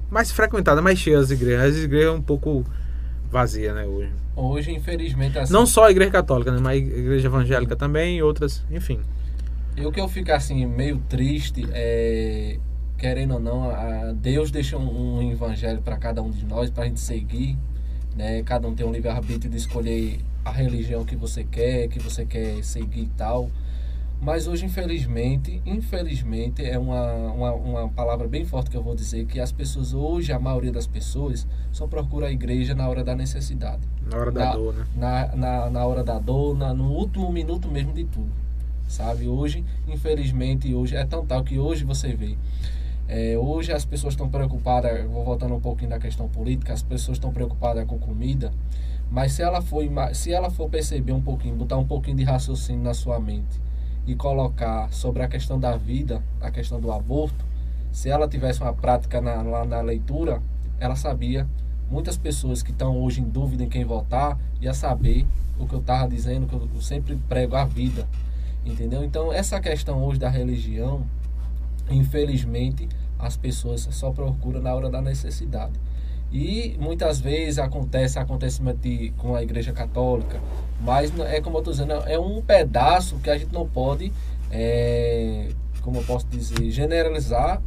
mais 0.10 0.32
frequentada, 0.32 0.82
mais 0.82 1.00
cheia 1.00 1.20
as 1.20 1.32
igrejas. 1.32 1.76
As 1.76 1.84
igrejas 1.84 2.14
um 2.14 2.22
pouco 2.22 2.66
vazia, 3.32 3.74
né, 3.74 3.84
hoje. 3.86 4.12
Hoje, 4.36 4.72
infelizmente, 4.72 5.40
assim, 5.40 5.52
Não 5.52 5.66
só 5.66 5.86
a 5.86 5.92
igreja 5.92 6.12
católica, 6.12 6.52
né, 6.52 6.60
mas 6.62 6.74
a 6.74 6.86
igreja 6.86 7.28
evangélica 7.28 7.76
também 7.76 8.18
e 8.18 8.24
outras, 8.24 8.64
enfim. 8.70 9.00
E 9.76 9.84
o 9.86 9.92
que 9.92 10.00
eu 10.00 10.08
fico 10.08 10.32
assim, 10.32 10.66
meio 10.68 11.02
triste, 11.10 11.68
é, 11.72 12.60
querendo 12.98 13.34
ou 13.34 13.40
não, 13.40 13.72
a 13.72 14.14
Deus 14.14 14.52
deixa 14.52 14.78
um, 14.78 15.18
um 15.18 15.32
evangelho 15.32 15.82
para 15.82 15.98
cada 15.98 16.22
um 16.22 16.30
de 16.30 16.46
nós, 16.46 16.70
para 16.70 16.84
a 16.84 16.88
gente 16.88 17.00
seguir. 17.00 17.58
Né? 18.16 18.44
Cada 18.44 18.68
um 18.68 18.76
tem 18.76 18.86
um 18.86 18.92
livre-arbítrio 18.92 19.50
de 19.50 19.58
escolher 19.58 20.20
a 20.46 20.52
religião 20.52 21.04
que 21.04 21.16
você 21.16 21.44
quer, 21.44 21.88
que 21.88 21.98
você 22.00 22.24
quer 22.24 22.64
seguir 22.64 23.02
e 23.02 23.12
tal. 23.18 23.50
Mas 24.24 24.48
hoje, 24.48 24.66
infelizmente, 24.66 25.62
infelizmente, 25.66 26.64
é 26.64 26.80
uma, 26.80 27.12
uma, 27.12 27.52
uma, 27.52 27.90
palavra 27.90 28.26
bem 28.26 28.46
forte 28.46 28.70
que 28.70 28.78
eu 28.78 28.82
vou 28.82 28.96
dizer, 28.96 29.26
que 29.26 29.38
as 29.38 29.52
pessoas 29.52 29.94
hoje, 29.94 30.32
a 30.32 30.40
maioria 30.40 30.72
das 30.72 30.88
pessoas, 30.88 31.46
só 31.74 31.88
procura 31.88 32.28
a 32.28 32.32
igreja 32.32 32.74
na 32.74 32.88
hora 32.88 33.04
da 33.04 33.14
necessidade. 33.14 33.82
Na 34.10 34.18
hora 34.18 34.32
da 34.32 34.54
dor, 34.54 34.76
né? 34.76 34.86
Na, 34.96 35.36
na, 35.36 35.70
na 35.70 35.86
hora 35.86 36.06
da 36.06 36.20
dor, 36.20 36.58
na, 36.58 36.74
no 36.74 36.90
último 36.94 37.30
minuto 37.34 37.68
mesmo 37.68 37.92
de 37.92 38.06
tudo. 38.06 38.32
Sabe? 38.88 39.28
Hoje, 39.28 39.66
infelizmente, 39.90 40.74
hoje 40.74 40.96
é 40.96 41.04
tão 41.04 41.26
tal 41.26 41.44
que 41.44 41.60
hoje 41.60 41.84
você 41.84 42.16
vê. 42.16 42.38
É, 43.10 43.38
hoje 43.38 43.74
as 43.74 43.84
pessoas 43.84 44.14
estão 44.14 44.30
preocupadas, 44.30 45.06
vou 45.06 45.26
voltando 45.26 45.54
um 45.54 45.60
pouquinho 45.60 45.90
da 45.90 46.00
questão 46.00 46.30
política, 46.30 46.72
as 46.72 46.82
pessoas 46.82 47.18
estão 47.18 47.34
preocupadas 47.34 47.86
com 47.86 48.00
comida, 48.00 48.54
mas 49.12 49.34
se 49.34 49.42
ela 49.42 49.62
for, 49.62 49.84
se 50.14 50.32
ela 50.32 50.50
for 50.50 50.70
perceber 50.70 51.12
um 51.12 51.22
pouquinho, 51.22 51.56
botar 51.56 51.76
um 51.76 51.86
pouquinho 51.86 52.16
de 52.16 52.24
raciocínio 52.24 52.82
na 52.82 52.94
sua 52.94 53.20
mente, 53.20 53.62
e 54.06 54.16
colocar 54.16 54.92
sobre 54.92 55.24
a 55.24 55.28
questão 55.28 55.60
da 55.60 55.78
vida, 55.78 56.22
a 56.42 56.52
questão 56.52 56.80
do 56.80 56.92
aborto, 56.92 57.46
se 57.92 58.10
ela 58.10 58.28
tivesse 58.28 58.62
uma 58.62 58.74
prática 58.74 59.22
na, 59.22 59.42
lá 59.42 59.66
na 59.66 59.80
leitura, 59.82 60.42
ela 60.80 60.96
sabia. 60.96 61.48
Muitas 61.90 62.18
pessoas 62.18 62.64
que 62.64 62.72
estão 62.72 62.98
hoje 62.98 63.22
em 63.22 63.24
dúvida 63.24 63.64
em 63.64 63.70
quem 63.70 63.86
votar, 63.86 64.38
ia 64.60 64.74
saber 64.74 65.28
o 65.60 65.68
que 65.68 65.76
eu 65.76 65.80
estava 65.80 66.08
dizendo, 66.08 66.48
que 66.48 66.56
eu 66.56 66.82
sempre 66.82 67.16
prego 67.30 67.56
a 67.56 67.66
vida. 67.66 68.08
Entendeu? 68.66 69.04
Então, 69.04 69.32
essa 69.32 69.60
questão 69.60 70.04
hoje 70.04 70.20
da 70.20 70.30
religião, 70.30 71.06
infelizmente, 71.90 72.90
as 73.20 73.38
pessoas 73.38 73.88
só 73.92 74.12
procuram 74.12 74.62
na 74.62 74.74
hora 74.74 74.90
da 74.90 75.02
necessidade. 75.02 75.74
E 76.34 76.76
muitas 76.80 77.22
vezes 77.22 77.60
acontece 77.60 78.18
acontecimento 78.18 78.80
de, 78.80 79.14
com 79.20 79.36
a 79.36 79.44
igreja 79.44 79.72
católica, 79.72 80.42
mas 80.82 81.14
é 81.20 81.40
como 81.40 81.58
eu 81.58 81.60
estou 81.60 81.74
dizendo, 81.74 81.94
é 82.08 82.18
um 82.18 82.42
pedaço 82.42 83.18
que 83.18 83.30
a 83.30 83.38
gente 83.38 83.54
não 83.54 83.70
pode, 83.70 84.12
é, 84.50 85.50
como 85.82 85.98
eu 86.00 86.04
posso 86.04 86.26
dizer, 86.26 86.72
generalizar 86.72 87.62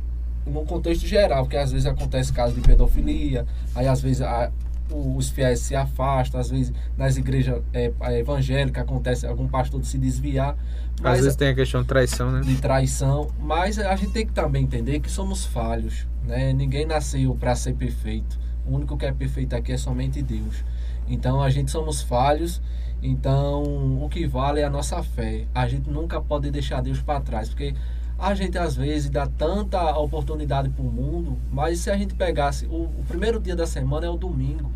num 0.44 0.64
contexto 0.64 1.06
geral, 1.06 1.44
porque 1.44 1.56
às 1.56 1.70
vezes 1.70 1.86
acontece 1.86 2.32
casos 2.32 2.56
de 2.56 2.60
pedofilia, 2.60 3.46
aí 3.72 3.86
às 3.86 4.00
vezes 4.00 4.22
a, 4.22 4.50
os 4.90 5.28
fiéis 5.28 5.60
se 5.60 5.76
afastam, 5.76 6.40
às 6.40 6.50
vezes 6.50 6.72
nas 6.96 7.16
igrejas 7.16 7.62
é, 7.72 7.92
evangélicas 8.18 8.82
acontece 8.82 9.28
algum 9.28 9.46
pastor 9.46 9.84
se 9.84 9.96
desviar. 9.96 10.56
Mas, 11.00 11.18
às 11.18 11.20
vezes 11.20 11.36
tem 11.36 11.48
a 11.48 11.54
questão 11.54 11.82
de 11.82 11.88
traição, 11.88 12.32
né? 12.32 12.40
De 12.40 12.56
traição, 12.56 13.28
mas 13.38 13.78
a 13.78 13.94
gente 13.94 14.10
tem 14.10 14.26
que 14.26 14.32
também 14.32 14.64
entender 14.64 14.98
que 14.98 15.10
somos 15.10 15.44
falhos, 15.44 16.04
né? 16.24 16.52
Ninguém 16.52 16.84
nasceu 16.84 17.32
para 17.36 17.54
ser 17.54 17.74
perfeito. 17.74 18.45
O 18.66 18.74
único 18.74 18.96
que 18.96 19.06
é 19.06 19.12
perfeito 19.12 19.54
aqui 19.54 19.72
é 19.72 19.76
somente 19.78 20.22
Deus. 20.22 20.64
Então 21.08 21.40
a 21.40 21.50
gente 21.50 21.70
somos 21.70 22.02
falhos. 22.02 22.60
Então 23.02 23.62
o 24.02 24.08
que 24.08 24.26
vale 24.26 24.60
é 24.60 24.64
a 24.64 24.70
nossa 24.70 25.02
fé. 25.02 25.46
A 25.54 25.68
gente 25.68 25.88
nunca 25.88 26.20
pode 26.20 26.50
deixar 26.50 26.80
Deus 26.80 27.00
para 27.00 27.20
trás, 27.20 27.48
porque 27.48 27.74
a 28.18 28.34
gente 28.34 28.56
às 28.56 28.74
vezes 28.74 29.10
dá 29.10 29.26
tanta 29.26 29.96
oportunidade 29.98 30.70
para 30.70 30.82
o 30.82 30.90
mundo, 30.90 31.36
mas 31.52 31.80
se 31.80 31.90
a 31.90 31.96
gente 31.96 32.14
pegasse 32.14 32.66
o, 32.66 32.84
o, 32.84 33.04
primeiro 33.06 33.38
dia 33.38 33.54
da 33.54 33.66
semana 33.66 34.06
é 34.06 34.10
o 34.10 34.16
domingo. 34.16 34.72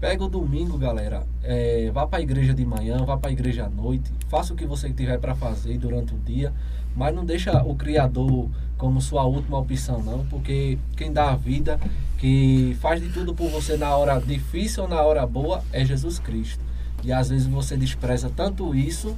Pega 0.00 0.22
o 0.22 0.28
domingo, 0.28 0.76
galera. 0.78 1.26
É, 1.42 1.90
vá 1.92 2.06
para 2.06 2.18
a 2.18 2.22
igreja 2.22 2.54
de 2.54 2.64
manhã, 2.64 3.04
vá 3.04 3.16
para 3.16 3.30
a 3.30 3.32
igreja 3.32 3.64
à 3.64 3.68
noite. 3.68 4.12
Faça 4.28 4.52
o 4.52 4.56
que 4.56 4.66
você 4.66 4.92
tiver 4.92 5.18
para 5.18 5.34
fazer 5.34 5.78
durante 5.78 6.14
o 6.14 6.18
dia, 6.18 6.52
mas 6.94 7.14
não 7.14 7.24
deixa 7.24 7.62
o 7.62 7.74
Criador 7.74 8.48
como 8.76 9.00
sua 9.00 9.24
última 9.24 9.58
opção, 9.58 10.02
não, 10.02 10.26
porque 10.26 10.78
quem 10.96 11.12
dá 11.12 11.30
a 11.30 11.36
vida, 11.36 11.78
que 12.18 12.76
faz 12.80 13.00
de 13.00 13.08
tudo 13.08 13.34
por 13.34 13.48
você 13.48 13.76
na 13.76 13.96
hora 13.96 14.18
difícil 14.20 14.82
ou 14.82 14.88
na 14.88 15.00
hora 15.02 15.26
boa, 15.26 15.62
é 15.72 15.84
Jesus 15.84 16.18
Cristo. 16.18 16.62
E 17.02 17.12
às 17.12 17.28
vezes 17.28 17.46
você 17.46 17.76
despreza 17.76 18.30
tanto 18.34 18.74
isso, 18.74 19.14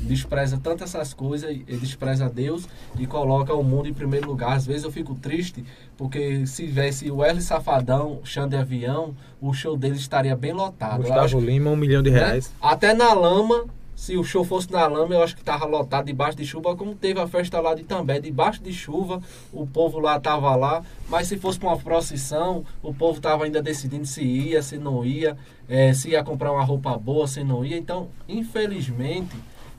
despreza 0.00 0.58
tanto 0.62 0.84
essas 0.84 1.12
coisas, 1.12 1.50
e 1.50 1.76
despreza 1.76 2.28
Deus 2.28 2.68
e 2.98 3.06
coloca 3.06 3.52
o 3.54 3.62
mundo 3.62 3.88
em 3.88 3.94
primeiro 3.94 4.28
lugar. 4.28 4.52
Às 4.52 4.66
vezes 4.66 4.84
eu 4.84 4.92
fico 4.92 5.14
triste, 5.14 5.64
porque 5.96 6.46
se 6.46 6.66
tivesse 6.66 7.10
o 7.10 7.24
L 7.24 7.40
Safadão, 7.40 8.20
Xande 8.24 8.56
Avião, 8.56 9.14
o 9.40 9.52
show 9.52 9.76
dele 9.76 9.96
estaria 9.96 10.36
bem 10.36 10.52
lotado. 10.52 11.02
Gustavo 11.02 11.40
Lima, 11.40 11.70
um 11.70 11.76
milhão 11.76 12.02
de 12.02 12.10
né? 12.10 12.18
reais. 12.18 12.48
Né? 12.48 12.54
Até 12.62 12.94
na 12.94 13.12
lama, 13.12 13.64
se 13.98 14.16
o 14.16 14.22
show 14.22 14.44
fosse 14.44 14.70
na 14.70 14.86
lama, 14.86 15.12
eu 15.12 15.24
acho 15.24 15.34
que 15.34 15.42
tava 15.42 15.64
lotado 15.64 16.06
debaixo 16.06 16.38
de 16.38 16.46
chuva, 16.46 16.76
como 16.76 16.94
teve 16.94 17.18
a 17.18 17.26
festa 17.26 17.60
lá 17.60 17.74
de 17.74 17.82
També, 17.82 18.20
debaixo 18.20 18.62
de 18.62 18.72
chuva, 18.72 19.20
o 19.52 19.66
povo 19.66 19.98
lá 19.98 20.20
tava 20.20 20.54
lá, 20.54 20.84
mas 21.08 21.26
se 21.26 21.36
fosse 21.36 21.58
para 21.58 21.70
uma 21.70 21.76
procissão, 21.76 22.64
o 22.80 22.94
povo 22.94 23.20
tava 23.20 23.44
ainda 23.44 23.60
decidindo 23.60 24.06
se 24.06 24.22
ia, 24.22 24.62
se 24.62 24.78
não 24.78 25.04
ia, 25.04 25.36
é, 25.68 25.92
se 25.92 26.10
ia 26.10 26.22
comprar 26.22 26.52
uma 26.52 26.62
roupa 26.62 26.96
boa, 26.96 27.26
se 27.26 27.42
não 27.42 27.64
ia. 27.64 27.76
Então, 27.76 28.08
infelizmente, 28.28 29.34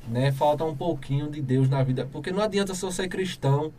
né, 0.05 0.33
falta 0.33 0.65
um 0.65 0.75
pouquinho 0.75 1.31
de 1.31 1.41
Deus 1.41 1.69
na 1.69 1.81
vida, 1.81 2.05
porque 2.11 2.29
não 2.29 2.43
adianta 2.43 2.75
só 2.75 2.91
ser 2.91 3.07
cristão, 3.07 3.71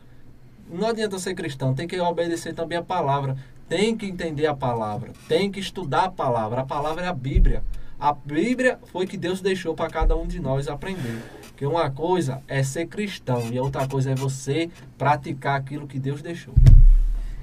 não 0.72 0.88
adianta 0.88 1.18
ser 1.18 1.34
cristão, 1.34 1.74
tem 1.74 1.86
que 1.86 2.00
obedecer 2.00 2.54
também 2.54 2.78
a 2.78 2.82
palavra, 2.82 3.36
tem 3.68 3.94
que 3.94 4.06
entender 4.06 4.46
a 4.46 4.54
palavra, 4.54 5.12
tem 5.28 5.50
que 5.50 5.60
estudar 5.60 6.04
a 6.04 6.10
palavra, 6.10 6.62
a 6.62 6.64
palavra 6.64 7.04
é 7.04 7.08
a 7.08 7.12
Bíblia. 7.12 7.62
A 8.01 8.14
Bíblia 8.14 8.78
foi 8.86 9.06
que 9.06 9.18
Deus 9.18 9.43
deixou 9.43 9.74
para 9.74 9.90
cada 9.90 10.16
um 10.16 10.27
de 10.27 10.40
nós 10.40 10.68
aprender. 10.68 11.22
Que 11.55 11.66
uma 11.66 11.90
coisa 11.90 12.40
é 12.48 12.62
ser 12.62 12.86
cristão 12.86 13.52
e 13.52 13.59
a 13.59 13.62
outra 13.62 13.86
coisa 13.86 14.12
é 14.12 14.14
você 14.14 14.70
praticar 14.97 15.60
aquilo 15.60 15.86
que 15.86 15.98
Deus 15.98 16.22
deixou. 16.22 16.55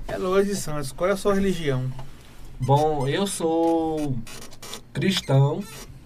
É 0.07 0.17
Lourdes 0.17 0.55
de 0.55 0.55
Santos, 0.55 0.91
qual 0.91 1.11
é 1.11 1.13
a 1.13 1.17
sua 1.17 1.35
religião? 1.35 1.85
Bom, 2.59 3.07
eu 3.07 3.27
sou 3.27 4.17
cristão, 4.91 5.63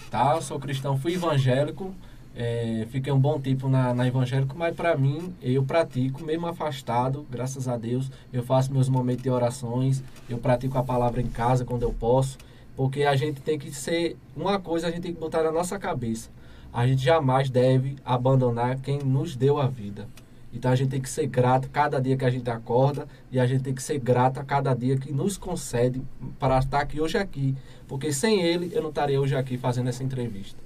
tá? 0.10 0.34
Eu 0.36 0.42
sou 0.42 0.60
cristão, 0.60 0.98
fui 0.98 1.14
evangélico, 1.14 1.96
é, 2.36 2.86
fiquei 2.90 3.14
um 3.14 3.20
bom 3.20 3.40
tempo 3.40 3.70
na, 3.70 3.94
na 3.94 4.06
evangélico, 4.06 4.58
mas 4.58 4.76
para 4.76 4.98
mim, 4.98 5.34
eu 5.42 5.64
pratico, 5.64 6.26
mesmo 6.26 6.46
afastado, 6.46 7.26
graças 7.32 7.70
a 7.70 7.78
Deus, 7.78 8.12
eu 8.34 8.44
faço 8.44 8.74
meus 8.74 8.90
momentos 8.90 9.24
de 9.24 9.30
orações, 9.30 10.04
eu 10.30 10.40
pratico 10.40 10.78
a 10.78 10.84
palavra 10.84 11.22
em 11.22 11.28
casa 11.28 11.64
quando 11.64 11.84
eu 11.84 11.94
posso, 11.94 12.38
porque 12.82 13.04
a 13.04 13.16
gente 13.16 13.40
tem 13.42 13.60
que 13.60 13.72
ser. 13.72 14.18
Uma 14.36 14.60
coisa 14.60 14.88
a 14.88 14.90
gente 14.90 15.04
tem 15.04 15.14
que 15.14 15.20
botar 15.20 15.44
na 15.44 15.52
nossa 15.52 15.78
cabeça. 15.78 16.32
A 16.74 16.88
gente 16.88 17.04
jamais 17.04 17.48
deve 17.48 17.96
abandonar 18.04 18.80
quem 18.80 18.98
nos 18.98 19.36
deu 19.36 19.60
a 19.60 19.68
vida. 19.68 20.08
Então 20.52 20.72
a 20.72 20.76
gente 20.76 20.90
tem 20.90 21.00
que 21.00 21.08
ser 21.08 21.28
grato 21.28 21.70
cada 21.70 22.02
dia 22.02 22.18
que 22.18 22.26
a 22.26 22.30
gente 22.32 22.50
acorda 22.50 23.08
e 23.32 23.40
a 23.40 23.46
gente 23.46 23.62
tem 23.62 23.76
que 23.76 23.84
ser 23.84 24.00
grato 24.00 24.40
a 24.40 24.44
cada 24.44 24.74
dia 24.74 24.98
que 24.98 25.14
nos 25.14 25.38
concede 25.38 26.02
para 26.40 26.58
estar 26.58 26.80
aqui 26.80 27.00
hoje 27.00 27.20
aqui. 27.20 27.56
Porque 27.88 28.12
sem 28.12 28.42
ele 28.42 28.72
eu 28.74 28.82
não 28.82 28.90
estaria 28.90 29.22
hoje 29.22 29.36
aqui 29.36 29.60
fazendo 29.60 29.88
essa 29.88 30.04
entrevista. 30.04 30.58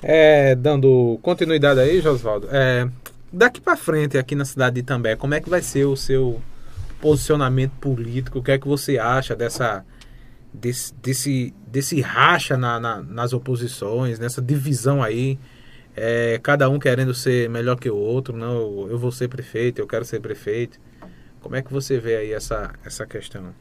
É, 0.00 0.54
dando 0.54 1.18
continuidade 1.20 1.80
aí, 1.80 2.00
Josvaldo. 2.00 2.46
É, 2.48 2.88
daqui 3.32 3.60
para 3.60 3.76
frente 3.76 4.16
aqui 4.16 4.36
na 4.36 4.44
cidade 4.44 4.74
de 4.74 4.82
Itambé, 4.82 5.16
como 5.16 5.34
é 5.34 5.40
que 5.40 5.50
vai 5.50 5.62
ser 5.62 5.84
o 5.84 5.96
seu 5.96 6.40
posicionamento 7.00 7.72
político? 7.80 8.38
O 8.38 8.42
que 8.42 8.52
é 8.52 8.58
que 8.58 8.68
você 8.68 9.00
acha 9.00 9.34
dessa 9.34 9.84
desse, 10.60 10.94
desse, 10.94 11.54
desse 11.66 12.00
racha 12.00 12.56
na, 12.56 12.80
na, 12.80 13.02
nas 13.02 13.32
oposições, 13.32 14.18
nessa 14.18 14.40
divisão 14.40 15.02
aí, 15.02 15.38
é, 15.94 16.38
cada 16.42 16.68
um 16.68 16.78
querendo 16.78 17.14
ser 17.14 17.48
melhor 17.48 17.76
que 17.76 17.88
o 17.88 17.96
outro, 17.96 18.36
não, 18.36 18.88
eu 18.88 18.98
vou 18.98 19.10
ser 19.10 19.28
prefeito, 19.28 19.80
eu 19.80 19.86
quero 19.86 20.04
ser 20.04 20.20
prefeito. 20.20 20.78
Como 21.40 21.54
é 21.54 21.62
que 21.62 21.72
você 21.72 21.98
vê 21.98 22.16
aí 22.16 22.32
essa, 22.32 22.74
essa 22.84 23.06
questão? 23.06 23.54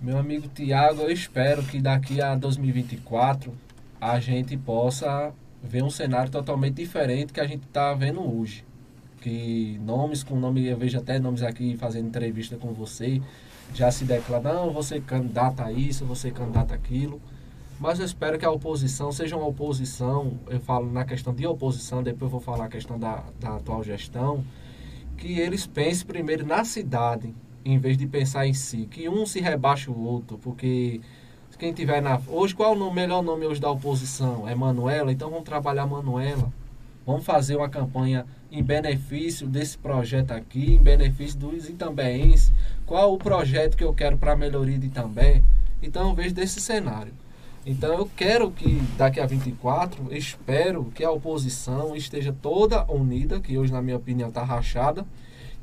Meu 0.00 0.18
amigo 0.18 0.48
Tiago, 0.48 1.02
eu 1.02 1.10
espero 1.10 1.62
que 1.62 1.80
daqui 1.80 2.20
a 2.20 2.34
2024 2.34 3.52
a 4.00 4.20
gente 4.20 4.56
possa 4.56 5.32
ver 5.62 5.82
um 5.82 5.88
cenário 5.88 6.30
totalmente 6.30 6.74
diferente 6.74 7.32
que 7.32 7.40
a 7.40 7.46
gente 7.46 7.64
está 7.64 7.94
vendo 7.94 8.20
hoje. 8.20 8.64
Que 9.22 9.80
nomes 9.82 10.22
com 10.22 10.38
nome, 10.38 10.66
eu 10.66 10.76
vejo 10.76 10.98
até 10.98 11.18
nomes 11.18 11.42
aqui 11.42 11.76
fazendo 11.78 12.08
entrevista 12.08 12.56
com 12.58 12.74
você, 12.74 13.22
já 13.72 13.90
se 13.90 14.04
declara, 14.04 14.52
não, 14.52 14.72
você 14.72 15.00
candidata 15.00 15.64
a 15.64 15.72
isso, 15.72 16.04
você 16.04 16.30
candidata 16.30 16.74
aquilo. 16.74 17.20
Mas 17.78 17.98
eu 17.98 18.04
espero 18.04 18.38
que 18.38 18.44
a 18.44 18.50
oposição 18.50 19.10
seja 19.10 19.36
uma 19.36 19.46
oposição, 19.46 20.38
eu 20.48 20.60
falo 20.60 20.90
na 20.90 21.04
questão 21.04 21.34
de 21.34 21.46
oposição, 21.46 22.02
depois 22.02 22.30
vou 22.30 22.40
falar 22.40 22.66
a 22.66 22.68
questão 22.68 22.98
da, 22.98 23.24
da 23.40 23.56
atual 23.56 23.82
gestão, 23.82 24.44
que 25.16 25.38
eles 25.38 25.66
pensem 25.66 26.06
primeiro 26.06 26.46
na 26.46 26.64
cidade, 26.64 27.34
em 27.64 27.78
vez 27.78 27.96
de 27.96 28.06
pensar 28.06 28.46
em 28.46 28.54
si. 28.54 28.86
Que 28.90 29.08
um 29.08 29.26
se 29.26 29.40
rebaixe 29.40 29.90
o 29.90 29.98
outro, 29.98 30.38
porque 30.38 31.00
quem 31.58 31.72
tiver 31.72 32.02
na. 32.02 32.20
Hoje, 32.26 32.54
qual 32.54 32.74
é 32.74 32.76
o 32.76 32.92
melhor 32.92 33.22
nome 33.22 33.46
hoje 33.46 33.60
da 33.60 33.70
oposição? 33.70 34.48
É 34.48 34.54
Manuela? 34.54 35.12
Então 35.12 35.30
vamos 35.30 35.44
trabalhar 35.44 35.86
Manuela. 35.86 36.52
Vamos 37.06 37.24
fazer 37.24 37.56
uma 37.56 37.68
campanha 37.68 38.26
em 38.50 38.62
benefício 38.62 39.46
desse 39.46 39.76
projeto 39.76 40.32
aqui, 40.32 40.74
em 40.74 40.82
benefício 40.82 41.38
dos 41.38 41.68
itambéenses. 41.68 42.52
Qual 42.86 43.14
o 43.14 43.18
projeto 43.18 43.76
que 43.76 43.84
eu 43.84 43.94
quero 43.94 44.18
para 44.18 44.36
melhoria 44.36 44.78
de 44.78 44.86
Itambé? 44.86 45.42
Então 45.82 46.08
eu 46.08 46.14
vejo 46.14 46.34
desse 46.34 46.60
cenário. 46.60 47.12
Então 47.64 47.94
eu 47.94 48.10
quero 48.14 48.50
que 48.50 48.74
daqui 48.98 49.18
a 49.20 49.26
24, 49.26 50.14
espero 50.14 50.92
que 50.94 51.02
a 51.02 51.10
oposição 51.10 51.96
esteja 51.96 52.34
toda 52.42 52.84
unida, 52.92 53.40
que 53.40 53.56
hoje 53.56 53.72
na 53.72 53.80
minha 53.80 53.96
opinião 53.96 54.28
está 54.28 54.44
rachada, 54.44 55.06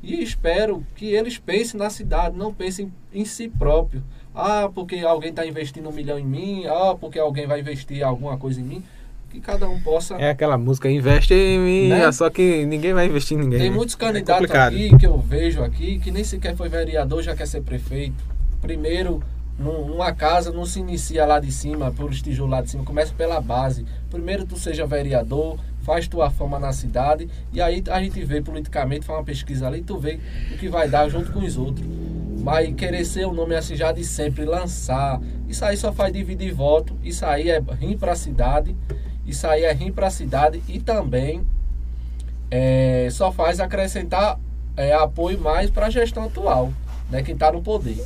e 0.02 0.20
espero 0.20 0.84
que 0.96 1.06
eles 1.06 1.38
pensem 1.38 1.78
na 1.78 1.88
cidade, 1.88 2.36
não 2.36 2.52
pensem 2.52 2.92
em 3.12 3.24
si 3.24 3.48
próprio. 3.48 4.02
Ah, 4.34 4.68
porque 4.74 4.96
alguém 4.96 5.30
está 5.30 5.46
investindo 5.46 5.88
um 5.88 5.92
milhão 5.92 6.18
em 6.18 6.26
mim, 6.26 6.66
ah, 6.66 6.96
porque 6.98 7.20
alguém 7.20 7.46
vai 7.46 7.60
investir 7.60 8.02
alguma 8.02 8.36
coisa 8.36 8.60
em 8.60 8.64
mim. 8.64 8.84
Que 9.32 9.40
cada 9.40 9.66
um 9.66 9.80
possa. 9.80 10.14
É 10.16 10.28
aquela 10.28 10.58
música, 10.58 10.90
investe 10.90 11.32
em 11.32 11.58
mim, 11.58 11.88
né? 11.88 12.12
só 12.12 12.28
que 12.28 12.66
ninguém 12.66 12.92
vai 12.92 13.06
investir 13.06 13.38
em 13.38 13.40
ninguém. 13.40 13.60
Tem 13.60 13.70
muitos 13.70 13.94
candidatos 13.94 14.50
é 14.50 14.58
aqui 14.58 14.98
que 14.98 15.06
eu 15.06 15.18
vejo 15.18 15.62
aqui 15.62 15.98
que 15.98 16.10
nem 16.10 16.22
sequer 16.22 16.54
foi 16.54 16.68
vereador, 16.68 17.22
já 17.22 17.34
quer 17.34 17.46
ser 17.46 17.62
prefeito. 17.62 18.22
Primeiro 18.60 19.22
numa 19.58 20.12
casa 20.12 20.52
não 20.52 20.66
se 20.66 20.80
inicia 20.80 21.24
lá 21.24 21.38
de 21.38 21.50
cima, 21.50 21.90
por 21.90 22.10
tijolos 22.10 22.50
lá 22.50 22.60
de 22.60 22.70
cima, 22.70 22.84
começa 22.84 23.14
pela 23.14 23.40
base. 23.40 23.86
Primeiro 24.10 24.44
tu 24.44 24.58
seja 24.58 24.86
vereador, 24.86 25.58
faz 25.80 26.06
tua 26.06 26.30
fama 26.30 26.58
na 26.58 26.72
cidade 26.72 27.28
e 27.52 27.60
aí 27.60 27.82
a 27.90 28.02
gente 28.02 28.22
vê 28.24 28.42
politicamente, 28.42 29.06
faz 29.06 29.18
uma 29.18 29.24
pesquisa 29.24 29.66
ali, 29.66 29.82
tu 29.82 29.98
vê 29.98 30.18
o 30.52 30.58
que 30.58 30.68
vai 30.68 30.88
dar 30.88 31.08
junto 31.08 31.32
com 31.32 31.40
os 31.40 31.56
outros. 31.56 31.86
Vai 32.36 32.72
querer 32.72 33.04
ser 33.04 33.24
o 33.24 33.32
nome 33.32 33.54
assim 33.54 33.76
já 33.76 33.92
de 33.92 34.04
sempre, 34.04 34.44
lançar. 34.44 35.20
Isso 35.48 35.64
aí 35.64 35.76
só 35.76 35.92
faz 35.92 36.12
dividir 36.12 36.52
voto, 36.52 36.98
isso 37.02 37.24
aí 37.24 37.48
é 37.48 37.62
rim 37.78 37.96
para 37.96 38.12
a 38.12 38.16
cidade, 38.16 38.74
isso 39.26 39.46
aí 39.46 39.64
é 39.64 39.72
rim 39.72 39.92
para 39.92 40.08
a 40.08 40.10
cidade 40.10 40.62
e 40.68 40.80
também 40.80 41.42
é, 42.50 43.08
só 43.10 43.32
faz 43.32 43.60
acrescentar 43.60 44.38
é, 44.76 44.92
apoio 44.92 45.40
mais 45.40 45.70
para 45.70 45.86
a 45.86 45.90
gestão 45.90 46.24
atual, 46.24 46.72
né, 47.10 47.22
quem 47.22 47.34
está 47.34 47.50
no 47.52 47.62
poder. 47.62 48.04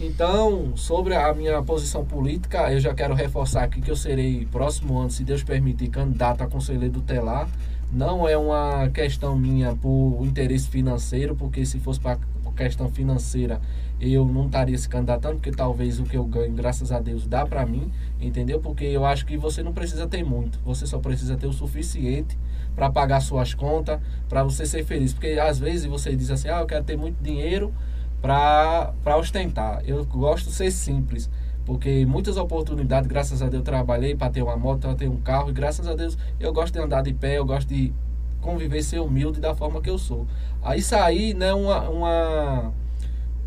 Então, 0.00 0.76
sobre 0.76 1.14
a 1.16 1.34
minha 1.34 1.60
posição 1.60 2.04
política, 2.04 2.72
eu 2.72 2.78
já 2.78 2.94
quero 2.94 3.14
reforçar 3.14 3.64
aqui 3.64 3.80
que 3.80 3.90
eu 3.90 3.96
serei 3.96 4.46
próximo 4.46 4.96
ano, 4.96 5.10
se 5.10 5.24
Deus 5.24 5.42
permitir, 5.42 5.88
candidato 5.88 6.42
a 6.42 6.46
conselheiro 6.46 6.94
tutelar. 6.94 7.48
Não 7.90 8.28
é 8.28 8.36
uma 8.36 8.88
questão 8.90 9.36
minha 9.36 9.74
por 9.74 10.20
interesse 10.22 10.68
financeiro, 10.68 11.34
porque 11.34 11.66
se 11.66 11.80
fosse 11.80 11.98
para 11.98 12.18
questão 12.54 12.88
financeira, 12.90 13.60
eu 14.00 14.24
não 14.24 14.46
estaria 14.46 14.78
se 14.78 14.88
candidatando, 14.88 15.36
porque 15.36 15.50
talvez 15.50 15.98
o 15.98 16.04
que 16.04 16.16
eu 16.16 16.24
ganho, 16.24 16.52
graças 16.54 16.92
a 16.92 17.00
Deus, 17.00 17.26
dá 17.26 17.44
para 17.44 17.66
mim, 17.66 17.90
entendeu? 18.20 18.60
Porque 18.60 18.84
eu 18.84 19.04
acho 19.04 19.26
que 19.26 19.36
você 19.36 19.62
não 19.62 19.72
precisa 19.72 20.06
ter 20.06 20.24
muito, 20.24 20.58
você 20.64 20.86
só 20.86 20.98
precisa 20.98 21.36
ter 21.36 21.46
o 21.46 21.52
suficiente 21.52 22.38
para 22.76 22.90
pagar 22.90 23.20
suas 23.20 23.54
contas, 23.54 23.98
para 24.28 24.44
você 24.44 24.64
ser 24.64 24.84
feliz. 24.84 25.12
Porque 25.12 25.38
às 25.40 25.58
vezes 25.58 25.86
você 25.86 26.14
diz 26.14 26.30
assim: 26.30 26.48
ah, 26.48 26.60
eu 26.60 26.66
quero 26.66 26.84
ter 26.84 26.96
muito 26.96 27.22
dinheiro 27.22 27.74
para 28.22 29.16
ostentar. 29.18 29.82
Eu 29.84 30.04
gosto 30.04 30.46
de 30.46 30.52
ser 30.52 30.70
simples, 30.70 31.28
porque 31.66 32.06
muitas 32.06 32.36
oportunidades, 32.36 33.08
graças 33.08 33.42
a 33.42 33.46
Deus, 33.46 33.60
eu 33.60 33.64
trabalhei 33.64 34.14
para 34.14 34.30
ter 34.30 34.42
uma 34.42 34.56
moto, 34.56 34.80
para 34.80 34.94
ter 34.94 35.08
um 35.08 35.16
carro, 35.16 35.50
e 35.50 35.52
graças 35.52 35.88
a 35.88 35.94
Deus 35.94 36.16
eu 36.38 36.52
gosto 36.52 36.74
de 36.74 36.80
andar 36.80 37.02
de 37.02 37.12
pé, 37.12 37.38
eu 37.38 37.44
gosto 37.44 37.68
de 37.68 37.92
conviver, 38.40 38.82
ser 38.82 39.00
humilde 39.00 39.40
da 39.40 39.54
forma 39.54 39.80
que 39.82 39.90
eu 39.90 39.98
sou. 39.98 40.26
Aí 40.62 40.80
sair 40.80 41.34
não 41.34 41.46
é 41.46 41.54
uma, 41.54 41.88
uma 41.88 42.72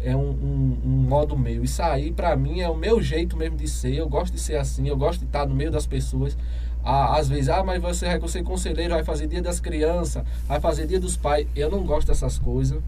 é 0.04 0.16
um, 0.16 0.30
um, 0.30 0.78
um, 0.84 0.90
modo 1.08 1.38
meu. 1.38 1.64
Isso 1.64 1.82
aí, 1.82 2.12
para 2.12 2.36
mim, 2.36 2.60
é 2.60 2.70
o 2.70 2.76
meu 2.76 3.02
jeito 3.02 3.38
mesmo 3.38 3.58
de 3.58 3.68
ser. 3.68 3.96
Eu 3.96 4.10
gosto 4.10 4.34
de 4.34 4.40
ser 4.40 4.56
assim, 4.56 4.88
eu 4.88 4.98
gosto 4.98 5.20
de 5.20 5.26
estar 5.26 5.46
no 5.46 5.56
meio 5.56 5.72
das 5.72 5.86
pessoas. 5.86 6.38
Às 6.84 7.30
vezes, 7.30 7.50
ah, 7.50 7.64
mas 7.64 7.82
você 7.82 8.18
vai 8.18 8.28
ser 8.28 8.44
conselheiro, 8.44 8.94
vai 8.94 9.04
fazer 9.04 9.28
dia 9.28 9.42
das 9.42 9.60
crianças, 9.60 10.24
vai 10.48 10.60
fazer 10.60 10.88
dia 10.88 11.00
dos 11.00 11.16
pais. 11.16 11.48
Eu 11.56 11.70
não 11.70 11.84
gosto 11.84 12.08
dessas 12.08 12.40
coisas. 12.40 12.82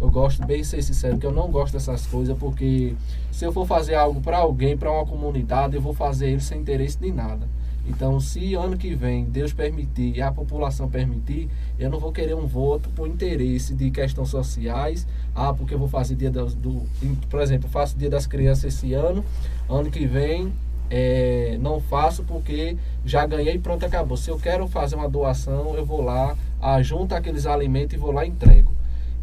Eu 0.00 0.10
gosto, 0.10 0.44
bem 0.44 0.64
ser 0.64 0.82
sincero, 0.82 1.16
que 1.16 1.24
eu 1.24 1.30
não 1.30 1.48
gosto 1.48 1.74
dessas 1.74 2.04
coisas, 2.06 2.36
porque 2.36 2.92
se 3.30 3.44
eu 3.44 3.52
for 3.52 3.64
fazer 3.64 3.94
algo 3.94 4.20
para 4.20 4.38
alguém, 4.38 4.76
para 4.76 4.90
uma 4.90 5.06
comunidade, 5.06 5.76
eu 5.76 5.80
vou 5.80 5.94
fazer 5.94 6.28
ele 6.28 6.40
sem 6.40 6.60
interesse 6.60 6.98
de 6.98 7.12
nada. 7.12 7.46
Então, 7.86 8.20
se 8.20 8.54
ano 8.54 8.76
que 8.76 8.94
vem 8.94 9.24
Deus 9.24 9.52
permitir 9.52 10.16
e 10.16 10.22
a 10.22 10.30
população 10.30 10.88
permitir, 10.88 11.48
eu 11.78 11.90
não 11.90 11.98
vou 11.98 12.12
querer 12.12 12.34
um 12.34 12.46
voto 12.46 12.88
por 12.90 13.08
interesse 13.08 13.74
de 13.74 13.90
questões 13.90 14.28
sociais. 14.28 15.06
Ah, 15.34 15.52
porque 15.52 15.74
eu 15.74 15.78
vou 15.78 15.88
fazer 15.88 16.14
dia 16.14 16.30
do, 16.30 16.46
do 16.46 16.86
por 17.28 17.40
exemplo, 17.40 17.68
faço 17.68 17.98
dia 17.98 18.10
das 18.10 18.26
crianças 18.26 18.74
esse 18.74 18.94
ano, 18.94 19.24
ano 19.68 19.90
que 19.90 20.06
vem 20.06 20.52
é, 20.94 21.56
não 21.58 21.80
faço 21.80 22.22
porque 22.22 22.76
já 23.02 23.24
ganhei 23.26 23.54
e 23.54 23.58
pronto, 23.58 23.84
acabou. 23.86 24.16
Se 24.16 24.30
eu 24.30 24.38
quero 24.38 24.68
fazer 24.68 24.94
uma 24.94 25.08
doação, 25.08 25.74
eu 25.74 25.86
vou 25.86 26.02
lá, 26.02 26.36
ajunto 26.60 27.14
aqueles 27.14 27.46
alimentos 27.46 27.94
e 27.94 27.98
vou 27.98 28.12
lá 28.12 28.26
e 28.26 28.28
entrego. 28.28 28.70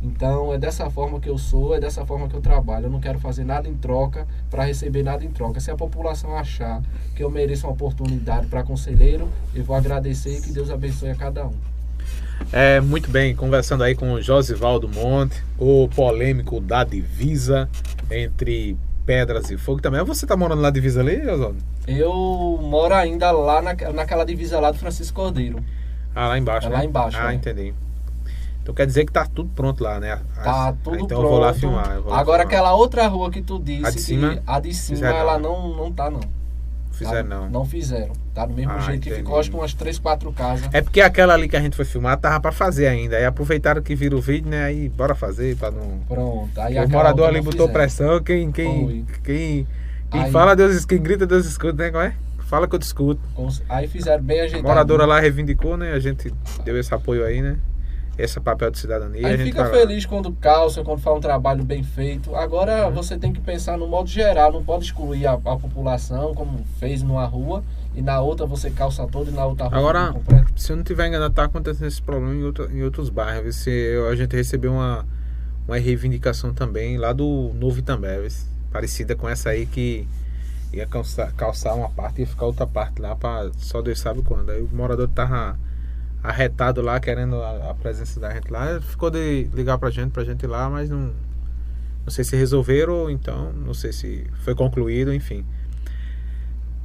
Então 0.01 0.53
é 0.53 0.57
dessa 0.57 0.89
forma 0.89 1.19
que 1.19 1.30
eu 1.30 1.38
sou, 1.38 1.76
é 1.76 1.80
dessa 1.80 2.05
forma 2.05 2.27
que 2.27 2.35
eu 2.35 2.41
trabalho. 2.41 2.85
Eu 2.85 2.89
não 2.89 3.01
quero 3.01 3.19
fazer 3.19 3.43
nada 3.43 3.67
em 3.67 3.76
troca 3.76 4.26
para 4.49 4.63
receber 4.63 5.03
nada 5.03 5.23
em 5.26 5.30
troca. 5.30 5.59
Se 5.59 5.69
a 5.69 5.76
população 5.76 6.35
achar 6.35 6.81
que 7.15 7.23
eu 7.23 7.30
mereço 7.30 7.67
uma 7.67 7.73
oportunidade 7.73 8.47
para 8.47 8.63
conselheiro, 8.63 9.27
eu 9.53 9.63
vou 9.63 9.76
agradecer 9.76 10.38
e 10.38 10.41
que 10.41 10.51
Deus 10.51 10.69
abençoe 10.69 11.09
a 11.09 11.15
cada 11.15 11.45
um. 11.45 11.53
É, 12.53 12.80
muito 12.80 13.09
bem, 13.11 13.35
conversando 13.35 13.84
aí 13.84 13.93
com 13.93 14.13
o 14.13 14.21
Josivaldo 14.21 14.88
Monte, 14.88 15.43
o 15.57 15.89
polêmico 15.89 16.61
da 16.61 16.85
divisa 16.85 17.69
entre 18.09 18.77
Pedras 19.05 19.51
e 19.51 19.57
Fogo 19.57 19.81
também. 19.81 20.01
Você 20.05 20.26
tá 20.26 20.38
morando 20.38 20.61
na 20.61 20.69
divisa 20.69 21.01
ali, 21.01 21.17
Josivaldo? 21.17 21.57
Eu 21.85 22.59
moro 22.61 22.93
ainda 22.93 23.31
lá 23.31 23.61
na, 23.61 23.73
naquela 23.93 24.23
divisa 24.23 24.59
lá 24.59 24.71
do 24.71 24.77
Francisco 24.77 25.21
Cordeiro. 25.21 25.61
Ah, 26.15 26.27
lá 26.27 26.38
embaixo. 26.38 26.67
É 26.67 26.69
né? 26.69 26.77
lá 26.77 26.85
embaixo. 26.85 27.17
Ah, 27.19 27.34
é. 27.34 27.35
entendi. 27.35 27.73
Então 28.61 28.73
quer 28.76 28.86
dizer 28.86 29.06
que 29.06 29.11
tá 29.11 29.26
tudo 29.26 29.49
pronto 29.56 29.84
lá, 29.84 29.99
né? 29.99 30.11
As, 30.11 30.44
tá 30.44 30.73
tudo 30.84 30.95
então 30.95 30.98
pronto. 30.98 31.06
Então 31.06 31.22
eu 31.23 31.30
vou 31.30 31.40
lá 31.40 31.53
filmar. 31.53 32.02
Vou 32.02 32.11
lá 32.11 32.19
Agora 32.19 32.40
filmar. 32.44 32.45
aquela 32.60 32.73
outra 32.76 33.07
rua 33.07 33.31
que 33.31 33.41
tu 33.41 33.60
disse, 33.60 33.86
a 33.86 33.90
de 33.91 33.99
cima, 34.02 34.36
que, 34.36 34.41
a 34.45 34.60
de 34.60 34.73
cima 34.73 35.07
ela 35.07 35.40
não, 35.40 35.76
não 35.76 35.91
tá 35.91 36.10
não. 36.10 36.19
Fizeram 36.91 37.30
tá, 37.30 37.36
não. 37.36 37.49
Não 37.49 37.65
fizeram. 37.65 38.11
Tá 38.34 38.45
do 38.45 38.53
mesmo 38.53 38.73
Ah, 38.73 38.80
jeito 38.81 39.02
que 39.03 39.10
entendi. 39.10 39.23
ficou, 39.23 39.40
acho 39.40 39.49
que 39.49 39.56
umas 39.56 39.73
3, 39.73 39.98
4 39.99 40.31
casas. 40.34 40.68
É 40.73 40.81
porque 40.81 40.99
aquela 40.99 41.34
ali 41.34 41.48
que 41.48 41.56
a 41.56 41.61
gente 41.61 41.76
foi 41.76 41.86
filmar 41.86 42.18
tava 42.18 42.40
pra 42.41 42.52
fazer 42.52 42.88
ainda. 42.88 43.15
Aí 43.15 43.23
aproveitaram 43.26 43.81
que 43.81 43.95
vira 43.95 44.15
o 44.18 44.19
vídeo, 44.22 44.49
né? 44.49 44.65
Aí 44.65 44.90
bora 44.90 45.15
fazer 45.15 45.56
pra 45.56 45.72
não. 45.72 45.99
Pronto. 46.07 46.60
Aí 46.60 46.77
o 46.84 46.90
morador 46.90 47.27
ali 47.30 47.38
botou 47.40 47.68
fizeram. 47.68 47.73
pressão. 47.73 48.22
Quem, 48.22 48.52
quem, 48.52 48.86
Foi. 48.86 49.06
quem, 49.23 49.68
quem 50.11 50.22
Aí- 50.23 50.31
fala, 50.31 50.56
Deus 50.57 50.84
quem 50.86 51.02
grita, 51.02 51.26
Deus 51.26 51.45
escuta, 51.45 51.73
né? 51.84 51.90
Como 51.90 52.03
é? 52.03 52.14
Fala 52.40 52.68
que 52.68 52.76
eu 52.76 52.80
te 52.80 52.84
escuto. 52.84 53.22
Cons- 53.34 53.64
Aí 53.69 53.88
fizeram 53.88 54.22
bem 54.23 54.41
A 54.41 54.44
ajeitado. 54.44 54.68
moradora 54.68 55.06
lá 55.06 55.19
reivindicou, 55.22 55.77
né? 55.77 55.94
A 55.94 55.99
gente 55.99 56.34
deu 56.65 56.77
esse 56.77 56.94
apoio 56.94 57.23
aí, 57.23 57.41
né? 57.41 57.57
Esse 58.21 58.39
papel 58.39 58.69
de 58.69 58.77
cidadania. 58.79 59.25
Aí 59.25 59.37
fica 59.37 59.63
lá. 59.63 59.69
feliz 59.69 60.05
quando 60.05 60.31
calça, 60.33 60.83
quando 60.83 60.99
faz 60.99 61.15
um 61.17 61.21
trabalho 61.21 61.63
bem 61.63 61.81
feito. 61.83 62.35
Agora 62.35 62.87
Uhum. 62.87 62.93
você 62.93 63.17
tem 63.17 63.31
que 63.31 63.39
pensar 63.39 63.77
no 63.77 63.87
modo 63.87 64.09
geral, 64.09 64.51
não 64.51 64.63
pode 64.63 64.83
excluir 64.85 65.25
a, 65.25 65.33
a 65.33 65.37
população, 65.57 66.33
como 66.35 66.63
fez 66.79 67.01
numa 67.01 67.25
rua, 67.25 67.63
e 67.95 68.01
na 68.01 68.19
outra 68.19 68.45
você 68.45 68.69
calça 68.69 69.07
todo 69.07 69.29
e 69.29 69.33
na 69.33 69.45
outra 69.45 69.67
rua 69.67 69.77
Agora-. 69.77 70.13
Se 70.55 70.71
eu 70.71 70.75
não 70.75 70.83
tiver 70.83 71.07
enganado, 71.07 71.33
tá 71.33 71.45
acontecendo 71.45 71.87
esse 71.87 72.01
problema 72.01 72.35
em, 72.35 72.43
outro- 72.43 72.69
em 72.71 72.83
outros 72.83 73.09
bairros. 73.09 73.55
Se 73.55 73.69
eu- 73.69 74.09
a 74.09 74.15
gente 74.15 74.35
recebeu 74.35 74.73
uma, 74.73 75.05
uma 75.67 75.77
reivindicação 75.77 76.53
também 76.53 76.97
lá 76.97 77.13
do 77.13 77.51
Novo 77.55 77.79
Itambé, 77.79 78.19
parecida 78.71 79.15
com 79.15 79.29
essa 79.29 79.49
aí 79.51 79.65
que 79.65 80.05
ia 80.73 80.85
calçar, 80.85 81.33
calçar 81.35 81.73
uma 81.73 81.89
parte 81.89 82.17
e 82.19 82.21
ia 82.21 82.27
ficar 82.27 82.45
outra 82.45 82.67
parte 82.67 83.01
lá 83.01 83.15
para 83.15 83.49
só 83.57 83.81
Deus 83.81 83.97
sabe 83.99 84.21
quando. 84.23 84.49
Aí 84.51 84.61
o 84.61 84.69
morador 84.75 85.07
tava 85.07 85.57
arretado 86.23 86.81
lá, 86.81 86.99
querendo 86.99 87.41
a, 87.41 87.71
a 87.71 87.73
presença 87.73 88.19
da 88.19 88.33
gente 88.33 88.51
lá. 88.51 88.79
Ficou 88.81 89.09
de 89.09 89.49
ligar 89.53 89.77
pra 89.77 89.89
gente, 89.89 90.11
pra 90.11 90.23
gente 90.23 90.43
ir 90.43 90.47
lá, 90.47 90.69
mas 90.69 90.89
não. 90.89 91.11
Não 92.05 92.11
sei 92.11 92.23
se 92.23 92.35
resolveram 92.35 93.09
então, 93.09 93.51
não 93.53 93.73
sei 93.73 93.91
se 93.91 94.25
foi 94.43 94.55
concluído, 94.55 95.13
enfim. 95.13 95.45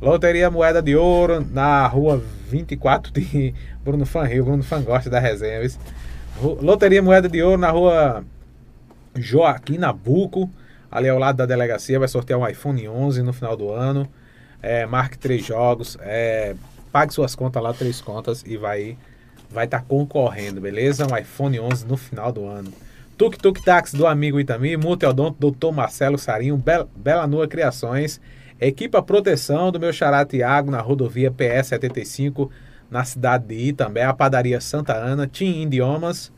Loteria 0.00 0.50
Moeda 0.50 0.82
de 0.82 0.94
Ouro, 0.94 1.46
na 1.52 1.86
rua 1.86 2.22
24 2.50 3.12
de 3.12 3.54
Bruno 3.82 4.04
Fan 4.04 4.24
Rio. 4.24 4.44
Bruno 4.44 4.62
Fan 4.62 4.82
gosta 4.82 5.08
da 5.08 5.18
resenha, 5.18 5.60
viu? 5.60 5.70
Loteria 6.40 7.02
Moeda 7.02 7.28
de 7.28 7.42
Ouro 7.42 7.58
na 7.58 7.70
rua 7.70 8.24
Joaquim 9.14 9.78
Nabuco, 9.78 10.50
ali 10.90 11.08
ao 11.08 11.18
lado 11.18 11.36
da 11.36 11.46
delegacia. 11.46 11.98
Vai 11.98 12.08
sortear 12.08 12.38
um 12.38 12.46
iPhone 12.46 12.88
11 12.88 13.22
no 13.22 13.32
final 13.32 13.56
do 13.56 13.70
ano. 13.70 14.08
É, 14.62 14.84
marque 14.86 15.18
três 15.18 15.44
jogos. 15.44 15.96
é, 16.00 16.54
pague 16.92 17.12
suas 17.12 17.34
contas 17.34 17.62
lá, 17.62 17.72
três 17.72 18.00
contas, 18.00 18.42
e 18.46 18.56
vai 18.56 18.96
vai 19.50 19.64
estar 19.66 19.82
concorrendo, 19.82 20.60
beleza? 20.60 21.06
Um 21.06 21.16
iPhone 21.16 21.60
11 21.60 21.86
no 21.86 21.96
final 21.96 22.32
do 22.32 22.46
ano. 22.46 22.72
Tuk 23.16 23.38
Tuk 23.38 23.62
Táxi 23.62 23.96
do 23.96 24.06
amigo 24.06 24.40
Itami, 24.40 24.76
Multiodonto, 24.76 25.50
Dr. 25.50 25.72
Marcelo 25.72 26.18
Sarinho, 26.18 26.56
Bela, 26.56 26.88
Bela 26.96 27.26
Nua 27.26 27.46
Criações, 27.46 28.20
Equipa 28.60 29.02
Proteção 29.02 29.70
do 29.70 29.78
meu 29.78 29.92
xará 29.92 30.24
Tiago 30.24 30.70
na 30.70 30.80
rodovia 30.80 31.30
PS 31.30 31.68
75 31.68 32.50
na 32.90 33.04
cidade 33.04 33.46
de 33.46 33.54
Itambé, 33.68 34.04
a 34.04 34.12
padaria 34.14 34.60
Santa 34.60 34.94
Ana, 34.94 35.26
Team 35.26 35.62
Idiomas, 35.62 36.32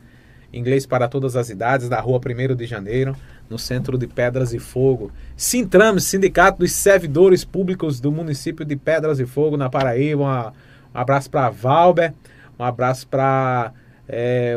inglês 0.52 0.86
para 0.86 1.08
todas 1.08 1.36
as 1.36 1.50
idades, 1.50 1.88
na 1.88 2.00
rua 2.00 2.18
1 2.18 2.54
de 2.56 2.64
janeiro, 2.66 3.14
no 3.50 3.58
centro 3.58 3.96
de 3.98 4.06
Pedras 4.06 4.52
e 4.52 4.58
Fogo. 4.58 5.10
Sintrame, 5.36 6.00
Sindicato 6.00 6.58
dos 6.60 6.72
Servidores 6.72 7.44
Públicos 7.44 8.00
do 8.00 8.10
município 8.10 8.64
de 8.64 8.76
Pedras 8.76 9.20
e 9.20 9.26
Fogo, 9.26 9.56
na 9.56 9.68
Paraíba. 9.68 10.22
Uma- 10.22 10.52
um 10.94 10.98
abraço 10.98 11.30
para 11.30 11.50
Valber, 11.50 12.12
um 12.58 12.64
abraço 12.64 13.06
para 13.08 13.72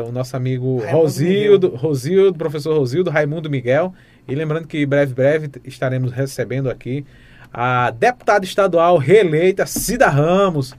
o 0.08 0.12
nosso 0.12 0.34
amigo 0.34 0.78
Raimundo 0.78 0.98
Rosildo, 1.02 1.68
Rosildo, 1.76 2.38
professor 2.38 2.76
Rosildo, 2.78 3.10
Raimundo 3.10 3.50
Miguel. 3.50 3.92
E 4.26 4.34
lembrando 4.34 4.66
que 4.66 4.84
breve, 4.86 5.12
breve 5.14 5.50
estaremos 5.64 6.10
recebendo 6.12 6.70
aqui 6.70 7.04
a 7.52 7.90
deputada 7.90 8.44
estadual 8.46 8.96
reeleita 8.96 9.66
Cida 9.66 10.08
Ramos. 10.08 10.74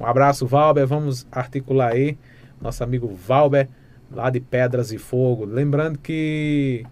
Um 0.00 0.06
abraço, 0.06 0.46
Valber. 0.46 0.86
Vamos 0.86 1.26
articular 1.30 1.92
aí. 1.92 2.16
Nosso 2.60 2.82
amigo 2.82 3.08
Valber, 3.14 3.68
lá 4.10 4.30
de 4.30 4.40
Pedras 4.40 4.92
e 4.92 4.98
Fogo. 4.98 5.44
Lembrando 5.44 5.98
que. 5.98 6.84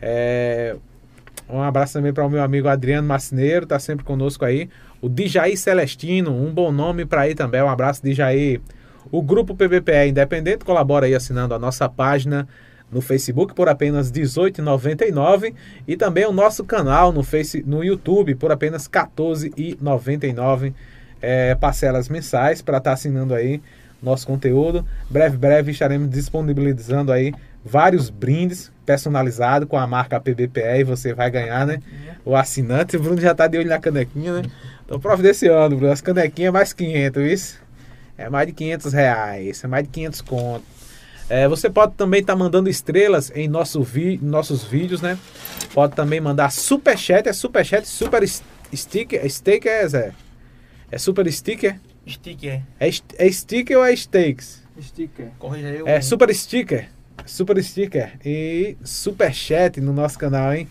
é, 0.00 0.76
um 1.48 1.62
abraço 1.62 1.94
também 1.94 2.12
para 2.12 2.26
o 2.26 2.30
meu 2.30 2.42
amigo 2.42 2.68
Adriano 2.68 3.08
Marceneiro, 3.08 3.66
tá 3.66 3.78
sempre 3.78 4.04
conosco 4.04 4.44
aí. 4.44 4.68
O 5.00 5.08
Dijaí 5.08 5.56
Celestino, 5.56 6.30
um 6.30 6.52
bom 6.52 6.70
nome 6.70 7.06
para 7.06 7.22
aí 7.22 7.34
também. 7.34 7.62
Um 7.62 7.68
abraço, 7.68 8.02
Dijaí. 8.02 8.60
O 9.10 9.22
grupo 9.22 9.54
PBPE 9.54 10.08
Independente 10.08 10.64
colabora 10.64 11.06
aí 11.06 11.14
assinando 11.14 11.54
a 11.54 11.58
nossa 11.58 11.88
página 11.88 12.46
no 12.92 13.00
Facebook 13.00 13.54
por 13.54 13.68
apenas 13.68 14.10
R$ 14.10 14.22
18,99 14.22 15.54
e 15.86 15.96
também 15.96 16.26
o 16.26 16.32
nosso 16.32 16.64
canal 16.64 17.12
no, 17.12 17.22
face, 17.22 17.62
no 17.66 17.82
YouTube 17.82 18.34
por 18.34 18.52
apenas 18.52 18.86
R$ 18.86 19.00
14,99 19.00 20.74
é, 21.20 21.54
parcelas 21.54 22.08
mensais 22.08 22.62
para 22.62 22.78
estar 22.78 22.92
assinando 22.92 23.34
aí 23.34 23.60
nosso 24.02 24.26
conteúdo. 24.26 24.84
Breve, 25.10 25.36
breve 25.36 25.72
estaremos 25.72 26.08
disponibilizando 26.10 27.12
aí 27.12 27.34
vários 27.64 28.10
brindes 28.10 28.70
personalizados 28.86 29.68
com 29.68 29.76
a 29.76 29.86
marca 29.86 30.20
PBPE 30.20 30.80
e 30.80 30.84
você 30.84 31.12
vai 31.12 31.30
ganhar, 31.30 31.66
né? 31.66 31.80
O 32.24 32.34
assinante, 32.34 32.96
o 32.96 33.00
Bruno 33.00 33.20
já 33.20 33.34
tá 33.34 33.46
de 33.46 33.58
olho 33.58 33.68
na 33.68 33.78
canequinha, 33.78 34.34
né? 34.34 34.42
Tô 34.86 34.98
providenciando, 34.98 35.76
Bruno. 35.76 35.92
As 35.92 36.00
canequinhas 36.00 36.52
mais 36.52 36.72
500, 36.72 37.22
isso? 37.24 37.60
É 38.16 38.28
mais 38.28 38.46
de 38.46 38.52
500 38.52 38.92
reais, 38.92 39.62
é 39.62 39.66
mais 39.66 39.84
de 39.84 39.90
500 39.90 40.20
conto. 40.22 40.64
É, 41.28 41.46
você 41.46 41.68
pode 41.68 41.92
também 41.92 42.20
estar 42.20 42.34
mandando 42.34 42.70
estrelas 42.70 43.30
em 43.34 43.46
nosso 43.46 43.82
vi 43.82 44.18
nossos 44.22 44.64
vídeos, 44.64 45.02
né? 45.02 45.18
Pode 45.74 45.94
também 45.94 46.20
mandar 46.20 46.50
superchat, 46.50 47.28
é 47.28 47.32
superchat, 47.34 47.86
super 47.86 48.26
sticker, 48.26 49.20
é 49.22 49.96
é? 49.96 50.12
É 50.90 50.98
super 50.98 51.30
sticker? 51.30 51.78
Sticker. 52.06 52.62
É, 52.80 52.88
é 52.88 53.30
sticker 53.30 53.76
ou 53.76 53.84
é 53.84 53.94
steaks? 53.94 54.62
Sticker. 54.80 55.28
Corrija 55.38 55.68
aí. 55.68 55.82
É 55.84 56.00
super 56.00 56.34
sticker. 56.34 56.88
Super 57.26 57.62
sticker. 57.62 58.12
E 58.24 58.76
super 58.82 59.32
chat 59.34 59.80
no 59.80 59.92
nosso 59.92 60.18
canal, 60.18 60.54
hein? 60.54 60.66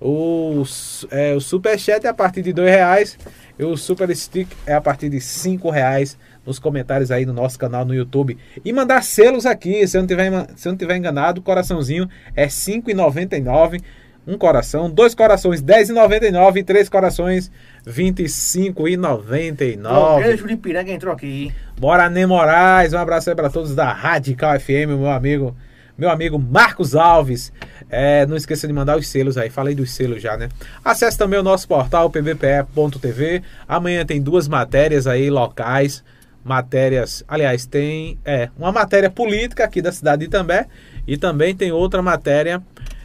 O, 0.00 0.62
é, 1.10 1.34
o 1.34 1.40
super 1.40 1.78
chat 1.78 2.04
é 2.04 2.08
a 2.08 2.14
partir 2.14 2.42
de 2.42 2.52
dois 2.52 2.70
reais. 2.70 3.18
E 3.58 3.64
o 3.64 3.76
super 3.76 4.14
stick 4.16 4.48
é 4.64 4.74
a 4.74 4.80
partir 4.80 5.10
de 5.10 5.20
cinco 5.20 5.68
reais 5.68 6.16
nos 6.46 6.58
comentários 6.58 7.10
aí 7.10 7.26
no 7.26 7.32
nosso 7.32 7.58
canal 7.58 7.84
no 7.84 7.94
YouTube. 7.94 8.38
E 8.64 8.72
mandar 8.72 9.02
selos 9.02 9.44
aqui, 9.44 9.86
se 9.86 9.98
eu 9.98 10.02
não 10.02 10.06
tiver, 10.06 10.30
se 10.56 10.68
eu 10.68 10.72
não 10.72 10.78
tiver 10.78 10.96
enganado, 10.96 11.42
coraçãozinho 11.42 12.08
é 12.34 12.44
R$ 12.44 12.48
5,99. 12.48 13.82
Um 14.28 14.36
coração, 14.36 14.90
dois 14.90 15.14
corações 15.14 15.62
R$ 15.62 15.66
10,99 15.84 16.58
e 16.58 16.62
três 16.62 16.86
corações 16.90 17.50
R$ 17.86 17.92
25,99. 18.12 19.78
Blogueiro 19.78 20.36
Júlio 20.36 20.58
Piranga 20.58 20.92
entrou 20.92 21.14
aqui. 21.14 21.50
Bora, 21.80 22.10
Ney 22.10 22.26
Moraes. 22.26 22.92
Um 22.92 22.98
abraço 22.98 23.30
aí 23.30 23.34
pra 23.34 23.48
todos 23.48 23.74
da 23.74 23.90
Radical 23.90 24.60
FM, 24.60 24.98
meu 24.98 25.08
amigo. 25.10 25.56
Meu 25.96 26.10
amigo 26.10 26.38
Marcos 26.38 26.94
Alves. 26.94 27.50
É, 27.88 28.26
não 28.26 28.36
esqueça 28.36 28.66
de 28.66 28.72
mandar 28.74 28.98
os 28.98 29.08
selos 29.08 29.38
aí. 29.38 29.48
Falei 29.48 29.74
dos 29.74 29.92
selos 29.92 30.20
já, 30.20 30.36
né? 30.36 30.50
Acesse 30.84 31.16
também 31.16 31.40
o 31.40 31.42
nosso 31.42 31.66
portal 31.66 32.10
pbpe.tv. 32.10 33.42
Amanhã 33.66 34.04
tem 34.04 34.20
duas 34.20 34.46
matérias 34.46 35.06
aí 35.06 35.30
locais. 35.30 36.04
Matérias, 36.44 37.24
aliás, 37.26 37.64
tem 37.64 38.18
é, 38.26 38.50
uma 38.58 38.72
matéria 38.72 39.08
política 39.08 39.64
aqui 39.64 39.80
da 39.80 39.90
cidade 39.90 40.20
de 40.20 40.26
Itambé 40.26 40.66
e 41.06 41.16
também 41.16 41.56
tem 41.56 41.72
outra 41.72 42.02
matéria 42.02 42.62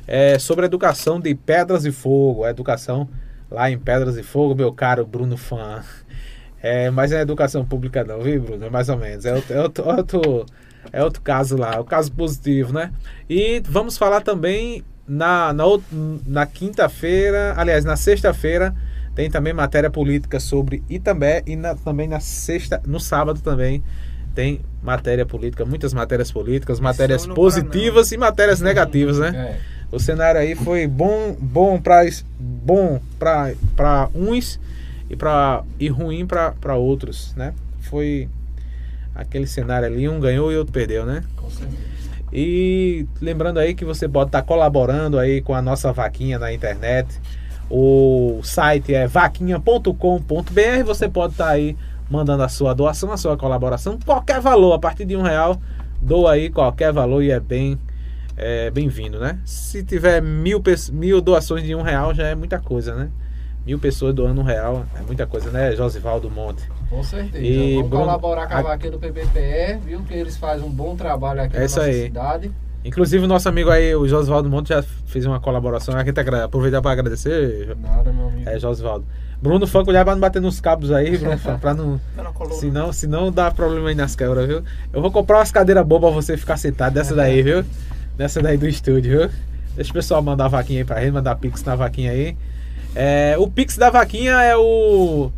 é, 0.07 0.37
sobre 0.39 0.65
a 0.65 0.67
educação 0.67 1.19
de 1.19 1.33
Pedras 1.35 1.85
e 1.85 1.91
Fogo. 1.91 2.43
A 2.43 2.49
educação 2.49 3.07
lá 3.49 3.69
em 3.69 3.77
Pedras 3.77 4.17
e 4.17 4.23
Fogo, 4.23 4.55
meu 4.55 4.71
caro 4.73 5.05
Bruno 5.05 5.37
Fã. 5.37 5.83
É, 6.61 6.89
mas 6.89 7.11
não 7.11 7.17
é 7.17 7.21
educação 7.21 7.65
pública 7.65 8.03
não, 8.03 8.21
viu, 8.21 8.41
Bruno? 8.41 8.65
É 8.65 8.69
mais 8.69 8.87
ou 8.89 8.97
menos. 8.97 9.25
É 9.25 9.33
outro, 9.33 9.53
é 9.53 9.61
outro, 9.61 9.87
outro- 9.87 10.45
é 10.91 11.03
outro 11.03 11.21
caso 11.21 11.57
lá, 11.57 11.79
o 11.79 11.83
caso 11.83 12.11
positivo, 12.11 12.73
né? 12.73 12.91
E 13.29 13.61
vamos 13.65 13.97
falar 13.97 14.21
também 14.21 14.83
na, 15.07 15.51
na, 15.53 15.63
na 16.25 16.45
quinta-feira, 16.45 17.53
aliás, 17.57 17.83
na 17.85 17.95
sexta-feira, 17.95 18.73
tem 19.15 19.29
também 19.29 19.53
matéria 19.53 19.89
política 19.89 20.39
sobre 20.39 20.83
Itambé 20.89 21.43
e 21.45 21.55
na- 21.55 21.75
também 21.75 22.07
na 22.07 22.19
sexta, 22.19 22.81
no 22.85 22.99
sábado 22.99 23.39
também 23.41 23.83
tem 24.33 24.61
matéria 24.81 25.25
política, 25.25 25.63
muitas 25.65 25.93
matérias 25.93 26.31
políticas, 26.31 26.79
matérias 26.79 27.21
positivas 27.35 28.11
e 28.11 28.17
matérias 28.17 28.61
negativas, 28.61 29.19
né? 29.19 29.29
É. 29.59 29.82
O 29.93 29.99
cenário 29.99 30.41
aí 30.41 30.55
foi 30.55 30.87
bom, 30.87 31.37
bom 31.39 31.79
para 31.79 32.01
bom 32.39 32.99
para 33.19 34.09
uns 34.15 34.59
e 35.07 35.15
para 35.15 35.61
e 35.79 35.87
ruim 35.87 36.25
para 36.25 36.75
outros, 36.75 37.35
né? 37.35 37.53
Foi 37.81 38.27
aquele 39.13 39.45
cenário 39.45 39.85
ali, 39.85 40.09
um 40.09 40.19
ganhou 40.19 40.51
e 40.51 40.57
outro 40.57 40.73
perdeu, 40.73 41.05
né? 41.05 41.23
Com 41.37 41.47
certeza. 41.47 41.77
E 42.33 43.05
lembrando 43.21 43.59
aí 43.59 43.75
que 43.75 43.85
você 43.85 44.09
pode 44.09 44.29
estar 44.29 44.41
colaborando 44.41 45.19
aí 45.19 45.41
com 45.41 45.53
a 45.53 45.61
nossa 45.61 45.93
vaquinha 45.93 46.39
na 46.39 46.51
internet. 46.51 47.21
O 47.69 48.39
site 48.43 48.95
é 48.95 49.05
vaquinha.com.br. 49.05 50.83
Você 50.87 51.07
pode 51.07 51.33
estar 51.33 51.49
aí 51.49 51.77
mandando 52.09 52.41
a 52.41 52.49
sua 52.49 52.73
doação, 52.73 53.11
a 53.11 53.17
sua 53.17 53.37
colaboração, 53.37 53.99
qualquer 54.03 54.41
valor, 54.41 54.73
a 54.73 54.79
partir 54.79 55.05
de 55.05 55.15
um 55.15 55.21
real, 55.21 55.61
doa 56.01 56.31
aí 56.31 56.49
qualquer 56.49 56.91
valor 56.91 57.21
e 57.21 57.29
é 57.29 57.39
bem 57.39 57.77
é, 58.35 58.69
bem-vindo, 58.71 59.19
né? 59.19 59.39
Se 59.45 59.83
tiver 59.83 60.21
mil, 60.21 60.61
mil 60.91 61.21
doações 61.21 61.63
de 61.63 61.75
um 61.75 61.81
real, 61.81 62.13
já 62.13 62.27
é 62.27 62.35
muita 62.35 62.59
coisa, 62.59 62.95
né? 62.95 63.09
Mil 63.65 63.79
pessoas 63.79 64.13
doando 64.13 64.41
um 64.41 64.43
real 64.43 64.85
é 64.93 65.01
muita 65.01 65.25
coisa, 65.25 65.49
né, 65.49 65.73
Josivaldo 65.75 66.29
Monte? 66.29 66.63
Com 66.89 67.01
certeza. 67.03 67.43
E, 67.43 67.75
Vamos 67.75 67.89
Bruno, 67.89 68.05
colaborar 68.05 68.47
com 68.47 68.53
a 68.55 68.57
a- 68.59 68.61
vaquinha 68.61 68.91
do 68.91 68.99
PBPE, 68.99 69.79
viu? 69.85 70.01
Que 70.01 70.13
eles 70.15 70.35
fazem 70.35 70.65
um 70.65 70.69
bom 70.69 70.95
trabalho 70.97 71.41
aqui 71.41 71.55
É 71.55 71.59
na 71.59 71.65
isso 71.65 71.77
nossa 71.77 71.89
aí. 71.89 72.03
cidade. 72.03 72.51
Inclusive 72.83 73.23
o 73.23 73.27
nosso 73.27 73.47
amigo 73.47 73.69
aí, 73.69 73.95
o 73.95 74.05
Josivaldo 74.05 74.49
Monte, 74.49 74.69
já 74.69 74.83
fez 74.83 75.25
uma 75.25 75.39
colaboração. 75.39 75.95
Aqui 75.97 76.11
tá 76.11 76.21
aproveitar 76.43 76.81
para 76.81 76.91
agradecer, 76.91 77.73
Nada, 77.81 78.11
meu 78.11 78.27
amigo. 78.27 78.49
é, 78.49 78.59
Josivaldo. 78.59 79.05
Bruno 79.41 79.65
Fã, 79.65 79.83
cuidado 79.85 80.05
pra 80.05 80.13
não 80.15 80.19
bater 80.21 80.41
nos 80.41 80.59
cabos 80.59 80.91
aí, 80.91 81.17
Bruno 81.17 81.37
pra 81.61 81.73
não. 81.73 81.99
Tá 82.17 82.23
coluna. 82.25 82.55
Senão, 82.55 82.91
senão 82.91 83.31
dá 83.31 83.49
problema 83.49 83.87
aí 83.89 83.95
nas 83.95 84.13
câmeras, 84.15 84.45
viu? 84.47 84.61
Eu 84.91 85.01
vou 85.01 85.09
comprar 85.11 85.37
umas 85.37 85.51
cadeiras 85.51 85.85
boas 85.85 86.01
pra 86.01 86.09
você 86.11 86.35
ficar 86.35 86.57
sentado 86.57 86.93
dessa 86.93 87.15
daí, 87.15 87.41
viu? 87.41 87.63
Dessa 88.17 88.41
daí 88.41 88.57
do 88.57 88.67
estúdio, 88.67 89.19
viu? 89.19 89.29
Deixa 89.75 89.91
o 89.91 89.93
pessoal 89.93 90.21
mandar 90.21 90.45
a 90.45 90.49
vaquinha 90.49 90.81
aí 90.81 90.85
pra 90.85 91.01
gente, 91.01 91.13
mandar 91.13 91.35
pix 91.35 91.63
na 91.63 91.75
vaquinha 91.75 92.11
aí. 92.11 92.37
É, 92.95 93.35
o 93.39 93.49
pix 93.49 93.75
da 93.75 93.89
vaquinha 93.89 94.33
é 94.33 94.55
o 94.55 95.31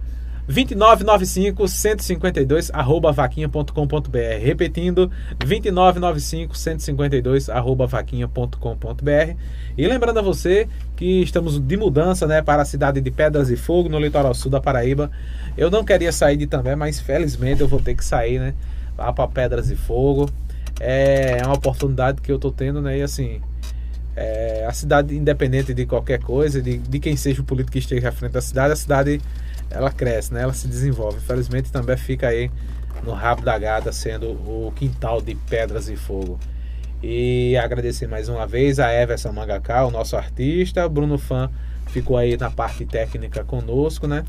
2995 0.47 1.67
152 1.67 2.69
arroba 2.71 3.11
vaquinha.com.br. 3.11 4.17
Repetindo, 4.41 5.09
2995 5.39 6.55
152 6.55 7.49
arroba 7.49 7.87
vaquinha.com.br. 7.87 9.35
E 9.77 9.87
lembrando 9.87 10.19
a 10.19 10.21
você 10.21 10.67
que 10.95 11.21
estamos 11.21 11.59
de 11.59 11.77
mudança 11.77 12.27
né, 12.27 12.41
para 12.41 12.61
a 12.61 12.65
cidade 12.65 13.01
de 13.01 13.09
Pedras 13.09 13.49
e 13.49 13.55
Fogo, 13.55 13.89
no 13.89 13.99
litoral 13.99 14.33
sul 14.33 14.51
da 14.51 14.61
Paraíba. 14.61 15.09
Eu 15.57 15.71
não 15.71 15.83
queria 15.83 16.11
sair 16.11 16.37
de 16.37 16.43
Itambé, 16.43 16.75
mas 16.75 16.99
felizmente 16.99 17.61
eu 17.61 17.67
vou 17.67 17.79
ter 17.79 17.95
que 17.95 18.05
sair 18.05 18.39
né, 18.39 18.53
lá 18.97 19.11
para 19.11 19.27
Pedras 19.27 19.71
e 19.71 19.75
Fogo. 19.75 20.29
É 20.79 21.41
uma 21.45 21.55
oportunidade 21.55 22.21
que 22.21 22.31
eu 22.31 22.39
tô 22.39 22.51
tendo, 22.51 22.81
né? 22.81 22.97
E 22.97 23.01
assim, 23.01 23.41
é, 24.15 24.65
a 24.67 24.73
cidade, 24.73 25.15
independente 25.15 25.73
de 25.73 25.85
qualquer 25.85 26.19
coisa, 26.19 26.61
de, 26.61 26.77
de 26.77 26.99
quem 26.99 27.15
seja 27.17 27.41
o 27.41 27.45
político 27.45 27.73
que 27.73 27.79
esteja 27.79 28.09
à 28.09 28.11
frente 28.11 28.31
da 28.31 28.41
cidade, 28.41 28.73
a 28.73 28.75
cidade 28.75 29.21
ela 29.69 29.91
cresce, 29.91 30.33
né? 30.33 30.41
Ela 30.41 30.53
se 30.53 30.67
desenvolve. 30.67 31.17
Infelizmente 31.17 31.71
também 31.71 31.97
fica 31.97 32.27
aí 32.27 32.49
no 33.03 33.11
rabo 33.13 33.41
da 33.41 33.57
gata, 33.57 33.91
sendo 33.91 34.27
o 34.27 34.71
quintal 34.75 35.21
de 35.21 35.35
pedras 35.35 35.89
e 35.89 35.95
fogo. 35.95 36.39
E 37.03 37.55
agradecer 37.57 38.07
mais 38.07 38.29
uma 38.29 38.47
vez 38.47 38.79
a 38.79 38.91
Everson 38.91 39.31
Mangaká, 39.31 39.85
o 39.85 39.91
nosso 39.91 40.15
artista. 40.15 40.87
Bruno 40.87 41.17
Fã 41.17 41.49
ficou 41.87 42.17
aí 42.17 42.37
na 42.37 42.49
parte 42.49 42.85
técnica 42.85 43.43
conosco, 43.43 44.07
né? 44.07 44.23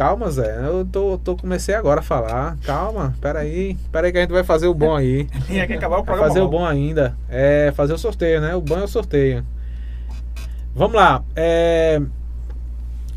Calma, 0.00 0.30
Zé. 0.30 0.66
Eu 0.66 0.82
tô, 0.90 1.18
tô 1.18 1.36
comecei 1.36 1.74
agora 1.74 2.00
a 2.00 2.02
falar. 2.02 2.56
Calma, 2.64 3.14
peraí. 3.20 3.76
Peraí 3.92 4.10
que 4.10 4.16
a 4.16 4.22
gente 4.22 4.32
vai 4.32 4.42
fazer 4.42 4.66
o 4.66 4.72
bom 4.72 4.96
aí. 4.96 5.26
Tinha 5.46 5.66
que 5.66 5.74
acabar 5.74 5.96
o 5.96 5.98
Vai 5.98 6.06
programa. 6.06 6.28
fazer 6.28 6.40
o 6.40 6.48
bom 6.48 6.64
ainda. 6.64 7.14
É 7.28 7.70
fazer 7.76 7.92
o 7.92 7.98
sorteio, 7.98 8.40
né? 8.40 8.54
O 8.54 8.62
bom 8.62 8.78
é 8.78 8.84
o 8.84 8.88
sorteio. 8.88 9.44
Vamos 10.74 10.96
lá. 10.96 11.22
É, 11.36 12.00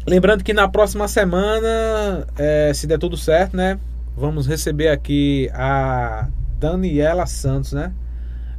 Lembrando 0.06 0.44
que 0.44 0.52
na 0.52 0.68
próxima 0.68 1.08
semana, 1.08 2.28
é, 2.38 2.74
se 2.74 2.86
der 2.86 3.00
tudo 3.00 3.16
certo, 3.16 3.56
né? 3.56 3.80
Vamos 4.18 4.46
receber 4.46 4.90
aqui 4.90 5.50
a 5.54 6.28
Daniela 6.60 7.26
Santos, 7.26 7.72
né? 7.72 7.94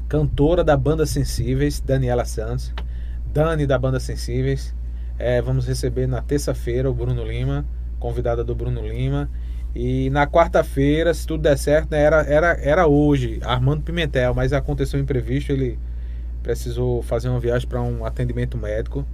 Cantora 0.08 0.64
da 0.64 0.78
banda 0.78 1.04
Sensíveis, 1.04 1.78
Daniela 1.78 2.24
Santos. 2.24 2.72
Dani 3.34 3.66
da 3.66 3.78
banda 3.78 4.00
Sensíveis. 4.00 4.74
É, 5.18 5.42
vamos 5.42 5.66
receber 5.66 6.06
na 6.06 6.22
terça-feira 6.22 6.90
o 6.90 6.94
Bruno 6.94 7.22
Lima, 7.22 7.66
convidada 8.08 8.44
do 8.44 8.54
Bruno 8.54 8.86
Lima. 8.86 9.30
E 9.74 10.10
na 10.10 10.26
quarta-feira, 10.26 11.12
se 11.14 11.26
tudo 11.26 11.42
der 11.42 11.56
certo, 11.56 11.90
né, 11.90 12.00
era, 12.02 12.20
era, 12.22 12.48
era 12.60 12.86
hoje, 12.86 13.40
Armando 13.42 13.82
Pimentel, 13.82 14.34
mas 14.34 14.52
aconteceu 14.52 15.00
um 15.00 15.02
imprevisto, 15.02 15.50
ele 15.52 15.78
precisou 16.42 17.02
fazer 17.02 17.30
uma 17.30 17.40
viagem 17.40 17.66
para 17.66 17.80
um 17.80 18.04
atendimento 18.04 18.58
médico 18.58 19.06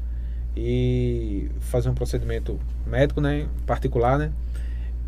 e 0.57 1.49
fazer 1.61 1.89
um 1.89 1.95
procedimento 1.95 2.59
médico, 2.85 3.21
né, 3.21 3.47
particular, 3.65 4.19
né? 4.19 4.33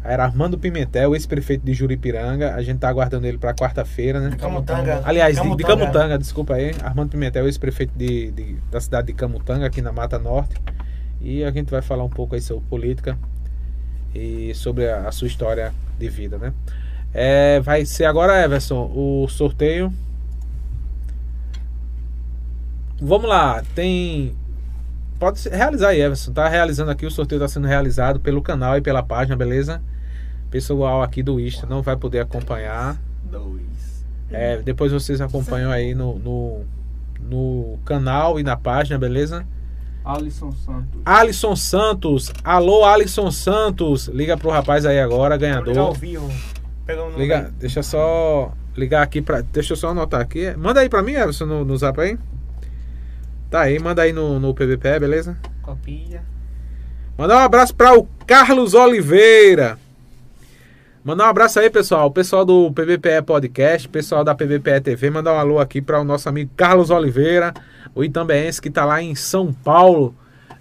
Era 0.04 0.24
Armando 0.24 0.56
Pimentel, 0.58 1.14
ex-prefeito 1.14 1.64
de 1.64 1.74
Juripiranga. 1.74 2.54
A 2.54 2.62
gente 2.62 2.78
tá 2.78 2.88
aguardando 2.88 3.24
ele 3.26 3.38
para 3.38 3.54
quarta-feira, 3.54 4.18
né? 4.20 4.34
Camutanga. 4.36 5.00
Aliás, 5.04 5.36
de- 5.36 5.42
de 5.42 5.48
Camutanga. 5.62 5.76
Camutanga, 5.92 6.18
desculpa 6.18 6.54
aí. 6.54 6.72
Armando 6.82 7.10
Pimentel, 7.10 7.46
ex-prefeito 7.46 7.92
de, 7.96 8.30
de- 8.32 8.56
da 8.70 8.80
cidade 8.80 9.08
de 9.08 9.12
Camutanga, 9.12 9.64
aqui 9.66 9.80
na 9.80 9.92
Mata 9.92 10.18
Norte. 10.18 10.56
E 11.20 11.44
a 11.44 11.50
gente 11.52 11.70
vai 11.70 11.82
falar 11.82 12.02
um 12.02 12.08
pouco 12.08 12.34
aí 12.34 12.40
sobre 12.40 12.64
política 12.68 13.16
e 14.14 14.54
sobre 14.54 14.88
a, 14.88 15.08
a 15.08 15.12
sua 15.12 15.26
história 15.26 15.72
de 15.98 16.08
vida, 16.08 16.38
né? 16.38 16.52
É, 17.14 17.60
vai 17.60 17.84
ser 17.84 18.04
agora, 18.04 18.42
Everson, 18.42 18.90
o 18.94 19.26
sorteio. 19.28 19.92
Vamos 23.00 23.28
lá, 23.28 23.62
tem. 23.74 24.34
Pode 25.18 25.48
realizar 25.48 25.88
aí, 25.88 26.00
Everson. 26.00 26.32
Tá 26.32 26.48
realizando 26.48 26.90
aqui, 26.90 27.04
o 27.04 27.10
sorteio 27.10 27.38
está 27.38 27.48
sendo 27.48 27.66
realizado 27.66 28.20
pelo 28.20 28.40
canal 28.40 28.78
e 28.78 28.80
pela 28.80 29.02
página, 29.02 29.36
beleza? 29.36 29.82
Pessoal 30.50 31.02
aqui 31.02 31.22
do 31.22 31.40
Insta 31.40 31.66
não 31.66 31.82
vai 31.82 31.96
poder 31.96 32.20
acompanhar. 32.20 33.00
É, 34.30 34.58
depois 34.58 34.92
vocês 34.92 35.20
acompanham 35.20 35.70
aí 35.70 35.94
no, 35.94 36.18
no, 36.18 36.64
no 37.20 37.78
canal 37.84 38.40
e 38.40 38.42
na 38.42 38.56
página, 38.56 38.98
beleza? 38.98 39.46
Alisson 40.04 40.50
Santos. 40.52 41.00
Alisson 41.04 41.56
Santos. 41.56 42.32
Alô, 42.42 42.84
Alisson 42.84 43.30
Santos. 43.30 44.08
Liga 44.08 44.36
pro 44.36 44.50
rapaz 44.50 44.84
aí 44.84 44.98
agora, 45.00 45.36
Ligar 45.36 45.56
ao 45.58 45.62
ganhador. 45.64 45.94
vivo. 45.94 46.28
Um 46.88 47.18
Liga, 47.18 47.52
deixa 47.58 47.78
eu 47.78 47.82
só 47.84 48.52
ligar 48.76 49.02
aqui 49.02 49.22
pra. 49.22 49.40
Deixa 49.40 49.72
eu 49.72 49.76
só 49.76 49.90
anotar 49.90 50.20
aqui. 50.20 50.52
Manda 50.56 50.80
aí 50.80 50.88
pra 50.88 51.02
mim, 51.02 51.12
Everson, 51.12 51.46
no, 51.46 51.64
no 51.64 51.76
zap 51.76 52.00
aí. 52.00 52.18
Tá 53.48 53.60
aí, 53.62 53.78
manda 53.78 54.02
aí 54.02 54.12
no, 54.12 54.40
no 54.40 54.52
PVP, 54.54 54.98
beleza? 54.98 55.36
Copia. 55.62 56.22
Mandar 57.16 57.36
um 57.36 57.40
abraço 57.40 57.74
para 57.74 57.96
o 57.96 58.08
Carlos 58.26 58.74
Oliveira. 58.74 59.78
Mandar 61.04 61.26
um 61.26 61.28
abraço 61.28 61.60
aí, 61.60 61.68
pessoal. 61.68 62.06
O 62.06 62.10
pessoal 62.10 62.44
do 62.44 62.70
PVPE 62.72 63.22
Podcast, 63.26 63.88
pessoal 63.88 64.24
da 64.24 64.34
PVPE 64.34 64.80
TV. 64.82 65.10
Mandar 65.10 65.34
um 65.34 65.38
alô 65.38 65.58
aqui 65.58 65.80
para 65.82 66.00
o 66.00 66.04
nosso 66.04 66.28
amigo 66.28 66.50
Carlos 66.56 66.90
Oliveira, 66.90 67.52
o 67.94 68.02
Itambeense 68.04 68.60
que 68.60 68.70
tá 68.70 68.84
lá 68.84 69.02
em 69.02 69.14
São 69.14 69.52
Paulo. 69.52 70.14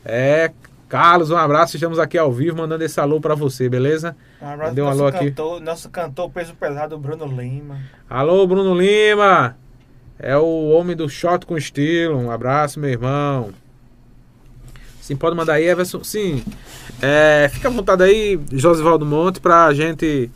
É, 0.03 0.51
Carlos, 0.89 1.31
um 1.31 1.37
abraço. 1.37 1.75
Estamos 1.77 1.99
aqui 1.99 2.17
ao 2.17 2.31
vivo 2.31 2.57
mandando 2.57 2.83
esse 2.83 2.99
alô 2.99 3.21
para 3.21 3.35
você, 3.35 3.69
beleza? 3.69 4.15
Um 4.41 4.45
abraço 4.47 4.69
Mandei 4.71 4.83
um 4.83 4.87
alô 4.87 5.07
aqui. 5.07 5.29
cantor, 5.31 5.61
nosso 5.61 5.89
cantor 5.89 6.29
peso 6.31 6.53
pesado, 6.55 6.97
Bruno 6.97 7.25
Lima. 7.25 7.79
Alô, 8.09 8.45
Bruno 8.45 8.75
Lima. 8.75 9.55
É 10.19 10.37
o 10.37 10.69
homem 10.69 10.95
do 10.95 11.07
shot 11.09 11.45
com 11.45 11.57
estilo. 11.57 12.17
Um 12.17 12.29
abraço, 12.29 12.79
meu 12.79 12.89
irmão. 12.89 13.51
Sim, 14.99 15.15
pode 15.15 15.35
mandar 15.35 15.53
aí, 15.53 15.67
Everson. 15.67 16.03
Sim. 16.03 16.43
É, 17.01 17.49
fica 17.51 17.69
à 17.69 17.71
vontade 17.71 18.03
aí, 18.03 18.39
Josivaldo 18.51 19.05
Monte, 19.05 19.39
pra 19.39 19.73
gente. 19.73 20.29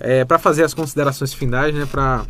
É, 0.00 0.24
para 0.24 0.38
fazer 0.38 0.64
as 0.64 0.72
considerações 0.74 1.32
finais, 1.32 1.74
né? 1.74 1.86
Pra 1.88 2.24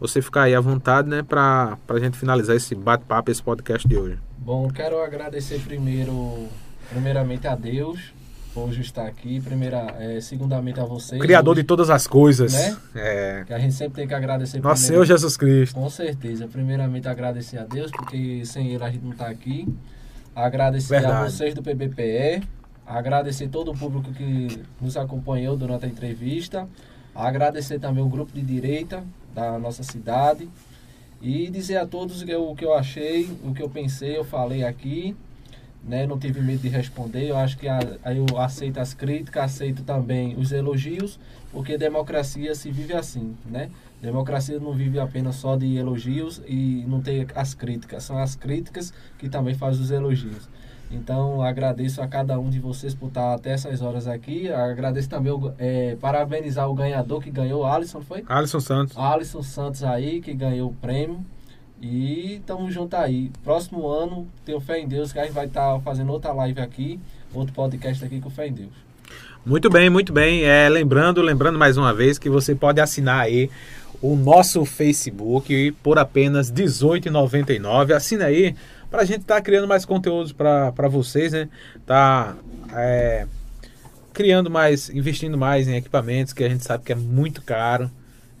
você 0.00 0.22
ficar 0.22 0.42
aí 0.44 0.54
à 0.54 0.60
vontade, 0.60 1.08
né? 1.08 1.22
Pra, 1.22 1.76
pra 1.86 1.98
gente 2.00 2.16
finalizar 2.16 2.56
esse 2.56 2.74
bate-papo, 2.74 3.30
esse 3.30 3.42
podcast 3.42 3.86
de 3.86 3.96
hoje. 3.96 4.18
Bom, 4.38 4.68
quero 4.70 5.00
agradecer 5.02 5.60
primeiro, 5.60 6.48
primeiramente 6.88 7.46
a 7.46 7.54
Deus 7.54 8.00
por 8.54 8.68
hoje 8.68 8.80
estar 8.80 9.06
aqui. 9.06 9.40
Primeira, 9.40 9.94
é, 9.98 10.20
segundamente 10.20 10.80
a 10.80 10.84
vocês. 10.84 11.20
Criador 11.20 11.54
de 11.54 11.60
hoje, 11.60 11.66
todas 11.66 11.90
as 11.90 12.06
coisas. 12.06 12.52
Né? 12.52 12.76
É. 12.94 13.44
Que 13.46 13.52
a 13.54 13.58
gente 13.58 13.74
sempre 13.74 13.94
tem 13.96 14.08
que 14.08 14.14
agradecer 14.14 14.58
Nosso 14.60 14.82
primeiro- 14.82 15.04
Senhor 15.04 15.04
Jesus 15.04 15.36
Cristo. 15.36 15.74
Com 15.74 15.88
certeza. 15.90 16.48
Primeiramente 16.48 17.06
agradecer 17.06 17.58
a 17.58 17.64
Deus, 17.64 17.90
porque 17.92 18.44
sem 18.46 18.68
ele 18.72 18.82
a 18.82 18.90
gente 18.90 19.04
não 19.04 19.12
está 19.12 19.28
aqui. 19.28 19.68
Agradecer 20.34 20.96
a 20.96 21.00
Verdade. 21.00 21.30
vocês 21.32 21.54
do 21.54 21.62
PBPE. 21.62 22.42
Agradecer 22.86 23.48
todo 23.48 23.70
o 23.70 23.76
público 23.76 24.10
que 24.12 24.62
nos 24.80 24.96
acompanhou 24.96 25.56
durante 25.56 25.84
a 25.84 25.88
entrevista. 25.88 26.66
Agradecer 27.14 27.78
também 27.78 28.02
o 28.02 28.08
grupo 28.08 28.32
de 28.32 28.40
direita 28.42 29.04
da 29.34 29.58
nossa 29.58 29.82
cidade. 29.82 30.48
E 31.22 31.50
dizer 31.50 31.76
a 31.76 31.86
todos 31.86 32.22
o 32.22 32.54
que 32.54 32.64
eu 32.64 32.74
achei, 32.74 33.28
o 33.44 33.52
que 33.52 33.62
eu 33.62 33.68
pensei, 33.68 34.16
eu 34.16 34.24
falei 34.24 34.64
aqui. 34.64 35.14
Né? 35.82 36.06
Não 36.06 36.18
tive 36.18 36.40
medo 36.40 36.60
de 36.60 36.68
responder. 36.68 37.28
Eu 37.28 37.36
acho 37.36 37.56
que 37.58 37.66
a, 37.66 37.80
eu 38.14 38.38
aceito 38.38 38.78
as 38.78 38.92
críticas, 38.92 39.44
aceito 39.44 39.82
também 39.82 40.36
os 40.36 40.52
elogios, 40.52 41.18
porque 41.52 41.78
democracia 41.78 42.54
se 42.54 42.70
vive 42.70 42.92
assim, 42.92 43.34
né? 43.46 43.70
Democracia 44.00 44.58
não 44.58 44.72
vive 44.72 44.98
apenas 44.98 45.36
só 45.36 45.56
de 45.56 45.76
elogios 45.76 46.40
e 46.46 46.84
não 46.88 47.02
tem 47.02 47.26
as 47.34 47.52
críticas. 47.52 48.04
São 48.04 48.16
as 48.16 48.34
críticas 48.34 48.92
que 49.18 49.28
também 49.28 49.54
fazem 49.54 49.82
os 49.82 49.90
elogios. 49.90 50.48
Então, 50.90 51.40
agradeço 51.40 52.02
a 52.02 52.08
cada 52.08 52.38
um 52.38 52.50
de 52.50 52.58
vocês 52.58 52.94
por 52.94 53.08
estar 53.08 53.34
até 53.34 53.52
essas 53.52 53.80
horas 53.80 54.08
aqui. 54.08 54.50
Agradeço 54.50 55.08
também, 55.08 55.32
é, 55.58 55.96
parabenizar 56.00 56.68
o 56.68 56.74
ganhador 56.74 57.20
que 57.22 57.30
ganhou, 57.30 57.64
Alisson, 57.64 58.00
foi? 58.00 58.24
Alisson 58.28 58.60
Santos. 58.60 58.98
Alisson 58.98 59.42
Santos 59.42 59.84
aí, 59.84 60.20
que 60.20 60.34
ganhou 60.34 60.70
o 60.70 60.74
prêmio. 60.74 61.24
E 61.80 62.42
tamo 62.44 62.70
junto 62.70 62.94
aí. 62.94 63.30
Próximo 63.42 63.88
ano, 63.88 64.26
tenho 64.44 64.60
fé 64.60 64.80
em 64.80 64.88
Deus 64.88 65.12
que 65.12 65.18
a 65.18 65.24
gente 65.24 65.32
vai 65.32 65.46
estar 65.46 65.80
fazendo 65.80 66.12
outra 66.12 66.32
live 66.32 66.60
aqui, 66.60 67.00
outro 67.32 67.54
podcast 67.54 68.04
aqui 68.04 68.20
com 68.20 68.28
fé 68.28 68.48
em 68.48 68.52
Deus. 68.52 68.90
Muito 69.46 69.70
bem, 69.70 69.88
muito 69.88 70.12
bem. 70.12 70.42
É, 70.42 70.68
lembrando, 70.68 71.22
lembrando 71.22 71.58
mais 71.58 71.78
uma 71.78 71.94
vez 71.94 72.18
que 72.18 72.28
você 72.28 72.54
pode 72.54 72.80
assinar 72.80 73.20
aí 73.20 73.48
o 74.02 74.14
nosso 74.14 74.64
Facebook 74.66 75.72
por 75.82 75.98
apenas 75.98 76.50
R$ 76.50 76.64
18,99. 76.64 77.92
Assina 77.94 78.26
aí 78.26 78.54
para 78.90 79.02
a 79.02 79.04
gente 79.04 79.20
estar 79.20 79.40
criando 79.40 79.68
mais 79.68 79.84
conteúdos 79.84 80.32
para 80.32 80.88
vocês, 80.88 81.32
né? 81.32 81.48
Tá 81.86 82.36
é, 82.74 83.26
criando 84.12 84.50
mais, 84.50 84.90
investindo 84.90 85.38
mais 85.38 85.68
em 85.68 85.76
equipamentos 85.76 86.32
que 86.32 86.42
a 86.44 86.48
gente 86.48 86.64
sabe 86.64 86.84
que 86.84 86.92
é 86.92 86.96
muito 86.96 87.42
caro. 87.42 87.90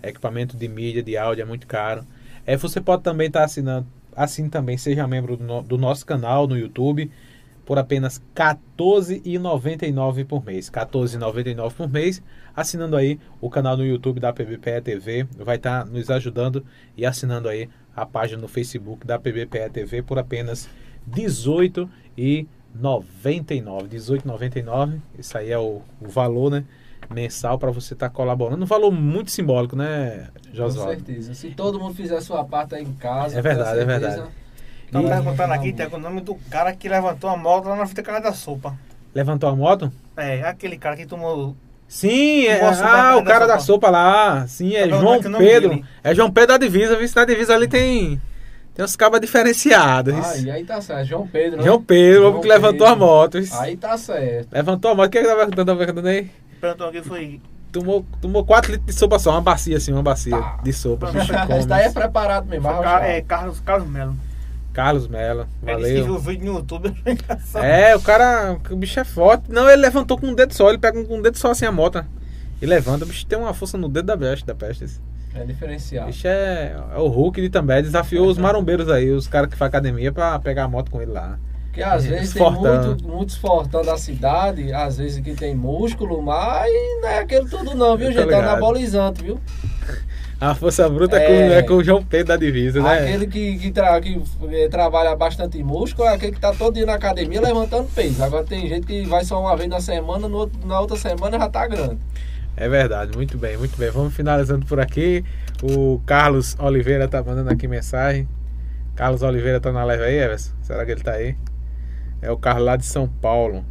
Equipamento 0.02 0.56
de 0.56 0.66
mídia, 0.66 1.02
de 1.02 1.16
áudio 1.16 1.42
é 1.42 1.44
muito 1.44 1.66
caro. 1.66 2.04
É, 2.46 2.56
você 2.56 2.80
pode 2.80 3.02
também 3.02 3.26
estar 3.26 3.44
assinando, 3.44 3.86
assim 4.16 4.48
também, 4.48 4.76
seja 4.78 5.06
membro 5.06 5.36
do, 5.36 5.44
no- 5.44 5.62
do 5.62 5.78
nosso 5.78 6.04
canal 6.06 6.46
no 6.46 6.56
YouTube 6.56 7.10
por 7.66 7.78
apenas 7.78 8.16
R$ 8.16 8.24
14,99 8.78 10.24
por 10.24 10.44
mês. 10.44 10.68
R$ 10.68 10.80
14,99 10.80 11.72
por 11.74 11.88
mês, 11.88 12.22
assinando 12.56 12.96
aí 12.96 13.20
o 13.40 13.48
canal 13.48 13.76
no 13.76 13.84
YouTube 13.84 14.18
da 14.18 14.32
PBPE 14.32 14.80
TV, 14.82 15.26
vai 15.38 15.56
estar 15.56 15.84
nos 15.84 16.10
ajudando 16.10 16.64
e 16.96 17.06
assinando 17.06 17.48
aí 17.48 17.68
a 18.02 18.06
página 18.06 18.40
no 18.40 18.48
Facebook 18.48 19.06
da 19.06 19.18
PBPE 19.18 19.70
TV 19.72 20.02
por 20.02 20.18
apenas 20.18 20.68
R$ 21.12 21.22
18,99. 21.22 21.88
R$ 22.74 23.88
18,99, 23.88 24.98
isso 25.18 25.36
aí 25.36 25.50
é 25.50 25.58
o, 25.58 25.82
o 26.00 26.08
valor, 26.08 26.50
né? 26.50 26.64
Mensal 27.10 27.58
para 27.58 27.70
você 27.70 27.94
estar 27.94 28.08
colaborando. 28.10 28.62
Um 28.62 28.66
valor 28.66 28.90
muito 28.92 29.30
simbólico, 29.30 29.74
né, 29.74 30.28
Com 30.48 30.54
Josualdo? 30.54 30.92
certeza. 30.92 31.34
Se 31.34 31.50
todo 31.50 31.80
mundo 31.80 31.94
fizer 31.94 32.16
a 32.16 32.20
sua 32.20 32.44
parte 32.44 32.74
aí 32.74 32.84
em 32.84 32.92
casa, 32.92 33.38
É 33.38 33.42
verdade, 33.42 33.76
com 33.76 33.82
é 33.82 33.84
verdade. 33.84 34.22
Tá 34.92 35.02
E- 35.02 35.06
perguntando 35.08 35.52
aqui, 35.54 35.72
tem 35.72 35.86
o 35.86 35.98
nome 35.98 36.20
do 36.20 36.34
cara 36.50 36.74
que 36.74 36.88
levantou 36.88 37.30
a 37.30 37.36
moto 37.36 37.68
lá 37.68 37.76
na 37.76 37.86
frente 37.86 37.96
da 37.96 38.02
casa 38.02 38.20
da 38.20 38.32
sopa. 38.32 38.78
Levantou 39.14 39.48
a 39.48 39.56
moto? 39.56 39.90
É, 40.16 40.42
aquele 40.42 40.76
cara 40.78 40.96
que 40.96 41.06
tomou 41.06 41.56
Sim, 41.90 42.46
é, 42.46 42.60
ah, 42.64 43.16
o 43.16 43.24
cara 43.24 43.48
da 43.48 43.58
sopa. 43.58 43.88
sopa 43.88 43.90
lá. 43.90 44.46
Sim, 44.46 44.76
é 44.76 44.86
Tá 44.86 44.96
João 44.96 45.20
nome 45.20 45.38
Pedro. 45.38 45.68
dele? 45.70 45.84
É 46.04 46.14
João 46.14 46.30
Pedro 46.30 46.48
da 46.50 46.56
divisa, 46.58 46.96
viu? 46.96 47.08
Se 47.08 47.16
na 47.16 47.24
divisa 47.24 47.52
ali 47.52 47.66
tem. 47.66 48.20
Tem 48.72 48.84
uns 48.84 48.94
cabas 48.94 49.20
diferenciados. 49.20 50.14
Aí, 50.14 50.50
aí 50.52 50.64
tá 50.64 50.80
certo. 50.80 51.08
João 51.08 51.26
Pedro, 51.26 51.58
né? 51.58 51.64
João 51.64 51.82
Pedro, 51.82 52.22
o 52.22 52.28
homem 52.28 52.40
que 52.42 52.46
levantou 52.48 52.86
a 52.86 52.90
Pedro. 52.90 53.04
moto. 53.06 53.38
Aí 53.58 53.76
tá 53.76 53.98
certo. 53.98 54.48
Levantou 54.52 54.92
a 54.92 54.94
moto. 54.94 55.06
O 55.08 55.10
que 55.10 55.18
é 55.18 55.22
que 55.22 55.28
tava 55.28 55.50
tava 55.50 55.76
perguntando 55.76 56.06
aí? 56.08 56.30
Perguntou 56.60 56.88
aqui 56.88 57.02
foi. 57.02 57.40
Tomou, 57.72 58.06
tomou 58.20 58.44
4 58.44 58.70
litros 58.70 58.94
de 58.94 58.98
sopa 58.98 59.18
só, 59.18 59.32
uma 59.32 59.40
bacia 59.40 59.76
assim, 59.76 59.92
uma 59.92 60.02
bacia 60.02 60.36
Tá. 60.36 60.60
de 60.62 60.72
sopa. 60.72 61.08
Come. 61.08 61.66
daí 61.66 61.86
é 61.86 61.90
preparado 61.90 62.46
mesmo. 62.46 62.68
é, 63.02 63.20
Carlos, 63.20 63.60
Carlos 63.60 63.88
Melo. 63.88 64.16
Carlos 64.72 65.08
Mello, 65.08 65.46
Ele 65.66 65.76
disse 65.78 65.88
que 65.88 65.94
viu 65.94 66.02
valeu. 66.04 66.14
o 66.14 66.18
vídeo 66.20 66.46
no 66.52 66.58
YouTube. 66.58 66.94
é 67.04 67.12
engraçado. 67.12 67.64
É, 67.64 67.96
o 67.96 68.00
cara, 68.00 68.56
o 68.70 68.76
bicho 68.76 69.00
é 69.00 69.04
forte. 69.04 69.44
Não, 69.50 69.68
ele 69.68 69.82
levantou 69.82 70.18
com 70.18 70.26
um 70.28 70.34
dedo 70.34 70.54
só, 70.54 70.68
ele 70.68 70.78
pega 70.78 71.02
com 71.04 71.16
um 71.18 71.22
dedo 71.22 71.36
só 71.38 71.50
assim 71.50 71.66
a 71.66 71.72
moto. 71.72 72.04
E 72.62 72.66
levanta, 72.66 73.04
o 73.04 73.08
bicho 73.08 73.26
tem 73.26 73.38
uma 73.38 73.52
força 73.54 73.76
no 73.76 73.88
dedo 73.88 74.06
da 74.06 74.16
peste, 74.16 74.46
da 74.46 74.54
peste. 74.54 74.84
esse. 74.84 75.00
É 75.34 75.44
diferenciado. 75.44 76.06
Bicho 76.08 76.26
é, 76.26 76.76
é 76.94 76.98
o 76.98 77.06
Hulk 77.08 77.40
de 77.40 77.48
também, 77.48 77.82
desafiou 77.82 78.26
os 78.28 78.36
marombeiros 78.38 78.88
aí, 78.90 79.10
os 79.10 79.26
caras 79.28 79.48
que 79.50 79.56
fazem 79.56 79.68
academia 79.68 80.12
pra 80.12 80.38
pegar 80.40 80.64
a 80.64 80.68
moto 80.68 80.90
com 80.90 81.00
ele 81.00 81.12
lá. 81.12 81.38
Porque 81.66 81.82
às 81.84 82.04
É, 82.04 82.08
vezes 82.08 82.34
tem 82.34 82.42
muito, 82.50 83.06
muitos 83.06 83.36
fortão 83.36 83.82
da 83.84 83.96
cidade, 83.96 84.72
às 84.72 84.98
vezes 84.98 85.20
que 85.22 85.34
tem 85.34 85.54
músculo, 85.54 86.20
mas 86.20 86.68
não 87.00 87.08
é 87.08 87.18
aquele 87.20 87.48
tudo 87.48 87.76
não, 87.76 87.96
viu, 87.96 88.08
gente? 88.08 88.22
É 88.22 88.24
ligado. 88.24 88.42
anabolizante, 88.42 89.22
viu? 89.22 89.40
A 90.40 90.54
força 90.54 90.88
bruta 90.88 91.18
é, 91.18 91.22
É. 91.22 91.26
com, 91.26 91.54
é 91.54 91.62
com 91.62 91.74
o 91.74 91.84
João 91.84 92.02
Pedro 92.02 92.28
da 92.28 92.36
divisa, 92.36 92.80
né? 92.82 93.00
Aquele 93.00 93.26
que, 93.26 93.58
que, 93.58 93.70
tra- 93.70 94.00
que 94.00 94.22
eh, 94.50 94.68
trabalha 94.70 95.14
bastante 95.14 95.62
músculo 95.62 96.08
é 96.08 96.14
aquele 96.14 96.32
que 96.32 96.40
tá 96.40 96.50
todo 96.54 96.74
dia 96.74 96.86
na 96.86 96.94
academia 96.94 97.40
levantando 97.42 97.88
peso. 97.94 98.24
Agora 98.24 98.42
tem 98.44 98.66
gente 98.66 98.86
que 98.86 99.04
vai 99.04 99.22
só 99.22 99.38
uma 99.38 99.54
vez 99.54 99.68
na 99.68 99.80
semana, 99.80 100.28
no 100.28 100.50
na 100.64 100.80
outra 100.80 100.96
semana 100.96 101.38
já 101.38 101.48
tá 101.48 101.66
grande. 101.66 101.98
É 102.56 102.68
verdade, 102.68 103.14
muito 103.14 103.36
bem, 103.36 103.56
muito 103.58 103.76
bem. 103.76 103.90
Vamos 103.90 104.14
finalizando 104.14 104.64
por 104.64 104.80
aqui. 104.80 105.22
O 105.62 106.00
Carlos 106.06 106.56
Oliveira 106.58 107.06
tá 107.06 107.22
mandando 107.22 107.50
aqui 107.50 107.68
mensagem. 107.68 108.26
Carlos 108.96 109.22
Oliveira 109.22 109.60
tá 109.60 109.70
na 109.72 109.84
live 109.84 110.02
aí, 110.04 110.18
Everson? 110.18 110.52
Será 110.62 110.84
que 110.86 110.92
ele 110.92 111.02
tá 111.02 111.12
aí? 111.12 111.36
É 112.22 112.30
o 112.30 112.36
Carlos 112.38 112.64
lá 112.64 112.76
de 112.76 112.86
São 112.86 113.06
Paulo. 113.06 113.62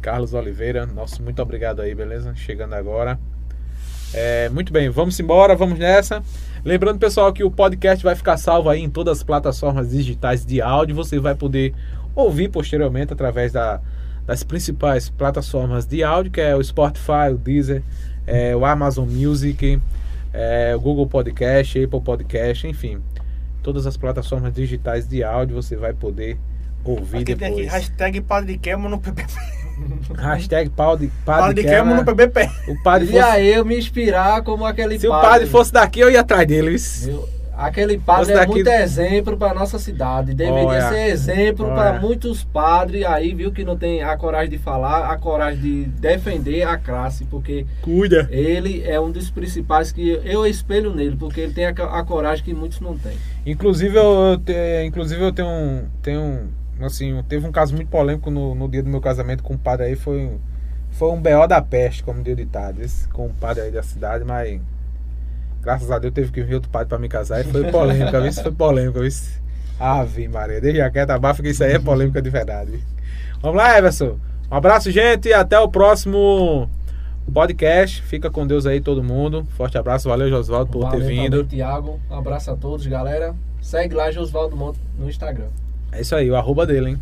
Carlos 0.00 0.32
Oliveira, 0.34 0.86
nosso 0.86 1.22
muito 1.22 1.42
obrigado 1.42 1.80
aí, 1.82 1.92
beleza? 1.94 2.34
Chegando 2.36 2.74
agora. 2.74 3.18
É, 4.14 4.48
muito 4.50 4.72
bem, 4.72 4.90
vamos 4.90 5.18
embora, 5.18 5.56
vamos 5.56 5.78
nessa. 5.78 6.22
Lembrando, 6.64 6.98
pessoal, 6.98 7.32
que 7.32 7.42
o 7.42 7.50
podcast 7.50 8.04
vai 8.04 8.14
ficar 8.14 8.36
salvo 8.36 8.68
aí 8.68 8.82
em 8.82 8.90
todas 8.90 9.18
as 9.18 9.24
plataformas 9.24 9.90
digitais 9.90 10.44
de 10.44 10.60
áudio. 10.60 10.94
Você 10.94 11.18
vai 11.18 11.34
poder 11.34 11.74
ouvir 12.14 12.48
posteriormente 12.50 13.12
através 13.12 13.52
da, 13.52 13.80
das 14.26 14.42
principais 14.42 15.08
plataformas 15.08 15.86
de 15.86 16.04
áudio, 16.04 16.30
que 16.30 16.40
é 16.40 16.54
o 16.54 16.62
Spotify, 16.62 17.32
o 17.32 17.38
Deezer, 17.38 17.82
é, 18.26 18.54
o 18.54 18.64
Amazon 18.64 19.08
Music, 19.08 19.80
é, 20.32 20.74
o 20.76 20.80
Google 20.80 21.06
Podcast, 21.06 21.82
Apple 21.82 22.00
Podcast, 22.00 22.66
enfim. 22.66 23.00
Todas 23.62 23.86
as 23.86 23.96
plataformas 23.96 24.52
digitais 24.52 25.08
de 25.08 25.24
áudio 25.24 25.56
você 25.56 25.76
vai 25.76 25.92
poder 25.92 26.38
ouvir 26.84 27.18
Aqui 27.18 27.36
tem 27.36 27.48
aqui, 27.48 27.56
depois. 27.62 27.72
hashtag 27.72 28.20
Padre 28.20 28.58
Quemo 28.58 28.88
no 28.88 28.98
PPP. 28.98 29.32
Hashtag 30.16 30.70
Padre, 30.70 31.10
Padre 31.24 31.42
padre 31.46 31.62
Quemo 31.64 31.90
Quema. 31.90 31.94
no 31.96 32.04
PPP. 32.04 32.50
O 32.68 32.82
padre 32.82 33.08
E 33.08 33.10
fosse, 33.12 33.22
aí 33.22 33.48
eu 33.54 33.64
me 33.64 33.78
inspirar 33.78 34.42
como 34.42 34.64
aquele 34.64 34.98
se 34.98 35.06
o 35.06 35.10
padre. 35.10 35.28
padre 35.28 35.46
fosse 35.46 35.72
daqui, 35.72 36.00
eu 36.00 36.10
ia 36.10 36.20
atrás 36.20 36.46
dele. 36.46 36.76
Viu? 36.76 37.28
Aquele 37.54 37.98
padre 37.98 38.20
Fosse 38.24 38.32
é 38.32 38.34
daqui- 38.36 38.52
muito 38.52 38.66
exemplo 38.68 39.36
para 39.36 39.54
nossa 39.54 39.78
cidade. 39.78 40.34
Deveria 40.34 40.64
Olha. 40.64 40.88
ser 40.88 41.06
exemplo 41.10 41.66
para 41.66 42.00
muitos 42.00 42.42
padres 42.42 43.04
aí, 43.04 43.34
viu, 43.34 43.52
que 43.52 43.62
não 43.62 43.76
tem 43.76 44.02
a 44.02 44.16
coragem 44.16 44.50
de 44.50 44.58
falar, 44.58 45.10
a 45.12 45.16
coragem 45.18 45.60
de 45.60 45.84
defender 45.84 46.62
a 46.66 46.76
classe, 46.78 47.24
porque 47.26 47.66
Cuida. 47.82 48.26
ele 48.32 48.82
é 48.84 48.98
um 48.98 49.10
dos 49.12 49.30
principais 49.30 49.92
que 49.92 50.18
eu 50.24 50.46
espelho 50.46 50.94
nele, 50.94 51.14
porque 51.14 51.42
ele 51.42 51.52
tem 51.52 51.66
a, 51.66 51.70
a 51.70 52.02
coragem 52.02 52.42
que 52.42 52.54
muitos 52.54 52.80
não 52.80 52.96
têm. 52.96 53.12
Inclusive 53.44 53.96
eu, 53.96 54.40
te- 54.44 54.84
inclusive 54.86 55.22
eu 55.22 55.30
tenho 55.30 55.48
um, 55.48 55.84
tenho 56.02 56.20
um, 56.20 56.48
assim, 56.86 57.22
teve 57.28 57.46
um 57.46 57.52
caso 57.52 57.74
muito 57.74 57.88
polêmico 57.88 58.30
no, 58.30 58.54
no 58.54 58.68
dia 58.68 58.82
do 58.82 58.88
meu 58.90 59.00
casamento 59.00 59.42
com 59.42 59.54
um 59.54 59.58
padre 59.58 59.86
aí, 59.86 59.96
foi, 59.96 60.18
um- 60.20 60.38
foi 60.90 61.10
um 61.10 61.20
BO 61.20 61.46
da 61.48 61.60
peste, 61.62 62.02
como 62.02 62.22
deu 62.22 62.34
ditado, 62.36 62.82
esse, 62.82 63.08
com 63.08 63.26
um 63.26 63.32
padre 63.34 63.62
aí 63.64 63.70
da 63.70 63.82
cidade, 63.82 64.24
mas 64.24 64.60
graças 65.62 65.90
a 65.90 65.98
Deus 65.98 66.12
teve 66.12 66.30
que 66.32 66.42
vir 66.42 66.54
outro 66.54 66.70
padre 66.70 66.88
pra 66.88 66.98
me 66.98 67.08
casar 67.08 67.40
e 67.40 67.44
foi 67.44 67.70
polêmica? 67.70 68.26
Isso 68.26 68.42
foi 68.42 68.52
polêmica, 68.52 69.00
viu? 69.00 69.10
Ave 69.80 70.28
Maria, 70.28 70.60
deixa 70.60 70.90
quieto, 70.90 71.10
abafa 71.10 71.42
que 71.42 71.48
isso 71.48 71.64
aí 71.64 71.72
é 71.72 71.78
polêmica 71.78 72.20
de 72.22 72.30
verdade. 72.30 72.78
Vamos 73.40 73.56
lá, 73.56 73.76
Everson. 73.76 74.18
Um 74.50 74.54
abraço, 74.54 74.90
gente, 74.90 75.28
e 75.28 75.32
até 75.32 75.58
o 75.58 75.66
próximo 75.68 76.68
podcast. 77.32 78.02
Fica 78.02 78.30
com 78.30 78.46
Deus 78.46 78.66
aí, 78.66 78.80
todo 78.80 79.02
mundo. 79.02 79.44
Forte 79.56 79.78
abraço, 79.78 80.08
valeu, 80.08 80.28
Josvaldo, 80.28 80.70
por 80.70 80.84
ter 80.90 80.98
Valeu 81.00 81.08
vindo. 81.08 81.36
também, 81.44 81.46
Tiago. 81.58 81.98
Um 82.10 82.14
abraço 82.16 82.50
a 82.50 82.56
todos, 82.56 82.86
galera. 82.86 83.34
Segue 83.60 83.94
lá 83.94 84.10
Josvaldo 84.10 84.56
Monte 84.56 84.78
no 84.98 85.08
Instagram. 85.08 85.46
É 85.92 86.00
isso 86.00 86.14
aí, 86.16 86.30
o 86.30 86.36
arroba 86.36 86.66
dele, 86.66 86.90
hein? 86.90 87.00